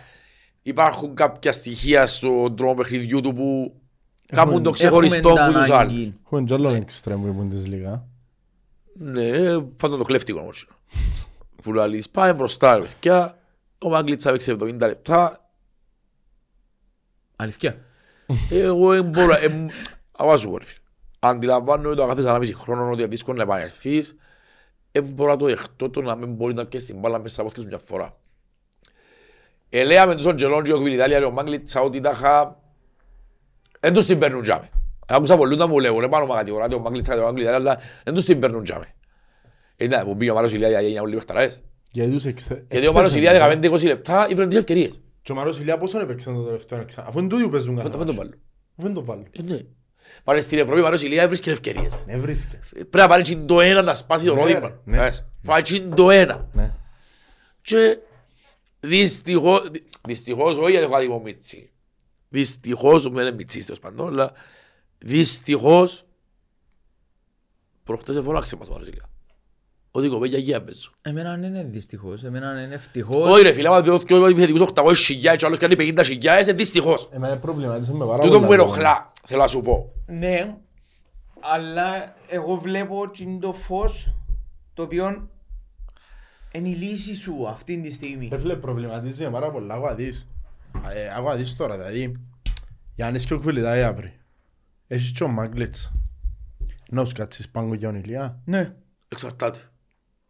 υπάρχουν 0.71 1.15
κάποια 1.15 1.53
στοιχεία 1.53 2.07
στον 2.07 2.57
τρόπο 2.57 2.75
παιχνιδιού 2.75 3.21
του 3.21 3.35
που 3.35 3.75
κάνουν 4.27 4.63
το 4.63 4.71
ξεχωριστό 4.71 5.29
Έχουμε 5.29 5.41
από 5.43 5.53
την 5.53 5.61
τους 5.61 5.71
ανάγκη. 5.71 5.95
άλλους. 5.95 6.13
Έχουμε 6.25 6.43
κι 6.43 6.55
άλλο 6.55 6.71
extreme 6.71 7.33
που 7.35 7.43
είναι 7.43 7.55
της 7.55 7.67
λίγα. 7.67 8.05
Ναι, 8.95 9.31
φάντον 9.77 9.99
το 9.99 10.05
κλέφτικο 10.05 10.41
όμως. 10.41 10.69
Που 11.63 11.73
λέει 11.73 12.05
πάμε 12.13 12.33
μπροστά 12.35 12.77
ρε 12.77 12.83
παιδιά. 12.83 13.39
Ο 13.79 13.89
Μάγκλητς 13.89 14.27
έπαιξε 14.27 14.53
70 14.53 14.77
λεπτά. 14.79 15.51
Αλήθεια. 17.37 17.77
Εγώ 18.51 18.91
δεν 18.91 19.05
μπορώ, 19.05 19.35
εμ, 19.41 19.67
αγώ 20.13 20.37
σου 20.37 20.49
πω 20.49 20.59
ρε 20.59 20.65
φίλε. 20.65 20.79
Αντιλαμβάνομαι 21.19 21.95
το 21.95 22.07
κάθε 22.07 22.23
1,5 22.27 22.51
χρόνο 22.55 22.91
ότι 22.91 22.99
είναι 23.01 23.07
δύσκολο 23.11 23.37
να 23.37 23.43
επανερθείς. 23.43 24.17
Δεν 24.93 25.05
μπορώ 25.05 25.31
να 25.31 25.37
το 25.37 25.47
δεχτώ 25.47 25.91
το 25.91 26.01
να 26.03 26.17
μην 26.17 26.35
μπορεί 26.35 26.55
να 26.55 26.67
πιέσει 26.67 26.87
την 26.87 26.99
μπάλα 26.99 27.19
μέσα 27.19 27.35
στα 27.35 27.43
πόθηκες 27.43 27.65
μια 27.67 27.81
φορά. 27.85 28.17
Ελέαμε 29.71 30.15
τους 30.17 30.25
Οντζελόν 30.25 30.63
και 30.63 30.73
ο 30.73 30.79
Κβιλιτάλια 30.79 31.19
και 31.19 31.25
ο 31.25 31.31
Μάγκλητσα 31.31 31.81
ότι 31.81 32.01
τα 32.01 32.11
είχα... 32.11 32.59
Δεν 33.81 33.93
τους 33.95 34.07
την 34.07 34.19
παίρνουν 34.19 34.43
τζάμε. 34.43 34.69
Άκουσα 35.07 35.37
πολλούς 35.37 35.57
να 35.57 35.67
μου 35.67 35.79
λέγουν, 35.79 36.09
πάνω 36.09 36.27
με 36.27 36.35
κατηγοράτε 36.35 36.75
ο 36.75 36.79
Μάγκλητσα 36.79 37.15
και 37.15 37.21
ο 37.21 37.25
Μάγκλητσα, 37.25 37.55
αλλά 37.55 37.79
δεν 38.05 38.15
τους 38.15 38.25
την 38.25 38.39
παίρνουν 38.41 38.65
τζάμε. 38.65 38.95
Ήταν 39.77 40.05
που 40.05 40.17
πήγε 40.17 40.31
ο 40.31 40.35
Μάρος 40.35 40.53
Ηλία 40.53 40.69
για 40.69 40.81
γενιά 40.81 41.03
όλοι 41.03 41.13
οι 41.13 41.15
παιχταράδες. 41.15 41.61
Γιατί 41.91 42.11
τους 42.11 42.25
εξθε... 42.25 42.67
Γιατί 42.71 42.87
ο 42.87 42.93
Μάρος 42.93 43.15
Ηλία 43.15 43.59
15-20 43.63 43.85
λεπτά 43.85 44.27
ήφερε 44.31 44.47
τις 44.47 44.57
ευκαιρίες. 44.57 45.01
Και 45.23 45.33
ο 45.33 45.35
Μάρος 45.35 45.59
Ηλιά 45.59 45.79
πόσο 45.79 46.01
έπαιξε 46.01 46.31
το 46.33 46.43
τελευταίο 46.43 46.81
εξά. 46.81 47.05
Αφού 47.09 47.19
είναι 47.19 47.29
τούτοι 47.29 47.43
που 47.43 47.51
παίζουν 47.51 47.77
κάθε 47.77 47.89
Αυτό 47.89 47.99
το 47.99 48.05
μάτς. 48.05 48.17
βάλω. 48.19 48.31
Αφού 48.79 48.87
είναι 48.89 48.95
το 48.95 49.05
βάλω. 49.05 49.23
Ε, 49.39 49.43
ναι. 49.43 49.59
Πάρε 50.25 50.41
στην 50.41 50.59
Ευρώπη, 50.59 50.81
ο 50.81 50.83
Μάρος 50.83 51.03
Ηλία 51.03 51.23
έβρισκε 51.23 51.51
ευκαιρίες. 51.51 52.03
Ναι, 52.07 52.17
βρίσκε. 52.17 52.59
Πρέπει 52.73 52.97
να 52.97 53.09
πάρει 53.09 53.23
τσιν 53.23 53.47
το 53.47 53.61
ένα 53.61 53.83
να 53.83 53.95
σπάσει 53.95 54.27
το 54.27 54.35
Ναι, 54.35 54.41
ρόδημα. 54.41 54.61
ρε, 54.61 54.75
ναι. 54.85 54.97
Πες, 54.97 55.25
Πάρει 55.45 55.63
τσιν 55.63 55.95
το 55.95 56.11
ένα. 56.11 56.49
Ναι. 56.53 56.73
Και 57.63 57.99
δυστυχώς, 58.81 59.71
δυ- 59.71 59.83
δυστυχώς, 60.07 60.57
όχι 60.57 60.71
γιατί 60.71 60.85
έχω 60.87 60.97
άδειμο 60.97 61.21
μίτσι. 61.21 61.71
Δυστυχώς, 62.29 63.09
μου 63.09 63.19
είναι 63.19 63.33
μίτσις 63.33 63.65
τέλος 63.65 63.81
πάντων, 63.81 64.09
αλλά 64.09 64.33
δυστυχώς 64.99 66.05
προχτές 67.85 68.17
εφώναξε 68.17 68.57
μας 68.57 68.69
ο 68.69 68.73
Μάρος 68.73 68.87
Ηλία. 68.87 69.05
Ότι 69.91 70.09
κοπέγια 70.09 70.39
γεια 70.39 70.63
παίζω. 70.63 70.91
Εμένα 71.03 71.35
είναι 71.47 71.65
δυστυχώς, 71.71 72.25
εμένα 72.25 72.63
είναι 72.63 72.75
ευτυχώς. 72.75 73.31
Όχι 73.31 73.43
ρε 73.43 73.53
φίλε, 73.53 73.69
άμα 73.69 73.81
διότι 73.83 74.15
ο 74.15 74.27
επιθετικούς 74.27 74.61
800 74.61 74.95
χιλιάδες 74.95 75.39
και 75.39 75.45
ο 75.45 75.47
άλλος 75.49 75.59
κάνει 75.59 75.75
50 75.79 76.03
χιλιάδες, 76.05 76.47
είναι 76.47 76.53
δυστυχώς. 76.57 77.09
Εμένα 77.13 77.39
προβληματίζομαι 77.39 77.99
με 77.99 78.05
πάρα 78.11 78.19
Τούτο 78.19 78.29
πολλά 78.39 78.41
μου 78.41 78.49
πράγματα. 78.49 78.79
ενοχλά, 78.81 79.13
θέλω 79.27 79.41
να 79.43 79.49
σου 79.49 79.61
πω. 79.63 79.93
Ναι, 80.07 80.57
αλλά 81.41 82.15
εγώ 82.29 82.57
βλέπω 82.57 83.05
και 83.13 83.23
είναι 83.23 83.39
το 83.39 83.53
φως 83.53 84.13
το 84.75 84.83
οποίο 84.83 85.29
είναι 86.53 86.69
η 86.69 86.73
λύση 86.75 87.15
σου 87.15 87.49
αυτή 87.49 87.81
τη 87.81 87.93
στιγμή. 87.93 88.29
Ρε 88.33 88.39
φίλε, 88.39 88.57
προβληματίζει 88.57 89.31
πάρα 89.31 89.51
πολλά. 89.51 89.75
Άκου 89.75 89.87
να 89.87 89.95
δεις. 89.95 90.29
Ε, 90.95 91.15
άκου 91.19 91.29
να 91.29 91.35
δεις 91.35 91.57
τώρα, 91.57 91.77
δηλαδή. 91.77 92.17
Γιάννης 92.95 93.25
και 93.25 93.35
ο 93.35 93.39
Κβιλιτάη 93.39 93.83
αύριο. 93.83 94.11
Έχεις 94.87 95.13
και 95.13 95.25
ο 95.25 95.29
Μάγκλετς. 95.29 95.93
Να 96.91 97.05
σου 97.05 97.15
κάτσεις 97.15 97.49
πάνω 97.49 97.75
για 97.75 97.89
τον 97.89 97.99
Ηλιά. 97.99 98.39
Ναι, 98.45 98.73
Εξαρτάται. 99.09 99.59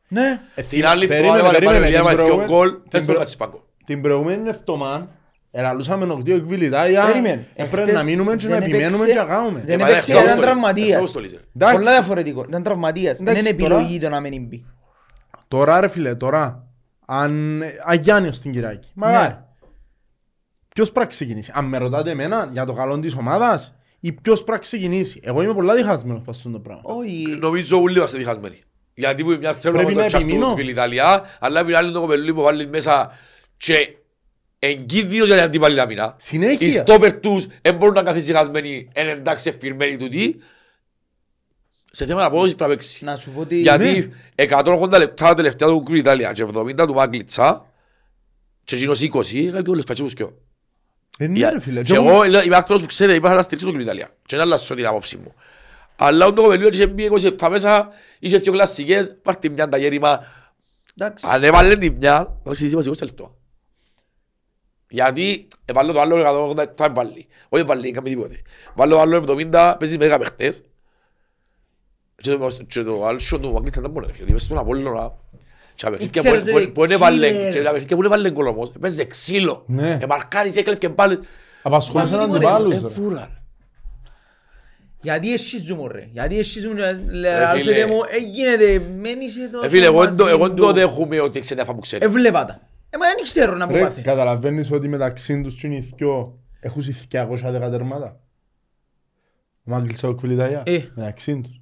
ναι. 0.08 0.40
Ε, 0.54 0.62
Την 0.62 0.86
άλλη 0.86 1.06
περίμενε, 1.06 1.26
φορά 1.36 1.38
έβαλε 1.38 1.58
περίμενε, 1.58 1.80
πάλι 1.80 1.94
ο 1.94 1.98
Ηλία, 1.98 2.00
την 2.02 2.08
έβαλε 2.08 2.16
και 2.16 2.22
ο 2.22 2.36
προηγούμενη- 2.36 2.52
γκολ, 2.52 2.70
την 2.70 2.90
δεν 2.90 3.04
προ- 3.04 3.16
θέλω 3.16 3.28
να 3.30 3.36
πάγκο. 3.36 3.64
Την 3.84 4.02
προηγούμενη 4.02 4.48
εβδομάδα 4.48 5.08
ελαλούσαμε 5.50 6.12
ο 6.12 6.18
δύο 6.22 6.40
Κβιλιτάια. 6.40 7.06
Περίμενε. 7.06 7.46
Πρέπει 7.56 7.76
Εχθές 7.78 7.94
να 7.94 8.02
μείνουμε 8.02 8.36
και 8.36 8.46
να 8.48 8.54
δεν 8.54 8.62
επιμένουμε 8.62 9.02
έπαιξε- 9.02 9.12
και 9.22 9.28
να 9.28 9.34
κάνουμε. 9.34 9.62
Δεν 9.66 9.80
Ε, 9.80 9.82
έπαιξε, 9.82 10.12
μα, 10.12 10.18
ήταν 10.20 10.30
αυτό 10.30 10.42
τραυματίας. 10.42 11.00
αυτό 11.00 11.12
το 11.12 11.20
λύσε. 11.20 11.40
Εντάξει. 11.56 11.76
Πολλά 11.76 11.90
διαφορετικό. 11.90 12.44
Ήταν 12.48 12.62
τραυματίας. 12.62 13.16
Δεν 13.18 13.26
Εντάξει, 13.26 13.48
είναι 13.48 13.58
τώρα- 13.58 13.74
επιλογή 13.74 14.00
το 14.00 14.08
να 14.08 14.20
μην 14.20 14.46
μπει. 14.46 14.64
Τώρα 15.50 15.80
ρε 15.80 15.88
φίλε, 15.88 16.14
τώρα. 16.14 16.66
Αν 17.06 17.62
Αγιάννιος 17.84 18.36
στην 18.36 18.52
Κυριακή. 18.52 18.90
Ναι. 18.94 19.06
Μαγάρι. 19.06 19.38
Ποιος 20.74 20.88
πρέπει 20.92 21.06
να 21.06 21.12
ξεκινήσει; 21.12 21.52
Αν 21.54 21.64
με 21.64 21.78
ρωτάτε 21.78 22.10
εμένα 22.10 22.48
για 22.52 22.64
το 22.64 22.72
καλό 22.72 22.98
της 22.98 23.14
ομάδας 23.14 23.74
ή 24.00 24.12
ποιος 24.12 24.38
πρέπει 24.38 24.52
να 24.52 24.58
ξεκινήσει; 24.58 25.20
Εγώ 25.22 25.42
είμαι 25.42 25.54
πολλά 25.54 25.74
διχασμένος 25.74 26.22
πάνω 26.22 26.32
στο 26.32 26.60
πράγμα. 26.60 26.82
Όχι. 26.84 27.36
Νομίζω 27.40 27.80
όλοι 27.80 27.96
είμαστε 27.96 28.18
διχασμένοι. 28.18 28.56
Γιατί 28.94 29.24
που 29.24 29.30
μια 29.30 29.54
θέλουν 29.54 29.76
Πρέπει 29.76 29.94
να 29.94 29.96
να 29.96 30.02
το 30.02 30.08
τσάστο 30.08 30.26
επιμείνω. 30.28 30.52
στην 30.52 30.68
Ιταλία, 30.68 31.24
αλλά 31.40 31.64
την 31.64 31.76
άλλη 31.76 31.92
το 31.92 32.00
κοπελούι 32.00 32.34
που 32.34 32.42
βάλει 32.42 32.66
μέσα 32.66 33.10
και 33.56 33.96
εγκύδιος 34.58 35.26
για 35.26 35.36
την 35.36 35.44
αντίπαλη 35.44 35.80
άμυνα. 35.80 36.14
Συνέχεια. 36.18 36.66
Οι 36.66 36.70
στόπερ 36.70 37.20
τους 37.20 37.46
δεν 37.62 37.76
μπορούν 37.76 37.94
να 37.94 38.02
καθυσυχασμένοι, 38.02 38.88
είναι 38.96 39.10
εντάξει 39.10 39.48
ευφυρμένοι 39.48 39.96
τούτοι. 39.96 40.36
Σε 41.90 42.06
θέμα 42.06 42.24
απόδοσης 42.24 42.54
πρέπει 42.54 42.70
να 42.70 42.76
παίξει. 42.76 43.04
Να 43.04 43.16
σου 43.16 43.30
πω 43.30 43.40
ότι... 43.40 43.60
Γιατί 43.60 44.10
180 44.36 44.88
λεπτά 44.98 45.34
τελευταία 45.34 45.68
του 45.68 45.82
Κρου 45.82 45.96
Ιταλία 45.96 46.32
και 46.32 46.46
70 46.54 46.74
του 46.86 46.94
Μάγκλητσα 46.94 47.66
και 48.64 48.74
εκείνος 48.76 49.00
20, 49.12 49.26
είχα 49.26 49.62
και 49.62 49.70
όλες 49.70 49.84
φατσίπους 49.86 50.14
και 50.14 50.22
εγώ. 50.22 50.32
Ε, 51.18 51.26
ναι 51.26 51.48
ρε 51.48 51.60
φίλε. 51.60 51.82
Και 51.82 51.94
εγώ 51.94 52.22
λέω- 52.22 52.42
είμαι 52.44 52.56
άνθρωπος 52.56 52.82
που 52.82 52.88
ξέρει 52.88 53.14
είπα 53.14 53.34
να 53.34 53.42
στηρίξω 53.42 53.70
τον 53.70 53.80
Ιταλία. 53.80 54.08
Και 54.26 54.36
να 54.36 54.42
αλλάσω 54.42 54.74
την 54.74 54.86
άποψη 54.86 55.16
μου. 55.16 55.34
Αλλά 55.96 56.32
το 56.32 56.42
κοπελούι 56.42 56.68
είχε 56.72 56.86
μπει 56.86 57.10
20 57.12 57.22
λεπτά 57.22 57.50
μέσα, 57.50 57.88
είχε 58.18 58.36
δύο 58.36 58.52
κλασσικές, 58.52 59.16
πάρ' 59.22 59.36
τη 59.36 59.48
μια 59.50 59.68
τα 59.68 59.76
γέρημα. 59.76 60.20
Εντάξει. 61.00 61.26
Αν 61.28 61.44
έβαλε 61.44 61.76
τη 61.76 61.90
μια, 61.90 62.36
θα 62.44 62.52
ξέρεις 62.52 62.72
είπα 62.72 62.82
20 62.82 63.02
λεπτό. 63.02 63.36
Γιατί 64.88 65.48
έβαλε 65.64 65.92
το 65.92 66.00
άλλο 66.00 66.48
180 66.50 66.54
λεπτά 66.56 66.84
έβαλε. 66.84 67.10
Όχι 67.48 67.62
έβαλε, 67.62 67.80
δεν 67.80 67.92
κάνει 67.92 68.08
τίποτε. 68.08 68.42
Βάλε 68.74 68.92
το 68.92 69.00
άλλο 69.00 69.24
70, 69.50 69.74
παίζει 69.78 69.98
με 69.98 70.08
10 70.14 70.18
παίχτες. 70.18 70.62
Και 72.20 72.36
το- 72.36 72.56
Και 72.68 72.82
το 72.82 73.04
άλλο 73.06 73.18
σου 73.18 73.40
του 73.40 73.52
Μαγκλήτσα 73.52 73.80
δεν 73.80 73.90
μπορεί 73.90 74.06
να 74.06 74.12
φύγει. 74.12 74.30
Είπες 74.30 74.42
στον 74.42 74.58
Απόλλωνα. 74.58 75.12
Και 75.74 75.84
τα 75.84 75.90
παιχνίδια 75.90 76.20
Ξέρεις 76.22 76.42
που- 76.42 76.56
ότι 76.56 76.66
που- 76.66 76.72
που 76.72 76.80
δεν 76.80 76.90
έβαλε- 76.90 77.32
killer. 77.34 77.50
και 77.52 77.62
τα 77.62 77.70
παιχνίδια 77.70 77.96
που 77.96 78.02
δεν 78.02 78.12
έβαλε 78.12 78.30
γκολ 78.30 78.46
όμως, 78.46 78.72
έπαιζε 78.76 79.04
ξύλο. 79.04 79.64
Ναι. 79.66 79.98
Εμαρκάριζε, 80.02 80.58
έκλεφκε 80.60 80.88
μπάλες. 80.88 81.18
Απασχόλησε 81.62 82.16
Μα 82.16 82.22
έναν 82.22 82.34
τίποτε. 82.34 82.54
αντιπάλους 82.54 82.78
Ε, 82.78 82.86
ρε. 82.86 82.88
φούρα, 82.92 83.28
ρε. 83.32 83.38
Γιατί 85.02 85.32
εσχίζουμε 85.32 85.92
ρε. 85.92 86.08
Γιατί 86.12 86.38
εσχίζουμε 86.38 86.82
Ε, 86.86 86.92
ρε. 87.52 87.60
φίλε. 87.62 87.86
μου, 87.86 87.98
ε, 88.10 88.16
γίνεται, 88.16 88.82
μένεις 88.98 89.36
εδώ 89.36 89.64
Ε, 89.64 89.68
φίλε, 89.68 89.84
εγώ 89.84 90.00
δεν 90.04 90.16
το- 90.16 90.22
μαζί 90.22 90.34
εγώ 90.36 90.46
δεν 90.46 90.56
του. 90.56 90.62
το 90.62 90.72
δέχομαι 90.72 91.20
ότι 91.20 91.40
ξέρει 91.40 91.60
αφού 91.60 91.72
μου 91.72 91.80
ξέρει. 91.80 92.04
Έβλεπα 92.04 92.44
τα. 92.44 92.60
Ε, 92.90 92.96
μα 92.96 93.06
δεν 93.06 93.22
ξέρω 93.22 93.54
να 93.56 93.66
μου 93.66 93.72
Ρε, 93.72 93.80
πάθει. 93.80 94.02
καταλαβαίνεις 94.02 94.70
ότι 94.72 94.88
μεταξύ 94.88 95.42
τους 95.42 95.54
και 95.60 95.66
οι 95.66 95.92
δυο 95.96 96.38
έχουν 96.60 96.82
οι 96.86 96.92
210 96.92 97.70
τερμάτα. 97.70 98.20
Ο 99.64 99.70
Μάγκλητσα 99.72 100.08
ο 100.08 100.14
Κβιλιτάια. 100.14 100.62
Ε. 100.66 100.78
Μεταξύ 100.94 101.40
τους. 101.40 101.59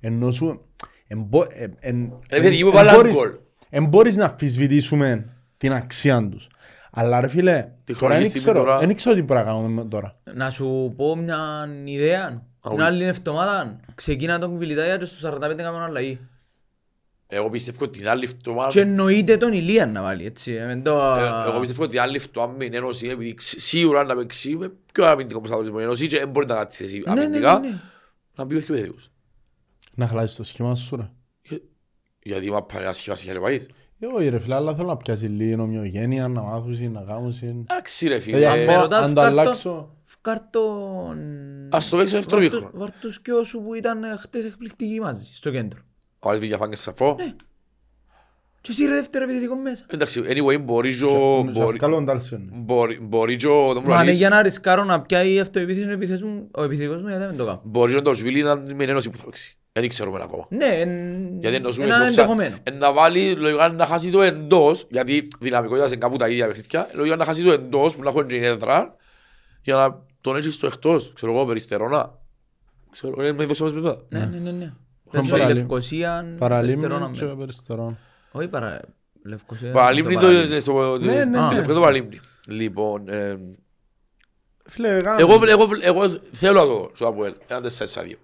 Ενώ 0.00 0.30
σου... 0.30 0.60
εμπο- 1.06 1.42
ε, 1.48 1.62
εν- 1.80 2.12
Ε, 2.28 2.36
εν- 2.36 2.42
παιδί, 2.42 2.62
μου 2.62 2.68
εν 2.68 2.74
βάλαν 2.74 2.94
μπορείς- 2.94 3.12
γκολ. 3.14 3.30
εν 3.70 3.84
μπορείς 3.86 4.16
να 4.16 4.24
αμφισβητήσουμε 4.24 5.24
την 5.56 5.72
αξία 5.72 6.28
τους. 6.28 6.48
Αλλά 6.90 7.20
ρε 7.20 7.28
φίλε, 7.28 7.68
Τη 7.84 7.92
τώρα 7.92 7.96
χρονική 7.98 8.20
δεν 8.20 8.30
στιγμή 8.30 8.40
ξέρω, 8.58 8.58
τώρα- 8.64 8.78
δεν 8.86 8.96
ξέρω 8.96 9.14
τι 9.14 9.22
πρέπει 9.22 9.44
να 9.46 9.52
κάνουμε 9.52 9.84
τώρα. 9.84 10.20
Να 10.34 10.50
σου 10.50 10.92
πω 10.96 11.16
μια 11.16 11.68
ιδέα. 11.84 12.28
Την 12.62 12.70
ορίστε. 12.70 12.84
άλλη 12.84 13.04
εβδομάδα 13.04 13.80
ξεκίνα 13.94 14.38
τον 14.38 14.54
Κβιλιτάια 14.56 14.96
και 14.96 15.04
στους 15.04 15.20
45 15.24 15.62
κάνουμε 15.62 15.84
αλλαγή. 15.84 16.18
Εγώ 17.26 17.50
πιστεύω 17.50 17.84
ότι 17.84 17.98
την 17.98 18.08
άλλη 18.08 18.26
Και 18.26 18.32
εβδομάδα... 18.36 18.80
εννοείται 18.80 19.36
τον 19.36 19.52
Ηλία 19.52 19.86
να 19.86 20.02
βάλει, 20.02 20.24
έτσι. 20.26 20.52
ε, 20.52 20.64
μεν 20.66 20.82
το- 20.82 21.14
Ε, 21.18 21.48
Εγώ 21.50 21.58
πιστεύω 21.60 21.82
ότι 21.82 21.90
την 21.92 22.00
άλλη 22.00 22.16
εβδομάδα 22.16 22.52
με 22.58 22.64
την 22.64 22.74
Ένωση, 22.74 23.06
επειδή 23.06 23.34
ξ- 23.34 23.58
σίγουρα 23.60 24.04
να 24.04 24.16
παίξει 24.16 24.56
με 24.56 24.72
πιο 24.92 25.04
αμυντικός 25.06 25.38
προστατευτισμό 25.38 25.78
η 25.80 25.84
Ένωση 25.84 26.06
και 26.06 26.18
δεν 26.18 26.28
μπορεί 26.28 26.46
να 26.46 26.54
κάτσεις 26.54 26.86
εσύ 26.86 27.02
Ναι, 27.06 27.12
ναι, 27.14 27.20
αμυντικά, 27.20 27.58
ναι, 27.58 27.68
ναι. 27.68 27.74
να 28.36 28.44
μπει 28.44 28.64
και 28.64 28.72
παιδικούς. 28.72 29.10
Να 29.98 30.06
χαλάσεις 30.06 30.36
το 30.36 30.42
σχήμα 30.44 30.74
σου 30.74 30.96
ρε. 30.96 31.10
Γιατί 32.22 32.50
μα 32.50 32.62
πάνε 32.62 32.82
ένα 32.82 32.92
σχήμα 32.92 33.16
σε 33.16 33.24
χέρι 33.24 33.38
παΐς. 33.44 33.66
Εγώ 33.98 34.18
ρε 34.18 34.38
φίλε, 34.38 34.54
αλλά 34.54 34.74
θέλω 34.74 34.88
να 34.88 34.96
πιάσει 34.96 35.26
λίγο 35.26 35.62
ομοιογένεια, 35.62 36.28
να 36.28 36.42
μάθουν, 36.42 36.92
να 36.92 37.00
κάνουν. 37.02 37.34
Εντάξει 37.70 38.08
ρε 38.08 38.16
Δηλαδή, 38.18 38.42
φίλε. 38.42 38.46
αν 38.48 38.58
με 38.58 38.64
πω- 38.74 38.80
ρωτάς, 38.80 39.04
αν 39.04 39.14
το 39.14 39.20
φκάρτο- 39.20 39.40
αλλάξω... 39.40 39.96
Φκάρτον... 40.04 41.18
Ας 41.70 41.88
το 41.88 41.96
παίξω 41.96 42.16
δεύτερο 42.16 42.40
Βάρτο- 42.40 42.56
μήχρονο. 42.56 42.78
Βάρτους 42.84 43.20
και 43.22 43.32
όσου 43.32 43.62
που 43.62 43.74
ήταν 43.74 44.04
ε, 44.04 44.16
χτες 44.16 44.44
εκπληκτικοί 44.44 45.00
μαζί, 45.00 45.30
στο 45.34 45.50
κέντρο. 45.50 45.78
Ο 46.18 46.28
άλλος 46.28 46.40
διαφάνηκε 46.40 46.76
σαφό. 46.76 47.16
Και 48.60 48.70
εσύ 48.70 48.84
ρε 48.84 48.94
δεύτερο 48.94 49.24
επιθετικό 49.24 49.56
μέσα. 49.56 49.84
Εντάξει, 49.88 50.22
anyway, 50.28 50.60
μπορεί 50.60 50.96
και 50.96 51.04
ο... 51.04 51.44
Και 51.52 51.60
μπορεί- 51.60 51.78
Καλό 51.78 52.00
Ντάλσον. 52.02 52.50
μπορεί- 52.54 53.00
Μπορεί 53.02 53.36
και 53.36 53.46
ο... 53.48 53.66
τον 53.66 53.74
Μα 53.74 53.80
είναι 53.80 53.88
Μπραλής- 53.94 54.16
για 54.16 54.28
να 54.28 54.42
ρισκάρω 54.42 54.84
να 54.84 55.02
πιάει 55.02 55.32
η 55.32 55.40
αυτοεπίθεση 55.40 55.88
ο 55.88 55.90
επιθετικός 55.90 56.30
μου- 56.30 56.48
ο 56.54 56.62
επιθετικός 56.62 57.02
μου 57.02 57.08
γιατί 57.08 57.24
δεν 57.24 57.36
το 57.36 57.44
κάνω. 57.44 57.60
Μπορεί 57.64 57.92
και 57.92 57.98
ο 57.98 58.02
Ντοσβίλη 58.02 58.42
να 58.42 58.56
μην 58.56 58.70
είναι 58.70 58.84
ένωση 58.90 59.10
που 59.10 59.16
θα 59.18 59.24
παίξει. 59.24 59.56
Δεν 59.80 59.88
ξέρουμε 59.88 60.20
ακόμα. 60.22 60.46
Ναι, 60.50 60.64
εν- 60.66 61.38
Γιατί 61.40 61.56
εννοούμε 61.56 61.84
ένα 61.84 61.94
στο 61.94 62.02
offside. 62.04 62.06
ενδεχομένο. 62.08 62.56
Ε, 62.62 62.70
να 62.70 62.92
βάλει, 62.92 63.32
λογικά 63.34 63.68
να 63.68 63.86
χάσει 63.86 64.10
το 64.10 64.22
εντός, 64.22 64.86
γιατί 64.90 65.28
δυναμικότητα 65.40 65.88
σε 65.88 65.96
κάπου 65.96 66.16
τα 66.16 66.28
ίδια 66.28 66.46
παιχνίδια, 66.46 66.88
λογικά 66.94 67.16
να 67.16 67.24
χάσει 67.24 67.42
το 67.44 67.52
εντός 67.52 67.96
που 67.96 68.02
να 68.02 68.08
έχουν 68.08 68.26
την 68.26 68.42
έδρα, 68.44 68.94
για 69.62 69.74
να 69.74 70.02
τον 70.20 70.36
έχεις 70.36 70.54
στο 70.54 70.66
εκτός, 70.66 71.12
ξέρω 71.14 71.32
εγώ, 71.32 71.44
περιστερώνα. 71.46 72.18
Ξέρω, 72.90 73.14
είναι 73.18 73.32
με 73.32 73.44
δώσαμε 73.44 73.70
πέρα. 73.70 73.96
Ναι, 74.08 74.18
ναι, 74.18 74.38
ναι, 74.38 74.50
ναι. 74.50 74.64
Είχαν 74.64 75.20
Παίζω 75.20 75.26
η 75.26 75.30
παραλίμνη. 75.30 75.54
Λευκοσία, 75.60 76.34
Παραλίμνη 76.38 76.84
αριστερό 76.84 77.10
και 77.12 77.24
να 77.24 77.36
περιστερών. 77.36 77.98
Όχι 78.32 78.48
παρα... 78.48 78.80
Λευκοσία. 79.24 79.72
Παραλίμνη 79.72 80.14
το 80.14 80.20
το 80.20 80.26
παραλίμνη. 80.26 80.60
στο 80.60 80.98
Ναι, 80.98 81.24
ναι, 81.24 81.36
στο 81.38 81.48
ναι. 81.48 81.54
λευκό 81.54 81.72
το 81.72 81.80
παραλίμνη. 81.80 82.20
Λοιπόν, 82.46 83.08
ε, 83.08 83.38
Φίλε, 84.64 84.96
εγώ- 84.96 85.12
εγώ, 85.18 85.34
εγώ, 85.48 85.64
εγώ 85.82 86.08
θέλω 86.30 86.60
να 86.60 86.66
το 86.66 86.72
δω 86.78 86.90
στο 86.94 87.06
Αποέλ, 87.06 87.32
ένα 87.46 87.60
4-2. 87.60 88.18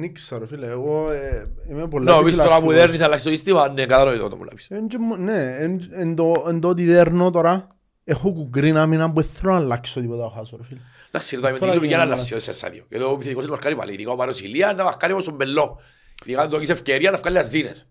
Δεν 0.00 0.14
ξέρω 0.14 0.46
φίλε, 0.46 0.66
εγώ 0.66 1.10
ε, 1.10 1.46
είμαι 1.70 1.88
πολύ 1.88 2.04
Ναι, 2.04 2.10
πεις 2.22 2.36
τώρα 2.36 2.48
που 2.48 2.54
επιφυλακτικός. 2.54 2.74
δέρνεις 2.74 3.00
αλλά 3.00 3.18
στο 3.18 3.28
σύστημα, 3.28 3.68
ναι, 3.68 3.86
κατανοητό 3.86 4.28
το 4.28 4.36
μου 4.36 4.44
λάβεις. 4.44 4.66
Εν 4.70 4.86
και 4.88 4.98
μο- 4.98 5.16
Ναι, 5.16 5.54
εν- 5.58 5.88
εν 5.92 6.14
το- 6.14 6.44
εν 6.48 6.60
το 6.60 6.68
ότι 6.68 6.84
δέρνω 6.84 7.30
τώρα, 7.30 7.66
έχω 8.04 8.32
κουκρίνει 8.32 8.78
άμυνα 8.78 9.06
που 9.12 9.20
δεν 9.20 9.30
θέλω 9.34 9.52
να 9.52 9.58
αλλάξω 9.58 10.00
τίποτα 10.00 10.22
να 10.24 10.30
χάσω 10.30 10.56
ρε 10.56 10.62
φίλε. 10.64 10.80
Εντάξει, 11.08 11.36
το 11.36 11.46
αμυντική 11.46 11.58
Τώρα 11.60 11.72
λειτουργία 11.72 11.96
να 11.96 12.02
γίνεται 12.04 12.22
αλλάξει 12.22 12.34
ως 12.34 12.44
4-2. 12.44 12.84
Γιατί 12.88 13.04
ο 13.04 13.12
επιθετικός 13.12 13.42
είναι 13.42 13.52
μαρκάρι 13.52 13.76
πάλι, 13.76 13.92
ειδικά 13.92 14.10
ο 14.10 14.16
Μάρος 14.16 14.40
Ηλία 14.40 14.72
να 14.72 14.84
μαρκάρει 14.84 15.12
όπως 15.12 15.24
τον 15.24 15.34
Μπελό. 15.34 15.80
Ειδικά 16.24 16.42
αν 16.42 16.50
του 16.50 16.56
έχεις 16.56 16.68
ευκαιρία 16.68 17.10
να 17.10 17.16
βγάλει 17.16 17.38
αζίνες. 17.38 17.88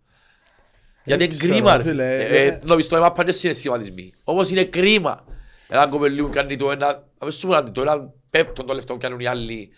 Γιατί 1.03 1.24
είναι 1.24 1.34
ξέρω, 1.34 1.53
κρίμα, 1.53 1.78
ρε 1.78 1.84
φίλε, 1.84 2.18
φίλε. 2.26 2.38
ε, 2.39 2.45
Ε, 2.45 2.58
Νομίζω 2.66 2.88
το 2.89 2.95
αίμα 2.95 3.12
πάντα 3.12 3.32
συναισθηματισμοί. 3.32 4.14
Όμως 4.24 4.49
είναι 4.49 4.64
κρίμα. 4.64 5.24
Έναν 5.68 5.89
κοπελίου 5.89 6.30
κάνει 6.34 6.56
το 6.56 6.72
ένα, 6.72 6.88
να 6.88 7.03
μην 7.22 7.32
σου 7.32 7.47
πω 7.47 7.72
το 7.72 7.82
ένα 7.82 8.10
πέπτον 8.30 8.66
το 8.66 8.74
λεφτό 8.74 8.97
κάνουν 8.97 9.20
οι 9.20 9.26
άλλοι. 9.28 9.70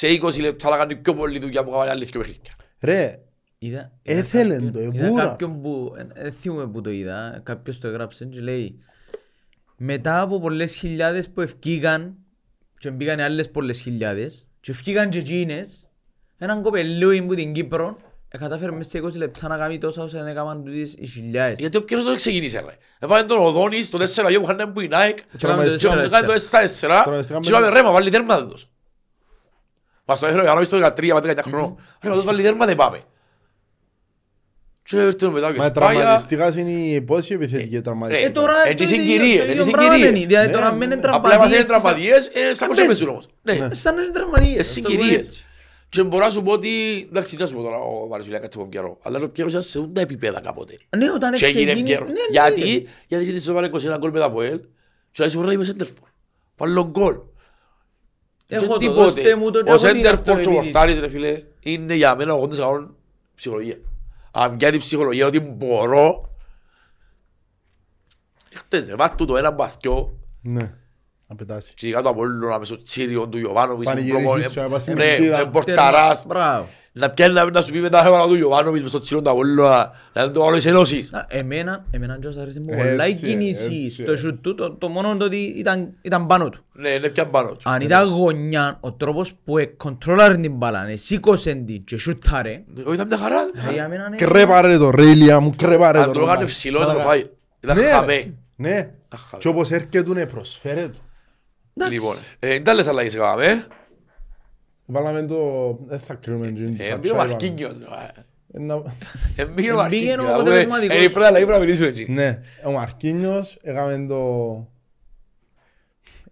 Σε 0.00 0.06
20 0.22 0.40
λεπτά 0.40 0.70
να 0.70 0.76
κάνει 0.76 0.96
πιο 0.96 1.14
πολύ 1.14 1.38
δουλειά 1.38 1.64
που 1.64 1.70
κάνουν 1.70 1.86
οι 1.86 1.90
άλλοι 1.90 2.04
δύο 2.04 2.20
παιχνίδια. 2.20 2.52
Ρε, 2.80 3.18
Είδα- 3.58 3.92
Έθελε 4.02 4.54
είδα 4.54 4.70
το, 4.70 4.78
κάποιον- 4.78 4.94
ε, 4.94 5.08
βούρα. 5.08 5.22
Είδα 5.22 5.28
κάποιον 5.30 5.60
που, 5.62 5.94
ε, 5.98 6.22
δεν 6.22 6.32
θυμούμαι 6.32 6.66
που 6.68 6.80
το 6.80 6.90
είδα, 6.90 7.40
κάποιος 7.42 7.78
το 7.78 7.88
έγραψε 7.88 8.24
και 8.24 8.40
λέει 8.40 8.78
μετά 9.76 10.20
από 10.20 10.40
πολλές 10.40 10.74
χιλιάδες 10.74 11.28
που 11.28 11.40
ευκήγαν 11.40 12.14
και 12.78 12.90
μπήκαν 12.90 13.20
άλλες 13.20 13.50
πολλές 13.50 13.80
χιλιάδες 13.80 14.48
και 14.60 14.70
ευκήγαν 14.70 15.10
και 15.10 15.18
εκείνες 15.18 15.86
έναν 16.38 16.62
κοπελούι 16.62 17.22
που 17.22 17.34
την 17.34 17.52
Κύπρο 17.52 17.96
ε, 18.28 18.38
κατάφερε 18.38 18.70
μέσα 18.72 18.90
σε 18.90 18.98
20 19.04 19.12
λεπτά 19.16 19.48
να 19.48 19.56
κάνει 19.56 19.78
τόσα 19.78 20.02
όσα 20.02 20.18
δεν 20.18 20.26
έκαναν 20.26 20.64
τούτες 20.64 20.94
οι 20.98 21.06
χιλιάδες. 21.06 21.58
Γιατί 21.58 21.76
ο 21.76 21.82
Πιέρος 21.82 22.04
δεν 22.04 22.16
ξεκίνησε 22.16 22.58
ρε. 22.60 22.76
Έβαλε 22.98 23.24
τον 23.26 23.38
Οδόνης 23.38 23.86
στο 23.86 23.98
4-2 23.98 24.40
που 24.40 24.50
είχαν 24.50 24.72
που 24.72 24.80
η 24.80 24.88
Nike 24.92 25.18
έκαμε 25.42 25.68
το 25.68 25.76
και 25.76 25.86
ο 25.86 25.90
4-4. 25.90 26.04
έκανε 26.04 26.26
το 26.26 26.32
4-4 26.32 27.02
Τραυματιστήκαμε 27.02 27.40
και 27.40 27.48
είπαμε 27.48 27.68
ρε 27.68 27.82
μα 27.82 27.90
βάλει 27.92 28.10
τέρμα 28.10 28.36
δεν 28.38 28.48
δώσω. 28.48 28.68
Μας 30.08 30.18
το 30.18 30.26
έφερε 30.26 30.40
ο 30.40 30.44
Γιάννοβης 30.44 30.68
το 30.68 30.76
13 30.86 31.22
με 31.24 31.32
19 31.34 31.38
χρονών. 31.42 31.76
Ρε 32.02 32.08
μα 32.08 32.14
δώσ' 32.14 32.24
βάλει 32.24 32.42
τέρμα 32.42 32.66
δεν 32.66 32.76
πάμε. 32.76 33.00
Και 34.82 34.96
έρθει 34.98 35.28
μετά 35.28 35.52
και 35.52 35.58
μα 35.58 35.64
σπάγια. 35.64 35.72
τραυματιστικάς 36.00 36.56
είναι 36.56 36.70
η 36.70 37.00
πόση 37.00 37.34
επιθετική 37.34 37.76
Ε, 37.76 37.80
τραυματιστική. 37.80 38.28
Ε, 38.28 38.32
τώρα 38.32 38.52
Ε, 38.66 38.68
το 38.74 38.74
τις 38.84 38.90
ίδιο- 38.90 39.02
συγκυρίες, 39.04 39.44
το 39.44 39.48
ε, 39.48 39.50
ίδιο 39.52 39.62
τις 39.62 39.72
πράγμα 39.72 39.92
συγκυρίες. 39.92 40.18
είναι. 40.18 40.26
Δηλαδή 40.26 40.46
Ναι, 40.46 40.52
τώρα 40.52 40.70
ναι. 40.70 40.76
μην 40.76 40.90
είναι 40.90 41.00
Απλά 41.02 41.38
μας 41.38 41.52
είναι 41.52 41.62
τραυματίες, 41.64 41.66
τραυματίες, 41.66 42.26
ε, 42.26 42.54
σαν 42.54 42.68
Μπες. 42.68 42.76
πως 42.76 42.78
έπαιζουν 42.78 43.08
όμως. 43.08 43.26
Ναι, 43.42 43.54
σαν- 43.56 43.74
σαν 43.74 43.94
να 43.94 44.02
είναι 44.02 44.10
τραυματίες. 44.10 44.56
ε, 44.56 44.60
ας 44.60 44.74
το 44.74 44.80
πούμε 44.82 44.94
συγκυρίες. 44.98 45.18
έτσι. 45.26 45.42
Και 45.88 46.02
μπορώ 46.02 46.24
να 46.24 46.30
σου 46.30 46.42
πω 46.42 46.52
ότι, 46.52 46.68
εντάξει, 47.08 47.34
τι 47.36 47.40
να 47.42 47.46
σου 47.48 47.54
πω 47.54 47.62
τώρα, 47.62 47.76
ο 47.76 48.06
Μαρσιλιά 48.06 48.38
κάτι 48.38 48.56
από 48.60 48.68
καιρό, 48.68 48.98
αλλά 49.02 49.18
ο 49.22 49.28
Πιέρος 49.28 49.52
ήταν 49.52 49.62
σε 49.64 49.78
ούντα 49.78 50.00
επίπεδα 50.00 50.40
κάποτε. 50.40 50.78
Ναι, 50.96 51.10
όταν 51.10 51.32
Και 51.32 51.44
έγινε 51.46 51.60
ξεκίνησε- 51.72 51.84
Πιέρος. 51.84 52.06
ναι, 52.06 52.12
ναι, 52.12 52.20
ναι. 52.20 52.52
Γιατί, 52.62 52.88
γιατί 53.06 53.24
είχε 53.24 53.32
της 53.32 53.48
έβαλε 53.48 53.66
21 53.66 53.96
γκολ 53.98 54.10
μετά 54.10 54.24
από 54.24 54.42
ελ 54.42 54.58
και 55.10 55.18
λέει 55.18 55.28
σου 55.28 55.42
ρε 55.42 55.52
είμαι 55.52 55.64
σέντερφορ. 55.64 56.08
Βάλω 56.56 56.88
γκολ. 56.90 57.14
Έχω 58.50 58.62
Και 58.64 58.68
το, 58.68 58.76
τίποτε. 58.76 59.00
δώστε 59.02 59.36
μου 59.36 59.50
το 59.50 59.62
και 59.62 59.70
Ο 59.70 59.74
έχω 59.74 59.86
την 59.86 59.94
σέντερφορ 59.94 60.24
και 60.24 60.30
ο 60.30 60.32
αυτοεπίθεση. 60.32 60.64
Μοχτάρης 60.64 60.98
ρε 60.98 61.08
φίλε 61.08 61.42
είναι 61.60 61.94
για 61.94 62.16
μένα 62.16 62.34
80% 62.34 62.88
ψυχολογία. 63.34 63.76
Αν 64.30 64.56
πιάει 64.56 64.70
την 64.70 64.80
ψυχολογία 64.80 65.26
ότι 65.26 65.40
μπορώ 65.40 66.22
Χτες 68.54 68.86
ρε 68.88 68.94
βάτου 68.94 69.24
το 69.24 69.36
ένα 69.36 69.50
μπαθιό 69.50 70.18
Ναι, 70.42 70.74
να 71.26 71.34
πετάσει. 71.36 71.74
και 71.74 71.86
ειδικά 71.86 72.02
το 72.02 72.08
Απόλλωνα 72.08 72.58
μέσω 72.58 72.82
τσίριο 72.82 73.28
του 73.28 73.38
Ιωβάνοβιτς 73.38 73.88
που 73.90 73.94
Πανηγυρίσεις 73.94 74.24
προπονεί- 74.24 74.50
και 74.52 74.60
να 74.60 74.68
πας 74.68 74.82
στην 74.82 74.94
Ναι, 74.94 75.04
ελπίδα. 75.04 75.40
ε, 75.40 75.44
πορταράς 75.44 76.26
Μπράβο. 76.26 76.68
Να 76.98 77.10
πιάνει 77.10 77.34
να- 77.34 77.50
να 77.50 77.62
σου 77.62 77.72
πει 77.72 77.80
μετά 77.80 78.02
ρε, 78.02 78.08
του 78.28 78.34
Ιωβάνοβιτς 78.34 78.80
μες 78.82 78.90
στο 78.90 78.98
τσίριο 78.98 79.22
του 79.22 79.30
Απόλλωνα 79.30 79.92
να 80.12 80.22
δεν 80.22 80.32
το 80.32 80.40
βάλω 80.44 80.60
σε 80.60 80.68
ενώσεις. 80.68 81.12
Α, 81.14 81.26
Εμένα, 81.28 81.84
εμένα 81.90 82.18
και 82.20 82.28
άρεσε 82.40 82.60
μου 82.60 82.66
Έτσι, 82.70 82.88
πολλά 82.88 83.06
η 83.06 83.10
έτσι, 83.10 83.26
κίνηση 83.26 83.90
στο 83.90 84.12
ε. 84.12 84.16
σουτ 84.16 84.42
του, 84.42 84.54
το, 84.54 84.72
το 84.74 84.88
μόνο 84.88 85.16
το 85.16 85.24
ότι 85.24 85.36
ήταν, 85.36 85.92
ήταν 86.02 86.26
πάνω 86.26 86.48
του. 86.48 86.64
Ναι, 86.72 86.88
είναι 86.90 87.08
πια 87.08 87.26
πάνω 87.26 87.48
του. 87.48 87.70
Αν 87.70 87.80
ήταν 87.80 88.08
γωνιά, 88.08 88.76
ο 88.80 88.92
τρόπος 88.92 89.32
που 89.44 89.58
εκκοντρόλαρε 89.58 90.36
την 90.36 90.52
μπάλα, 90.52 90.88
ε, 90.88 90.96
σήκωσε 90.96 91.52
την 91.54 91.84
και 91.84 91.98
σούταρε, 91.98 92.62
Όχι, 92.84 92.94
ήταν 92.94 93.06
μια 93.06 93.16
χαρά. 93.16 93.40
ε, 93.68 93.72
για 93.72 93.88
μένα 93.88 94.04
είναι... 94.06 94.16
Κρέπαρε 94.16 94.78
το 94.78 94.90
ρε 94.90 95.04
Ηλία 95.06 95.40
μου, 95.40 95.54
κρέπαρε 95.56 95.98
το. 95.98 96.04
Αν 96.04 96.12
το 96.12 96.18
ρε, 96.18 96.24
έκανε 96.24 96.34
μάνα. 96.36 96.46
ψηλό 96.48 96.78
να 96.84 96.92
το 96.92 96.98
φάει. 96.98 97.26
Ήταν 97.60 97.76
Ναι, 97.76 97.82
χαμέ. 97.86 98.12
ρε. 98.14 98.32
Ναι, 98.56 98.90
Αχ, 99.08 99.20
και 99.38 99.48
όπως 99.48 99.70
έρχεται 99.70 100.02
του, 100.02 100.14
ναι, 100.14 100.26
προσφέρε 100.26 100.88
του. 100.88 100.98
Εντάξει. 101.76 101.94
Λοιπόν, 101.94 102.16
ε, 102.38 102.48
δεν 102.48 102.64
τα 102.64 102.74
λες 102.74 102.86
αλλαγές 102.88 103.14
έκαναμε, 103.14 103.44
ε. 103.44 103.64
Βάλαμε 104.90 105.22
το... 105.26 105.70
Δεν 105.86 105.98
θα 105.98 106.14
κρίνουμε 106.14 106.46
την 106.46 106.76
Ε, 106.78 106.96
μπήκε 106.96 107.12
ο 107.12 107.16
Μαρκίνιος. 107.16 107.72
Ε, 108.52 108.58
να- 108.58 108.82
Ε, 109.36 109.44
μπήκε 109.44 109.68
ο 109.70 109.72
Ε, 109.72 109.76
Μαρκίνιος. 109.76 110.06
μπήκε 110.06 110.12
ο 110.12 110.16
να 110.16 110.22
πούμε, 110.22 110.32
αποτελεσματικός. 110.32 110.96
Είναι 110.96 111.04
η 111.04 111.10
πρώτη 111.10 111.26
αλλαγή 111.26 111.44
που 111.44 111.50
να 111.50 111.58
μιλήσουμε 111.58 111.88
εκεί. 111.88 112.12
Ναι, 112.12 112.40
ο 112.66 112.70
Μαρκίνιος 112.70 113.58
έκαμε 113.62 114.06
το... 114.08 114.66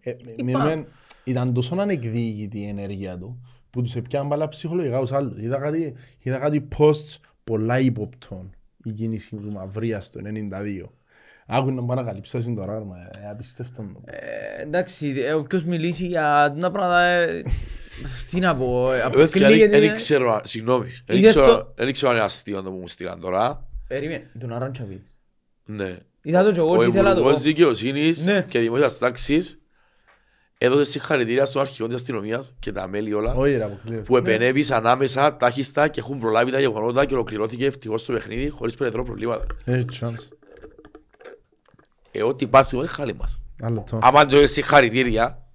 Ε, 0.01 0.17
μιλούμε- 0.45 0.85
Ήταν 1.25 1.53
τόσο 1.55 1.75
ανεκδίκητη 1.79 2.59
η 2.59 2.69
ενέργεια 2.69 3.19
του 3.19 3.41
που 3.71 3.83
τους 3.83 3.97
έπιαν 3.97 4.27
μπάλα 4.27 4.49
ψυχολογικά 4.49 4.99
ως 4.99 5.13
άλλους. 5.13 5.39
Είδα 5.43 5.59
κάτι, 5.59 5.95
είδα 6.23 6.39
κάτι 6.39 6.69
posts 6.79 7.17
πολλά 7.45 7.79
ύποπτων 7.79 8.55
η 8.85 8.91
κίνηση 8.91 9.37
του 9.37 9.53
Μαυρίας 9.53 10.05
στο 10.05 10.21
92. 10.25 10.91
Άκου 11.47 11.71
να 11.71 11.85
πάω 11.85 11.97
να 11.97 12.03
καλύψω 12.03 12.39
τώρα, 12.55 12.85
μα, 12.85 12.97
ε, 13.23 13.29
απίστευτο. 13.31 13.85
Ε, 14.05 14.63
εντάξει, 14.63 15.15
ε, 15.17 15.33
όποιος 15.33 15.65
μιλήσει 15.65 16.07
για 16.07 16.51
τούτα 16.55 16.71
πράγματα, 16.71 17.01
ε, 17.03 17.43
τι 18.31 18.41
να 18.41 18.57
πω, 18.57 18.93
ε, 18.93 18.99
Ε, 18.99 19.03
αποκλείεται... 19.03 19.81
Δεν 19.81 19.95
ξέρω, 19.97 20.33
αν- 20.35 20.41
συγγνώμη. 20.45 20.89
Δεν 21.07 21.17
Είδες 21.17 21.31
ξέρω- 21.31 21.47
το- 21.47 21.73
δεν 21.77 21.93
ξέρω 21.93 22.11
αν 22.11 22.17
είναι 22.17 22.25
αστείο 22.25 22.63
το 22.63 22.71
που 22.71 22.77
μου 22.77 22.89
στείλαν 22.89 23.21
τώρα. 23.21 23.67
Περίμενε, 23.89 24.31
τον 24.41 24.53
Αράντσαβιτς. 24.53 25.15
Ναι. 25.65 25.99
Είδα 26.23 26.45
το 26.45 26.53
και 26.53 26.59
εγώ 26.59 26.73
Ο 26.77 26.79
και 26.83 26.87
ήθελα 26.89 27.13
το 27.15 27.19
Υπουργός 27.21 27.37
πω. 27.37 27.43
Δικαιοσύνης 27.43 28.25
Ναι. 28.25 28.45
και 28.49 28.59
Δημόσιας 28.59 28.99
Τάξης 28.99 29.59
έδωσε 30.59 30.91
συγχαρητήρια 30.91 31.45
στον 31.45 31.61
αρχηγό 31.61 31.87
της 31.89 31.97
αστυνομίας 31.97 32.55
και 32.59 32.73
τα 32.73 32.89
μέλη 32.89 33.15
όλα 33.15 33.35
Όχι 33.35 33.57
ρε, 33.57 33.65
αποκλείεται. 33.65 34.03
που 34.03 34.17
επενέβησαν 34.17 34.87
άμεσα, 34.87 35.37
τάχιστα 35.37 35.89
και 35.89 36.01
έχουν 36.01 36.19
προλάβει 36.19 36.51
τα 36.51 36.61
γεγονότα 36.61 37.05
και 37.05 37.15
ολοκληρώθηκε 37.15 37.67
ευτυχώς 37.67 38.05
το 38.05 38.13
παιχνίδι 38.13 38.49
χωρίς 38.49 38.75
περαιτέρω 38.75 39.03
προβλήματα. 39.03 39.47
Έχει 39.65 39.85
chance. 40.01 40.29
Ε, 42.11 42.23
ό,τι 42.23 42.45
υπάρχει 42.45 42.77
είναι 42.77 42.87
χάλι 42.87 43.15
μας. 43.15 43.41
Άλλο 43.63 43.75
λεπτό. 43.75 43.99
Άμα 44.03 44.27
το 44.27 44.47
συγχαρητήρια 44.47 45.47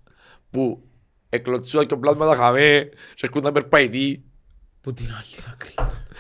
που 0.50 0.84
εκλωτσούαν 1.36 1.86
και 1.86 1.94
ο 1.94 1.98
πλάσμα 1.98 2.26
τα 2.28 2.36
χαμέ 2.36 2.90
και 3.16 3.26
έρχονταν 3.28 3.54
περπαϊτοί 3.54 4.24
Που 4.82 4.94
την 4.94 5.06
άλλη 5.06 5.44
άκρη. 5.54 5.74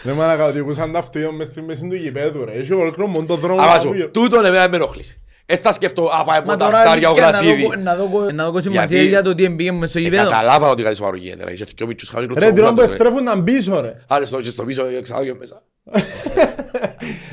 Δεν 0.03 0.16
μάνα 0.16 0.36
κατοικούσαν 0.36 0.91
τα 0.91 0.99
αυτοίων 0.99 1.36
μες 1.36 1.47
στη 1.47 1.62
μέση 1.62 1.88
του 1.88 1.95
γηπέδου 1.95 2.45
ρε. 2.45 2.51
Έχει 2.51 2.74
ολόκληρο 2.74 3.09
μόνο 3.09 3.26
το 3.26 3.36
δρόμο. 3.36 3.62
Άμα 3.62 3.74
που 3.74 3.80
σου, 3.80 3.89
πήγε. 3.89 4.05
τούτον 4.05 4.45
εμένα 4.45 4.70
με 4.70 4.76
ενοχλήσει. 4.76 5.22
Ε, 5.45 5.57
θα 5.57 5.72
σκεφτώ, 5.72 6.03
α, 6.05 6.24
πάει 6.24 6.41
Μα 6.45 6.53
από 6.53 6.64
τα 6.64 6.70
τώρα 6.70 6.82
χτάρια 6.82 7.09
ο 7.09 7.12
αλήθεια, 7.12 7.32
να 7.32 7.38
δω- 7.39 7.45
Γρασίδη. 7.47 7.84
να 7.84 7.95
δω- 7.95 8.32
να 8.32 8.51
δω 8.51 8.62
σημασία 8.62 8.97
Γιατί- 8.97 9.09
για 9.09 9.22
το 9.24 9.36
τι 9.36 9.43
εμπήγε 9.43 9.72
μες 9.72 9.89
στο 9.89 9.99
Ε, 9.99 10.01
γήπεδο. 10.01 10.24
Καταλάβα 10.24 10.70
ότι 10.70 10.84
κάτι 10.84 10.95
σοβαρό 10.95 11.16
γίνεται. 11.16 11.43
ρε. 11.43 11.51
Είχε 11.51 11.66
και 11.76 11.84
ο 11.84 11.88
Μίτσος 11.88 12.09
χαμέ 12.09 12.26
και 12.26 12.34
Ρε, 12.34 12.39
κλωτσόβουλα 12.39 12.53
την 12.55 12.64
ώρα 12.64 12.70
που 12.72 12.76
του, 12.76 13.03
ε. 13.03 13.05
εστρέφουν 13.16 13.43
πίσω 13.43 13.82
ρε. 13.82 13.95
Άλλε 14.07 14.26
στο, 14.26 14.41
και 14.41 14.49
στο 14.49 14.64
πίσω 14.66 14.86
ε, 14.86 14.97
εξάδιο 14.97 15.36
μέσα. 15.39 15.62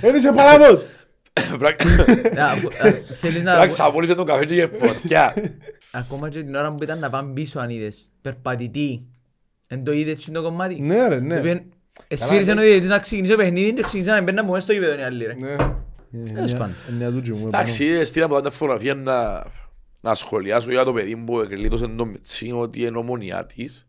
Δεν 0.01 0.15
είσαι 0.17 0.33
παλαβός. 0.33 0.85
Πράγμα- 1.59 2.05
Ε, 2.35 2.43
αφού- 2.43 2.73
ε, 2.83 3.03
Θέλεις 3.21 3.43
να... 3.43 3.51
πράγμα 3.51 3.67
ξαπόλυσε 3.67 4.15
τον 4.15 4.27
καφέ 4.27 4.45
και 4.45 4.55
είχε 4.55 4.71
φωτιά. 4.79 5.35
Ακόμα 5.93 6.29
και 6.29 6.43
την 6.43 6.55
ώρα 6.55 6.69
που 6.69 6.83
ήταν 6.83 6.99
να 6.99 7.11
πάνε 7.11 7.33
πίσω 7.33 7.61
αν 7.61 7.71
είδες. 7.71 8.11
Περπατητή. 8.23 9.07
Εν 9.69 9.85
το 9.85 9.93
είδες 9.93 10.25
και 10.25 10.31
το 10.31 10.43
κομμάτι. 10.43 10.81
Ναι 10.81 11.09
ρε, 11.09 11.17
Το 11.19 11.25
ναι. 11.25 11.39
οποίο 11.39 11.63
Εσφύρισε 12.09 12.51
ο 12.51 12.53
εντάξει. 12.53 12.69
διαιτητής 12.69 12.89
να 12.89 12.99
ξεκινήσει 12.99 13.33
το 13.33 13.39
παιχνίδι 13.39 13.73
και 13.73 13.83
ξεκινήσει 13.83 14.11
να 14.11 14.23
μπαίνει 14.23 14.37
να 14.37 14.45
μου 14.45 14.51
μέσα 14.51 14.63
στο 14.63 14.73
γήπεδο 14.73 14.99
οι 14.99 15.03
άλλοι 15.03 15.25
ρε. 15.27 15.35
Ναι. 15.35 15.57
Τέλος 16.35 16.53
πάντων. 16.53 16.75
Εννιά 16.89 17.11
του 17.11 17.21
τζιμού. 17.21 17.47
Εντάξει, 17.47 18.05
στείλα 18.05 18.25
από 18.25 18.41
τα 18.41 18.51
φωτογραφία 18.51 18.95
να, 18.95 19.47
να 20.01 20.15
σχολιάσω 20.15 20.71
για 20.71 20.85
το 20.85 20.93
παιδί 20.93 21.15
μου 21.15 21.25
που 21.25 21.41
εκλείτωσε 21.41 21.87
το 21.87 22.07
μετσί 22.07 22.53
ότι 22.53 22.83
είναι 22.83 22.99
ομονιά 22.99 23.47
της 23.47 23.89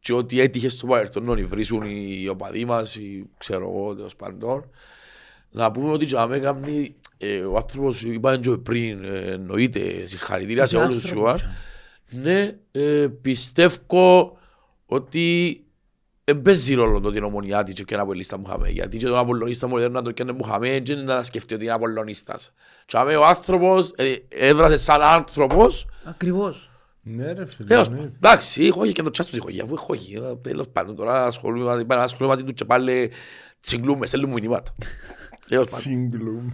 και 0.00 0.12
ότι 0.12 0.40
έτυχε 0.40 0.68
στο 0.68 0.86
παρελθόν 0.86 1.22
να 1.22 1.46
βρίσουν 1.46 1.82
οι 1.84 2.28
οπαδοί 2.28 2.64
μας, 2.64 2.96
οι, 2.96 3.30
ξέρω 3.38 3.68
εγώ, 3.68 3.94
τέλος 3.94 4.16
πάντων. 4.16 4.70
Να 5.50 5.70
πούμε 5.70 5.90
ότι 5.90 6.04
για 6.04 6.26
μένα 6.26 6.42
κάνει 6.42 6.82
ε, 6.82 7.05
ο 7.52 7.56
άνθρωπος, 7.56 8.02
είπαμε 8.02 8.36
και 8.36 8.50
πριν, 8.50 9.04
ε, 9.04 9.18
εννοείται 9.18 10.06
συγχαρητήρια 10.06 10.66
σε 10.66 10.76
Είσαι 10.76 10.84
όλους 10.84 11.00
τους 11.00 11.10
άνθρωπος, 11.10 11.40
Ιωάν. 11.42 11.52
Ναι, 12.22 12.56
ε, 12.72 13.06
πιστεύω 13.22 14.38
ότι 14.86 15.60
δεν 16.24 16.42
παίζει 16.42 16.74
ρόλο 16.74 17.00
το 17.00 17.08
ότι 17.08 17.16
είναι 17.16 17.26
ομονιάτη 17.26 17.72
και 17.72 17.84
ποιον 17.84 18.00
απολύστα 18.00 18.38
μου 18.38 18.44
είχαμε. 18.46 18.68
Γιατί 18.68 18.96
και 18.96 19.06
τον 19.06 19.18
απολωνίστα 19.18 19.66
μου 19.66 19.90
να 19.90 20.02
το 20.02 20.10
καίνε 20.10 20.32
που 20.32 20.44
είχαμε 20.46 20.68
και 20.68 20.94
να 20.94 21.22
σκεφτεί 21.22 21.54
ότι 21.54 21.64
είναι 21.64 21.72
απολωνίστας. 21.72 22.52
Και 22.86 22.96
αμέ 22.96 23.16
ο 23.16 23.26
άνθρωπος 23.26 23.92
ε, 23.96 24.14
έδρασε 24.28 24.76
σαν 24.78 25.02
άνθρωπος 25.02 25.86
Ακριβώς. 26.04 26.70
Ναι 27.02 27.32
ρε 27.32 27.46
φίλε. 27.46 27.68
Τέλος 27.68 27.88
ναι. 27.88 27.96
πάντων. 27.96 28.12
Εντάξει, 28.16 28.64
έχω 28.64 28.80
όχι 28.80 28.92
και 28.92 29.02
το 29.02 29.10
τσάς 29.10 29.26
τους 29.26 29.38
έχω, 29.38 29.48
αφού 29.62 29.74
έχω 29.74 29.86
όχι. 29.88 30.14
ε, 30.14 30.36
Τέλος 30.42 30.68
πάντων, 30.68 30.96
τώρα 30.96 31.24
ασχολούμαι 31.26 31.64
μαζί- 31.64 31.84
πάνε 31.84 32.00
να 32.00 32.06
ασχολούμαι 32.06 32.34
μαζί 32.34 32.44
του 32.46 32.54
και 32.54 32.64
πάλι 32.64 33.10
τσιγκλούμε, 33.60 34.06
στέλνουν 34.06 34.28
μου 34.30 34.34
μηνύματα. 34.40 34.74
Τέλος 35.48 35.70
πάντων, 35.70 35.78
Τσίγκλουμ. 35.78 36.48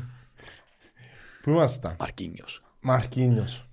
Πού 1.43 1.51
ήμασταν. 1.51 1.97
Μαρκίνιος. 1.99 2.63
Μαρκίνιος. 2.81 3.67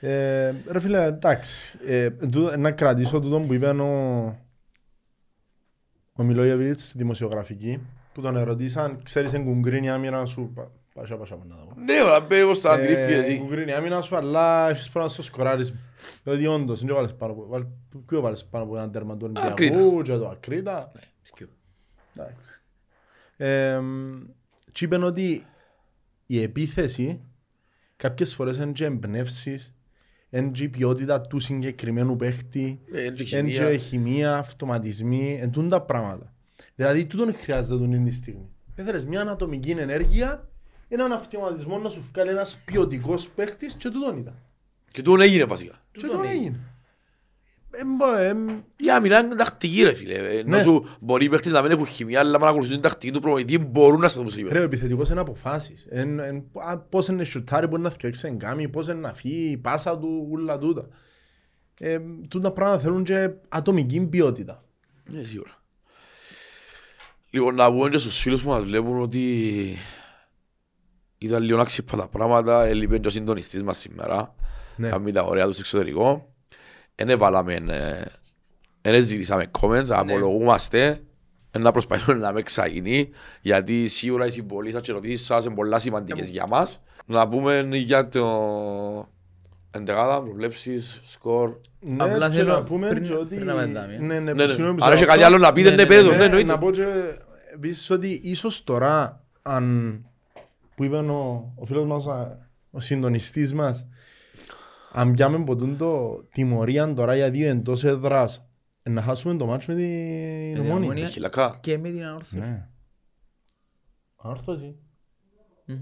Ε, 0.00 0.54
ρε 0.70 0.80
φίλε, 0.80 1.04
εντάξει. 1.04 1.78
Ε, 1.84 2.10
τούτο- 2.10 2.56
να 2.58 2.70
κρατήσω 2.70 3.20
τούτο 3.20 3.40
που 3.40 3.52
είπε 3.54 3.68
ο, 3.68 4.24
ο 6.12 6.22
Μιλόγεβιτς 6.22 6.88
στη 6.88 6.98
δημοσιογραφική 6.98 7.80
που 8.12 8.20
τον 8.20 8.36
ερωτήσαν, 8.36 9.00
ξέρεις 9.02 9.32
εν 9.32 9.44
κουγκρίνει 9.44 9.86
η 9.86 9.88
άμυνα 9.90 10.24
σου. 10.26 10.50
Πα- 10.54 10.68
Πάσα, 10.94 11.16
πάσα, 11.16 11.36
να 11.36 11.56
το 11.56 11.64
πω. 11.74 11.80
Ναι, 11.80 12.02
ώρα 12.02 12.22
πέ, 12.22 12.44
πώς 12.44 12.60
τα 12.60 12.70
αντιλήφθη 12.72 13.12
Ε, 13.12 13.16
εσύ. 13.18 13.38
Κουγκρίνει 13.38 13.70
η 13.70 13.74
άμυνα 13.74 14.00
σου, 14.00 14.16
αλλά 14.16 14.68
έχεις 14.68 14.88
πρέπει 14.90 15.04
να 15.04 15.10
στο 15.12 15.22
σκοράρεις. 15.22 15.74
Δηλαδή 16.22 16.46
όντως, 16.46 16.84
δεν 16.84 16.94
βάλεις 16.94 17.14
πάνω 17.14 17.32
από... 17.32 17.46
βάλ- 17.46 17.66
Ποιο 18.06 18.20
βάλεις 18.20 18.44
πάνω 18.44 18.64
από 18.64 18.76
έναν 18.76 18.92
τέρμα 18.92 19.16
του 19.16 19.32
Ακρίτα. 19.36 19.76
Ολυμπιακού 19.76 20.02
και 20.02 20.16
το 20.16 20.28
Ακρίτα. 20.28 20.92
Εντάξει. 22.14 22.50
Ε, 23.36 23.80
και 24.72 24.84
είπαν 24.84 25.02
ότι 25.02 25.44
η 26.32 26.42
επίθεση 26.42 27.20
κάποιες 27.96 28.34
φορές 28.34 28.56
είναι 28.56 28.72
και 28.72 28.84
εμπνεύσεις, 28.84 29.74
είναι 30.30 30.50
και 30.50 30.62
η 30.62 30.68
ποιότητα 30.68 31.20
του 31.20 31.38
συγκεκριμένου 31.38 32.16
παίχτη, 32.16 32.80
Ε, 32.92 33.04
είναι 33.04 33.10
και 33.14 33.36
είναι 33.36 33.48
χημεία. 33.50 33.70
και 33.70 33.76
χημεία, 33.76 34.36
αυτοματισμοί, 34.36 35.38
εν 35.40 35.50
τούν 35.50 35.68
τα 35.68 35.82
πράγματα. 35.82 36.32
Δηλαδή 36.74 37.06
τούτον 37.06 37.34
χρειάζεται 37.34 37.78
τον 37.78 38.04
τη 38.04 38.10
στιγμή. 38.10 38.48
Έθελες 38.74 39.04
μια 39.04 39.20
ανατομική 39.20 39.70
ενέργεια, 39.70 40.48
έναν 40.88 41.12
αυτοματισμό 41.12 41.78
να 41.78 41.88
σου 41.88 42.04
βγάλει 42.12 42.30
ένας 42.30 42.60
ποιοτικός 42.64 43.28
παίχτης 43.28 43.74
και 43.74 43.88
τούτον 43.88 44.18
ήταν. 44.18 44.34
Και 44.90 45.02
τούτον 45.02 45.20
έγινε 45.20 45.44
βασικά. 45.44 45.78
Και 45.92 46.00
τούτον 46.00 46.24
έγινε. 46.24 46.60
Ε, 47.72 47.80
μπο, 47.96 48.14
ε, 48.16 48.34
Η 48.76 48.90
άμυνα 48.90 49.18
είναι 49.18 49.34
τακτική 49.34 49.82
ρε 49.82 49.92
φίλε. 49.94 50.14
Ε, 50.14 50.38
Ενώ 50.38 50.56
Ναι. 50.56 50.62
σου 50.62 50.88
μπορεί 51.00 51.24
οι 51.24 51.28
παίχτες 51.28 51.52
να 51.52 51.62
μην 51.62 51.70
έχουν 51.70 51.86
χημία, 51.86 52.20
αλλά 52.20 52.38
να 52.38 52.48
ακολουθούν 52.48 52.72
την 52.72 52.80
τακτική 52.82 53.12
του 53.12 53.20
προπονητή, 53.20 53.58
μπορούν 53.58 54.00
να 54.00 54.08
σταθούν 54.08 54.28
στο 54.30 54.36
Ρε, 54.38 54.42
γήπεδο. 54.44 54.60
ο 54.60 54.64
επιθετικός 54.64 55.08
είναι 55.10 55.20
αποφάσεις. 55.20 55.86
Εν, 55.90 56.18
εν, 56.18 56.44
α, 56.54 56.78
πώς 56.78 57.08
είναι 57.08 57.24
σιουτάρι, 57.24 57.66
μπορεί 57.66 57.82
να 57.82 57.90
φτιάξει 57.90 58.28
εγκάμι, 58.28 58.68
πώς 58.68 58.86
είναι 58.86 58.94
να 59.00 59.14
φύγει, 59.14 59.50
η 59.50 59.56
πάσα 59.56 59.98
του, 59.98 60.26
ούλα 60.30 60.58
τούτα. 60.58 60.88
Ε, 61.80 61.98
τούτα 62.28 62.50
πράγματα 62.52 62.78
θέλουν 62.80 63.04
και 63.04 63.30
ατομική 63.48 64.06
ποιότητα. 64.06 64.64
Ναι, 65.12 65.22
σίγουρα. 65.22 65.62
Λοιπόν, 67.30 67.54
να 67.54 67.72
πούμε 67.72 67.88
και 67.88 67.98
στους 67.98 68.18
φίλους 68.18 68.42
που 68.42 68.48
μας 68.48 68.64
βλέπουν 68.64 69.00
ότι 69.00 69.64
ήταν 71.18 71.42
λίγο 71.42 71.60
άξιπα 71.60 71.96
τα 71.96 72.08
πράγματα, 72.08 72.64
έλειπε 72.64 72.98
και 72.98 73.06
ο 73.08 73.10
συντονιστής 73.10 73.62
μας 73.62 73.78
σήμερα. 73.78 74.34
Ναι. 74.76 74.88
Κάμει 74.88 75.12
τα 75.12 75.22
ωραία 75.22 75.44
τους 75.46 75.52
στο 75.54 75.60
εξωτερικό. 75.62 76.34
Εν 77.02 77.08
έβαλαμε, 77.08 77.54
ε, 77.54 78.02
εν 78.90 79.02
ζητήσαμε 79.04 79.50
comments, 79.60 79.90
απολογούμαστε. 79.90 81.00
εν 81.50 81.60
Να 81.62 81.72
προσπαθούμε 81.72 82.18
να 82.18 82.32
με 82.32 82.42
ξαγίνει, 82.42 83.08
γιατί 83.40 83.86
σίγουρα 83.88 84.26
οι 84.26 84.30
συμβολοί 84.30 84.70
σας 84.70 84.82
και 84.82 84.90
ερωτήσεις 84.90 85.26
σας 85.26 85.44
είναι 85.44 85.54
πολλά 85.54 85.78
σημαντικές 85.78 86.28
για 86.28 86.46
μας. 86.46 86.82
Να 87.06 87.28
πούμε 87.28 87.68
για 87.72 88.08
το 88.08 89.08
εντεγάδα, 89.70 90.22
προβλέψεις, 90.22 91.02
σκορ. 91.06 91.56
Ναι, 91.80 92.04
Απλά 92.04 92.28
και 92.28 92.34
θέλω 92.36 92.52
να 92.52 92.62
πούμε 92.62 92.88
πριν- 92.88 93.04
και 93.04 93.12
ότι... 93.14 93.34
πριν 93.34 93.46
να 93.46 93.54
πετάμε. 93.54 93.96
Ναι, 94.00 94.18
ναι, 94.18 94.32
Ναι, 94.32 94.46
συγγνώμη 94.46 94.72
ναι. 94.72 94.78
που 94.78 94.84
Αν 94.84 94.90
σε 94.90 94.94
έχει 94.96 95.04
κάτι 95.04 95.18
ρωτώ. 95.22 95.26
άλλο 95.34 95.38
να 95.38 95.52
πείτε, 95.52 95.68
Ναι, 95.70 95.76
ναι, 95.76 95.82
ναι, 95.82 95.88
παιδό, 95.88 96.10
ναι, 96.10 96.16
ναι, 96.16 96.24
εννοείται. 96.24 96.46
να 96.52 96.58
πω 96.58 96.70
και 96.70 96.86
επίσης 97.54 97.90
ότι 97.90 98.20
ίσως 98.22 98.64
τώρα, 98.64 99.24
αν, 99.42 99.94
που 100.74 100.84
είπε 100.84 100.96
ο, 100.96 101.52
ο 101.56 101.64
φίλος 101.64 101.84
μας, 101.84 102.06
α, 102.06 102.48
ο 102.70 102.80
συντονιστής 102.80 103.54
μας, 103.54 103.86
αν 104.92 105.12
πιάμε 105.12 105.44
ποτούν 105.44 105.76
το 105.76 106.22
τιμωρία 106.32 106.94
τώρα 106.94 107.14
για 107.16 107.30
δύο 107.30 107.48
εντός 107.48 107.84
έδρας, 107.84 108.44
ε, 108.82 108.90
να 108.90 109.02
χάσουμε 109.02 109.36
το 109.36 109.46
μάτσο 109.46 109.72
με 109.72 109.78
την 109.78 110.54
την 110.54 110.60
ομόνια. 110.62 110.76
Ομόνια. 110.84 111.06
Χιλακά. 111.06 111.58
Και 111.60 111.78
με 111.78 111.90
την 111.90 112.02
ανόρθωση. 112.04 112.38
Ναι. 112.38 112.68
Ανόρθωση. 114.16 114.76
Μμμ. 115.64 115.76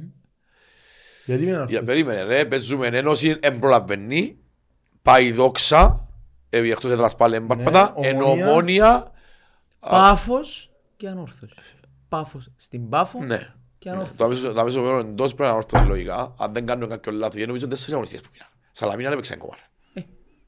Γιατί 1.27 1.43
με 1.45 1.49
Για 1.51 1.57
ανόρθωση. 1.57 1.85
περίμενε 1.85 2.23
ρε, 2.23 2.45
παίζουμε 2.45 2.87
ένωση, 2.87 3.37
εμπρολαβαινεί, 3.41 4.39
πάει 5.03 5.33
δόξα, 5.33 6.09
ε, 6.51 6.59
εκτός 6.59 6.91
έδρας 6.91 7.17
πάλι 7.17 7.35
εμπάρπατα, 7.35 7.95
Ναι, 8.01 8.07
εν 8.09 8.21
Ομόνια. 8.23 8.51
ομόνια, 8.51 9.13
Πάφος 9.81 10.71
και 10.97 11.09
ανόρθωση. 11.09 11.55
Πάφος 12.09 12.53
στην 12.57 12.89
Πάφο 12.89 13.23
ναι. 13.25 13.55
και 13.79 13.89
Ναι, 13.89 13.95
ανόρθωση. 13.95 14.19
Το 14.19 14.25
αμέσως- 14.25 14.55
το 14.55 14.61
αμέσως 14.61 14.83
μέλλον 14.83 15.09
εντός 15.09 15.35
πρέπει 15.35 15.51
να 15.51 15.57
ορθώσει 15.57 15.85
λογικά, 15.85 16.35
αν 16.39 16.53
δεν 16.53 16.67
κάνουμε 16.67 16.87
κάποιο 16.87 17.13
λάθος, 17.13 17.33
γιατί 17.35 17.47
νομίζω 17.47 17.69
τέσσερις 17.69 17.93
αγωνιστές 17.93 18.21
που 18.21 18.29
μείναν. 18.33 18.48
Σαλαμίνα 18.79 19.09
δεν 19.09 19.13
έπαιξε 19.19 19.35
ακόμα. 19.35 19.55
ρε. 19.95 20.01
Ε. 20.01 20.05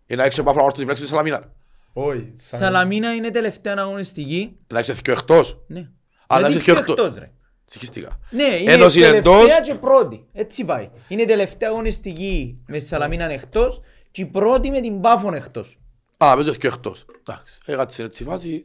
Είναι 0.07 0.22
έξω 0.24 0.43
πάω 0.43 0.55
να 0.55 0.62
ορθώσει, 0.62 0.83
είναι 0.83 0.91
έξω 0.91 1.03
τη 1.05 1.09
Σαλαμίνα. 1.09 1.39
ρε. 1.39 1.49
Όχι. 1.93 2.33
σαν- 2.35 2.61
Σαλαμίνα 2.61 3.14
είναι 3.14 3.31
τελευταία 3.31 3.74
αγωνιστική. 3.78 4.57
Είναι 4.70 4.78
έξω 4.81 4.95
και 5.03 5.11
εκτός. 5.11 5.59
Ναι. 5.66 5.89
Αλλά 6.26 6.49
Γιατί 6.49 6.55
είσαι 6.62 6.64
και 6.64 6.83
πιο 6.83 6.93
εκτός. 6.93 7.07
εκτός, 7.07 7.18
ρε. 7.18 7.31
Συγχυστικά. 7.64 8.18
Ναι, 8.31 8.43
είναι 8.45 8.72
Ένωση 8.72 9.01
τελευταία 9.01 9.35
εντός. 9.37 9.61
και 9.61 9.74
πρώτη. 9.74 10.26
Έτσι 10.33 10.64
πάει. 10.64 10.91
Είναι 11.09 11.22
η 11.22 11.24
τελευταία 11.24 11.68
αγωνιστική 11.70 12.59
με 12.66 12.78
τη 12.78 12.85
Σαλαμίνα 12.85 13.24
εκτός 13.33 13.81
και 14.11 14.20
η 14.22 14.26
πρώτη 14.26 14.70
με 14.70 14.81
την 14.81 15.01
Πάφον 15.01 15.35
εκτός. 15.35 15.78
Α, 16.16 16.35
παίζω 16.35 16.55
και 16.55 16.66
εκτός. 16.66 17.05
Εντάξει, 17.20 17.59
έκατσε 17.64 18.03
έτσι 18.03 18.22
η 18.22 18.26
φάση. 18.26 18.64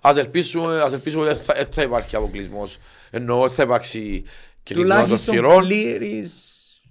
Ας 0.00 0.16
ελπίσουμε, 0.16 0.80
ας 0.82 0.92
ελπίσουμε 0.92 1.22
ότι 1.24 1.34
δεν 1.34 1.42
θα, 1.44 1.54
δεν 1.54 1.66
θα 1.66 1.82
υπάρχει 1.82 2.16
αποκλεισμός. 2.16 2.78
Εννοώ 3.10 3.40
ότι 3.42 3.54
θα 3.54 3.62
υπάρξει 3.62 4.22
και 4.62 4.74
κλεισμένο 4.74 5.00
των 5.00 5.08
Τουλάχιστον 5.08 5.34
θυρών. 5.34 5.58
πλήρης... 5.66 6.47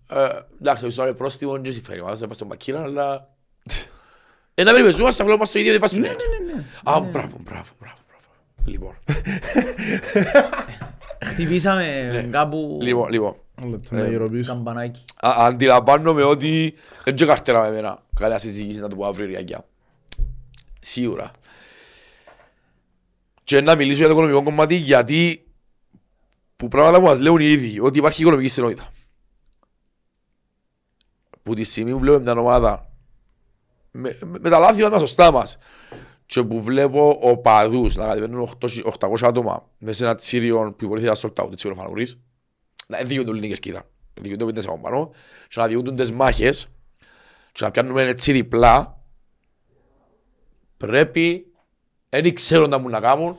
Ε, 0.09 0.27
Εντάξει, 0.61 0.81
το 0.81 0.87
ιστορικό 0.87 1.15
πρόστιμο 1.15 1.51
δεν 1.59 1.73
συμφέρει 1.73 2.01
μας, 2.03 2.19
δεν 2.19 2.27
πας 2.27 2.35
στον 2.37 2.47
Πακύρα, 2.47 2.81
αλλά... 2.83 3.29
Ε, 4.53 4.63
να 4.63 4.71
περιπεζούμαστε, 4.71 5.21
απλά 5.21 5.33
είμαστε 5.35 5.51
στο 5.59 5.59
ίδιο, 5.59 5.71
δεν 5.71 5.81
πας 5.81 5.89
στον 5.89 6.01
Ναι, 6.01 6.07
έτο. 6.07 6.23
ναι, 6.45 6.53
ναι. 6.53 6.63
Α, 6.83 6.99
μπράβο, 6.99 7.37
μπράβο, 7.43 7.69
μπράβο. 7.79 7.97
μπράβο. 8.09 8.25
Λοιπόν, 8.65 8.95
Χτυπήσαμε 11.25 12.27
κάπου 12.31 12.77
λοιπόν, 12.81 13.09
λοιπόν. 13.11 13.35
Ένα 13.61 13.67
λεπτό 13.69 13.95
να 13.95 14.07
γυροποιήσω. 14.07 14.53
καμπανάκι. 14.53 15.03
Α- 15.21 15.33
Αντιλαμβάνομαι 15.45 16.23
ότι 16.23 16.73
δεν 17.03 17.15
και 17.15 17.25
καρτέρα 17.25 17.61
με 17.61 17.67
εμένα. 17.67 18.03
Κανένα 18.19 18.39
συζήτηση 18.39 18.79
να 18.79 18.87
το 18.89 18.95
πω 18.95 19.05
αύριο 19.05 19.25
Ριακιά. 19.25 19.65
Σίγουρα. 20.79 21.31
Και 23.43 23.61
να 23.61 23.75
μιλήσω 23.75 23.97
για 23.97 24.05
το 24.07 24.11
οικονομικό 24.13 24.43
κομμάτι 24.43 24.75
γιατί 24.75 25.45
που 26.55 26.67
πράγματα 26.67 26.99
που 26.99 27.05
μας 27.05 27.19
λέουν 27.19 27.39
οι 27.39 27.45
ίδιοι 27.45 27.79
ότι 27.79 27.97
υπάρχει 27.97 28.21
οικονομική 28.21 28.47
στενότητα. 28.47 28.91
Που 31.47 31.53
τη 31.53 31.63
στιγμή 31.63 31.91
που 31.91 31.99
βλέπουμε 31.99 32.33
μια 32.33 32.41
ομάδα 32.41 32.89
με, 33.91 34.17
με, 34.25 34.39
με 34.39 34.49
τα 34.49 34.59
λάθη 34.59 34.81
μας, 34.81 34.91
τα 34.91 34.99
σωστά 34.99 35.31
μας 35.31 35.57
και 36.25 36.43
που 36.43 36.61
βλέπω 36.61 37.17
οπαδούς 37.21 37.95
να 37.95 38.07
κατεβαίνουν 38.07 38.49
800 38.61 39.09
800 39.09 39.15
άτομα 39.21 39.69
μέσα 39.77 39.97
σε 39.97 40.03
ένα 40.03 40.15
τσίριο 40.15 40.73
που 40.77 40.87
μπορεί 40.87 41.03
να 41.03 41.15
στο 41.15 41.33
out, 41.35 41.51
έτσι 41.51 41.71
φανουρείς 41.75 42.19
να 42.87 42.97
διούνται 42.97 43.29
όλη 43.29 43.39
την 43.39 43.49
κερκίδα. 43.49 43.83
Διούνται 44.13 44.45
πέντε 44.45 44.61
σε 44.61 44.79
πάνω 44.81 45.11
και 45.47 45.59
να 45.59 45.67
διούνται 45.67 45.91
τις 45.91 46.11
μάχες 46.11 46.67
και 47.51 47.63
να 47.63 47.71
πιάνουμε 47.71 48.01
έτσι 48.01 48.31
διπλά 48.31 49.03
πρέπει 50.77 51.51
δεν 52.09 52.33
ξέρω 52.33 52.67
να 52.67 52.77
μου 52.77 52.89
να 52.89 52.99
κάνουν 52.99 53.37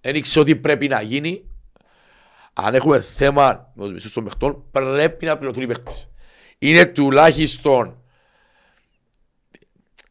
δεν 0.00 0.20
ξέρω 0.22 0.44
τι 0.44 0.56
πρέπει 0.56 0.88
να 0.88 1.00
γίνει 1.00 1.44
αν 2.52 2.74
έχουμε 2.74 3.00
θέμα 3.00 3.72
με 3.74 3.84
τους 3.84 3.92
μισούς 3.92 4.12
των 4.12 4.24
παιχτών 4.24 4.64
πρέπει 4.70 5.26
να 5.26 5.36
πληρωθούν 5.36 5.62
οι 5.62 5.66
παίχτες. 5.66 6.08
Είναι 6.58 6.84
τουλάχιστον 6.84 8.02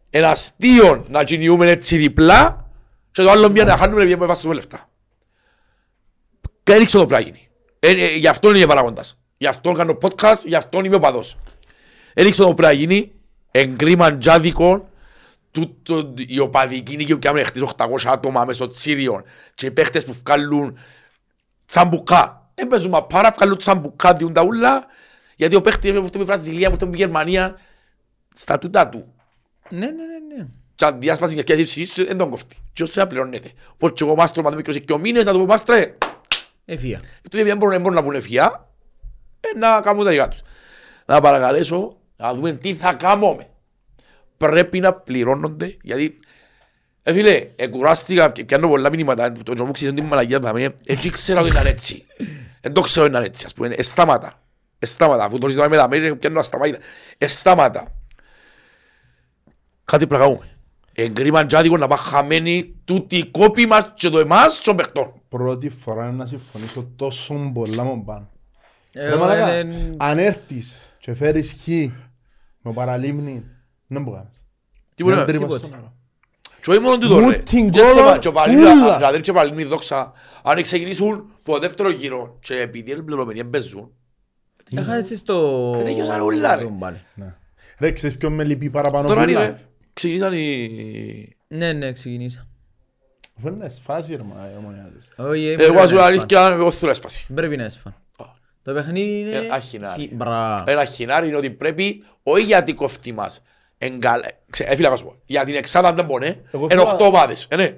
ένα 0.09 0.29
αστείο 0.29 1.05
να 1.09 1.23
κινιούμε 1.23 1.71
έτσι 1.71 1.97
διπλά 1.97 2.69
και 3.11 3.21
το 3.21 3.29
άλλο 3.31 3.49
μια 3.49 3.63
να 3.63 3.77
χάνουμε 3.77 4.03
για 4.03 4.15
να 4.15 4.25
βάσουμε 4.25 4.53
λεφτά. 4.53 4.89
Και 6.63 6.73
δεν 6.73 6.85
ξέρω 6.85 7.03
το 7.03 7.09
πράγμα 7.09 7.25
γίνει. 7.25 7.47
Ε, 7.79 7.89
ε, 7.89 8.15
γι' 8.15 8.27
αυτό 8.27 8.55
είναι 8.55 8.65
παραγόντας. 8.65 9.19
Γι' 9.37 9.47
αυτό 9.47 9.71
κάνω 9.71 9.97
podcast, 10.01 10.45
γι' 10.45 10.55
αυτό 10.55 10.79
είμαι 10.83 10.95
οπαδός. 10.95 11.35
Δεν 12.13 12.31
ξέρω 12.31 12.47
το 12.47 12.53
πράγμα 12.53 12.75
γίνει. 12.75 13.11
Εγκρίμαν 13.51 14.19
τζάδικο 14.19 14.89
τούτο, 15.51 16.13
οι 16.15 16.39
οπαδικοί 16.39 16.93
είναι 16.93 17.03
και 17.03 17.13
που 17.13 17.19
κάνουν 17.19 17.45
χτες 17.45 17.61
800 17.61 17.85
άτομα 18.05 18.45
μες 18.45 18.55
στο 18.55 18.67
τσίριο 18.67 19.23
και 19.55 19.65
οι 19.65 19.71
παίχτες 19.71 20.05
που 20.05 20.13
βγάλουν 20.23 20.77
τσαμπουκά. 21.65 22.51
Δεν 22.55 22.67
παίζουν 22.67 22.89
μαπάρα, 22.89 23.31
βγάλουν 23.31 23.57
τσαμπουκά, 23.57 24.13
διούν 24.13 24.33
τα 24.33 24.41
ούλα 24.41 24.85
γιατί 25.37 25.55
ο 25.55 25.61
παίχτης 25.61 25.91
που 25.91 25.97
έρχεται 25.97 26.17
από 26.17 26.17
τη 26.17 26.23
Βραζιλία, 26.23 26.67
που 26.67 26.73
έρχεται 26.73 26.85
από 26.85 26.93
τη 26.93 26.97
Γερμανία 26.97 27.59
στα 28.35 28.57
τούτα 28.57 28.89
του. 28.89 29.13
Ναι, 29.69 29.85
ναι, 29.85 29.91
ναι, 29.91 30.35
ναι. 30.35 30.47
Και 30.75 30.85
αν 30.85 30.99
διάσπαση 30.99 31.33
για 31.33 31.43
κέντρηση 31.43 32.03
δεν 32.03 32.17
τον 32.17 32.29
κοφτεί. 32.29 32.55
Και 32.73 32.83
όσο 32.83 33.05
πληρώνεται. 33.05 33.51
Οπότε 33.73 33.93
και 33.93 34.03
εγώ 34.03 34.15
μάστρο 34.15 34.43
μα 34.43 34.49
το 34.49 34.55
μικρός 34.55 34.79
και 34.79 34.93
ο 34.93 34.97
μήνες 34.97 35.25
να 35.25 35.31
το 35.31 35.39
πω 35.39 35.45
μάστρε. 35.45 35.97
Εφία. 36.65 37.01
Τούτοι 37.21 37.43
δεν 37.43 37.57
μπορούν, 37.57 37.73
δεν 37.73 37.81
μπορούν 37.81 37.97
να 37.97 38.03
πούνε 38.03 38.19
φιά, 38.19 38.67
ε, 39.39 39.57
να 39.57 39.81
κάνουν 39.81 40.03
τα 40.05 40.11
δικά 40.11 40.27
τους. 40.27 40.41
Να 41.05 41.21
παρακαλέσω 41.21 41.97
να 42.15 42.33
δούμε 42.33 42.51
τι 42.51 42.75
θα 42.75 42.93
κάνουμε. 42.93 43.47
Πρέπει 44.37 44.79
να 44.79 44.93
πληρώνονται, 44.93 45.77
γιατί 45.81 46.15
ε, 47.03 47.13
φίλε, 47.13 47.47
εκουράστηκα 47.55 48.29
και 48.29 48.43
πιάνω 48.43 48.67
πολλά 48.67 48.89
μηνύματα, 48.89 49.31
το 49.31 49.53
τζομού 49.53 49.71
ξέρει 49.71 49.93
την 49.93 50.05
μαλαγιά 50.05 50.39
θα 50.39 50.53
με, 50.53 50.75
έτσι 50.85 51.09
ξέρω 51.09 51.39
ότι 51.39 51.49
ήταν 51.49 51.65
έτσι. 51.65 52.05
Δεν 52.61 52.73
το 52.73 52.81
ξέρω 52.81 53.05
ότι 53.05 53.13
ήταν 53.13 53.25
έτσι, 53.25 53.45
ας 53.45 53.53
πούμε, 53.53 53.67
εστάματα. 53.67 54.41
Εστάματα, 54.79 55.23
αφού 55.23 55.37
το 55.37 55.47
ζητάμε 55.47 55.67
με 55.67 55.75
τα 55.75 55.87
μέρη, 55.89 56.15
πιάνω 56.15 56.39
ασταμάτα. 56.39 56.77
Εστάματα. 57.17 57.91
Κάτι 59.85 60.07
πρέπει 60.07 60.21
να 60.21 60.27
κάνουμε. 60.27 60.51
Εγκρίμαν 60.93 61.47
τζάδικο 61.47 61.77
να 61.77 61.87
πάει 61.87 61.97
χαμένοι 62.01 62.75
τούτη 62.85 63.17
η 63.17 63.25
κόπη 63.25 63.65
μας 63.65 63.91
και 63.95 64.09
το 64.09 64.19
εμάς 64.19 64.59
των 64.61 64.75
παιχτών. 64.75 65.13
Πρώτη 65.29 65.69
φορά 65.69 66.11
να 66.11 66.25
συμφωνήσω 66.25 66.89
τόσο 66.95 67.51
πολλά 67.53 67.83
μου 67.83 68.03
πάνω. 68.03 68.29
Ε, 68.93 69.09
Ρε 69.09 69.15
μαλάκα, 69.15 69.47
ε, 69.49 69.59
ε, 69.59 69.65
αν 69.97 70.17
έρθεις 70.17 70.75
και 70.99 71.13
φέρεις 71.13 71.55
χ 71.63 71.67
με 72.61 72.73
παραλίμνη, 72.73 73.45
δεν 73.87 74.03
μπορεί 74.03 74.15
να 74.15 74.21
κάνεις. 74.21 74.45
Τίποτα. 74.95 75.15
Δεν 75.15 75.25
τρίβας 75.25 75.43
τίποτε. 75.47 75.65
στον 75.65 75.69
νερό. 75.79 75.93
Και 76.61 76.69
όχι 76.71 76.79
μόνο 76.79 76.97
τούτο 76.97 77.19
Μου 77.19 77.29
ρε. 77.29 77.37
την 77.37 77.69
Και 77.71 77.81
κόλλα, 77.81 77.95
θέμα- 77.95 78.17
και 78.17 78.27
ο 78.27 78.31
Παλίνη- 78.31 78.61
ούλα. 78.63 78.95
δηλαδή 78.97 79.19
και 79.21 79.31
ο 79.31 79.33
Παλίνη 79.33 79.63
δόξα, 79.63 80.13
αν 80.43 80.61
ξεκινήσουν 80.61 81.09
από 81.39 81.51
το 81.51 81.59
δεύτερο 81.59 81.89
γύρο 81.89 82.37
και 82.41 82.59
επειδή 82.59 82.91
είναι 82.91 83.01
πληρωμένοι 83.01 83.41
δεν 83.41 83.49
παίζουν, 83.49 83.91
έχασες 84.75 85.23
το... 85.23 85.73
Ε, 85.79 85.83
τέλειωσαν 85.83 86.21
όλα, 86.21 86.55
ρε. 86.55 86.63
τον 86.63 86.79
πάλι. 86.79 86.97
Ναι. 87.13 87.33
Ρε, 87.79 87.91
ξέρεις 87.91 88.17
ποιον 88.17 88.33
με 88.33 88.43
λυπεί 88.43 88.69
παραπάνω 88.69 89.07
τώρα 89.07 89.23
πουλά; 89.23 89.43
είναι, 89.43 89.59
ξεκινήσαν 89.93 90.33
οι... 90.33 91.35
Ναι, 91.47 91.73
ναι, 91.73 91.91
ξεκινήσα. 91.91 92.47
Αφού 93.37 93.47
είναι 93.47 93.69
σφάση 93.69 94.15
ρε 94.15 94.23
μα, 94.23 94.49
η 94.53 94.57
ομονία 94.57 94.91
της. 94.97 95.11
Όχι, 95.17 95.45
ε, 95.47 95.51
Εγώ 95.51 95.57
πρέπει 95.57 95.79
ας 95.79 95.89
πω 95.91 95.97
να 95.97 96.03
αλήθεια, 96.05 96.47
εγώ 96.47 96.71
θέλω 96.71 96.91
έσπαση. 96.91 97.17
έσφαν. 97.19 97.35
Πρέπει 97.35 97.57
να 97.57 97.63
έσφαν. 97.63 97.95
Το 98.61 98.73
παιχνίδι 98.73 99.19
είναι... 99.19 99.31
Ε, 99.35 99.47
αχινάρι. 99.51 100.01
χι- 100.01 100.13
Μπράβο. 100.13 100.63
Ένα 100.67 100.85
χινάρι 100.85 101.27
είναι 101.27 101.37
ότι 101.37 101.49
πρέπει, 101.49 102.03
όχι 102.23 102.43
γιατί 102.43 102.73
κοφτεί 102.73 103.11
μας, 103.11 103.41
εγκαλ- 103.77 104.23
ξε- 104.49 104.69
ε, 104.71 104.75
φίλε, 104.75 104.89
να 104.89 104.95
σου 104.95 105.03
πω, 105.05 105.15
για 105.25 105.43
την 105.45 105.55
εξάδα 105.55 105.93
δεν 105.93 106.05
μπορεί, 106.05 106.27
Εγώ 106.51 106.63
είναι 106.63 106.67
θέλω- 106.67 106.81
οχτώ 106.83 107.05
ομάδες, 107.05 107.47
ε, 107.49 107.55
ναι. 107.55 107.73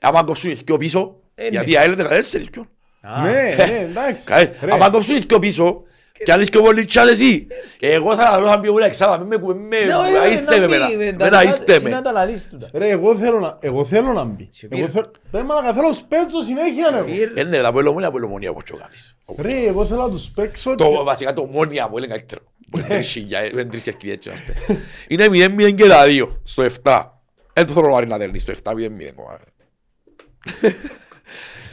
Άμα 0.00 0.24
κόψουν 0.24 0.50
οι 0.50 0.54
δυο 0.54 0.76
πίσω, 0.76 1.20
Ε, 1.34 1.48
γιατί 1.48 1.66
ναι. 1.66 1.72
η 1.72 1.76
ΑΕΛ 1.76 1.92
είναι 1.92 2.02
14 2.04 2.46
ποιον. 2.50 2.68
Α, 3.00 3.20
Ναι, 3.20 3.54
ναι, 3.56 3.78
εντάξει. 3.78 4.26
Καλές, 4.26 4.50
Ρε, 4.62 4.72
άμα 4.72 4.90
κόψουν 4.90 5.16
οι 5.16 5.20
δυο 5.20 5.38
πίσω, 5.38 5.82
και 6.24 6.32
αν 6.32 6.40
είσαι 6.40 6.50
και 6.50 6.58
πολύ 6.58 6.84
τσάς 6.84 7.08
εσύ, 7.10 7.46
εγώ 7.80 8.16
θα 8.16 8.38
λέω 8.38 8.48
θα 8.48 8.60
πει 8.60 8.66
εγώ 8.66 8.84
εξάδα, 8.84 9.18
μην 9.18 9.26
με 9.26 9.36
κου- 9.36 9.56
μην 9.56 9.68
Ναι, 9.68 9.84
με 9.84 9.94
όχι, 9.94 10.12
όχι, 10.14 10.16
αείστε 10.26 10.58
με 10.60 10.66
να 10.66 10.74
εμένα, 10.74 10.88
μπει, 10.88 10.96
με 10.96 11.12
τα- 11.12 11.30
να 11.30 11.38
αείστε 11.38 11.80
με. 11.80 11.90
να 11.90 12.02
τα 12.02 12.12
λαλείς 12.12 12.48
τούτα. 12.50 12.70
Ρε, 12.72 12.88
εγώ 12.88 13.16
θέλω 13.16 13.38
να, 13.40 13.58
εγώ 13.60 13.84
θέλω 13.84 14.12
να 14.12 14.24
μπει. 14.24 14.48
Σε 14.52 14.68
Εγώ 14.70 14.80
πήρε. 14.80 14.90
θέλω, 14.92 15.10
ρε 15.32 15.42
μαλακα, 15.42 15.72
θέλω 15.72 15.82
να 15.86 15.92
τους 15.92 16.02
παίξω 16.02 16.42
συνέχεια 16.42 16.90
ρε. 16.90 17.02
Πήρ- 17.02 17.38
Ε, 17.38 17.42
ναι, 17.44 17.60
τα 17.60 17.72
πω 17.72 17.78
ελομόνια, 17.78 18.08
από 18.08 18.16
ελομόνια, 18.16 18.50
όπως 18.50 18.62
και 18.62 18.72
ο 18.72 18.76
Γάβης. 18.76 19.16
Ρε, 19.38 19.66
εγώ 19.66 19.84
θέλω 19.84 20.02
να 20.02 20.10
τους 20.10 20.28
παίξω 20.34 20.74
Το, 20.74 20.88
και- 20.90 21.02
βασικά 21.04 21.32
το 21.32 21.46
μόνια 21.46 21.88
μου 21.88 21.96
είναι 21.96 22.06
καλύτερο. 22.06 22.40
Που 22.70 22.78
είναι 22.78 22.86
τρεις 22.88 23.08
χιλιάδες, 23.10 23.50
είναι 23.50 23.64
τρεις 23.64 23.82
κερκίδες 23.82 24.14
έτσι 24.14 24.28
είμαστε. 24.28 24.54
Είναι 25.08 25.28
0-0 25.28 25.74
και 25.74 25.86
τα 25.88 26.04
δύο, 26.06 26.40
στο 26.44 26.62
7. 26.62 27.20
Δεν 27.52 27.66
το 27.66 27.72
θέλω 27.72 27.88
να 27.88 28.04
να 28.06 28.16
δέρνει 28.18 28.38
στο 28.38 28.52
7-0-0. 28.52 29.38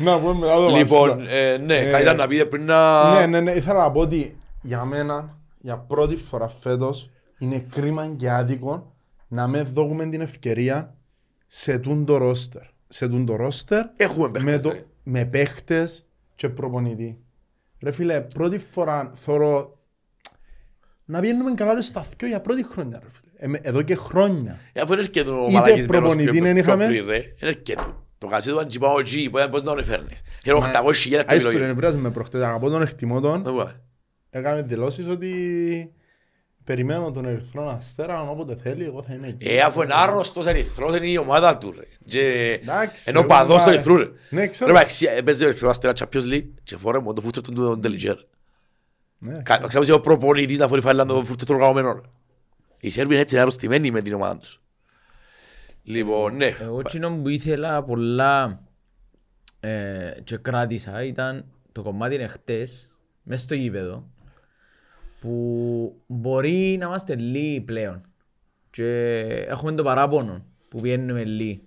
Κόμμα. 0.03 0.11
Να 0.15 0.19
πούμε 0.19 0.33
μετά 0.39 0.55
το 0.55 0.75
Λοιπόν, 0.77 1.09
μάτσο. 1.09 1.25
ε, 1.35 1.57
ναι, 1.57 1.77
Ε, 1.77 1.91
κάτι 1.91 2.03
ήταν 2.03 2.15
να 2.17 2.27
πείτε 2.27 2.45
πριν 2.45 2.65
να... 2.65 3.09
Ναι, 3.19 3.25
ναι, 3.25 3.39
ναι, 3.39 3.51
ήθελα 3.51 3.79
να 3.79 3.91
πω 3.91 3.99
ότι 3.99 4.37
για 4.61 4.85
μένα, 4.85 5.37
για 5.59 5.77
πρώτη 5.77 6.15
φορά 6.15 6.47
φέτος, 6.47 7.09
είναι 7.37 7.65
κρίμα 7.69 8.07
και 8.17 8.29
άδικο 8.31 8.95
να 9.27 9.47
με 9.47 9.61
δώσουμε 9.61 10.05
την 10.05 10.21
ευκαιρία 10.21 10.95
σε 11.47 11.79
τούν 11.79 12.05
το 12.05 12.17
ρόστερ. 12.17 12.61
Σε 12.87 13.07
τούν 13.07 13.25
το 13.25 13.35
ρόστερ 13.35 13.85
Έχουμε 13.95 14.27
με, 14.27 14.31
παίχτες, 14.39 14.61
το, 14.61 14.69
ρε. 14.71 14.85
με 15.03 15.25
παίχτες 15.25 16.05
και 16.35 16.49
προπονητή. 16.49 17.19
Ρε 17.81 17.91
φίλε, 17.91 18.21
πρώτη 18.21 18.57
φορά 18.57 19.11
θωρώ 19.15 19.79
να 21.05 21.19
βγαίνουμε 21.19 21.53
καλά 21.53 21.73
ρε 21.73 21.81
στα 21.81 22.03
θκιο 22.03 22.27
για 22.27 22.41
πρώτη 22.41 22.65
χρονιά 22.65 22.99
ρε 23.03 23.09
φίλε. 23.09 23.31
Ε, 23.37 23.47
με- 23.47 23.59
εδώ 23.61 23.81
και 23.81 23.95
χρόνια. 23.95 24.59
Ε, 24.73 24.81
Αφού 24.81 24.93
είναι 24.93 25.03
και 25.03 25.23
το 25.23 25.31
Είτε 25.43 25.51
μαλακισμένος 25.51 25.87
προπονητή 26.01 26.31
πιο- 26.31 26.41
δεν 26.43 26.53
πιο 26.53 26.61
είχαμε. 26.63 26.85
πριν, 26.85 27.05
ρε. 27.07 27.21
Είναι 27.41 27.51
και 27.53 27.75
του. 27.75 28.00
Το 28.21 28.27
κασίδι 28.27 28.55
του 28.55 28.61
Αντζιπάου 28.61 28.97
G, 28.99 29.27
που 29.31 29.37
ήταν 29.37 29.49
πώς 29.49 29.63
να 29.63 29.69
τον 29.69 29.79
έφερνες. 29.79 30.21
Είναι 30.45 30.55
800 30.57 30.93
χιλιάδες 30.95 31.31
Άιστο 31.33 31.47
επιλογές. 31.47 31.67
δεν 31.71 31.79
πειράζει 31.79 31.97
με 31.97 32.09
προχτές, 32.11 32.41
αγαπώ 32.41 32.69
τον, 32.69 32.81
εκτιμώ 32.81 33.19
τον. 33.19 33.43
Δεν 33.43 33.53
μπορούμε. 33.53 33.81
Έκαμε 34.29 34.61
δηλώσεις 34.61 35.07
ότι 35.07 35.31
περιμένω 36.63 37.11
τον 37.11 37.25
Ερυθρό 37.25 37.69
Αστέρα, 37.69 38.21
όποτε 38.29 38.55
θέλει, 38.55 38.83
εγώ 38.85 39.03
θα 39.03 39.13
είμαι 39.13 39.27
εκεί. 39.27 39.47
Ε, 39.47 39.59
αφού 39.59 39.81
είναι 39.81 39.93
άρρωστος 39.95 40.45
ερυθρός, 40.45 40.97
είναι 40.97 41.09
η 41.09 41.17
ομάδα 41.17 41.57
του, 41.57 41.71
ρε. 41.77 41.85
Και- 42.05 42.59
Εντάξει, 42.61 43.03
Ενώ 43.09 43.21
ρε, 43.21 43.27
παδός 43.27 43.61
του 43.63 43.67
μα- 43.69 43.73
ερυθρού, 43.73 43.97
ρε. 43.97 44.09
Ναι, 44.29 44.41
Ρε, 44.41 44.47
ξέρω. 44.47 44.73
μαξί, 44.73 45.05
έπαιζε 45.15 45.43
ο 45.45 45.47
ερυθρός 45.47 45.71
Αστέρα 45.71 45.93
Champions 45.99 46.33
League 46.33 46.47
και 46.63 46.77
φόρε 46.77 46.99
μου 46.99 47.13
το 47.13 47.21
φούρτερ 47.21 47.43
του 47.43 47.53
τον 47.53 47.81
Τελιτζέρ. 47.81 48.15
Ναι. 49.17 49.41
Κα- 49.41 49.57
Ξέρω 49.67 49.83
ότι 49.83 49.91
ο 49.91 49.99
προπονητής 49.99 50.57
να 50.57 50.67
φορεί 50.67 50.81
φάλα 50.81 51.05
το 51.05 51.23
φούρτερ 51.23 51.47
του 51.47 51.53
οργανωμένο, 51.55 51.93
ρε. 51.93 52.01
Οι 52.79 52.89
Σέρβοι 52.89 53.11
είναι 53.13 53.21
έτσι 53.21 53.37
αρρωστημένοι 53.39 53.91
με 53.91 54.01
την 54.01 54.13
ομάδα 54.13 54.37
τους. 54.37 54.61
Λοιπόν, 55.83 56.35
ναι. 56.35 56.55
Εγώ 56.61 56.79
εκείνο 56.79 57.17
που 57.21 57.29
ήθελα 57.29 57.83
πολλά 57.83 58.63
ε, 59.59 60.11
και 60.23 60.37
κράτησα 60.37 61.03
ήταν 61.03 61.45
το 61.71 61.81
κομμάτι 61.81 62.15
είναι 62.15 62.27
χτες, 62.27 62.95
μες 63.23 63.41
στο 63.41 63.55
γήπεδο, 63.55 64.07
που 65.21 66.01
μπορεί 66.07 66.77
να 66.79 66.85
είμαστε 66.85 67.15
λίγοι 67.15 67.61
πλέον 67.61 68.01
και 68.69 69.19
έχουμε 69.47 69.71
το 69.71 69.83
παράπονο 69.83 70.45
που 70.67 70.79
βγαίνουμε 70.79 71.23
λίγοι. 71.23 71.61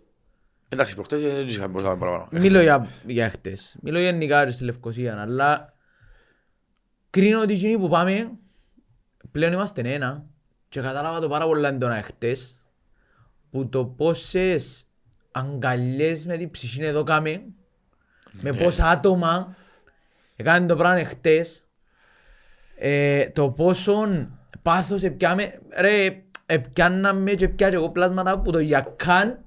Εντάξει, 0.69 0.95
προχτές 0.95 1.23
δεν 1.23 1.47
είχαμε 1.47 1.69
μπορούσαμε 1.69 1.99
παραπάνω. 1.99 2.29
Μιλώ 2.33 2.61
για, 2.61 2.89
για 3.07 3.31
χτες, 3.31 3.77
μιλώ 3.83 4.01
γενικά 4.01 4.51
στη 4.51 4.65
Λευκοσία, 4.65 5.21
αλλά 5.21 5.75
κρίνω 7.11 7.41
ότι 7.41 7.53
εκείνοι 7.53 7.79
που 7.79 7.89
πάμε 7.89 8.31
πλέον 9.31 9.53
είμαστε 9.53 9.81
ένα 9.81 10.23
και 10.69 10.81
κατάλαβα 10.81 11.21
το 11.21 11.29
πάρα 11.29 11.47
πολλά 11.47 11.69
έντονα 11.69 12.03
χτες 12.03 12.64
που 13.55 13.69
το 13.69 13.85
πόσες 13.85 14.87
αγκαλιές 15.33 16.27
με 16.27 16.37
την 16.37 16.51
ψυχή 16.51 16.83
εδώ 16.85 17.03
κάμε 17.03 17.43
με 18.31 18.53
πόσα 18.53 18.89
άτομα 18.89 19.57
έκαναν 20.37 20.67
το 20.67 20.77
πράγμα 20.77 21.05
χτες 21.05 21.67
ε, 22.77 23.27
το 23.27 23.51
πόσο 23.51 24.07
πάθος 24.63 25.03
επιάμε 25.03 25.59
ρε 25.77 26.23
επιάνναμε 26.47 27.35
και 27.35 27.49
πιάνε 27.49 27.75
εγώ 27.75 27.91
πλάσματα 27.91 28.31
από 28.31 28.53
το 28.53 28.59
γιακάν 28.59 29.39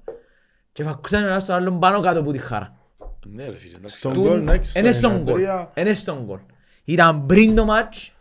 και 0.71 0.83
φακούσαμε 0.83 1.27
ένας 1.27 1.43
στον 1.43 1.55
άλλον 1.55 1.79
πάνω 1.79 1.99
κάτω 1.99 2.19
από 2.19 2.31
τη 2.31 2.37
χάρα. 2.37 2.77
Ναι, 3.25 3.49
ρε 3.49 3.57
φίλε, 3.57 3.75
εντάξει. 3.77 3.97
Στον 3.97 4.13
Του- 4.13 4.21
γκολ, 4.21 4.39
εντάξει, 4.41 4.69
στο 4.69 4.79
Είναι 4.79 4.91
στον 4.91 5.23
γκολ. 5.23 5.41
93. 5.41 5.67
Είναι 5.75 5.93
στον 5.93 6.23
γκολ. 6.23 6.39
Ήταν 6.83 7.25
πριν 7.25 7.55
το 7.55 7.65
μάτς. 7.65 8.13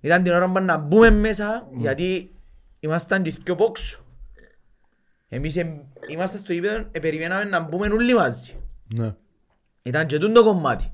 Ήταν 0.00 0.22
την 0.22 0.32
ώρα 0.32 0.50
που 0.50 0.60
να 0.60 0.76
μπούμε 0.76 1.10
μέσα 1.10 1.68
γιατί 1.76 2.34
ήμασταν 2.80 3.22
και 3.22 3.34
δυο 3.44 3.54
πόξο. 3.54 4.01
Εμείς 5.34 5.56
εμ- 5.56 5.80
είμαστε 6.08 6.38
στο 6.38 6.52
γήπεδο, 6.52 6.88
ε, 6.90 6.98
περιμέναμε 6.98 7.44
να 7.44 7.60
μπούμε 7.60 7.86
όλοι 7.86 8.14
μαζί. 8.14 8.56
Ναι. 8.96 9.14
Ήταν 9.82 10.06
και 10.06 10.18
τούτο 10.18 10.44
κομμάτι. 10.44 10.92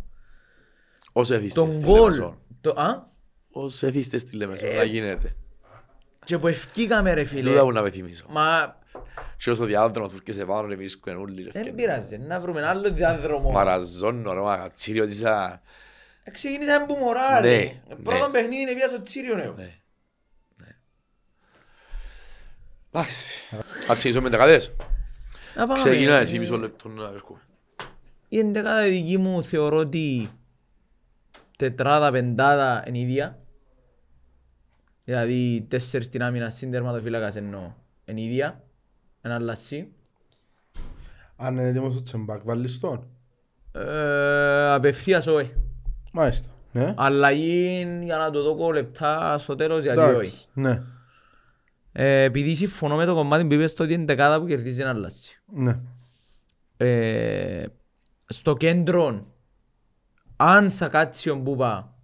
Ως 1.13 1.31
εθίστες 1.31 1.53
Τον 1.55 1.75
στη 1.75 1.85
γκολ. 1.87 1.99
Λεμεσό. 2.01 2.39
Το, 2.61 2.71
α, 2.71 3.07
Ως 3.51 3.83
εθίστες 3.83 4.21
στη 4.21 4.37
Λεμεσό, 4.37 4.67
να 4.67 4.83
γίνεται. 4.85 5.37
και 6.25 6.39
που 6.39 6.47
ευκήκαμε 6.49 7.13
ρε 7.15 7.25
φίλε. 7.25 7.51
Τούτα 7.51 7.63
που 7.63 7.73
να 7.73 7.83
με 7.83 7.91
θυμίσω. 7.91 8.25
Μα 8.31 8.77
Και 9.37 9.51
όσο 9.51 9.65
διάδρομο 9.65 10.09
τους 10.09 10.23
και 10.23 10.33
πάνω, 10.45 10.69
ρε 10.69 10.77
βρίσκουν 10.77 11.17
όλοι, 11.17 11.43
ρε 11.43 11.51
δεν 11.51 11.63
φκένουν. 11.63 11.75
πειράζει, 11.77 12.19
να 12.19 12.41
βρούμε 12.41 12.59
ένα 12.59 12.69
άλλο 12.69 12.91
διάδρομο. 12.93 13.51
Μαραζώνω, 13.51 14.33
ρε 14.33 14.41
μάγα, 14.41 14.71
τσίριο 14.71 15.07
της 15.07 15.25
α... 15.25 15.61
Ε, 16.25 16.31
Ξεκίνησαμε 16.31 16.87
που 16.87 16.95
μωρά 16.95 17.41
Ναι, 17.41 17.49
ρε. 17.49 17.73
Πρώτο 18.03 18.27
ναι. 18.27 18.33
παιχνίδι 18.33 18.63
είναι 18.63 18.75
πια 18.75 18.89
στο 18.89 19.03
Τσίριο 19.03 19.35
νέο. 19.35 19.53
Ναι. 19.57 19.78
Εντάξει. 22.99 23.57
Να 23.89 23.95
ξεκινήσουμε 23.95 24.29
με 24.29 24.37
δεκαδές. 24.37 24.75
Να 25.57 25.67
πάμε. 25.67 25.75
Ξεκινά 25.75 26.19
Ε, 26.19 26.21
εσύ 26.23 26.39
μισό 26.39 26.59
λεπτό 26.59 26.89
να 26.89 27.09
έρχομαι. 27.15 27.41
Η 28.29 28.39
εντεκάδα 28.39 28.83
δική 28.83 29.19
μου 29.19 29.45
θεωρώ 29.45 29.77
ότι 29.77 30.31
τετράδα, 31.57 32.11
πεντάδα 32.11 32.85
είναι 32.87 32.99
ίδια. 32.99 33.39
Δηλαδή 35.05 35.67
τέσσερις 35.69 36.07
στην 36.07 36.23
άμυνα 36.23 36.51
συν 36.51 36.71
τερματοφύλακας 36.71 37.37
εννοώ 37.37 37.73
είναι 38.05 38.21
ίδια. 38.21 38.63
Ένα 39.21 39.35
αλλασί. 39.35 39.89
Αν 41.37 41.57
είναι 41.57 41.69
έτοιμος 41.69 41.97
ο 41.97 42.03
Τσεμπάκ, 42.03 42.41
βάλεις 42.45 42.81
τον. 42.81 43.07
Ε, 43.73 44.73
απευθείας 44.73 45.27
όχι. 45.27 45.53
Μάλιστα. 46.13 46.49
Ναι. 46.73 46.95
Αλλαγή 46.97 48.01
για 48.03 48.17
να 48.17 48.31
το 48.31 48.55
δω 48.55 48.71
λεπτά 48.71 49.39
στο 49.39 49.55
τέλος 49.55 49.83
γιατί 49.83 49.99
όχι. 49.99 50.11
Εντάξει. 50.11 50.47
Ναι. 50.53 50.83
Ε, 51.93 52.23
επειδή 52.23 52.55
συμφωνώ 52.55 52.97
με 52.97 53.05
το 53.05 53.15
κομμάτι 53.15 53.45
που 53.45 53.53
είπες 53.53 53.75
το 53.75 53.83
ότι 53.83 53.93
είναι 53.93 54.05
δεκάδα 54.05 54.41
που 54.41 54.47
κερδίζει 54.47 54.81
ένα 54.81 54.91
αλλασί. 54.91 55.43
Ναι. 55.53 55.81
ε, 56.77 57.67
στο 58.27 58.57
κέντρο 58.57 59.27
αν 60.37 60.71
θα 60.71 60.89
κάτσει 60.89 61.31
ο 61.31 61.35
Μπούπα 61.35 61.95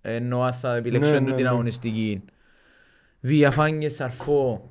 ενώ 0.00 0.42
αν 0.42 0.52
θα 0.52 0.76
επιλέξω 0.76 1.10
Ναι, 1.10 1.18
ναι, 1.18 1.28
ναι, 1.28 1.34
την 1.34 1.44
ναι. 1.44 1.50
αγωνιστική 1.50 2.22
Διαφάνιες 3.20 3.94
Σαρφό 3.94 4.70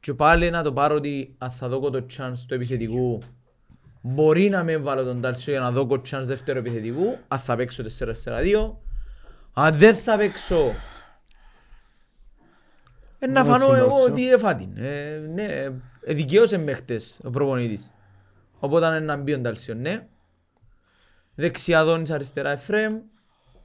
και 0.00 0.14
πάλι 0.14 0.50
να 0.50 0.62
το 0.62 0.72
πάρω 0.72 0.94
ότι 0.94 1.34
αν 1.38 1.50
θα 1.50 1.68
δω 1.68 1.90
το 1.90 2.06
chance 2.16 2.38
του 2.46 2.54
επιθετικού 2.54 3.22
Μπορεί 4.00 4.48
να 4.48 4.64
με 4.64 4.76
βάλω 4.76 5.04
τον 5.04 5.20
Τάλσιο 5.20 5.52
για 5.52 5.62
να 5.62 5.70
δω 5.70 5.86
κοτσάνς 5.86 6.26
δεύτερο 6.26 6.58
επιθετικού, 6.58 7.16
αν 7.28 7.38
θα 7.38 7.56
παίξω 7.56 7.84
4-4-2. 8.24 8.72
Αν 9.52 9.74
δεν 9.74 9.94
θα 9.94 10.16
παίξω, 10.16 10.56
ε, 10.56 10.72
να 13.18 13.40
Εγώ 13.40 13.48
φανώ 13.50 13.64
στον 13.64 13.76
εγώ 13.76 13.88
Τάλσιο. 13.88 14.12
ότι 14.12 14.30
έφα 14.30 14.54
την. 14.54 14.76
Ε, 14.76 15.18
ναι, 15.34 15.44
ε, 15.44 15.72
δικαίωσε 16.06 16.58
με 16.58 16.74
χτες 16.74 17.20
ο 17.24 17.30
προπονητής. 17.30 17.92
Οπότε 18.58 18.86
είναι 18.86 19.00
να 19.00 19.16
μπει 19.16 19.32
ο 19.32 19.40
Τάλσιο, 19.40 19.74
ναι. 19.74 20.06
Δεξιά 21.34 21.84
Δόνης, 21.84 22.10
αριστερά 22.10 22.50
Εφρέμ. 22.50 22.98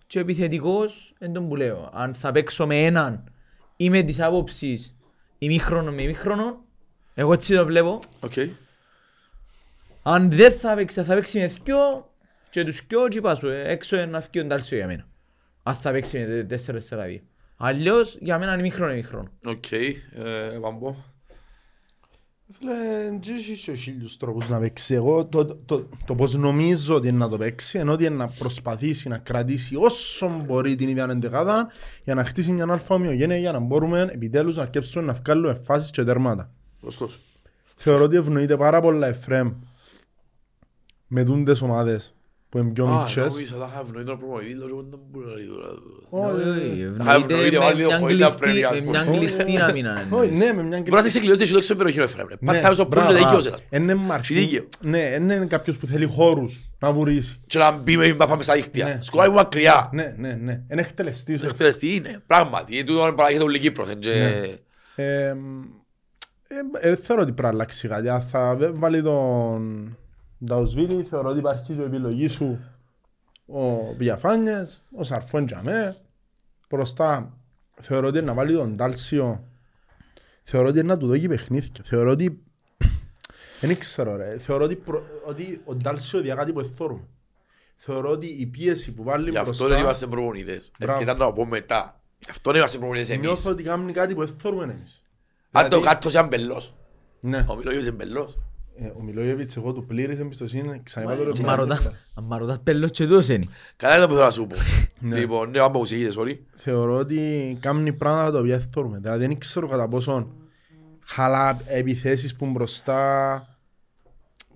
Και 0.08 0.20
επιθετικός, 0.20 1.14
εν 1.20 1.34
τον 1.34 1.48
που 1.48 1.56
λέω. 1.56 1.90
Αν 1.94 2.14
θα 2.14 2.32
παίξω 2.32 2.68
με 2.68 2.86
έναν 2.86 3.24
ή 3.76 3.90
με 3.90 4.02
τις 4.02 4.20
άποψεις 4.22 4.98
ημίχρονο 5.38 5.92
με 5.92 6.02
ημίχρονο, 6.02 6.66
εγώ 7.14 7.34
έτσι 7.34 7.56
το 7.56 7.66
βλέπω. 7.66 8.00
Οκ. 8.20 8.34
Αν 10.04 10.32
δεν 10.32 10.52
θα 10.52 10.76
παίξει, 10.76 11.04
θα 11.04 11.16
παίξει 11.16 11.40
με 11.40 11.48
δυο 11.64 12.12
και 12.50 12.64
τους 12.64 12.82
δυο 12.88 13.08
και 13.08 13.18
είπα 13.18 13.36
σου, 13.36 13.48
ε, 13.48 13.72
έξω 13.72 13.98
ένα 13.98 14.22
φκεί 14.22 14.40
ο 14.40 14.46
Ντάλσιο 14.46 14.78
για 14.78 14.88
μένα. 14.88 15.08
Αν 15.64 15.74
θα 15.74 15.92
παίξει 15.92 16.18
με 16.18 16.44
4-4-2. 16.44 17.20
Αλλιώς 17.66 18.18
για 18.20 18.40
μένα 18.40 18.52
είναι 18.52 18.62
ημίχρονο 18.62 18.92
ημίχρονο. 18.92 19.30
Οκ. 19.46 19.72
Ε, 19.72 20.60
Πάμπο. 20.60 20.96
Φίλε, 22.52 22.74
δεν 23.04 23.20
έχεις 23.36 23.62
και 23.62 23.74
χίλιους 23.74 24.18
τρόπους 24.18 24.50
να 24.50 24.60
παίξει. 24.60 24.94
Εγώ 24.94 25.26
το, 25.26 25.46
το, 25.46 25.56
το, 25.66 25.88
το 26.06 26.16
πώς 26.16 26.34
νομίζω 26.34 26.96
ότι 26.96 27.08
είναι 27.08 27.18
να 27.18 27.30
το 27.30 27.38
παίξει, 27.38 27.80
ενώ 27.80 27.92
ότι 27.92 28.06
είναι 28.06 28.16
να 28.16 28.28
προσπαθήσει 28.28 29.08
να 29.08 29.18
κρατήσει 29.18 29.76
όσο 29.76 30.44
μπορεί 30.46 30.76
την 30.76 30.90
ίδια 30.90 31.08
εντεκάδα 31.10 31.68
για 32.04 32.16
να 32.16 32.26
χτίσει 32.26 32.52
μια 32.52 32.66
αλφα 32.70 32.96
ομοιογένεια 32.96 33.38
για 33.38 33.52
να 33.52 33.60
μπορούμε 33.60 34.02
επιτέλους 34.02 34.56
να 34.56 34.62
αρκέψουμε 34.62 35.06
να 35.06 35.14
βγάλουμε 35.14 35.54
φάσεις 35.64 35.92
και 35.92 36.04
τέρματα. 36.04 36.52
Σωστός. 36.82 37.20
Θεωρώ 37.76 38.04
ότι 38.04 38.16
ευνοείται 38.16 38.58
πάρα 38.58 38.82
πολλά 38.82 39.08
Εφρέμ 39.08 39.54
με 41.08 41.24
τούντες 41.24 41.62
ομάδες 41.62 42.14
που 42.54 42.60
είναι 42.60 42.72
πιο 42.72 42.86
Α, 42.86 42.98
μητσές. 43.00 43.34
νόμιζα 43.34 43.56
θα 43.56 43.68
είχα 43.72 43.80
ευνοεί 43.86 44.04
τον 44.04 44.18
προπονητή, 44.20 44.54
λέω, 44.54 44.68
«Δεν 44.68 45.00
μπορεί 45.12 45.26
να 45.26 45.34
λέει 45.34 45.46
τώρα». 45.46 45.68
Όχι, 46.10 46.82
ευνοείται 46.82 47.34
ευνοείται 47.34 47.58
με 47.58 47.64
βάλει 47.66 47.86
μια 47.86 47.88
το 47.96 48.00
χωρίς 48.02 48.18
να 48.18 48.26
κλειστή- 48.26 48.40
πρέπει, 48.42 48.64
ας 48.64 48.72
με 48.74 48.82
πούμε. 48.86 49.04
μια 49.06 49.18
κλειστή 49.18 49.58
άμυνα. 49.58 50.08
Όχι, 50.10 50.32
ναι, 50.32 50.54
με 50.54 50.64
μια 50.64 50.78
Μπορεί 50.80 50.92
να 50.92 51.02
της 51.04 51.16
εκκλειώσει 51.16 51.42
εσύ 51.44 51.54
το 51.54 51.60
ξέρω 51.60 51.78
περιοχή, 51.78 52.00
ρε 52.00 52.08
φρέμ. 52.08 52.28
Ναι, 52.40 52.54
Πατάμε 52.54 52.74
στο 52.74 52.86
μπράβο. 52.86 53.08
πούλο, 53.08 53.20
δικαιός 53.20 53.46
ένας. 53.46 53.60
Είναι 53.70 53.96
μαρκή. 53.96 54.34
δίκαιο. 54.34 54.64
Ναι, 54.82 55.00
είναι 55.00 55.46
κάποιος 55.46 55.78
που 55.78 55.86
θέλει 55.88 56.06
χώρους 56.06 56.62
να 56.80 56.92
βουρήσει. 56.92 57.42
Και 57.48 57.60
να 57.60 57.72
μπει 57.72 57.98
με 57.98 58.08
να 58.12 58.28
πάμε 58.28 58.44
στα 58.44 58.54
δίχτυα. 58.54 58.86
Ναι. 58.86 58.98
Σκοράει 59.02 59.28
που 59.30 59.34
μακριά. 59.36 59.90
Ναι, 59.94 60.14
ναι, 60.18 60.38
ναι. 60.42 60.62
Είναι 60.72 60.82
εκτελεστής. 60.82 61.40
Είναι 61.40 61.50
εκτελεστή, 61.50 61.96
είναι. 61.96 62.22
Πράγματι. 62.28 62.84
Τούτο 62.84 63.02
είναι 63.04 63.12
παράγεται 63.12 63.44
όλη 63.44 63.58
η 63.58 63.60
Κύπρος. 63.60 63.90
εν 63.90 64.00
και- 64.00 64.12
Ε, 64.96 65.04
ε, 65.04 65.36
ε, 66.80 66.96
θεωρώ 66.96 67.22
ότι 67.22 67.32
πρέπει 67.32 67.42
να 67.42 67.48
αλλάξει 67.48 67.88
κάτι. 67.88 68.10
Αν 68.10 68.22
θα 68.22 68.56
βε- 68.58 68.72
βάλει 68.74 69.02
τον 69.02 69.98
Νταουσβίλη, 70.46 71.04
θεωρώ 71.04 71.30
ότι 71.30 71.40
υπάρχει 71.40 71.74
και 71.74 71.82
η 71.82 71.84
επιλογή 71.84 72.28
σου 72.28 72.60
ο 73.46 73.94
Βιαφάνιες, 73.98 74.82
ο 74.96 75.04
Σαρφόν 75.04 75.46
Τζαμέ. 75.46 75.96
Μπροστά 76.70 77.38
θεωρώ 77.82 78.08
ότι 78.08 78.22
να 78.22 78.34
βάλει 78.34 78.54
τον 78.54 78.78
Τάλσιο. 78.78 79.44
Θεωρώ 80.44 80.68
ότι 80.68 80.80
είναι 80.80 80.88
να 80.88 80.98
του 80.98 81.08
δώσει 81.08 81.28
παιχνίδια. 81.28 81.84
Θεωρώ 81.84 82.12
ότι... 82.12 82.44
Δεν 83.60 83.78
ξέρω 83.78 84.16
ρε. 84.16 84.38
Θεωρώ 84.40 84.64
ότι, 84.64 84.76
προ... 84.76 85.04
ότι 85.26 85.62
ο 85.66 85.76
Τάλσιο 85.76 86.22
διά 86.22 86.36
κάτι 86.36 86.54
που 86.54 86.60
εθώρουμε. 86.60 87.08
Θεωρώ 87.76 88.10
ότι 88.10 88.28
η 88.28 88.46
πίεση 88.46 88.92
που 88.94 89.04
βάλει 89.04 89.30
Γι' 89.30 89.38
αυτό 89.38 89.50
μπροστά... 89.50 89.68
δεν 89.68 89.80
είμαστε 89.80 90.08
προπονητές. 90.08 90.68
Ε, 90.68 90.72
Μπράβο. 90.84 90.98
Και 90.98 91.04
ήταν 91.04 91.18
να 91.18 91.26
το 91.26 91.34
πω 91.34 91.46
μετά. 91.46 92.02
Γι' 92.20 92.30
αυτό 92.30 92.50
δεν 92.50 92.60
είμαστε 92.60 92.78
προπονητές 92.78 93.10
εμείς. 93.10 93.22
Νιώθω 93.22 93.52
ότι 93.52 93.64
κάνει 93.64 93.92
κάτι 93.92 94.16
που 94.16 94.22
εθώρουμε 94.22 94.64
εμείς. 94.64 95.02
Αν 95.52 95.64
το 95.64 95.78
Δηλαδή- 95.78 95.88
κάτω 95.94 96.10
σε 96.10 96.24
μπελός. 96.24 96.76
Ναι. 97.20 97.46
Ο 97.48 97.56
Μιλόγιος 97.56 97.84
είναι 97.84 97.92
μπελός. 97.92 98.38
Ε, 98.76 98.88
ο 98.98 99.02
Μιλόγεβιτς 99.02 99.56
εγώ 99.58 99.74
του 99.74 99.86
πλήρης 99.86 100.20
εμπιστοσύνη 100.20 100.82
ξαναείπα 100.84 101.24
το 101.24 101.24
Μα, 101.24 101.26
ρε 101.26 101.32
Αν 101.32 101.42
μ' 101.42 101.44
πράγμα. 101.46 101.56
ρωτάς- 101.76 101.92
αν 102.16 102.24
μ' 102.24 102.34
ρωτάς 102.34 102.60
πέλος 102.64 102.92
και 102.92 103.04
τούτος 103.06 103.28
είναι. 103.28 103.44
Καλά 103.76 103.96
είναι 103.98 104.06
που 104.08 104.14
θέλω 104.14 104.26
να 104.26 104.32
σου 104.32 104.48
πω. 104.48 104.56
Ναι. 105.08 105.18
Λοιπόν, 105.20 105.50
ναι, 105.50 105.60
άμα 105.60 105.80
ουσίγητες, 105.80 106.16
sorry. 106.20 106.38
Θεωρώ 106.56 106.96
ότι 106.98 107.58
κάνει 107.62 107.94
πράγματα 107.94 108.32
τα 108.32 108.40
οποία 108.40 108.68
θέλουμε. 108.74 108.98
Δηλαδή 109.00 109.26
δεν 109.26 109.38
ξέρω 109.38 109.68
κατά 109.68 109.88
πόσον 109.88 110.32
χαλά 111.06 111.62
επιθέσεις 111.66 112.36
που 112.36 112.46
μπροστά 112.46 113.48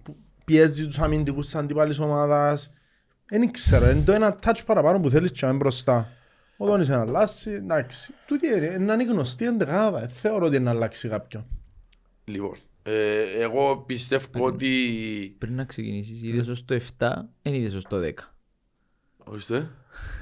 που 0.03 0.15
πιέζει 0.45 0.85
τους 0.85 0.99
αμυντικούς 0.99 1.45
της 1.45 1.55
αντίπαλης 1.55 1.99
ομάδας. 1.99 2.71
Δεν 3.29 3.51
ξέρω, 3.51 3.89
είναι 3.89 4.01
το 4.05 4.11
ένα 4.11 4.39
touch 4.45 4.59
παραπάνω 4.65 4.99
που 4.99 5.09
θέλεις 5.09 5.31
και 5.31 5.39
να 5.41 5.47
είναι 5.47 5.57
μπροστά. 5.57 6.09
Ο 6.57 6.65
Δόνης 6.65 6.87
να 6.89 6.99
αλλάξει, 7.01 7.51
εντάξει. 7.51 8.13
Τούτη 8.25 8.47
είναι 8.47 8.65
είναι 8.65 8.77
να 8.77 8.93
είναι 8.93 9.03
γνωστή 9.03 9.45
εντεγάδα. 9.45 9.99
Δεν 9.99 10.09
θεωρώ 10.09 10.45
ότι 10.45 10.55
είναι 10.55 10.65
να 10.65 10.71
αλλάξει 10.71 11.07
κάποιον. 11.07 11.45
Λοιπόν, 12.23 12.55
ε, 12.89 13.21
εγώ 13.41 13.77
πιστεύω 13.77 14.45
ότι... 14.45 15.35
Πριν 15.37 15.55
να 15.55 15.63
ξεκινήσεις, 15.65 16.23
είδες 16.23 16.47
ως 16.47 16.65
το 16.65 16.79
7, 16.97 17.09
δεν 17.41 17.53
είδες 17.53 17.73
ως 17.73 17.83
το 17.83 17.97
10. 18.03 18.11
Ορίστε. 19.25 19.71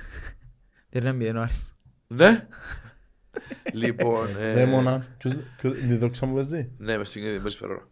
Δεν 0.90 1.02
είναι 1.02 1.14
μηδέν 1.14 1.38
ο 1.38 1.42
Άρης. 1.42 1.76
Ναι. 2.08 2.48
Λοιπόν, 3.74 4.28
ε, 4.40 4.54
Δαίμονα. 4.54 5.06
Ποιος- 5.18 5.36
ποιος- 5.58 5.74
Τη 5.80 5.96
δόξα 5.96 6.26
μου 6.26 6.34
παίζει. 6.36 6.72
Ναι, 6.78 6.98
μες 6.98 7.10
στην 7.10 7.42
μες 7.42 7.56
περόρα. 7.58 7.90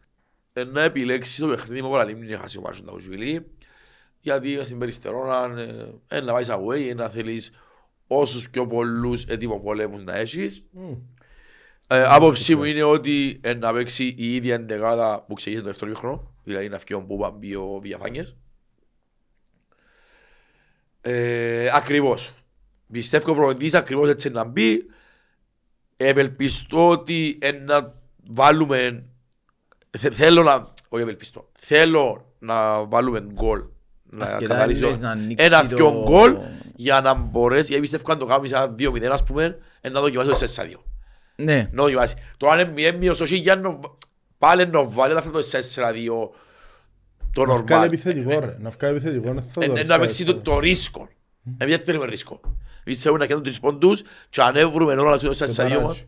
Ε, 0.53 0.63
να 0.63 0.81
επιλέξεις 0.83 1.37
το 1.39 1.47
παιχνίδι 1.47 1.81
με 1.81 1.87
πολλά 1.87 2.03
λίμνη 2.03 2.27
να 2.27 2.37
χάσει 2.37 2.57
ο 2.57 2.61
Μάρσον 2.61 2.85
Ταουσβιλή. 2.85 3.45
Γιατί 4.19 4.55
μες 4.55 4.65
στην 4.65 4.77
περιστερώνα, 4.77 5.59
ε, 5.61 5.93
ε, 6.07 6.19
να 6.21 6.33
βάζεις 6.33 6.53
away, 6.57 6.89
ε, 6.89 6.93
να 6.93 7.09
θέλεις 7.09 7.51
όσους 8.07 8.49
πιο 8.49 8.67
πολλούς 8.67 9.23
έτοιμο 9.25 9.59
πολέμους 9.59 10.03
να 10.03 10.15
έχεις. 10.15 10.63
Ε, 11.87 12.03
άποψή 12.07 12.55
μου 12.55 12.63
είναι 12.63 12.83
ότι 12.83 13.39
ε, 13.43 13.53
να 13.53 13.73
παίξει 13.73 14.13
η 14.17 14.35
ίδια 14.35 14.53
εντεγάδα 14.55 15.23
που 15.27 15.33
ξεκίνησε 15.33 15.63
το 15.65 15.69
δεύτερο 15.71 15.95
χρόνο, 15.95 16.31
δηλαδή 16.43 16.69
να 16.69 16.77
φύγει 16.79 16.93
ο 16.93 16.99
Μπούμπα, 17.07 17.29
μπει 17.31 17.55
ο 17.55 17.79
Βιαφάνιες. 17.81 18.35
Ε, 21.01 21.69
ακριβώς. 21.73 22.31
Πιστεύω 22.91 23.31
ο 23.31 23.35
προπονητής 23.35 23.73
ακριβώς 23.73 24.09
έτσι 24.09 24.29
να 24.29 24.43
μπει. 24.43 24.85
Ευελπιστώ 25.97 26.89
ότι 26.89 27.37
ε, 27.41 27.51
να 27.51 27.93
βάλουμε 28.29 29.03
θε- 29.97 30.13
θέλω 30.13 30.43
να 30.43 30.55
όχι 30.89 31.03
ευελπιστώ 31.03 31.49
θέλω 31.57 32.33
να 32.39 32.85
βάλουμε 32.85 33.19
γκολ 33.33 33.63
να 34.03 34.25
Αρκετά 34.25 34.53
καθαρίσω 34.53 34.87
λες 34.87 34.99
να 34.99 35.09
ανοίξει 35.09 35.45
ένα 35.45 35.67
το- 35.67 35.75
δυο 35.75 36.03
γκολ 36.07 36.37
για 36.75 37.01
να 37.01 37.13
μπορέσει 37.13 37.65
γιατί 37.67 37.81
πιστεύω 37.81 38.11
αν 38.11 38.17
το 38.19 38.25
κάνουμε 38.25 38.47
σαν 38.47 38.75
2-0 38.79 39.03
ας 39.11 39.23
πούμε 39.23 39.57
ε, 39.81 39.89
να 39.89 40.01
δοκιμάσει 40.01 40.29
το 40.29 40.63
4-2 40.63 40.73
Ναι. 41.43 41.69
να 41.71 41.83
δοκιμάσει 41.83 42.15
τώρα 42.37 42.53
αν 42.53 42.59
είναι 42.77 42.91
μηδέν 42.91 43.13
στο 43.15 43.25
Σίγιαν 43.25 43.79
πάλι 44.37 44.67
να 44.67 44.83
βάλει 44.83 45.13
να 45.13 45.21
θέλει 45.21 45.33
το 45.33 45.39
4-2 45.39 46.29
το 47.33 47.45
Να 47.45 47.55
βγάλει 47.55 47.81
normal 47.81 47.85
επιθετικό 47.85 48.39
ρε. 48.39 48.57
Να 48.59 48.69
βγάλει 48.69 48.95
επιθετικό. 48.97 49.33
δεν 49.33 49.43
θα 49.43 49.63
Ε, 49.63 49.67
το 49.67 49.71
ε, 49.71 49.75
να 49.75 49.79
ρίσκα 49.79 49.99
παίξει 49.99 50.25
το, 50.25 50.31
έτσι. 50.31 50.43
το 50.43 50.59
ρίσκο 50.59 51.09
εμείς 51.57 51.75
δεν 51.75 51.85
θέλουμε 51.85 52.05
ρίσκο 52.05 52.39
εμείς 52.83 53.01
θέλουμε 53.01 53.19
να 53.19 53.27
κάνουμε 53.27 53.45
τρεις 53.45 53.59
πόντους 53.59 54.01
και 54.29 54.41
αν 54.41 54.55
έβρουμε 54.55 54.93
ώρα 54.93 55.09
να 55.09 55.17
το 55.17 55.29
4-2 55.29 55.39
μας 55.39 55.55
παράγει. 55.55 56.05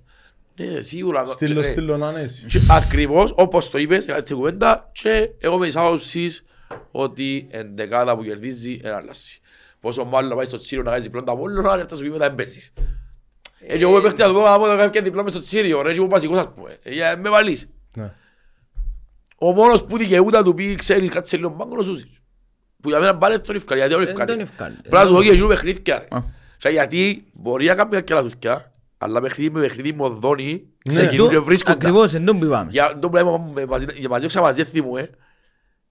ναι 0.56 0.82
σίγουρα 0.82 1.26
Στείλω, 1.26 1.60
Ε, 1.60 1.64
στείλω 1.64 1.98
να 1.98 2.10
είναι 2.10 2.20
εσύ. 2.20 2.46
και 2.46 2.60
ακριβώς 2.70 3.34
όπως 3.36 3.70
το 3.70 3.78
είπες, 3.78 4.04
για 4.06 4.24
την 4.24 4.36
κουβέντα 4.36 4.90
και 4.92 5.30
εγώ 5.40 5.58
μες 5.58 5.68
τις 5.68 5.76
άποψεις 5.82 6.46
ότι 6.92 7.48
εν 7.50 7.72
δεκάδα 7.76 8.16
που 8.18 8.24
κερδίζει 8.24 8.80
ένα 8.84 8.96
αλλάσει. 8.96 9.40
Πόσο 9.80 10.04
μάλλον 10.06 10.30
να 10.30 10.36
πάει 10.36 10.46
στο 10.46 10.58
τσίριο 10.58 10.84
να 10.84 10.90
κάνεις 10.90 11.06
διπλό 11.06 11.24
τα 11.24 11.36
πόλο, 11.38 11.62
να 11.62 11.74
έρθει 11.74 11.96
στο 11.96 12.04
πίπεδα 12.06 12.26
εμπέσεις. 12.26 12.74
Έτσι 13.60 13.82
εγώ 13.84 14.02
παίχτη 14.02 14.22
να 14.22 14.28
το 14.28 14.34
πω 14.34 14.42
να 14.42 14.58
πω 14.60 14.68
να 14.68 14.76
κάνω 14.76 14.90
και 14.90 15.02
διπλό 15.02 15.24
μες 15.24 15.32
στο 15.32 15.42
τσίριο, 15.42 15.82
ρε, 15.82 15.92
και 15.92 15.98
εγώ 16.00 16.08
βασικός 16.08 16.38
ας 16.38 16.54
πούμε. 16.56 16.78
Ε, 16.84 16.92
για 16.94 17.18
με 17.18 17.30
βαλείς. 17.30 17.70
Ναι. 17.96 18.12
Ο 19.38 19.52
μόνος 19.52 19.84
που 19.86 19.98
δικαιούται 19.98 20.38
να 20.38 20.44
του 20.44 20.54
πει, 20.54 20.76
ξέρεις, 20.76 21.10
κάτσε 21.10 21.38
λίγο 21.38 21.50
μπάγκο, 21.50 21.72
είναι 21.74 21.82
ο 21.82 21.86
Σούσης. 21.86 22.22
Που 22.82 22.90
για 22.90 23.00
μένα 23.00 23.18
πάλι 23.18 23.40
τον 23.40 23.56
ευκάλει, 23.56 23.80
γιατί 23.80 23.96
τον 23.96 24.06
Δεν 24.06 24.16
τον 24.16 24.40
ευκάλει. 24.40 24.42
ευκάλει. 24.42 24.76
Πρέπει 24.76 24.96
να 24.96 25.06
του 25.06 25.14
δώσει 25.14 25.28
εκείνο 25.30 25.48
παιχνίδια, 25.48 25.98
ρε. 26.10 26.18
Α. 26.18 26.24
Και 26.58 26.70
γιατί 26.70 27.26
μπορεί 27.34 27.66
να 27.66 27.76
κάνει 27.76 27.90
κάποια 27.92 28.16
λαθούσκια, 28.16 28.72
αλλά 28.98 29.22
παιχνίδι 29.22 29.50
με 29.50 29.62
παιχνίδι 29.62 29.92
μοδόνι, 29.94 30.68
Ναι. 30.90 30.94
ξεκινούν 30.94 31.30
και 31.30 31.40
βρίσκονται. 31.40 31.78
Ακριβώς, 31.88 32.14
εν 32.14 32.26
τον 32.26 32.40
που 32.40 32.46
είπαμε. 32.46 32.70
Για 32.72 33.00
τον 33.00 33.12
πράγμα 33.12 33.50
με 33.54 33.66
μαζί, 33.66 33.86
για 33.96 34.10
μαζί 34.10 34.28
ξαμαζεύθη 34.28 34.82
μου, 34.82 34.98
ε. 34.98 35.10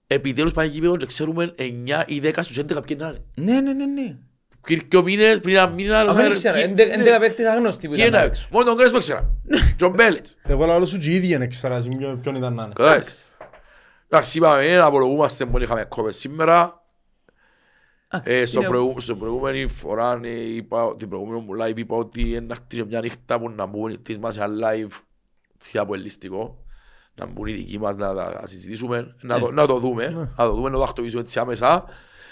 Επιτέλους 0.07 0.51
πάει 0.51 0.67
γήπεδο 0.67 0.97
και 0.97 1.05
ξέρουμε 1.05 1.53
9 1.57 2.03
ή 2.07 2.19
10 2.23 2.43
στους 2.43 2.57
11 2.57 2.81
ποιοι 2.85 2.97
να 2.99 3.07
είναι. 3.07 3.23
Ναι, 3.35 3.61
ναι, 3.61 3.73
ναι, 3.73 3.85
ναι. 3.85 4.15
Πριν 4.65 4.87
και 4.87 4.97
ο 4.97 5.03
μήνες, 5.03 5.39
πριν 5.39 5.55
ένα 5.55 5.67
μήνα... 5.69 5.99
Αφού 5.99 6.13
δεν 6.13 6.31
ξέρω, 6.31 6.57
έντεκα 6.57 7.19
παίκτες 7.19 7.45
αγνώστοι 7.47 7.87
που 7.87 7.93
Ποιοι 7.93 8.03
ήταν 8.07 8.11
να 8.13 8.19
είναι, 8.19 8.27
παίξουν. 8.27 8.47
μόνο 8.51 8.65
τον 8.65 8.77
Κρέσπο 8.77 8.97
ξέρα. 8.97 9.29
Τζον 9.77 9.91
Μπέλετς. 9.91 10.37
Εγώ 10.43 10.65
λαλώ 10.65 10.85
σου 10.85 10.97
και 10.97 11.09
οι 11.09 11.13
ίδιοι 11.15 11.37
δεν 11.37 11.49
ξέρας 11.49 11.87
ποιο- 11.97 12.17
ποιον 12.21 12.35
ήταν 12.35 12.53
να 12.53 12.63
είναι. 12.63 12.73
Κατάλαβες. 12.75 13.35
Εντάξει, 14.09 14.37
είπαμε, 14.37 14.65
ε, 14.65 14.77
να 14.77 14.85
απολογούμαστε 14.85 15.45
που 15.45 15.57
είχαμε 15.59 15.83
κόπες 15.83 16.15
σήμερα. 16.17 16.83
Εντάξει, 18.07 18.33
Ε, 18.33 18.45
στο, 18.45 18.59
είναι- 18.59 18.67
προηγου, 18.69 18.99
στο 18.99 19.15
προηγούμενη 19.15 19.67
φορά, 19.67 20.19
ε, 20.23 20.29
είπα, 20.55 20.95
την 20.95 21.09
προηγούμενη 21.09 21.45
μου 21.45 21.53
live, 21.63 21.77
είπα 21.77 21.95
ότι 21.95 22.23
να 22.47 22.55
έρθει 22.69 22.85
μια 22.87 23.01
νύχτα 23.01 23.39
που 23.39 23.49
να 23.49 23.65
μπουν 23.65 23.91
οι 23.91 23.97
τις 23.97 24.17
μας 24.17 24.33
σε 24.33 24.41
live 24.43 24.91
θεία 25.57 25.81
από 25.81 25.93
ελιστικό. 25.93 26.63
Να 27.15 27.25
μπουν 27.25 27.47
οι 27.47 27.51
δικοί 27.53 27.79
μας 27.79 27.95
να 27.95 28.13
τα 28.15 28.41
συζητήσουμε, 28.43 29.15
να, 29.21 29.39
το, 29.39 29.51
να 29.51 29.65
το 29.65 29.79
δούμε, 29.79 30.07
να 30.37 30.45
το 30.45 30.53
δούμε, 30.53 30.69
να 30.69 30.75
το 30.77 30.83
ακτοποιήσουμε 30.83 31.21
έτσι 31.21 31.39
άμεσα. 31.39 31.83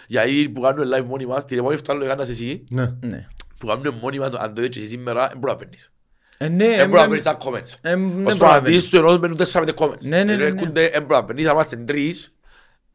Γιατί 0.08 0.50
που 0.50 0.62
κάνουμε 0.62 0.98
live 0.98 1.06
μόνοι 1.06 1.26
μας, 1.26 1.46
την 1.46 1.58
επόμενη 1.58 1.80
φορά 1.86 2.00
το 2.00 2.06
έκανας 2.06 2.30
εσύ, 2.30 2.64
Ναι. 2.70 2.94
Ναι. 3.00 3.28
που 3.58 3.68
κάνουμε 3.68 3.90
μόνοι 4.02 4.20
μας, 4.20 4.30
αν 4.30 4.54
το 4.54 4.62
έτσι 4.62 4.80
εσύ 4.80 4.88
σήμερα, 4.90 5.28
δεν 5.28 5.38
μπορεί 5.38 5.52
να 5.52 5.58
παίρνεις. 5.60 5.92
Ε, 6.38 6.48
ναι, 6.48 6.66
Δεν 6.68 6.80
ε, 6.80 6.86
μπορεί 6.88 6.94
να 6.98 7.02
ε, 7.04 7.08
παίρνεις 7.08 7.24
τα 7.24 7.38
comments. 7.40 7.74
ε, 7.82 7.96
δεν 7.96 8.04
Ως 8.06 8.24
μπορεί 8.24 8.38
το 8.38 8.46
να 8.46 8.52
αντίστοιχο 8.54 9.06
ενός 9.06 9.20
μπαίνουν 9.20 9.38
τέσσερα 9.38 9.66
πέντε 9.66 9.78
comments. 9.86 10.02
Ναι, 10.02 10.18
ναι, 10.18 10.24
ναι, 10.24 10.36
ναι. 10.36 10.44
Έρχονται, 10.44 10.90
δεν 10.90 11.02
μπορεί 11.02 11.14
να 11.14 11.26
παίρνεις, 11.26 11.46
αν 11.46 11.54
είμαστε 11.54 11.76
τρεις, 11.76 12.36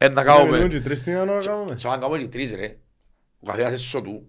Εν 0.01 0.13
να 0.13 0.23
Κάνουμε 0.23 0.39
κάνουμε. 0.43 0.57
λίγο 0.57 0.69
και 0.69 0.79
τρεις 0.81 1.03
την 1.03 1.15
ώρα 1.17 1.39
κάνουμε; 1.39 1.75
Και 1.75 1.87
αν 1.87 1.99
κάνουμε 1.99 2.17
και 2.19 2.27
τρεις 2.27 2.55
ρε. 2.55 2.77
Ο 3.39 3.45
καθένας 3.47 3.71
έσω 3.71 4.01
του. 4.01 4.27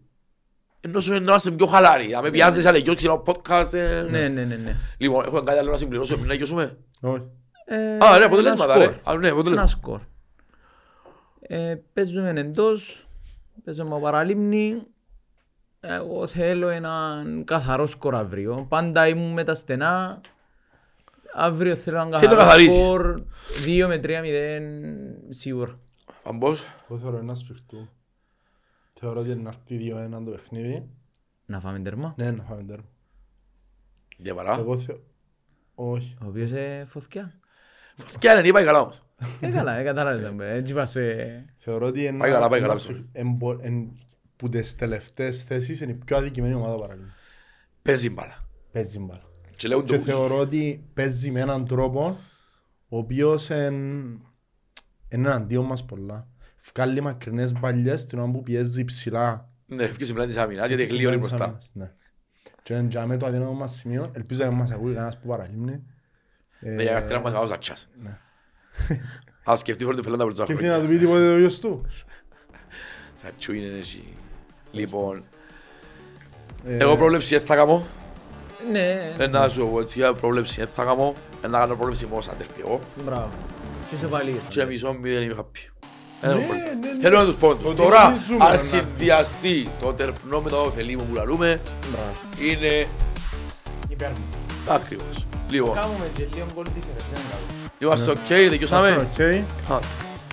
Ενώ 0.80 1.00
σου 1.00 1.10
να 1.12 1.16
είμαστε 1.16 1.50
πιο 1.50 1.66
χαλάροι. 1.66 2.14
Αν 2.14 2.22
με 2.22 2.30
πιάζεις 2.30 2.66
αλλά 2.66 2.80
και 2.80 2.94
ξύλο 2.94 3.22
podcast. 3.26 3.72
ε, 3.72 4.02
Ναι, 4.10 4.28
ναι, 4.28 4.42
ναι, 4.44 4.54
ναι. 4.56 4.76
Λοιπόν, 4.98 5.24
έχω 5.26 5.42
κάτι 5.42 5.58
άλλο 5.58 5.70
να 5.70 5.76
συμπληρώσω 5.76 6.14
πριν 6.14 6.26
να 6.28 6.34
γιώσουμε. 6.34 6.76
Όχι. 7.00 7.22
Ε, 7.64 7.74
Α, 7.76 8.10
ναι, 8.10 8.16
ένα 8.16 8.24
αποτελέσματα 8.24 8.72
σκορ. 8.74 8.86
ρε. 8.86 8.94
Α, 9.04 9.16
ναι, 9.16 9.26
Ένα 9.26 9.34
αποτελέσματα. 9.36 9.66
σκορ. 9.70 10.00
Ε, 11.52 11.74
παίζουμε 11.92 12.28
εντός, 12.30 13.06
παίζουμε 13.64 13.90
από 13.94 14.00
παραλίμνη. 14.00 14.82
Εγώ 15.80 16.26
θέλω 16.26 16.68
έναν 16.68 17.44
καθαρός 17.44 17.90
σκορ 17.90 18.14
αύριο. 18.14 18.66
Πάντα 18.68 19.08
ήμουν 19.08 19.32
με 19.32 19.44
τα 19.44 19.54
στενά. 19.54 20.20
Αύριο 21.34 21.76
θέλω 21.76 21.96
έναν 21.96 22.20
Θέλω 22.20 22.22
να 22.22 22.36
καθαρό 22.36 22.48
καθαρίσεις. 22.48 22.84
σκορ. 22.84 23.22
2 23.66 23.86
με 23.88 24.00
3-0 24.02 25.28
σίγουρα. 25.28 25.72
Αν 26.24 26.38
πώς. 26.38 26.64
Εγώ 26.88 26.98
θεωρώ 26.98 27.16
ένα 27.16 27.34
σφιχτού. 27.34 27.88
Θεωρώ 28.94 29.20
ότι 29.20 29.30
είναι 29.30 29.42
να 29.42 29.48
έρθει 29.48 29.92
2-1 30.16 30.24
το 30.24 30.30
παιχνίδι. 30.30 30.88
Να 31.46 31.60
φάμε 31.60 31.78
τέρμα. 31.78 32.14
Ναι, 32.16 32.30
να 32.30 32.42
φάμε 32.42 32.62
τέρμα. 32.62 32.88
Για 34.16 34.34
παρά. 34.34 34.58
Εγώ 34.58 34.78
θεω... 34.78 35.00
Όχι. 35.74 36.16
Ο 36.22 36.26
οποίος 36.26 36.50
ε, 36.50 36.84
φωτιά. 36.88 37.32
Και 38.18 38.30
αν 38.30 38.44
είναι, 38.44 38.52
πάει 38.52 38.64
καλά 38.64 38.80
όμως. 38.80 39.02
Ε, 39.40 39.48
καλά, 39.50 39.76
ε, 39.78 39.82
κατάλαβες. 39.82 40.32
ε, 40.40 40.52
Έτσι 40.54 40.72
είπα 40.72 40.86
σε... 40.86 41.00
Θεωρώ 41.58 41.86
ότι 41.86 42.04
είναι 42.04 42.18
Πάει 42.18 42.30
καλά, 42.30 42.48
πάει 42.48 42.60
καλά. 42.60 42.72
ένας 42.72 42.82
σφιχ- 42.84 43.04
εν 43.12 43.30
μπο- 43.30 43.58
εν- 43.60 43.98
που 44.36 44.48
τις 44.48 44.74
τελευταίες 44.74 45.42
θέσεις 45.42 45.80
είναι 45.80 45.92
η 45.92 45.94
πιο 45.94 46.16
αδικημένη 46.16 46.54
ομάδα 46.54 46.74
παραλίμνη. 46.76 47.10
Παίζει 47.82 48.10
μπάλα. 48.10 48.48
Παίζει 48.72 48.98
μπάλα. 48.98 49.22
Και 49.56 49.68
λέω 49.68 49.82
Και 49.82 49.96
του. 49.96 50.02
θεωρώ 50.02 50.38
ότι 50.38 50.84
παίζει 50.94 51.30
με 51.30 51.40
έναν 51.40 51.66
τρόπο 51.66 52.18
ο 52.88 52.98
οποίος 52.98 53.50
εν- 53.50 53.74
είναι 55.08 55.28
εναντίον 55.28 55.64
μας 55.64 55.84
πολλά. 55.84 56.26
Βγάλει 56.74 57.00
μακρινές 57.00 57.52
μπαλιές 57.52 58.06
την 58.06 58.18
ώρα 58.18 58.30
που 58.30 58.42
πιέζει 58.42 58.84
ψηλά. 58.84 59.48
Ναι, 59.66 59.82
ευκείς 59.82 60.12
πλάτη 60.12 60.28
της 60.28 60.36
άμυνας 60.36 60.66
γιατί 60.68 60.84
γλύωρει 60.84 61.16
μπροστά. 61.16 61.58
Ναι. 61.72 61.90
Και 62.62 62.74
είναι 62.74 62.86
για 62.90 63.06
με 63.06 63.16
το 63.16 63.26
αδύναμο 63.26 63.52
μας 63.52 63.72
σημείο. 63.74 64.10
Ελπίζω 64.14 64.44
να 64.44 64.50
μας 64.50 64.70
ακούει 64.70 64.92
κανένας 64.94 65.18
που 65.18 65.28
παραλίμνει. 65.28 65.82
Ε, 66.60 66.70
Ναι, 66.70 66.82
για 66.82 66.92
καρτέρα 66.92 67.20
μας 67.20 67.32
αγώσα 67.34 67.58
τσάς. 67.58 67.88
Ναι. 68.88 69.00
Ας 69.44 69.58
σκεφτεί 69.58 69.84
φορά 69.84 69.96
του 69.96 70.02
φελάντα 70.02 70.24
από 70.24 70.32
Και 70.32 70.42
τους 70.42 70.52
ήθελε 70.52 70.76
να 70.76 70.80
του 70.82 70.88
πει 70.88 70.98
τίποτε 70.98 71.28
ο 71.32 71.38
γιος 71.38 71.58
του. 71.58 71.86
Θα 73.22 73.30
τσου 73.38 73.52
είναι 73.52 73.76
έτσι. 73.78 74.02
Λοιπόν, 74.72 75.24
Ε, 76.66 76.76
εγώ 76.76 76.96
πρόβλεψη 76.96 77.36
δεν 77.36 77.46
θα 77.46 77.54
κάνω. 77.56 77.84
Ναι, 78.72 79.12
Ε, 79.18 79.26
Να 79.26 79.48
σου 79.48 79.68
πω 79.72 79.80
έτσι, 79.80 79.98
για 79.98 80.12
πρόβλεψη 80.12 80.54
δεν 80.60 80.68
θα 80.72 80.84
κάνω. 80.84 81.14
Ε, 81.44 81.46
Να 81.48 81.58
κάνω 81.58 81.74
πρόβλεψη 81.74 82.06
μόνο 82.06 82.20
σαν 82.20 82.34
τερπί 82.38 82.60
εγώ. 82.66 82.80
μπράβο. 83.04 83.30
Και 83.90 83.96
σε 84.00 84.06
πάλι. 84.06 84.40
Και 84.48 84.64
μισό 84.64 84.92
μηδέν 84.92 85.22
είμαι 85.22 85.34
happy. 85.38 85.68
Ε, 86.22 86.26
Ναι, 86.26 86.32
δεν 86.32 86.42
έχω 86.42 86.46
πρόβλημα. 86.46 86.74
ναι, 86.80 86.92
ναι. 86.92 87.00
Θέλω 87.02 87.18
να 87.18 87.24
τους 87.24 87.34
πω. 87.36 87.54
Το 87.56 87.74
Τώρα, 87.74 88.04
νομίζουμε, 88.04 88.44
αν 88.44 88.50
να- 88.50 88.56
συνδυαστεί 88.56 89.68
το 89.80 89.92
τερπνό 89.94 90.40
με 90.40 90.50
το 90.50 90.56
ωφελή 90.56 90.96
μου 90.96 91.04
που 91.04 91.14
λαλούμε, 91.14 91.60
Μπράβο. 91.90 92.50
είναι 92.52 92.86
Υπέρ 93.88 94.08
μου. 94.10 94.24
ακριβώς. 94.68 95.26
Λοιπόν, 95.50 95.74
Κάνουμε 95.74 96.04
και 96.14 96.26
λίγο 96.34 96.46
γκολ 96.54 96.64
difference, 96.64 97.06
δεν 97.12 97.22
είναι 97.22 97.34
είμαστε 97.80 98.10
οκ, 98.10 98.16
Είμαστε 98.28 98.48
δικαιώσαμε. 98.48 99.08
οκ. 99.12 99.20
Α, 99.72 99.78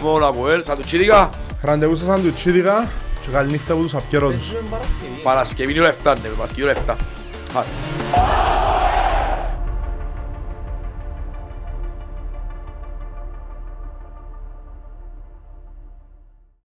Μόνο 0.02 0.28
από 0.28 0.50
ελ, 0.50 0.64
σαν 0.64 0.76
του 0.78 0.82
τσίρικα. 0.84 1.30
Ραντεβού 1.62 1.96
σας 1.96 2.08
αν 2.08 2.22
του 2.22 2.34
τσίδικα 2.34 2.90
και 3.22 3.28
καλή 3.32 3.52
νύχτα 3.52 3.74
από 3.74 3.82
τους 3.82 3.94
απκαιρώτους. 3.96 4.40
Παίζουμε 4.52 4.70
Παρασκευή. 4.70 5.22
Παρασκευή 5.24 5.72
είναι 5.72 5.80
ώρα 5.82 5.90
7, 5.90 6.14
ναι, 6.22 6.28
Παρασκευή 6.30 6.64
ώρα 6.64 6.72
7. 6.88 6.96
Χάτς. 7.54 7.68